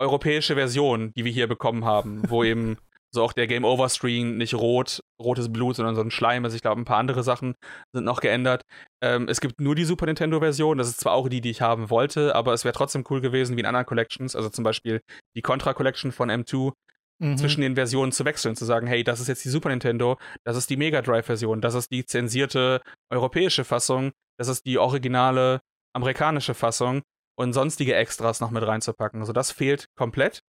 europäische 0.00 0.54
Version, 0.54 1.12
die 1.14 1.24
wir 1.24 1.32
hier 1.32 1.46
bekommen 1.46 1.84
haben, 1.84 2.22
wo 2.28 2.42
eben 2.44 2.76
so 3.12 3.22
auch 3.22 3.32
der 3.32 3.46
Game 3.46 3.64
Over 3.64 3.88
Screen 3.88 4.36
nicht 4.36 4.54
rot, 4.54 5.02
rotes 5.20 5.52
Blut, 5.52 5.76
sondern 5.76 5.96
so 5.96 6.00
ein 6.00 6.12
Schleim. 6.12 6.44
Also 6.44 6.54
ich 6.54 6.62
glaube, 6.62 6.80
ein 6.80 6.84
paar 6.84 6.98
andere 6.98 7.22
Sachen 7.22 7.54
sind 7.92 8.04
noch 8.04 8.20
geändert. 8.20 8.62
Ähm, 9.02 9.26
es 9.28 9.40
gibt 9.40 9.60
nur 9.60 9.74
die 9.74 9.84
Super 9.84 10.06
Nintendo 10.06 10.38
Version. 10.38 10.78
Das 10.78 10.88
ist 10.88 11.00
zwar 11.00 11.14
auch 11.14 11.28
die, 11.28 11.40
die 11.40 11.50
ich 11.50 11.60
haben 11.60 11.90
wollte, 11.90 12.34
aber 12.36 12.52
es 12.52 12.64
wäre 12.64 12.72
trotzdem 12.72 13.04
cool 13.10 13.20
gewesen, 13.20 13.56
wie 13.56 13.60
in 13.60 13.66
anderen 13.66 13.86
Collections, 13.86 14.36
also 14.36 14.48
zum 14.48 14.62
Beispiel 14.62 15.00
die 15.36 15.42
Contra 15.42 15.74
Collection 15.74 16.12
von 16.12 16.30
M2, 16.30 16.72
mhm. 17.20 17.36
zwischen 17.36 17.60
den 17.60 17.74
Versionen 17.74 18.12
zu 18.12 18.24
wechseln, 18.24 18.56
zu 18.56 18.64
sagen, 18.64 18.86
hey, 18.86 19.04
das 19.04 19.20
ist 19.20 19.28
jetzt 19.28 19.44
die 19.44 19.48
Super 19.48 19.68
Nintendo, 19.68 20.16
das 20.44 20.56
ist 20.56 20.70
die 20.70 20.76
Mega 20.76 21.02
Drive 21.02 21.26
Version, 21.26 21.60
das 21.60 21.74
ist 21.74 21.90
die 21.90 22.04
zensierte 22.04 22.80
europäische 23.10 23.64
Fassung, 23.64 24.12
das 24.38 24.48
ist 24.48 24.66
die 24.66 24.78
originale 24.78 25.60
amerikanische 25.94 26.54
Fassung 26.54 27.02
und 27.40 27.54
sonstige 27.54 27.94
Extras 27.94 28.40
noch 28.40 28.50
mit 28.50 28.66
reinzupacken. 28.66 29.20
Also 29.20 29.32
das 29.32 29.50
fehlt 29.50 29.86
komplett. 29.96 30.40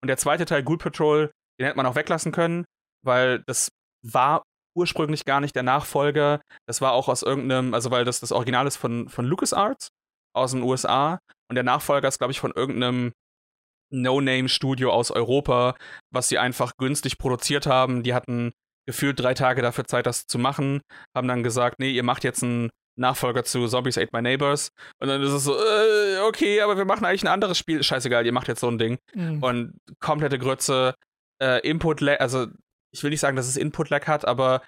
Und 0.00 0.06
der 0.06 0.16
zweite 0.16 0.44
Teil, 0.44 0.62
Ghoul 0.62 0.78
Patrol, 0.78 1.32
den 1.58 1.66
hätte 1.66 1.76
man 1.76 1.86
auch 1.86 1.96
weglassen 1.96 2.30
können, 2.30 2.64
weil 3.04 3.42
das 3.48 3.70
war 4.04 4.44
ursprünglich 4.76 5.24
gar 5.24 5.40
nicht 5.40 5.56
der 5.56 5.64
Nachfolger. 5.64 6.40
Das 6.68 6.80
war 6.80 6.92
auch 6.92 7.08
aus 7.08 7.22
irgendeinem, 7.22 7.74
also 7.74 7.90
weil 7.90 8.04
das 8.04 8.20
das 8.20 8.30
Original 8.30 8.68
ist 8.68 8.76
von, 8.76 9.08
von 9.08 9.24
LucasArts 9.24 9.88
aus 10.34 10.52
den 10.52 10.62
USA 10.62 11.18
und 11.48 11.56
der 11.56 11.64
Nachfolger 11.64 12.06
ist, 12.06 12.18
glaube 12.18 12.30
ich, 12.30 12.38
von 12.38 12.52
irgendeinem 12.52 13.12
No-Name-Studio 13.92 14.92
aus 14.92 15.10
Europa, 15.10 15.74
was 16.12 16.28
sie 16.28 16.38
einfach 16.38 16.76
günstig 16.76 17.18
produziert 17.18 17.66
haben. 17.66 18.04
Die 18.04 18.14
hatten 18.14 18.52
gefühlt 18.86 19.18
drei 19.18 19.34
Tage 19.34 19.62
dafür 19.62 19.86
Zeit, 19.86 20.06
das 20.06 20.26
zu 20.28 20.38
machen, 20.38 20.80
haben 21.12 21.26
dann 21.26 21.42
gesagt, 21.42 21.80
nee, 21.80 21.90
ihr 21.90 22.04
macht 22.04 22.22
jetzt 22.22 22.42
ein 22.42 22.70
Nachfolger 22.96 23.44
zu 23.44 23.66
Zombies 23.68 23.98
Ate 23.98 24.10
My 24.12 24.22
Neighbors. 24.22 24.70
Und 25.00 25.08
dann 25.08 25.22
ist 25.22 25.32
es 25.32 25.44
so, 25.44 25.54
äh, 25.54 26.05
okay, 26.26 26.60
aber 26.60 26.76
wir 26.76 26.84
machen 26.84 27.04
eigentlich 27.04 27.24
ein 27.24 27.32
anderes 27.32 27.58
Spiel. 27.58 27.82
Scheißegal, 27.82 28.26
ihr 28.26 28.32
macht 28.32 28.48
jetzt 28.48 28.60
so 28.60 28.68
ein 28.68 28.78
Ding. 28.78 28.98
Mhm. 29.14 29.42
Und 29.42 29.80
komplette 30.00 30.38
Grütze, 30.38 30.94
äh, 31.40 31.60
Input-Lag, 31.68 32.20
also 32.20 32.46
ich 32.92 33.02
will 33.02 33.10
nicht 33.10 33.20
sagen, 33.20 33.36
dass 33.36 33.48
es 33.48 33.56
Input-Lag 33.56 34.06
hat, 34.06 34.24
aber 34.24 34.62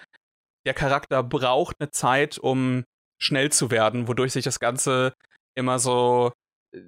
der 0.67 0.75
Charakter 0.75 1.23
braucht 1.23 1.77
eine 1.81 1.91
Zeit, 1.91 2.39
um 2.39 2.85
schnell 3.19 3.51
zu 3.51 3.71
werden, 3.71 4.09
wodurch 4.09 4.33
sich 4.33 4.45
das 4.45 4.61
Ganze 4.61 5.15
immer 5.55 5.79
so 5.79 6.33
äh, 6.75 6.81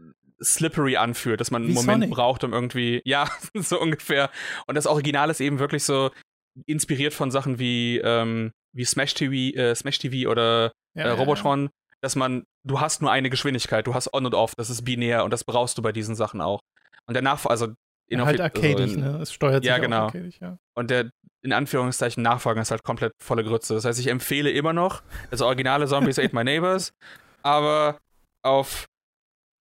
slippery 0.42 0.96
anfühlt, 0.96 1.40
dass 1.40 1.50
man 1.50 1.62
einen 1.62 1.74
Moment 1.74 2.02
Sonic. 2.02 2.10
braucht, 2.10 2.44
um 2.44 2.52
irgendwie, 2.52 3.02
ja, 3.06 3.30
so 3.54 3.80
ungefähr. 3.80 4.30
Und 4.66 4.74
das 4.74 4.86
Original 4.86 5.30
ist 5.30 5.40
eben 5.40 5.58
wirklich 5.58 5.84
so 5.84 6.10
inspiriert 6.66 7.14
von 7.14 7.30
Sachen 7.30 7.58
wie, 7.58 7.98
ähm, 7.98 8.52
wie 8.72 8.84
Smash 8.84 9.14
TV, 9.14 9.56
äh, 9.56 9.74
Smash 9.74 9.98
TV 9.98 10.30
oder 10.30 10.72
ja, 10.94 11.04
äh, 11.04 11.10
Robotron, 11.10 11.64
ja. 11.64 11.70
Dass 12.02 12.16
man, 12.16 12.44
du 12.64 12.80
hast 12.80 13.02
nur 13.02 13.10
eine 13.10 13.30
Geschwindigkeit, 13.30 13.86
du 13.86 13.94
hast 13.94 14.12
On 14.14 14.26
und 14.26 14.34
Off, 14.34 14.54
das 14.56 14.70
ist 14.70 14.84
binär 14.84 15.24
und 15.24 15.32
das 15.32 15.44
brauchst 15.44 15.78
du 15.78 15.82
bei 15.82 15.92
diesen 15.92 16.14
Sachen 16.14 16.40
auch. 16.40 16.60
Und 17.06 17.14
danach, 17.14 17.44
also 17.46 17.68
in 18.08 18.24
halt 18.24 18.40
arcadisch, 18.40 18.80
also 18.80 18.94
in, 18.94 19.00
ne? 19.00 19.18
Es 19.18 19.32
steuert 19.32 19.62
sich 19.62 19.68
ja, 19.68 19.78
genau. 19.78 20.04
arcadisch, 20.04 20.40
ja. 20.40 20.58
Und 20.74 20.90
der 20.90 21.10
in 21.42 21.52
Anführungszeichen 21.52 22.22
Nachfolger 22.22 22.60
ist 22.60 22.70
halt 22.70 22.82
komplett 22.82 23.12
volle 23.22 23.44
Grütze. 23.44 23.74
Das 23.74 23.84
heißt, 23.84 23.98
ich 23.98 24.08
empfehle 24.08 24.50
immer 24.50 24.72
noch 24.72 25.02
das 25.30 25.40
originale 25.40 25.86
Zombies 25.86 26.18
Ate 26.18 26.34
My 26.34 26.44
Neighbors, 26.44 26.92
aber 27.42 27.98
auf 28.42 28.86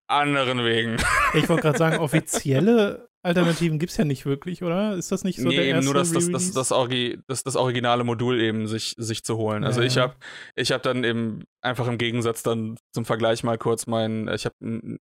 anderen 0.07 0.63
Wegen. 0.65 0.97
Ich 1.33 1.47
wollte 1.47 1.63
gerade 1.63 1.77
sagen, 1.77 1.97
offizielle 1.99 3.08
Alternativen 3.21 3.79
gibt 3.79 3.91
es 3.91 3.97
ja 3.97 4.05
nicht 4.05 4.25
wirklich, 4.25 4.63
oder? 4.63 4.95
Ist 4.95 5.11
das 5.11 5.25
nicht 5.25 5.41
so 5.41 5.49
nee, 5.49 5.55
der 5.55 5.65
eben 5.65 5.83
nur 5.83 5.93
das, 5.93 6.13
das, 6.13 6.31
das, 6.31 6.51
das, 6.51 6.71
Orgi 6.71 7.19
das, 7.27 7.43
das 7.43 7.57
originale 7.57 8.05
Modul 8.05 8.39
eben 8.39 8.65
sich, 8.67 8.95
sich 8.97 9.23
zu 9.23 9.37
holen. 9.37 9.65
Also 9.65 9.81
ja, 9.81 9.87
ich 9.87 9.97
habe 9.97 10.15
ich 10.55 10.71
hab 10.71 10.83
dann 10.83 11.03
eben 11.03 11.43
einfach 11.61 11.87
im 11.87 11.97
Gegensatz 11.97 12.43
dann 12.43 12.77
zum 12.93 13.03
Vergleich 13.03 13.43
mal 13.43 13.57
kurz 13.57 13.87
mein, 13.87 14.29
ich 14.29 14.45
habe 14.45 14.55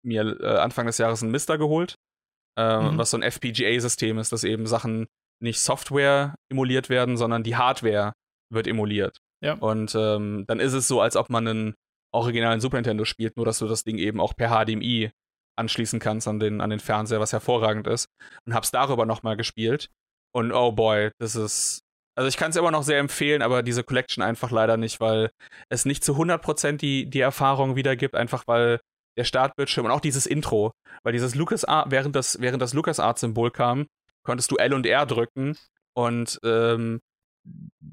mir 0.01 0.39
äh, 0.39 0.57
Anfang 0.57 0.85
des 0.85 0.97
Jahres 0.97 1.23
ein 1.23 1.31
Mister 1.31 1.57
geholt, 1.57 1.95
äh, 2.57 2.79
mhm. 2.79 2.97
was 2.97 3.11
so 3.11 3.17
ein 3.17 3.23
FPGA-System 3.23 4.17
ist, 4.17 4.31
dass 4.31 4.45
eben 4.45 4.65
Sachen 4.65 5.07
nicht 5.41 5.59
Software 5.59 6.35
emuliert 6.49 6.89
werden, 6.89 7.17
sondern 7.17 7.43
die 7.43 7.57
Hardware 7.57 8.13
wird 8.49 8.67
emuliert. 8.67 9.17
Ja. 9.43 9.55
Und 9.55 9.93
ähm, 9.95 10.45
dann 10.47 10.61
ist 10.61 10.73
es 10.73 10.87
so, 10.87 11.01
als 11.01 11.17
ob 11.17 11.29
man 11.29 11.47
einen 11.47 11.75
originalen 12.13 12.61
Super 12.61 12.77
Nintendo 12.77 13.03
spielt, 13.03 13.35
nur 13.35 13.45
dass 13.45 13.59
du 13.59 13.67
das 13.67 13.83
Ding 13.83 13.97
eben 13.97 14.21
auch 14.21 14.35
per 14.35 14.49
HDMI 14.49 15.11
anschließen 15.57 15.99
kannst 15.99 16.27
an 16.27 16.39
den, 16.39 16.61
an 16.61 16.69
den 16.69 16.79
Fernseher, 16.79 17.19
was 17.19 17.33
hervorragend 17.33 17.87
ist. 17.87 18.07
Und 18.45 18.53
hab's 18.53 18.71
darüber 18.71 19.05
nochmal 19.05 19.37
gespielt. 19.37 19.89
Und 20.33 20.51
oh 20.51 20.71
boy, 20.71 21.11
das 21.19 21.35
ist. 21.35 21.81
Also 22.17 22.29
ich 22.29 22.37
kann 22.37 22.51
es 22.51 22.55
immer 22.55 22.71
noch 22.71 22.83
sehr 22.83 22.99
empfehlen, 22.99 23.41
aber 23.41 23.61
diese 23.61 23.83
Collection 23.83 24.23
einfach 24.23 24.49
leider 24.49 24.77
nicht, 24.77 25.01
weil 25.01 25.31
es 25.67 25.83
nicht 25.83 26.01
zu 26.01 26.13
100% 26.13 26.77
die, 26.77 27.09
die 27.09 27.19
Erfahrung 27.19 27.75
wiedergibt, 27.75 28.15
einfach 28.15 28.43
weil 28.47 28.79
der 29.17 29.25
Startbildschirm 29.25 29.85
und 29.85 29.91
auch 29.91 29.99
dieses 29.99 30.25
Intro, 30.25 30.71
weil 31.03 31.11
dieses 31.11 31.35
LucasArts, 31.35 31.91
während 31.91 32.15
das, 32.15 32.39
während 32.39 32.61
das 32.61 32.73
LucasArts-Symbol 32.73 33.51
kam, 33.51 33.87
konntest 34.23 34.49
du 34.51 34.55
L 34.55 34.73
und 34.73 34.85
R 34.85 35.05
drücken 35.05 35.57
und 35.93 36.39
ähm, 36.43 37.01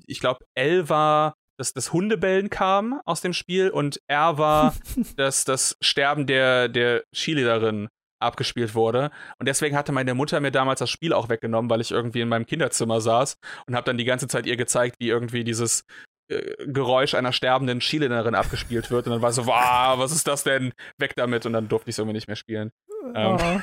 ich 0.07 0.21
glaube, 0.21 0.45
L 0.55 0.89
war 0.89 1.35
dass 1.63 1.73
das 1.73 1.93
Hundebellen 1.93 2.51
kam 2.51 3.01
aus 3.05 3.21
dem 3.21 3.33
Spiel 3.33 3.71
und 3.71 4.01
R 4.09 4.37
war, 4.37 4.75
dass 5.17 5.45
das 5.45 5.77
Sterben 5.81 6.27
der, 6.27 6.69
der 6.69 7.05
Cheerleaderin 7.15 7.89
abgespielt 8.21 8.75
wurde. 8.75 9.13
Und 9.39 9.47
deswegen 9.47 9.77
hatte 9.77 9.93
meine 9.93 10.15
Mutter 10.15 10.41
mir 10.41 10.51
damals 10.51 10.81
das 10.81 10.91
Spiel 10.91 11.13
auch 11.13 11.29
weggenommen, 11.29 11.71
weil 11.71 11.81
ich 11.81 11.93
irgendwie 11.93 12.21
in 12.21 12.29
meinem 12.29 12.47
Kinderzimmer 12.47 13.01
saß 13.01 13.37
und 13.69 13.77
habe 13.77 13.85
dann 13.85 13.97
die 13.97 14.05
ganze 14.05 14.27
Zeit 14.27 14.47
ihr 14.47 14.57
gezeigt, 14.57 14.97
wie 14.99 15.09
irgendwie 15.09 15.45
dieses 15.45 15.85
äh, 16.29 16.67
Geräusch 16.67 17.15
einer 17.15 17.33
sterbenden 17.33 17.79
Cheerleaderin 17.79 18.35
abgespielt 18.35 18.91
wird. 18.91 19.07
Und 19.07 19.13
dann 19.13 19.23
war 19.23 19.33
so, 19.33 19.47
wow, 19.47 19.99
was 19.99 20.11
ist 20.11 20.27
das 20.27 20.43
denn? 20.43 20.73
Weg 20.99 21.15
damit. 21.15 21.47
Und 21.47 21.53
dann 21.53 21.69
durfte 21.69 21.91
ich 21.91 21.95
es 21.95 21.99
irgendwie 21.99 22.17
nicht 22.17 22.27
mehr 22.27 22.37
spielen. 22.37 22.73
Oh. 23.15 23.39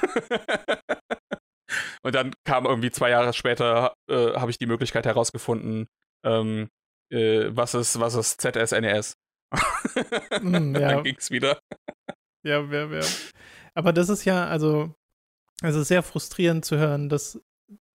und 2.04 2.16
dann 2.16 2.34
kam 2.46 2.66
irgendwie 2.66 2.92
zwei 2.92 3.10
Jahre 3.10 3.34
später, 3.34 3.94
äh, 4.10 4.36
habe 4.36 4.52
ich 4.52 4.58
die 4.58 4.68
Möglichkeit 4.68 5.06
herausgefunden, 5.06 5.88
ähm, 6.26 6.70
äh, 7.10 7.50
was 7.52 7.74
ist, 7.74 8.00
was 8.00 8.16
ist 8.16 8.42
ZSNES? 8.42 9.18
mm, 10.42 10.76
ja. 10.76 10.94
Dann 10.94 11.04
ging's 11.04 11.32
wieder. 11.32 11.60
Ja, 12.44 12.62
ja, 12.62 12.86
ja. 12.86 13.06
Aber 13.74 13.94
das 13.94 14.10
ist 14.10 14.26
ja, 14.26 14.48
also, 14.48 14.94
es 15.62 15.76
ist 15.76 15.88
sehr 15.88 16.04
frustrierend 16.04 16.66
zu 16.66 16.78
hören, 16.78 17.10
dass 17.10 17.42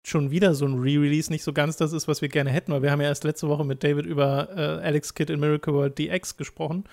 schon 0.06 0.32
wieder 0.32 0.54
so 0.54 0.66
ein 0.66 0.80
Re-Release 0.80 1.32
nicht 1.32 1.44
so 1.44 1.54
ganz 1.54 1.78
das 1.78 1.94
ist, 1.94 2.08
was 2.08 2.22
wir 2.22 2.30
gerne 2.30 2.50
hätten, 2.50 2.74
weil 2.74 2.82
wir 2.82 2.92
haben 2.92 3.02
ja 3.02 3.08
erst 3.08 3.24
letzte 3.24 3.48
Woche 3.48 3.64
mit 3.64 3.84
David 3.84 4.06
über 4.06 4.50
äh, 4.52 4.86
Alex 4.86 5.14
Kidd 5.14 5.32
in 5.32 5.40
Miracle 5.40 5.74
World 5.74 5.98
DX 5.98 6.36
gesprochen, 6.36 6.84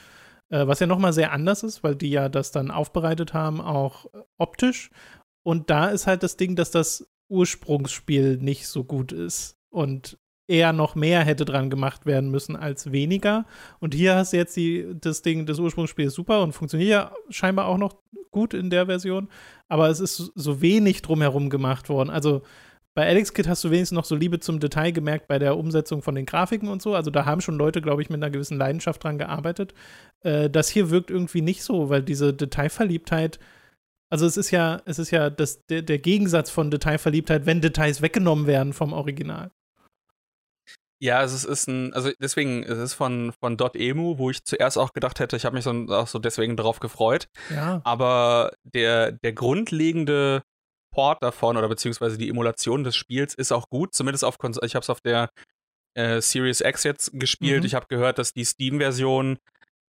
äh, 0.48 0.66
was 0.66 0.78
ja 0.78 0.86
nochmal 0.86 1.12
sehr 1.12 1.32
anders 1.32 1.64
ist, 1.64 1.82
weil 1.82 1.96
die 1.96 2.10
ja 2.10 2.28
das 2.28 2.52
dann 2.52 2.70
aufbereitet 2.70 3.34
haben, 3.34 3.60
auch 3.60 4.06
optisch. 4.38 4.90
Und 5.42 5.70
da 5.70 5.88
ist 5.88 6.06
halt 6.06 6.22
das 6.22 6.36
Ding, 6.36 6.54
dass 6.54 6.70
das 6.70 7.10
Ursprungsspiel 7.28 8.36
nicht 8.36 8.68
so 8.68 8.84
gut 8.84 9.10
ist. 9.10 9.56
Und 9.70 10.18
eher 10.50 10.72
noch 10.72 10.94
mehr 10.94 11.20
hätte 11.20 11.44
dran 11.44 11.70
gemacht 11.70 12.06
werden 12.06 12.30
müssen 12.30 12.56
als 12.56 12.92
weniger. 12.92 13.46
Und 13.78 13.94
hier 13.94 14.16
hast 14.16 14.32
du 14.32 14.36
jetzt 14.36 14.56
die, 14.56 14.86
das 15.00 15.22
Ding, 15.22 15.46
das 15.46 15.58
Ursprungsspiel 15.58 16.06
ist 16.06 16.14
super 16.14 16.42
und 16.42 16.52
funktioniert 16.52 16.90
ja 16.90 17.12
scheinbar 17.30 17.66
auch 17.66 17.78
noch 17.78 17.96
gut 18.30 18.52
in 18.54 18.70
der 18.70 18.86
Version, 18.86 19.28
aber 19.68 19.88
es 19.88 20.00
ist 20.00 20.32
so 20.34 20.60
wenig 20.60 21.02
drumherum 21.02 21.50
gemacht 21.50 21.88
worden. 21.88 22.10
Also 22.10 22.42
bei 22.94 23.06
Alex 23.06 23.32
Kid 23.32 23.48
hast 23.48 23.62
du 23.64 23.70
wenigstens 23.70 23.96
noch 23.96 24.04
so 24.04 24.16
Liebe 24.16 24.40
zum 24.40 24.60
Detail 24.60 24.90
gemerkt 24.90 25.28
bei 25.28 25.38
der 25.38 25.56
Umsetzung 25.56 26.02
von 26.02 26.14
den 26.16 26.26
Grafiken 26.26 26.68
und 26.68 26.82
so. 26.82 26.94
Also 26.94 27.10
da 27.10 27.24
haben 27.24 27.40
schon 27.40 27.56
Leute, 27.56 27.80
glaube 27.80 28.02
ich, 28.02 28.10
mit 28.10 28.22
einer 28.22 28.30
gewissen 28.30 28.58
Leidenschaft 28.58 29.02
dran 29.04 29.18
gearbeitet. 29.18 29.74
Äh, 30.22 30.50
das 30.50 30.68
hier 30.68 30.90
wirkt 30.90 31.10
irgendwie 31.10 31.42
nicht 31.42 31.62
so, 31.62 31.88
weil 31.88 32.02
diese 32.02 32.34
Detailverliebtheit 32.34 33.38
also 34.12 34.26
es 34.26 34.36
ist 34.36 34.50
ja, 34.50 34.82
es 34.86 34.98
ist 34.98 35.12
ja 35.12 35.30
das, 35.30 35.64
der, 35.66 35.82
der 35.82 35.98
Gegensatz 35.98 36.50
von 36.50 36.70
Detailverliebtheit, 36.70 37.46
wenn 37.46 37.60
Details 37.60 38.02
weggenommen 38.02 38.48
werden 38.48 38.72
vom 38.72 38.92
Original. 38.92 39.52
Ja, 41.02 41.22
es 41.22 41.44
ist 41.44 41.66
ein, 41.66 41.94
also 41.94 42.10
deswegen, 42.20 42.62
es 42.62 42.78
ist 42.78 42.94
von, 42.94 43.32
von 43.40 43.56
.emu, 43.58 44.18
wo 44.18 44.30
ich 44.30 44.44
zuerst 44.44 44.76
auch 44.76 44.92
gedacht 44.92 45.18
hätte, 45.18 45.36
ich 45.36 45.46
habe 45.46 45.54
mich 45.54 45.64
so, 45.64 45.70
auch 45.88 46.06
so 46.06 46.18
deswegen 46.18 46.56
darauf 46.56 46.78
gefreut. 46.78 47.26
Ja. 47.48 47.80
Aber 47.84 48.52
der, 48.64 49.12
der 49.12 49.32
grundlegende 49.32 50.42
Port 50.92 51.22
davon 51.22 51.56
oder 51.56 51.68
beziehungsweise 51.68 52.18
die 52.18 52.28
Emulation 52.28 52.84
des 52.84 52.96
Spiels 52.96 53.34
ist 53.34 53.50
auch 53.50 53.70
gut, 53.70 53.94
zumindest 53.94 54.24
auf 54.24 54.36
Konsole. 54.36 54.66
Ich 54.66 54.74
habe 54.74 54.82
es 54.82 54.90
auf 54.90 55.00
der 55.00 55.30
äh, 55.94 56.20
Series 56.20 56.60
X 56.60 56.84
jetzt 56.84 57.10
gespielt. 57.14 57.60
Mhm. 57.60 57.66
Ich 57.66 57.74
habe 57.74 57.86
gehört, 57.88 58.18
dass 58.18 58.34
die 58.34 58.44
Steam-Version 58.44 59.38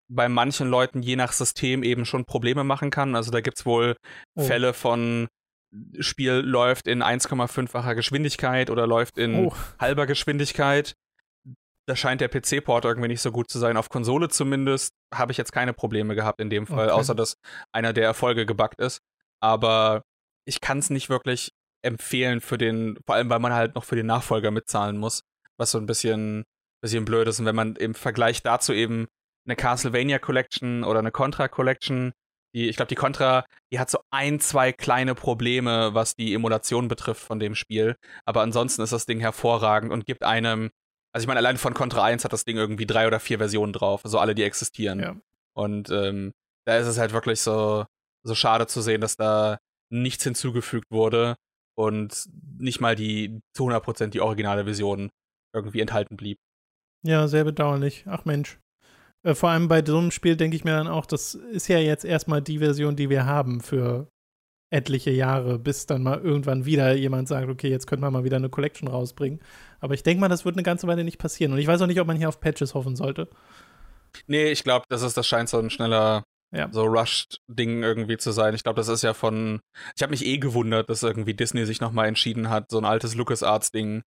bei 0.08 0.28
manchen 0.28 0.68
Leuten 0.68 1.02
je 1.02 1.16
nach 1.16 1.32
System 1.32 1.82
eben 1.82 2.04
schon 2.04 2.24
Probleme 2.24 2.64
machen 2.64 2.90
kann. 2.90 3.16
Also 3.16 3.30
da 3.30 3.40
gibt 3.40 3.58
es 3.58 3.66
wohl 3.66 3.96
oh. 4.36 4.42
Fälle 4.42 4.74
von 4.74 5.28
Spiel 6.00 6.32
läuft 6.32 6.88
in 6.88 7.02
1,5-facher 7.02 7.94
Geschwindigkeit 7.94 8.70
oder 8.70 8.86
läuft 8.86 9.18
in 9.18 9.46
oh. 9.46 9.54
halber 9.78 10.06
Geschwindigkeit. 10.06 10.94
Da 11.90 11.96
scheint 11.96 12.20
der 12.20 12.28
PC-Port 12.28 12.84
irgendwie 12.84 13.08
nicht 13.08 13.20
so 13.20 13.32
gut 13.32 13.50
zu 13.50 13.58
sein. 13.58 13.76
Auf 13.76 13.88
Konsole 13.88 14.28
zumindest 14.28 14.94
habe 15.12 15.32
ich 15.32 15.38
jetzt 15.38 15.50
keine 15.50 15.72
Probleme 15.72 16.14
gehabt 16.14 16.40
in 16.40 16.48
dem 16.48 16.68
Fall, 16.68 16.86
okay. 16.86 17.00
außer 17.00 17.16
dass 17.16 17.36
einer 17.72 17.92
der 17.92 18.04
Erfolge 18.04 18.46
gebackt 18.46 18.80
ist. 18.80 19.00
Aber 19.42 20.02
ich 20.44 20.60
kann 20.60 20.78
es 20.78 20.90
nicht 20.90 21.10
wirklich 21.10 21.52
empfehlen 21.82 22.40
für 22.40 22.58
den, 22.58 22.96
vor 23.04 23.16
allem 23.16 23.28
weil 23.28 23.40
man 23.40 23.52
halt 23.52 23.74
noch 23.74 23.82
für 23.82 23.96
den 23.96 24.06
Nachfolger 24.06 24.52
mitzahlen 24.52 24.98
muss, 24.98 25.24
was 25.56 25.72
so 25.72 25.78
ein 25.78 25.86
bisschen, 25.86 26.44
bisschen 26.80 27.04
blöd 27.04 27.26
ist. 27.26 27.40
Und 27.40 27.46
wenn 27.46 27.56
man 27.56 27.74
im 27.74 27.94
Vergleich 27.94 28.42
dazu 28.42 28.72
eben 28.72 29.08
eine 29.46 29.56
Castlevania 29.56 30.20
Collection 30.20 30.84
oder 30.84 31.00
eine 31.00 31.10
Contra 31.10 31.48
Collection 31.48 32.12
die, 32.54 32.68
ich 32.68 32.76
glaube, 32.76 32.88
die 32.88 32.96
Contra, 32.96 33.44
die 33.72 33.78
hat 33.78 33.90
so 33.90 34.00
ein, 34.10 34.40
zwei 34.40 34.72
kleine 34.72 35.14
Probleme, 35.14 35.94
was 35.94 36.16
die 36.16 36.34
Emulation 36.34 36.88
betrifft 36.88 37.22
von 37.22 37.38
dem 37.38 37.54
Spiel. 37.54 37.96
Aber 38.24 38.42
ansonsten 38.42 38.82
ist 38.82 38.92
das 38.92 39.06
Ding 39.06 39.20
hervorragend 39.20 39.92
und 39.92 40.04
gibt 40.04 40.24
einem, 40.24 40.70
also 41.12 41.24
ich 41.24 41.28
meine, 41.28 41.38
allein 41.38 41.56
von 41.56 41.74
Contra 41.74 42.04
1 42.04 42.24
hat 42.24 42.32
das 42.32 42.44
Ding 42.44 42.56
irgendwie 42.56 42.86
drei 42.86 43.06
oder 43.06 43.20
vier 43.20 43.38
Versionen 43.38 43.72
drauf, 43.72 44.04
also 44.04 44.18
alle, 44.18 44.34
die 44.34 44.44
existieren. 44.44 45.00
Ja. 45.00 45.16
Und 45.56 45.90
ähm, 45.90 46.32
da 46.66 46.76
ist 46.76 46.86
es 46.86 46.98
halt 46.98 47.12
wirklich 47.12 47.40
so, 47.40 47.86
so 48.24 48.34
schade 48.34 48.66
zu 48.66 48.80
sehen, 48.80 49.00
dass 49.00 49.16
da 49.16 49.58
nichts 49.92 50.24
hinzugefügt 50.24 50.86
wurde 50.90 51.36
und 51.76 52.28
nicht 52.58 52.80
mal 52.80 52.94
die 52.94 53.40
zu 53.54 53.68
100% 53.68 54.08
die 54.08 54.20
originale 54.20 54.64
Version 54.64 55.10
irgendwie 55.54 55.80
enthalten 55.80 56.16
blieb. 56.16 56.38
Ja, 57.02 57.26
sehr 57.26 57.44
bedauerlich. 57.44 58.04
Ach 58.06 58.24
Mensch. 58.24 58.60
Äh, 59.22 59.34
vor 59.34 59.50
allem 59.50 59.68
bei 59.68 59.84
so 59.84 59.98
einem 59.98 60.10
Spiel 60.10 60.36
denke 60.36 60.56
ich 60.56 60.64
mir 60.64 60.76
dann 60.76 60.88
auch, 60.88 61.06
das 61.06 61.34
ist 61.34 61.68
ja 61.68 61.78
jetzt 61.78 62.04
erstmal 62.04 62.42
die 62.42 62.58
Version, 62.58 62.96
die 62.96 63.10
wir 63.10 63.26
haben 63.26 63.60
für 63.60 64.08
etliche 64.72 65.10
Jahre, 65.10 65.58
bis 65.58 65.86
dann 65.86 66.02
mal 66.02 66.20
irgendwann 66.20 66.64
wieder 66.64 66.94
jemand 66.94 67.26
sagt, 67.26 67.48
okay, 67.48 67.68
jetzt 67.68 67.86
könnte 67.86 68.02
man 68.02 68.12
mal 68.12 68.24
wieder 68.24 68.36
eine 68.36 68.50
Collection 68.50 68.88
rausbringen. 68.88 69.40
Aber 69.80 69.94
ich 69.94 70.02
denke 70.02 70.20
mal, 70.20 70.28
das 70.28 70.44
wird 70.44 70.56
eine 70.56 70.62
ganze 70.62 70.86
Weile 70.86 71.04
nicht 71.04 71.18
passieren. 71.18 71.52
Und 71.52 71.58
ich 71.58 71.66
weiß 71.66 71.80
auch 71.82 71.86
nicht, 71.86 72.00
ob 72.00 72.06
man 72.06 72.16
hier 72.16 72.28
auf 72.28 72.40
Patches 72.40 72.74
hoffen 72.74 72.96
sollte. 72.96 73.28
Nee, 74.26 74.50
ich 74.50 74.64
glaube, 74.64 74.84
das 74.88 75.02
ist, 75.02 75.16
das 75.16 75.26
scheint 75.26 75.48
so 75.48 75.58
ein 75.58 75.70
schneller, 75.70 76.24
ja. 76.52 76.68
so 76.72 76.84
Rushed-Ding 76.84 77.82
irgendwie 77.82 78.16
zu 78.16 78.32
sein. 78.32 78.54
Ich 78.54 78.62
glaube, 78.62 78.76
das 78.76 78.88
ist 78.88 79.02
ja 79.02 79.14
von. 79.14 79.60
Ich 79.96 80.02
habe 80.02 80.10
mich 80.10 80.24
eh 80.24 80.38
gewundert, 80.38 80.90
dass 80.90 81.02
irgendwie 81.02 81.34
Disney 81.34 81.64
sich 81.64 81.80
nochmal 81.80 82.08
entschieden 82.08 82.50
hat, 82.50 82.70
so 82.70 82.78
ein 82.78 82.84
altes 82.84 83.14
LucasArts-Ding 83.14 84.02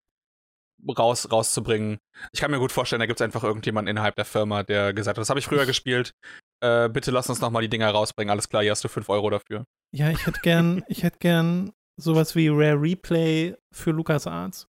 raus, 0.97 1.31
rauszubringen. 1.31 1.99
Ich 2.31 2.41
kann 2.41 2.51
mir 2.51 2.59
gut 2.59 2.71
vorstellen, 2.71 2.99
da 2.99 3.05
gibt 3.05 3.19
es 3.19 3.23
einfach 3.23 3.43
irgendjemanden 3.43 3.91
innerhalb 3.91 4.15
der 4.15 4.25
Firma, 4.25 4.63
der 4.63 4.93
gesagt 4.93 5.17
hat, 5.17 5.21
das 5.21 5.29
habe 5.29 5.39
ich 5.39 5.45
früher 5.45 5.65
gespielt. 5.65 6.13
Äh, 6.61 6.89
bitte 6.89 7.11
lass 7.11 7.29
uns 7.29 7.41
nochmal 7.41 7.61
die 7.61 7.69
Dinger 7.69 7.89
rausbringen. 7.89 8.31
Alles 8.31 8.49
klar, 8.49 8.63
hier 8.63 8.71
hast 8.71 8.83
du 8.83 8.87
5 8.87 9.09
Euro 9.09 9.29
dafür. 9.29 9.65
Ja, 9.93 10.09
ich 10.09 10.25
hätte 10.25 10.39
gern, 10.41 10.83
ich 10.87 11.03
hätte 11.03 11.19
gern 11.19 11.71
sowas 11.97 12.35
wie 12.35 12.47
Rare 12.49 12.81
Replay 12.81 13.55
für 13.71 13.91
LucasArts. 13.91 14.67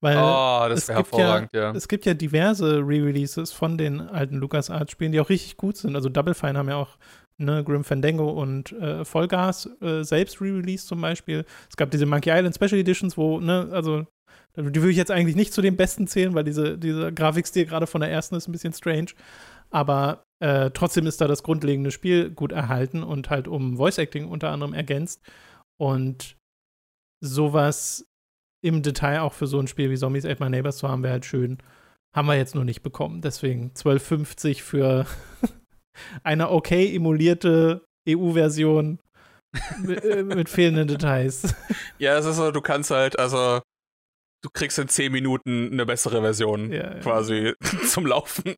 Weil 0.00 0.16
oh, 0.16 0.68
das 0.68 0.86
wäre 0.86 0.98
hervorragend, 0.98 1.52
ja, 1.52 1.60
ja, 1.60 1.70
Es 1.72 1.88
gibt 1.88 2.06
ja 2.06 2.14
diverse 2.14 2.78
Re-Releases 2.78 3.52
von 3.52 3.76
den 3.76 4.00
alten 4.00 4.36
LucasArts-Spielen, 4.36 5.10
die 5.10 5.20
auch 5.20 5.28
richtig 5.28 5.56
gut 5.56 5.76
sind. 5.76 5.96
Also 5.96 6.08
Double 6.08 6.34
Fine 6.34 6.56
haben 6.56 6.68
ja 6.68 6.76
auch 6.76 6.98
ne, 7.36 7.64
Grim 7.64 7.82
Fandango 7.82 8.30
und 8.30 8.72
äh, 8.72 9.04
Vollgas 9.04 9.68
äh, 9.80 10.04
selbst 10.04 10.40
re-released 10.40 10.86
zum 10.86 11.00
Beispiel. 11.00 11.44
Es 11.68 11.76
gab 11.76 11.90
diese 11.90 12.06
Monkey 12.06 12.30
Island 12.30 12.54
Special 12.54 12.80
Editions, 12.80 13.16
wo, 13.16 13.40
ne, 13.40 13.68
also 13.72 14.06
die 14.56 14.74
würde 14.74 14.90
ich 14.90 14.96
jetzt 14.96 15.10
eigentlich 15.10 15.36
nicht 15.36 15.52
zu 15.52 15.62
den 15.62 15.76
besten 15.76 16.06
zählen, 16.06 16.34
weil 16.34 16.44
diese, 16.44 16.78
dieser 16.78 17.12
Grafikstil 17.12 17.66
gerade 17.66 17.86
von 17.86 18.00
der 18.00 18.10
ersten 18.10 18.34
ist 18.34 18.48
ein 18.48 18.52
bisschen 18.52 18.72
strange. 18.72 19.10
Aber 19.70 20.24
äh, 20.40 20.70
trotzdem 20.70 21.06
ist 21.06 21.20
da 21.20 21.28
das 21.28 21.42
grundlegende 21.42 21.90
Spiel 21.90 22.30
gut 22.30 22.52
erhalten 22.52 23.02
und 23.02 23.30
halt 23.30 23.46
um 23.46 23.76
Voice 23.76 23.98
Acting 23.98 24.26
unter 24.28 24.50
anderem 24.50 24.74
ergänzt. 24.74 25.22
Und 25.80 26.36
sowas 27.20 28.06
im 28.60 28.82
Detail 28.82 29.20
auch 29.20 29.32
für 29.32 29.46
so 29.46 29.58
ein 29.58 29.68
Spiel 29.68 29.90
wie 29.90 29.96
Zombies 29.96 30.24
Ate 30.24 30.42
My 30.42 30.50
Neighbors 30.50 30.78
zu 30.78 30.88
haben, 30.88 31.02
wäre 31.02 31.12
halt 31.12 31.24
schön. 31.24 31.58
Haben 32.14 32.28
wir 32.28 32.36
jetzt 32.36 32.54
nur 32.54 32.64
nicht 32.64 32.82
bekommen. 32.82 33.20
Deswegen 33.20 33.72
12,50 33.72 34.62
für 34.62 35.06
eine 36.22 36.50
okay 36.50 36.94
emulierte 36.94 37.84
EU-Version 38.08 39.00
mit, 39.82 40.04
äh, 40.04 40.22
mit, 40.22 40.48
fehlenden 40.48 40.88
Details. 40.88 41.54
Ja, 41.98 42.16
es 42.16 42.26
ist 42.26 42.36
so, 42.36 42.52
du 42.52 42.60
kannst 42.60 42.92
halt, 42.92 43.18
also 43.18 43.60
du 44.42 44.50
kriegst 44.52 44.78
in 44.78 44.86
10 44.86 45.10
Minuten 45.10 45.72
eine 45.72 45.84
bessere 45.84 46.20
Version 46.20 46.70
ja, 46.70 46.94
ja. 46.94 47.00
quasi 47.00 47.54
zum 47.88 48.06
Laufen. 48.06 48.54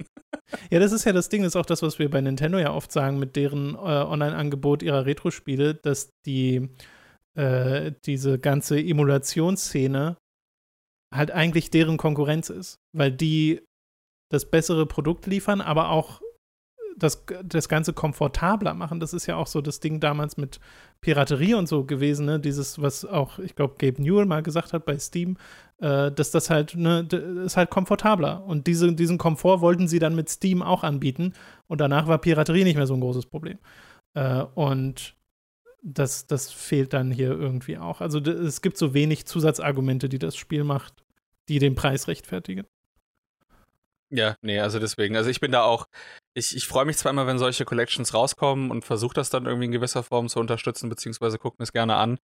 Ja, 0.71 0.79
das 0.79 0.93
ist 0.93 1.05
ja 1.05 1.13
das 1.13 1.31
Ding, 1.31 1.43
das 1.43 1.53
ist 1.53 1.57
auch 1.57 1.65
das, 1.67 1.83
was 1.83 1.99
wir 1.99 2.11
bei 2.11 2.21
Nintendo 2.21 2.59
ja 2.59 2.73
oft 2.73 2.93
sagen 2.93 3.19
mit 3.19 3.35
deren 3.37 3.75
äh, 3.75 3.79
Online-Angebot 3.79 4.83
ihrer 4.83 5.07
Retro-Spiele, 5.07 5.75
dass 5.75 6.11
die 6.27 6.69
äh, 7.37 7.93
diese 8.05 8.39
ganze 8.39 8.79
Emulationsszene 8.79 10.17
halt 11.15 11.31
eigentlich 11.31 11.71
deren 11.71 11.97
Konkurrenz 11.97 12.51
ist, 12.51 12.77
weil 12.97 13.13
die 13.13 13.63
das 14.31 14.49
bessere 14.49 14.87
Produkt 14.87 15.27
liefern, 15.27 15.61
aber 15.61 15.91
auch 15.91 16.21
das, 16.97 17.25
das 17.45 17.69
Ganze 17.69 17.93
komfortabler 17.93 18.75
machen. 18.75 19.01
Das 19.01 19.13
ist 19.15 19.27
ja 19.27 19.37
auch 19.37 19.47
so 19.47 19.61
das 19.61 19.81
Ding 19.81 20.01
damals 20.01 20.37
mit 20.37 20.61
Piraterie 21.01 21.55
und 21.55 21.67
so 21.67 21.85
gewesen, 21.85 22.27
ne? 22.27 22.39
Dieses, 22.39 22.81
was 22.81 23.05
auch, 23.05 23.39
ich 23.39 23.55
glaube, 23.55 23.77
Gabe 23.79 24.03
Newell 24.03 24.27
mal 24.27 24.43
gesagt 24.43 24.73
hat 24.73 24.85
bei 24.85 24.99
Steam, 24.99 25.37
äh, 25.79 26.13
dass 26.13 26.31
das 26.31 26.51
halt, 26.51 26.77
ne, 26.77 27.09
ist 27.45 27.57
halt 27.57 27.71
komfortabler. 27.71 28.45
Und 28.45 28.67
diese, 28.67 28.93
diesen 28.93 29.19
Komfort 29.19 29.61
wollten 29.61 29.89
sie 29.89 29.99
dann 29.99 30.15
mit 30.15 30.29
Steam 30.29 30.63
auch 30.63 30.85
anbieten. 30.85 31.33
Und 31.69 31.81
danach 31.81 32.07
war 32.07 32.19
Piraterie 32.19 32.65
nicht 32.65 32.77
mehr 32.77 32.87
so 32.87 32.95
ein 32.95 33.01
großes 33.01 33.27
Problem. 33.27 33.59
Äh, 34.15 34.45
und 34.55 35.17
das, 35.83 36.27
das 36.27 36.51
fehlt 36.53 36.93
dann 36.93 37.11
hier 37.11 37.31
irgendwie 37.31 37.79
auch. 37.79 38.01
Also 38.01 38.19
es 38.21 38.63
gibt 38.63 38.77
so 38.77 38.95
wenig 38.95 39.27
Zusatzargumente, 39.27 40.09
die 40.09 40.19
das 40.19 40.37
Spiel 40.37 40.65
macht, 40.65 40.95
die 41.49 41.59
den 41.59 41.75
Preis 41.75 42.09
rechtfertigen. 42.09 42.67
Ja, 44.13 44.37
nee, 44.43 44.59
also 44.59 44.81
deswegen. 44.81 45.17
Also 45.17 45.31
ich 45.31 45.39
bin 45.39 45.53
da 45.53 45.63
auch, 45.63 45.87
ich, 46.35 46.57
ich 46.57 46.67
freue 46.67 46.85
mich 46.85 46.97
zwar 46.97 47.11
immer, 47.11 47.29
wenn 47.29 47.39
solche 47.39 47.65
Collections 47.65 48.13
rauskommen 48.13 48.73
und 48.73 48.85
versuche 48.85 49.15
das 49.15 49.31
dann 49.31 49.47
irgendwie 49.47 49.67
in 49.67 49.73
gewisser 49.73 50.03
Form 50.03 50.29
zu 50.29 50.41
unterstützen, 50.41 50.89
beziehungsweise 50.89 51.39
gucke 51.39 51.57
mir 51.61 51.65
es 51.65 51.73
gerne 51.73 51.95
an. 51.95 52.19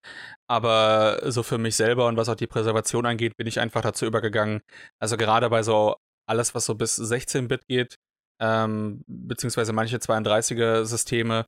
Aber 0.47 1.21
so 1.31 1.43
für 1.43 1.57
mich 1.57 1.77
selber 1.77 2.07
und 2.07 2.17
was 2.17 2.27
auch 2.27 2.35
die 2.35 2.47
Präservation 2.47 3.05
angeht, 3.05 3.37
bin 3.37 3.47
ich 3.47 3.61
einfach 3.61 3.81
dazu 3.81 4.05
übergegangen. 4.05 4.61
Also 4.99 5.15
gerade 5.15 5.49
bei 5.49 5.63
so 5.63 5.95
alles, 6.25 6.53
was 6.53 6.65
so 6.65 6.75
bis 6.75 6.99
16-Bit 6.99 7.67
geht, 7.67 7.95
ähm, 8.41 9.03
beziehungsweise 9.07 9.71
manche 9.71 9.97
32er-Systeme, 9.97 11.45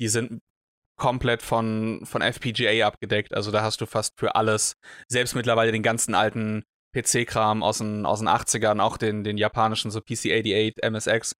die 0.00 0.08
sind 0.08 0.40
komplett 1.02 1.42
von, 1.42 2.02
von 2.04 2.22
FPGA 2.22 2.86
abgedeckt. 2.86 3.34
Also 3.34 3.50
da 3.50 3.62
hast 3.62 3.80
du 3.80 3.86
fast 3.86 4.12
für 4.20 4.36
alles, 4.36 4.74
selbst 5.08 5.34
mittlerweile 5.34 5.72
den 5.72 5.82
ganzen 5.82 6.14
alten 6.14 6.62
PC-Kram 6.94 7.64
aus 7.64 7.78
den, 7.78 8.06
aus 8.06 8.20
den 8.20 8.28
80ern, 8.28 8.80
auch 8.80 8.98
den, 8.98 9.24
den 9.24 9.36
japanischen, 9.36 9.90
so 9.90 9.98
PC-88, 9.98 10.88
MSX, 10.88 11.32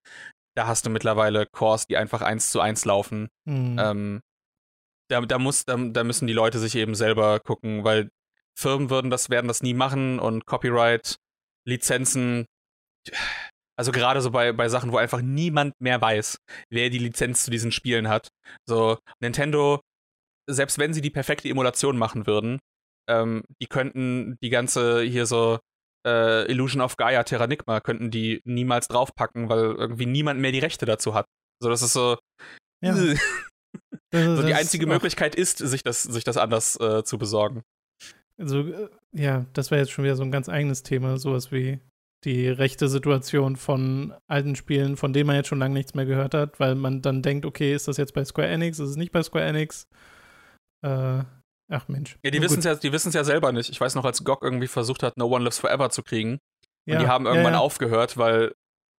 da 0.57 0.67
hast 0.67 0.85
du 0.85 0.91
mittlerweile 0.91 1.47
Cores, 1.47 1.87
die 1.87 1.97
einfach 1.97 2.23
eins 2.23 2.51
zu 2.51 2.61
eins 2.61 2.85
laufen. 2.85 3.29
Mhm. 3.45 3.79
Ähm, 3.79 4.21
da, 5.09 5.21
da, 5.21 5.39
muss, 5.39 5.65
da, 5.65 5.77
da 5.77 6.03
müssen 6.03 6.27
die 6.27 6.33
Leute 6.33 6.59
sich 6.59 6.75
eben 6.75 6.97
selber 6.97 7.39
gucken, 7.39 7.85
weil 7.85 8.09
Firmen 8.59 8.91
würden 8.91 9.13
das, 9.13 9.31
werden 9.31 9.47
das 9.47 9.63
nie 9.63 9.75
machen 9.75 10.19
und 10.19 10.45
Copyright, 10.45 11.15
Lizenzen, 11.69 12.47
also 13.83 13.91
gerade 13.91 14.21
so 14.21 14.31
bei, 14.31 14.53
bei 14.53 14.69
Sachen, 14.69 14.93
wo 14.93 14.97
einfach 14.97 15.23
niemand 15.23 15.75
mehr 15.81 16.01
weiß, 16.01 16.39
wer 16.71 16.89
die 16.89 16.99
Lizenz 16.99 17.45
zu 17.45 17.51
diesen 17.51 17.73
Spielen 17.73 18.09
hat. 18.09 18.29
So, 18.65 18.97
Nintendo, 19.19 19.81
selbst 20.49 20.79
wenn 20.79 20.95
sie 20.95 21.01
die 21.01 21.11
perfekte 21.11 21.49
Emulation 21.49 21.99
machen 21.99 22.29
würden, 22.29 22.61
ähm, 23.11 23.43
die 23.61 23.67
könnten 23.67 24.37
die 24.41 24.51
ganze 24.51 25.03
hier 25.03 25.27
so 25.27 25.59
äh, 26.07 26.49
Illusion 26.49 26.81
of 26.81 26.97
Gaia 26.97 27.25
Terranigma 27.25 27.81
könnten 27.81 28.13
die 28.13 28.41
niemals 28.45 28.87
draufpacken, 28.87 29.49
weil 29.49 29.75
irgendwie 29.75 30.07
niemand 30.07 30.39
mehr 30.39 30.53
die 30.53 30.61
Rechte 30.61 30.87
dazu 30.87 31.15
hat. 31.15 31.27
So, 31.61 31.69
das 31.69 31.83
ist 31.83 31.93
so. 31.93 32.19
Ja. 32.85 32.95
so 34.15 34.43
die 34.47 34.55
einzige 34.55 34.87
Möglichkeit 34.87 35.35
ist, 35.35 35.59
sich 35.59 35.83
das, 35.83 36.05
sich 36.05 36.23
das 36.23 36.37
anders 36.37 36.79
äh, 36.79 37.03
zu 37.03 37.19
besorgen. 37.19 37.63
Also, 38.39 38.61
äh, 38.61 38.91
ja, 39.11 39.45
das 39.55 39.73
wäre 39.73 39.81
jetzt 39.81 39.91
schon 39.91 40.05
wieder 40.05 40.15
so 40.15 40.23
ein 40.23 40.31
ganz 40.31 40.49
eigenes 40.49 40.85
Thema, 40.85 41.19
sowas 41.19 41.51
wie 41.51 41.81
die 42.24 42.49
rechte 42.49 42.89
Situation 42.89 43.57
von 43.57 44.15
alten 44.28 44.57
Spielen, 44.57 44.97
von 44.97 45.12
denen 45.12 45.27
man 45.27 45.36
jetzt 45.36 45.49
schon 45.49 45.59
lange 45.59 45.74
nichts 45.74 45.94
mehr 45.94 46.07
gehört 46.07 46.35
hat, 46.35 46.61
weil 46.61 46.74
man 46.74 47.03
dann 47.03 47.23
denkt, 47.23 47.44
okay, 47.44 47.74
ist 47.74 47.89
das 47.89 47.97
jetzt 47.97 48.15
bei 48.15 48.24
Square 48.24 48.49
Enix, 48.49 48.78
ist 48.78 48.90
es 48.90 48.97
nicht 48.97 49.12
bei 49.12 49.23
Square 49.23 49.44
Enix? 49.44 49.89
Äh, 50.85 51.24
Ach 51.73 51.89
Mensch. 51.89 52.19
Ja, 52.23 52.31
die 52.31 52.43
wissen 52.43 52.59
es 52.59 52.65
ja, 52.65 52.74
die 52.74 52.89
ja 52.89 53.24
selber 53.24 53.51
nicht. 53.51 53.70
Ich 53.70 53.81
weiß 53.81 53.94
noch, 53.94 54.05
als 54.05 54.24
GOG 54.24 54.43
irgendwie 54.43 54.69
versucht 54.69 55.03
hat, 55.03 55.16
No 55.16 55.27
One 55.27 55.44
Lives 55.44 55.59
Forever 55.59 55.89
zu 55.90 56.03
kriegen. 56.03 56.32
Und 56.86 56.94
ja, 56.94 56.99
die 56.99 57.07
haben 57.07 57.27
irgendwann 57.27 57.55
ja. 57.55 57.61
aufgehört, 57.61 58.19
weil 58.19 58.53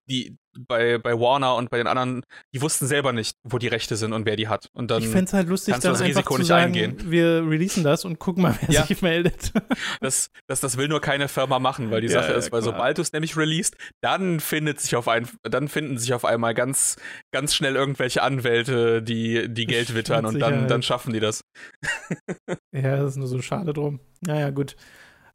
die 0.09 0.37
bei, 0.67 0.97
bei 0.97 1.19
Warner 1.19 1.55
und 1.55 1.69
bei 1.69 1.77
den 1.77 1.87
anderen, 1.87 2.23
die 2.53 2.61
wussten 2.61 2.85
selber 2.87 3.11
nicht, 3.11 3.37
wo 3.43 3.57
die 3.57 3.67
Rechte 3.67 3.95
sind 3.95 4.13
und 4.13 4.25
wer 4.25 4.35
die 4.35 4.47
hat. 4.47 4.69
Und 4.73 4.91
dann 4.91 5.01
ich 5.01 5.09
fände 5.09 5.25
es 5.25 5.33
halt 5.33 5.47
lustig, 5.47 5.73
dann 5.73 5.93
das 5.93 6.01
Risiko 6.01 6.37
nicht 6.37 6.47
sagen, 6.47 6.65
eingehen. 6.65 6.97
Wir 7.05 7.43
releasen 7.47 7.83
das 7.83 8.05
und 8.05 8.19
gucken 8.19 8.43
mal, 8.43 8.55
wer 8.61 8.69
ja. 8.69 8.85
sich 8.85 9.01
meldet. 9.01 9.51
Das, 10.01 10.29
das, 10.47 10.59
das 10.59 10.77
will 10.77 10.87
nur 10.87 11.01
keine 11.01 11.27
Firma 11.27 11.59
machen, 11.59 11.89
weil 11.89 12.01
die 12.01 12.07
ja, 12.07 12.21
Sache 12.21 12.33
ist, 12.33 12.51
weil 12.51 12.61
sobald 12.61 12.97
du 12.97 13.01
es 13.01 13.13
nämlich 13.13 13.37
released, 13.37 13.75
dann 14.01 14.39
findet 14.39 14.79
sich 14.79 14.95
auf 14.95 15.07
ein, 15.07 15.27
dann 15.43 15.67
finden 15.67 15.97
sich 15.97 16.13
auf 16.13 16.25
einmal 16.25 16.53
ganz, 16.53 16.97
ganz 17.31 17.55
schnell 17.55 17.75
irgendwelche 17.75 18.21
Anwälte, 18.21 19.01
die, 19.01 19.51
die 19.53 19.65
Geld 19.65 19.95
wittern 19.95 20.25
und 20.25 20.39
dann, 20.39 20.67
dann 20.67 20.83
schaffen 20.83 21.13
die 21.13 21.19
das. 21.19 21.43
ja, 22.71 22.97
das 22.97 23.11
ist 23.11 23.17
nur 23.17 23.27
so 23.27 23.41
schade 23.41 23.73
drum. 23.73 23.99
Naja, 24.21 24.49
gut. 24.49 24.75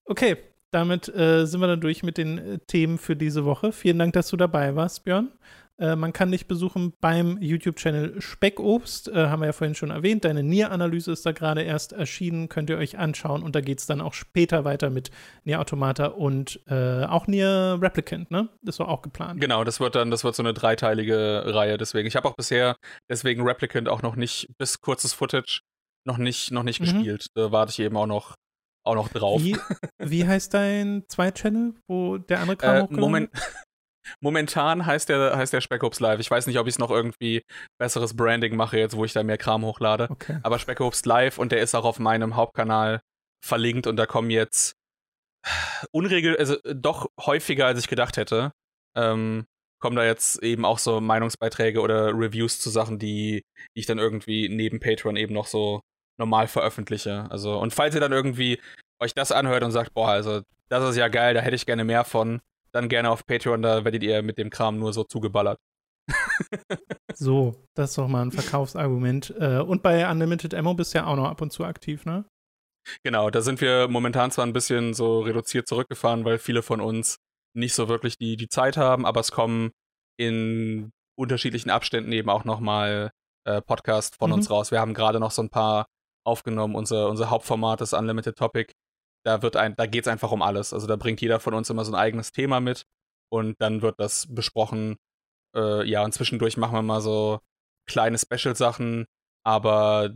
Okay, 0.05 0.36
damit 0.70 1.09
äh, 1.09 1.47
sind 1.47 1.61
wir 1.61 1.66
dann 1.66 1.81
durch 1.81 2.03
mit 2.03 2.19
den 2.19 2.39
äh, 2.39 2.59
Themen 2.66 2.99
für 2.99 3.16
diese 3.16 3.45
Woche. 3.45 3.73
Vielen 3.73 3.99
Dank, 3.99 4.12
dass 4.12 4.28
du 4.28 4.36
dabei 4.36 4.77
warst, 4.77 5.05
Björn. 5.05 5.32
Äh, 5.78 5.95
man 5.95 6.12
kann 6.12 6.32
dich 6.32 6.49
besuchen 6.49 6.93
beim 7.01 7.39
YouTube-Channel 7.40 8.20
Speckobst, 8.20 9.09
äh, 9.09 9.28
haben 9.28 9.40
wir 9.40 9.47
ja 9.47 9.53
vorhin 9.53 9.77
schon 9.77 9.90
erwähnt. 9.90 10.24
Deine 10.24 10.43
Nier-Analyse 10.43 11.12
ist 11.12 11.24
da 11.24 11.32
gerade 11.32 11.62
erst 11.62 11.93
erschienen, 11.93 12.49
könnt 12.49 12.69
ihr 12.69 12.78
euch 12.78 12.99
anschauen 12.99 13.43
und 13.43 13.55
da 13.55 13.61
geht 13.61 13.78
es 13.78 13.86
dann 13.86 14.01
auch 14.01 14.12
später 14.12 14.65
weiter 14.65 14.90
mit 14.90 15.11
Nier 15.45 15.61
Automata 15.61 16.07
und 16.07 16.61
äh, 16.66 17.05
auch 17.05 17.28
Nier 17.28 17.78
Replicant, 17.81 18.31
ne? 18.31 18.49
Das 18.62 18.81
war 18.81 18.89
auch 18.89 19.03
geplant. 19.03 19.40
Genau, 19.40 19.62
das 19.62 19.78
wird 19.78 19.95
dann, 19.95 20.11
das 20.11 20.24
wird 20.24 20.35
so 20.35 20.43
eine 20.43 20.53
dreiteilige 20.53 21.45
Reihe, 21.47 21.78
deswegen. 21.78 22.09
Ich 22.09 22.16
habe 22.16 22.28
auch 22.28 22.35
bisher 22.35 22.77
deswegen 23.09 23.43
Replicant 23.43 23.89
auch 23.89 24.03
noch 24.03 24.16
nicht, 24.16 24.49
bis 24.59 24.81
kurzes 24.81 25.12
Footage, 25.12 25.61
noch 26.05 26.19
nicht, 26.19 26.51
noch 26.51 26.65
nicht 26.65 26.81
mhm. 26.81 26.85
gespielt. 26.86 27.27
Da 27.35 27.53
warte 27.53 27.70
ich 27.70 27.78
eben 27.78 27.97
auch 27.97 28.07
noch 28.07 28.35
auch 28.85 28.95
noch 28.95 29.09
drauf. 29.09 29.43
Wie, 29.43 29.57
wie 29.99 30.27
heißt 30.27 30.55
dein 30.55 31.05
Zweit-Channel, 31.09 31.75
wo 31.89 32.19
der 32.19 32.41
andere 32.41 32.57
Kram 32.57 32.89
äh, 32.91 33.01
Moment, 33.01 33.31
Momentan 34.21 34.87
heißt 34.87 35.09
der, 35.09 35.37
heißt 35.37 35.53
der 35.53 35.61
Speckhopes 35.61 36.01
Live. 36.01 36.21
Ich 36.21 36.31
weiß 36.31 36.47
nicht, 36.47 36.59
ob 36.59 36.67
ich 36.67 36.75
es 36.75 36.79
noch 36.79 36.91
irgendwie 36.91 37.43
besseres 37.79 38.17
Branding 38.17 38.57
mache, 38.57 38.79
jetzt 38.79 38.97
wo 38.97 39.05
ich 39.05 39.13
da 39.13 39.23
mehr 39.23 39.39
Kram 39.39 39.65
hochlade. 39.65 40.09
Okay. 40.11 40.39
Aber 40.43 40.59
Speckhopes 40.59 41.05
Live 41.05 41.39
und 41.39 41.53
der 41.53 41.61
ist 41.61 41.75
auch 41.75 41.85
auf 41.85 41.99
meinem 41.99 42.37
Hauptkanal 42.37 43.01
verlinkt 43.45 43.87
und 43.87 43.97
da 43.97 44.07
kommen 44.07 44.31
jetzt 44.31 44.75
unregel, 45.93 46.37
also 46.37 46.57
doch 46.65 47.09
häufiger, 47.21 47.67
als 47.67 47.79
ich 47.79 47.89
gedacht 47.89 48.17
hätte, 48.17 48.53
ähm, 48.97 49.47
kommen 49.81 49.97
da 49.97 50.05
jetzt 50.05 50.43
eben 50.43 50.65
auch 50.65 50.79
so 50.79 51.01
Meinungsbeiträge 51.01 51.81
oder 51.81 52.09
Reviews 52.09 52.59
zu 52.61 52.71
Sachen, 52.71 52.99
die, 52.99 53.43
die 53.77 53.81
ich 53.81 53.87
dann 53.87 53.99
irgendwie 53.99 54.49
neben 54.49 54.81
Patreon 54.81 55.17
eben 55.17 55.35
noch 55.35 55.47
so 55.47 55.83
normal 56.19 56.49
veröffentliche. 56.49 57.27
Also, 57.31 57.59
und 57.59 57.73
falls 57.73 57.95
ihr 57.95 58.01
dann 58.01 58.12
irgendwie 58.12 58.61
euch 59.01 59.15
das 59.15 59.32
anhört 59.32 59.62
und 59.62 59.70
sagt, 59.70 59.95
boah, 59.95 60.09
also, 60.09 60.43
das 60.69 60.90
ist 60.90 60.97
ja 60.97 61.09
geil, 61.09 61.35
da 61.35 61.40
hätte 61.40 61.57
ich 61.57 61.66
gerne 61.66 61.85
mehr 61.85 62.05
von, 62.05 62.40
dann 62.73 62.89
gerne 62.89 63.11
auf 63.11 63.27
Patreon, 63.27 63.62
da 63.62 63.85
werdet 63.85 64.03
ihr 64.03 64.23
mit 64.23 64.39
dem 64.39 64.51
Kram 64.51 64.78
nur 64.78 64.93
so 64.93 65.05
zugeballert. 65.05 65.59
so, 67.15 67.55
das 67.74 67.90
ist 67.90 67.99
doch 67.99 68.09
mal 68.09 68.23
ein 68.23 68.32
Verkaufsargument. 68.32 69.35
Äh, 69.39 69.59
und 69.59 69.82
bei 69.82 70.11
Unlimited 70.11 70.55
Ammo 70.55 70.74
bist 70.74 70.95
du 70.95 70.99
ja 70.99 71.07
auch 71.07 71.16
noch 71.16 71.28
ab 71.28 71.40
und 71.40 71.53
zu 71.53 71.65
aktiv, 71.65 72.05
ne? 72.05 72.24
Genau, 73.03 73.28
da 73.31 73.43
sind 73.43 73.61
wir 73.61 73.89
momentan 73.89 74.31
zwar 74.31 74.47
ein 74.47 74.53
bisschen 74.53 74.95
so 74.95 75.20
reduziert 75.20 75.69
zurückgefahren, 75.69 76.24
weil 76.24 76.39
viele 76.39 76.62
von 76.62 76.81
uns 76.81 77.19
nicht 77.55 77.74
so 77.74 77.89
wirklich 77.89 78.16
die, 78.16 78.36
die 78.36 78.49
Zeit 78.49 78.77
haben, 78.77 79.05
aber 79.05 79.20
es 79.20 79.31
kommen 79.31 79.73
in 80.16 80.90
unterschiedlichen 81.19 81.70
Abständen 81.70 82.12
eben 82.12 82.31
auch 82.31 82.45
nochmal 82.45 83.11
äh, 83.45 83.61
Podcasts 83.61 84.16
von 84.16 84.31
mhm. 84.31 84.35
uns 84.35 84.51
raus. 84.51 84.70
Wir 84.70 84.81
haben 84.81 84.95
gerade 84.95 85.20
noch 85.20 85.32
so 85.32 85.43
ein 85.43 85.51
paar 85.51 85.86
aufgenommen. 86.29 86.75
Unser, 86.75 87.09
unser 87.09 87.31
Hauptformat 87.31 87.81
ist 87.81 87.93
Unlimited 87.95 88.37
Topic. 88.37 88.73
da 89.25 89.43
wird 89.43 89.57
ein, 89.57 89.75
da 89.77 89.87
geht 89.87 90.05
es 90.05 90.09
einfach 90.09 90.31
um 90.33 90.43
alles. 90.43 90.73
Also 90.73 90.87
da 90.87 90.97
bringt 90.97 91.21
jeder 91.21 91.41
von 91.41 91.55
uns 91.55 91.71
immer 91.71 91.85
so 91.85 91.93
ein 91.93 91.99
eigenes 91.99 92.33
Thema 92.33 92.61
mit 92.61 92.85
und 93.31 93.57
dann 93.61 93.83
wird 93.83 93.97
das 93.99 94.27
besprochen. 94.33 94.97
Äh, 95.57 95.89
ja, 95.89 96.05
und 96.05 96.13
zwischendurch 96.13 96.57
machen 96.57 96.75
wir 96.75 96.83
mal 96.83 97.01
so 97.01 97.41
kleine 97.89 98.19
Special-Sachen, 98.19 99.07
aber 99.45 100.11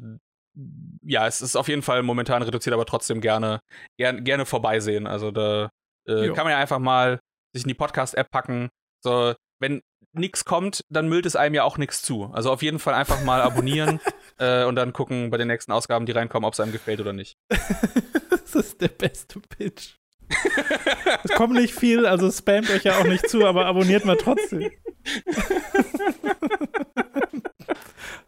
ja, 1.03 1.27
es 1.27 1.41
ist 1.41 1.57
auf 1.57 1.69
jeden 1.69 1.83
Fall 1.83 2.03
momentan 2.03 2.43
reduziert, 2.43 2.75
aber 2.75 2.85
trotzdem 2.85 3.21
gerne, 3.21 3.61
gerne, 3.99 4.23
gerne 4.23 4.47
vorbeisehen. 4.47 5.07
Also 5.07 5.31
da 5.31 5.71
äh, 6.07 6.29
kann 6.29 6.45
man 6.45 6.53
ja 6.53 6.59
einfach 6.59 6.79
mal 6.79 7.21
sich 7.55 7.65
in 7.65 7.69
die 7.69 7.75
Podcast-App 7.75 8.31
packen. 8.31 8.69
So, 9.03 9.35
wenn 9.61 9.83
nichts 10.13 10.45
kommt, 10.45 10.85
dann 10.89 11.09
müllt 11.09 11.27
es 11.27 11.37
einem 11.37 11.55
ja 11.55 11.65
auch 11.65 11.79
nichts 11.79 12.03
zu. 12.03 12.31
Also 12.33 12.51
auf 12.51 12.63
jeden 12.63 12.79
Fall 12.79 12.95
einfach 12.95 13.23
mal 13.25 13.41
abonnieren 13.41 14.01
äh, 14.39 14.65
und 14.65 14.77
dann 14.77 14.93
gucken 14.93 15.31
bei 15.31 15.39
den 15.39 15.49
nächsten 15.49 15.73
Ausgaben, 15.73 16.07
die 16.07 16.13
reinkommen, 16.13 16.47
ob 16.47 16.55
es 16.55 16.61
einem 16.61 16.73
gefällt 16.73 17.01
oder 17.01 17.13
nicht. 17.13 17.37
das 18.31 18.55
ist 18.55 18.81
der 18.81 18.89
beste 18.89 19.41
Pitch. 19.41 19.95
es 21.25 21.31
kommt 21.33 21.55
nicht 21.55 21.75
viel, 21.75 22.07
also 22.07 22.31
spamt 22.31 22.71
euch 22.71 22.85
ja 22.85 22.99
auch 22.99 23.05
nicht 23.05 23.29
zu, 23.29 23.47
aber 23.47 23.67
abonniert 23.67 24.05
mal 24.05 24.17
trotzdem. 24.17 24.71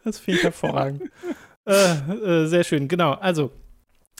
das 0.03 0.19
finde 0.19 0.37
ich 0.37 0.43
hervorragend. 0.43 1.03
Äh, 1.65 1.93
äh, 1.93 2.45
sehr 2.45 2.63
schön, 2.63 2.87
genau. 2.87 3.13
Also, 3.13 3.51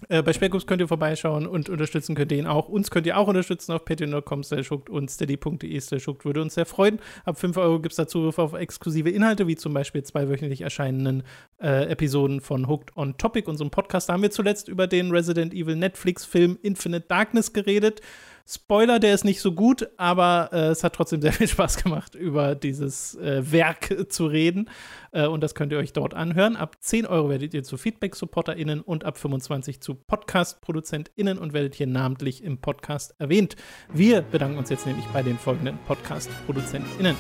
äh, 0.09 0.21
bei 0.21 0.33
Speckups 0.33 0.67
könnt 0.67 0.81
ihr 0.81 0.87
vorbeischauen 0.87 1.47
und 1.47 1.69
unterstützen 1.69 2.15
könnt 2.15 2.31
ihr 2.31 2.37
ihn 2.37 2.47
auch. 2.47 2.69
Uns 2.69 2.91
könnt 2.91 3.07
ihr 3.07 3.17
auch 3.17 3.27
unterstützen 3.27 3.71
auf 3.71 3.85
patreon.com 3.85 4.41
und 4.89 5.11
steady.de 5.11 5.81
würde 6.23 6.41
uns 6.41 6.53
sehr 6.53 6.65
freuen. 6.65 6.99
Ab 7.23 7.39
5 7.39 7.57
Euro 7.57 7.79
gibt 7.79 7.93
es 7.93 7.97
da 7.97 8.07
Zugriff 8.07 8.39
auf 8.39 8.53
exklusive 8.53 9.09
Inhalte, 9.09 9.47
wie 9.47 9.55
zum 9.55 9.73
Beispiel 9.73 10.03
zwei 10.03 10.29
wöchentlich 10.29 10.61
erscheinenden 10.61 11.23
äh, 11.61 11.89
Episoden 11.89 12.41
von 12.41 12.67
Hooked 12.67 12.95
on 12.97 13.17
Topic, 13.17 13.49
unserem 13.49 13.71
Podcast. 13.71 14.09
Da 14.09 14.13
haben 14.13 14.21
wir 14.21 14.31
zuletzt 14.31 14.67
über 14.67 14.87
den 14.87 15.11
Resident 15.11 15.53
Evil 15.53 15.75
Netflix-Film 15.75 16.59
Infinite 16.61 17.05
Darkness 17.07 17.53
geredet. 17.53 18.01
Spoiler, 18.47 18.99
der 18.99 19.15
ist 19.15 19.25
nicht 19.25 19.41
so 19.41 19.53
gut, 19.53 19.89
aber 19.97 20.49
äh, 20.53 20.67
es 20.67 20.83
hat 20.83 20.93
trotzdem 20.93 21.19
sehr 21.19 21.33
viel 21.33 21.47
Spaß 21.47 21.81
gemacht, 21.83 22.13
über 22.13 22.53
dieses 22.53 23.15
äh, 23.15 23.51
Werk 23.51 24.05
zu 24.09 24.27
reden. 24.27 24.69
Äh, 25.11 25.25
und 25.25 25.41
das 25.41 25.55
könnt 25.55 25.71
ihr 25.71 25.79
euch 25.79 25.93
dort 25.93 26.13
anhören. 26.13 26.55
Ab 26.55 26.77
10 26.79 27.07
Euro 27.07 27.29
werdet 27.29 27.55
ihr 27.55 27.63
zu 27.63 27.75
Feedback-SupporterInnen 27.75 28.81
und 28.81 29.03
ab 29.03 29.17
25 29.17 29.81
zu 29.81 29.95
Podcast-ProduzentInnen 29.95 31.39
und 31.39 31.53
werdet 31.53 31.73
hier 31.73 31.87
namentlich 31.87 32.43
im 32.43 32.59
Podcast 32.59 33.15
erwähnt. 33.17 33.55
Wir 33.91 34.21
bedanken 34.21 34.59
uns 34.59 34.69
jetzt 34.69 34.85
nämlich 34.85 35.07
bei 35.07 35.23
den 35.23 35.39
folgenden 35.39 35.79
Podcast-ProduzentInnen. 35.87 37.15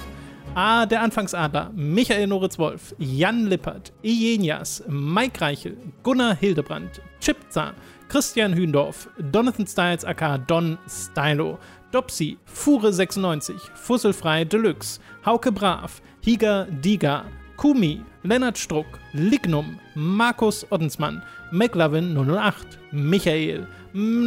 A. 0.53 0.85
Der 0.85 1.01
Anfangsadler, 1.01 1.71
Michael 1.73 2.27
Noritz-Wolf, 2.27 2.93
Jan 2.99 3.47
Lippert, 3.47 3.93
Ijenias, 4.03 4.83
Mike 4.87 5.41
Reichel, 5.41 5.75
Gunnar 6.03 6.35
Hildebrand, 6.35 7.01
Chipza, 7.19 7.73
Christian 8.07 8.53
Hündorf, 8.53 9.09
Donathan 9.19 9.67
Styles 9.67 10.05
aka 10.05 10.37
Don 10.37 10.77
Stylo, 10.87 11.59
Dopsy, 11.91 12.37
Fure96, 12.45 13.53
Fusselfrei 13.75 14.45
Deluxe, 14.45 14.99
Hauke 15.25 15.51
Brav, 15.51 16.01
Higa 16.21 16.67
Diga, 16.81 17.25
Kumi, 17.57 18.01
Lennart 18.23 18.57
Struck, 18.57 18.99
Lignum, 19.13 19.79
Markus 19.95 20.65
Oddensmann, 20.71 21.21
McLovin 21.51 22.15
008, 22.15 22.79
Michael, 22.91 23.67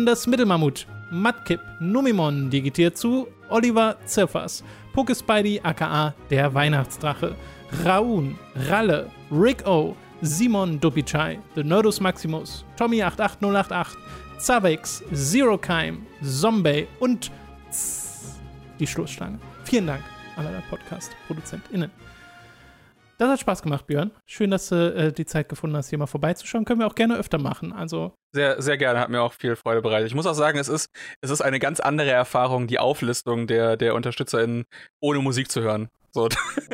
das 0.05 0.27
Mittelmammut, 0.27 0.87
Matkip, 1.11 1.61
Numimon 1.81 2.51
digitiert 2.51 2.97
zu, 2.97 3.29
Oliver 3.51 3.97
Zirfers, 4.05 4.65
Pokespidey 4.93 5.61
aka 5.63 6.15
der 6.31 6.53
Weihnachtsdrache, 6.55 7.35
Raun, 7.85 8.39
Ralle, 8.69 9.11
Rick 9.31 9.67
O, 9.67 9.95
Simon 10.21 10.81
Dupicai, 10.81 11.39
The 11.55 11.63
Nerdus 11.63 12.01
Maximus, 12.01 12.65
Tommy88088, 12.77 13.97
Zavex, 14.39 15.05
Zero 15.13 15.57
Keim, 15.57 16.07
Zombie 16.23 16.89
und 16.99 17.31
die 18.81 18.87
Stoßstange. 18.87 19.39
Vielen 19.65 19.87
Dank 19.87 20.03
an 20.37 20.47
alle 20.47 20.63
Podcast-ProduzentInnen. 20.71 21.91
Das 23.19 23.31
hat 23.31 23.41
Spaß 23.41 23.63
gemacht, 23.63 23.87
Björn. 23.87 24.13
Schön, 24.27 24.51
dass 24.51 24.69
du 24.69 24.95
äh, 24.95 25.13
die 25.13 25.27
Zeit 25.27 25.49
gefunden 25.49 25.77
hast, 25.77 25.89
hier 25.89 25.99
mal 25.99 26.07
vorbeizuschauen. 26.07 26.65
Können 26.65 26.81
wir 26.81 26.87
auch 26.87 26.95
gerne 26.95 27.17
öfter 27.17 27.39
machen. 27.39 27.73
Also 27.73 28.13
sehr, 28.33 28.63
sehr 28.63 28.77
gerne, 28.77 29.01
hat 29.01 29.11
mir 29.11 29.23
auch 29.23 29.33
viel 29.33 29.57
Freude 29.57 29.83
bereitet. 29.83 30.09
Ich 30.09 30.15
muss 30.15 30.27
auch 30.27 30.35
sagen, 30.35 30.59
es 30.59 30.69
ist, 30.69 30.91
es 31.21 31.31
ist 31.31 31.41
eine 31.41 31.59
ganz 31.59 31.81
andere 31.81 32.11
Erfahrung, 32.11 32.69
die 32.69 32.79
Auflistung 32.79 33.49
der, 33.49 33.77
der 33.77 33.95
UnterstützerInnen 33.95 34.65
ohne 35.01 35.19
Musik 35.21 35.51
zu 35.51 35.63
hören. 35.63 35.89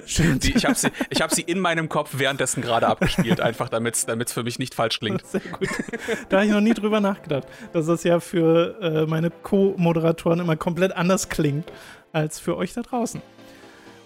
So, 0.07 0.23
die, 0.39 0.55
ich 0.57 0.65
habe 0.65 0.75
sie, 0.75 0.89
hab 1.21 1.33
sie 1.33 1.43
in 1.43 1.61
meinem 1.61 1.89
Kopf 1.89 2.11
währenddessen 2.15 2.63
gerade 2.63 2.87
abgespielt, 2.87 3.41
einfach 3.41 3.69
damit 3.69 3.97
es 3.97 4.33
für 4.33 4.43
mich 4.43 4.59
nicht 4.59 4.75
falsch 4.75 5.01
klingt. 5.01 5.27
Sehr 5.27 5.41
gut. 5.41 5.69
Da 6.29 6.39
habe 6.39 6.47
ich 6.47 6.53
noch 6.53 6.61
nie 6.61 6.75
drüber 6.75 7.01
nachgedacht, 7.01 7.47
dass 7.73 7.87
das 7.87 8.05
ja 8.05 8.21
für 8.21 8.81
äh, 8.81 9.07
meine 9.07 9.31
Co-Moderatoren 9.31 10.41
immer 10.41 10.57
komplett 10.57 10.93
anders 10.93 11.29
klingt 11.29 11.71
als 12.13 12.39
für 12.39 12.57
euch 12.57 12.73
da 12.73 12.83
draußen. 12.83 13.21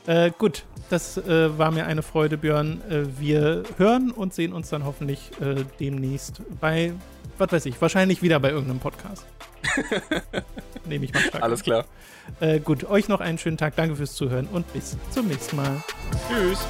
Äh, 0.08 0.30
gut, 0.38 0.64
das 0.88 1.18
äh, 1.18 1.58
war 1.58 1.70
mir 1.70 1.86
eine 1.86 2.02
Freude, 2.02 2.38
Björn. 2.38 2.80
Äh, 2.88 3.20
wir 3.20 3.64
hören 3.76 4.10
und 4.10 4.32
sehen 4.32 4.54
uns 4.54 4.70
dann 4.70 4.86
hoffentlich 4.86 5.30
äh, 5.38 5.66
demnächst 5.78 6.40
bei, 6.62 6.94
was 7.36 7.52
weiß 7.52 7.66
ich, 7.66 7.78
wahrscheinlich 7.82 8.22
wieder 8.22 8.40
bei 8.40 8.48
irgendeinem 8.48 8.80
Podcast. 8.80 9.26
Nehme 10.86 11.04
ich 11.04 11.12
mal 11.12 11.20
stark. 11.20 11.42
Alles 11.42 11.62
klar. 11.62 11.84
Äh, 12.40 12.58
gut, 12.60 12.84
euch 12.84 13.08
noch 13.08 13.20
einen 13.20 13.36
schönen 13.36 13.58
Tag. 13.58 13.76
Danke 13.76 13.96
fürs 13.96 14.14
Zuhören 14.14 14.48
und 14.50 14.72
bis 14.72 14.96
zum 15.10 15.28
nächsten 15.28 15.56
Mal. 15.56 15.82
Tschüss. 16.26 16.66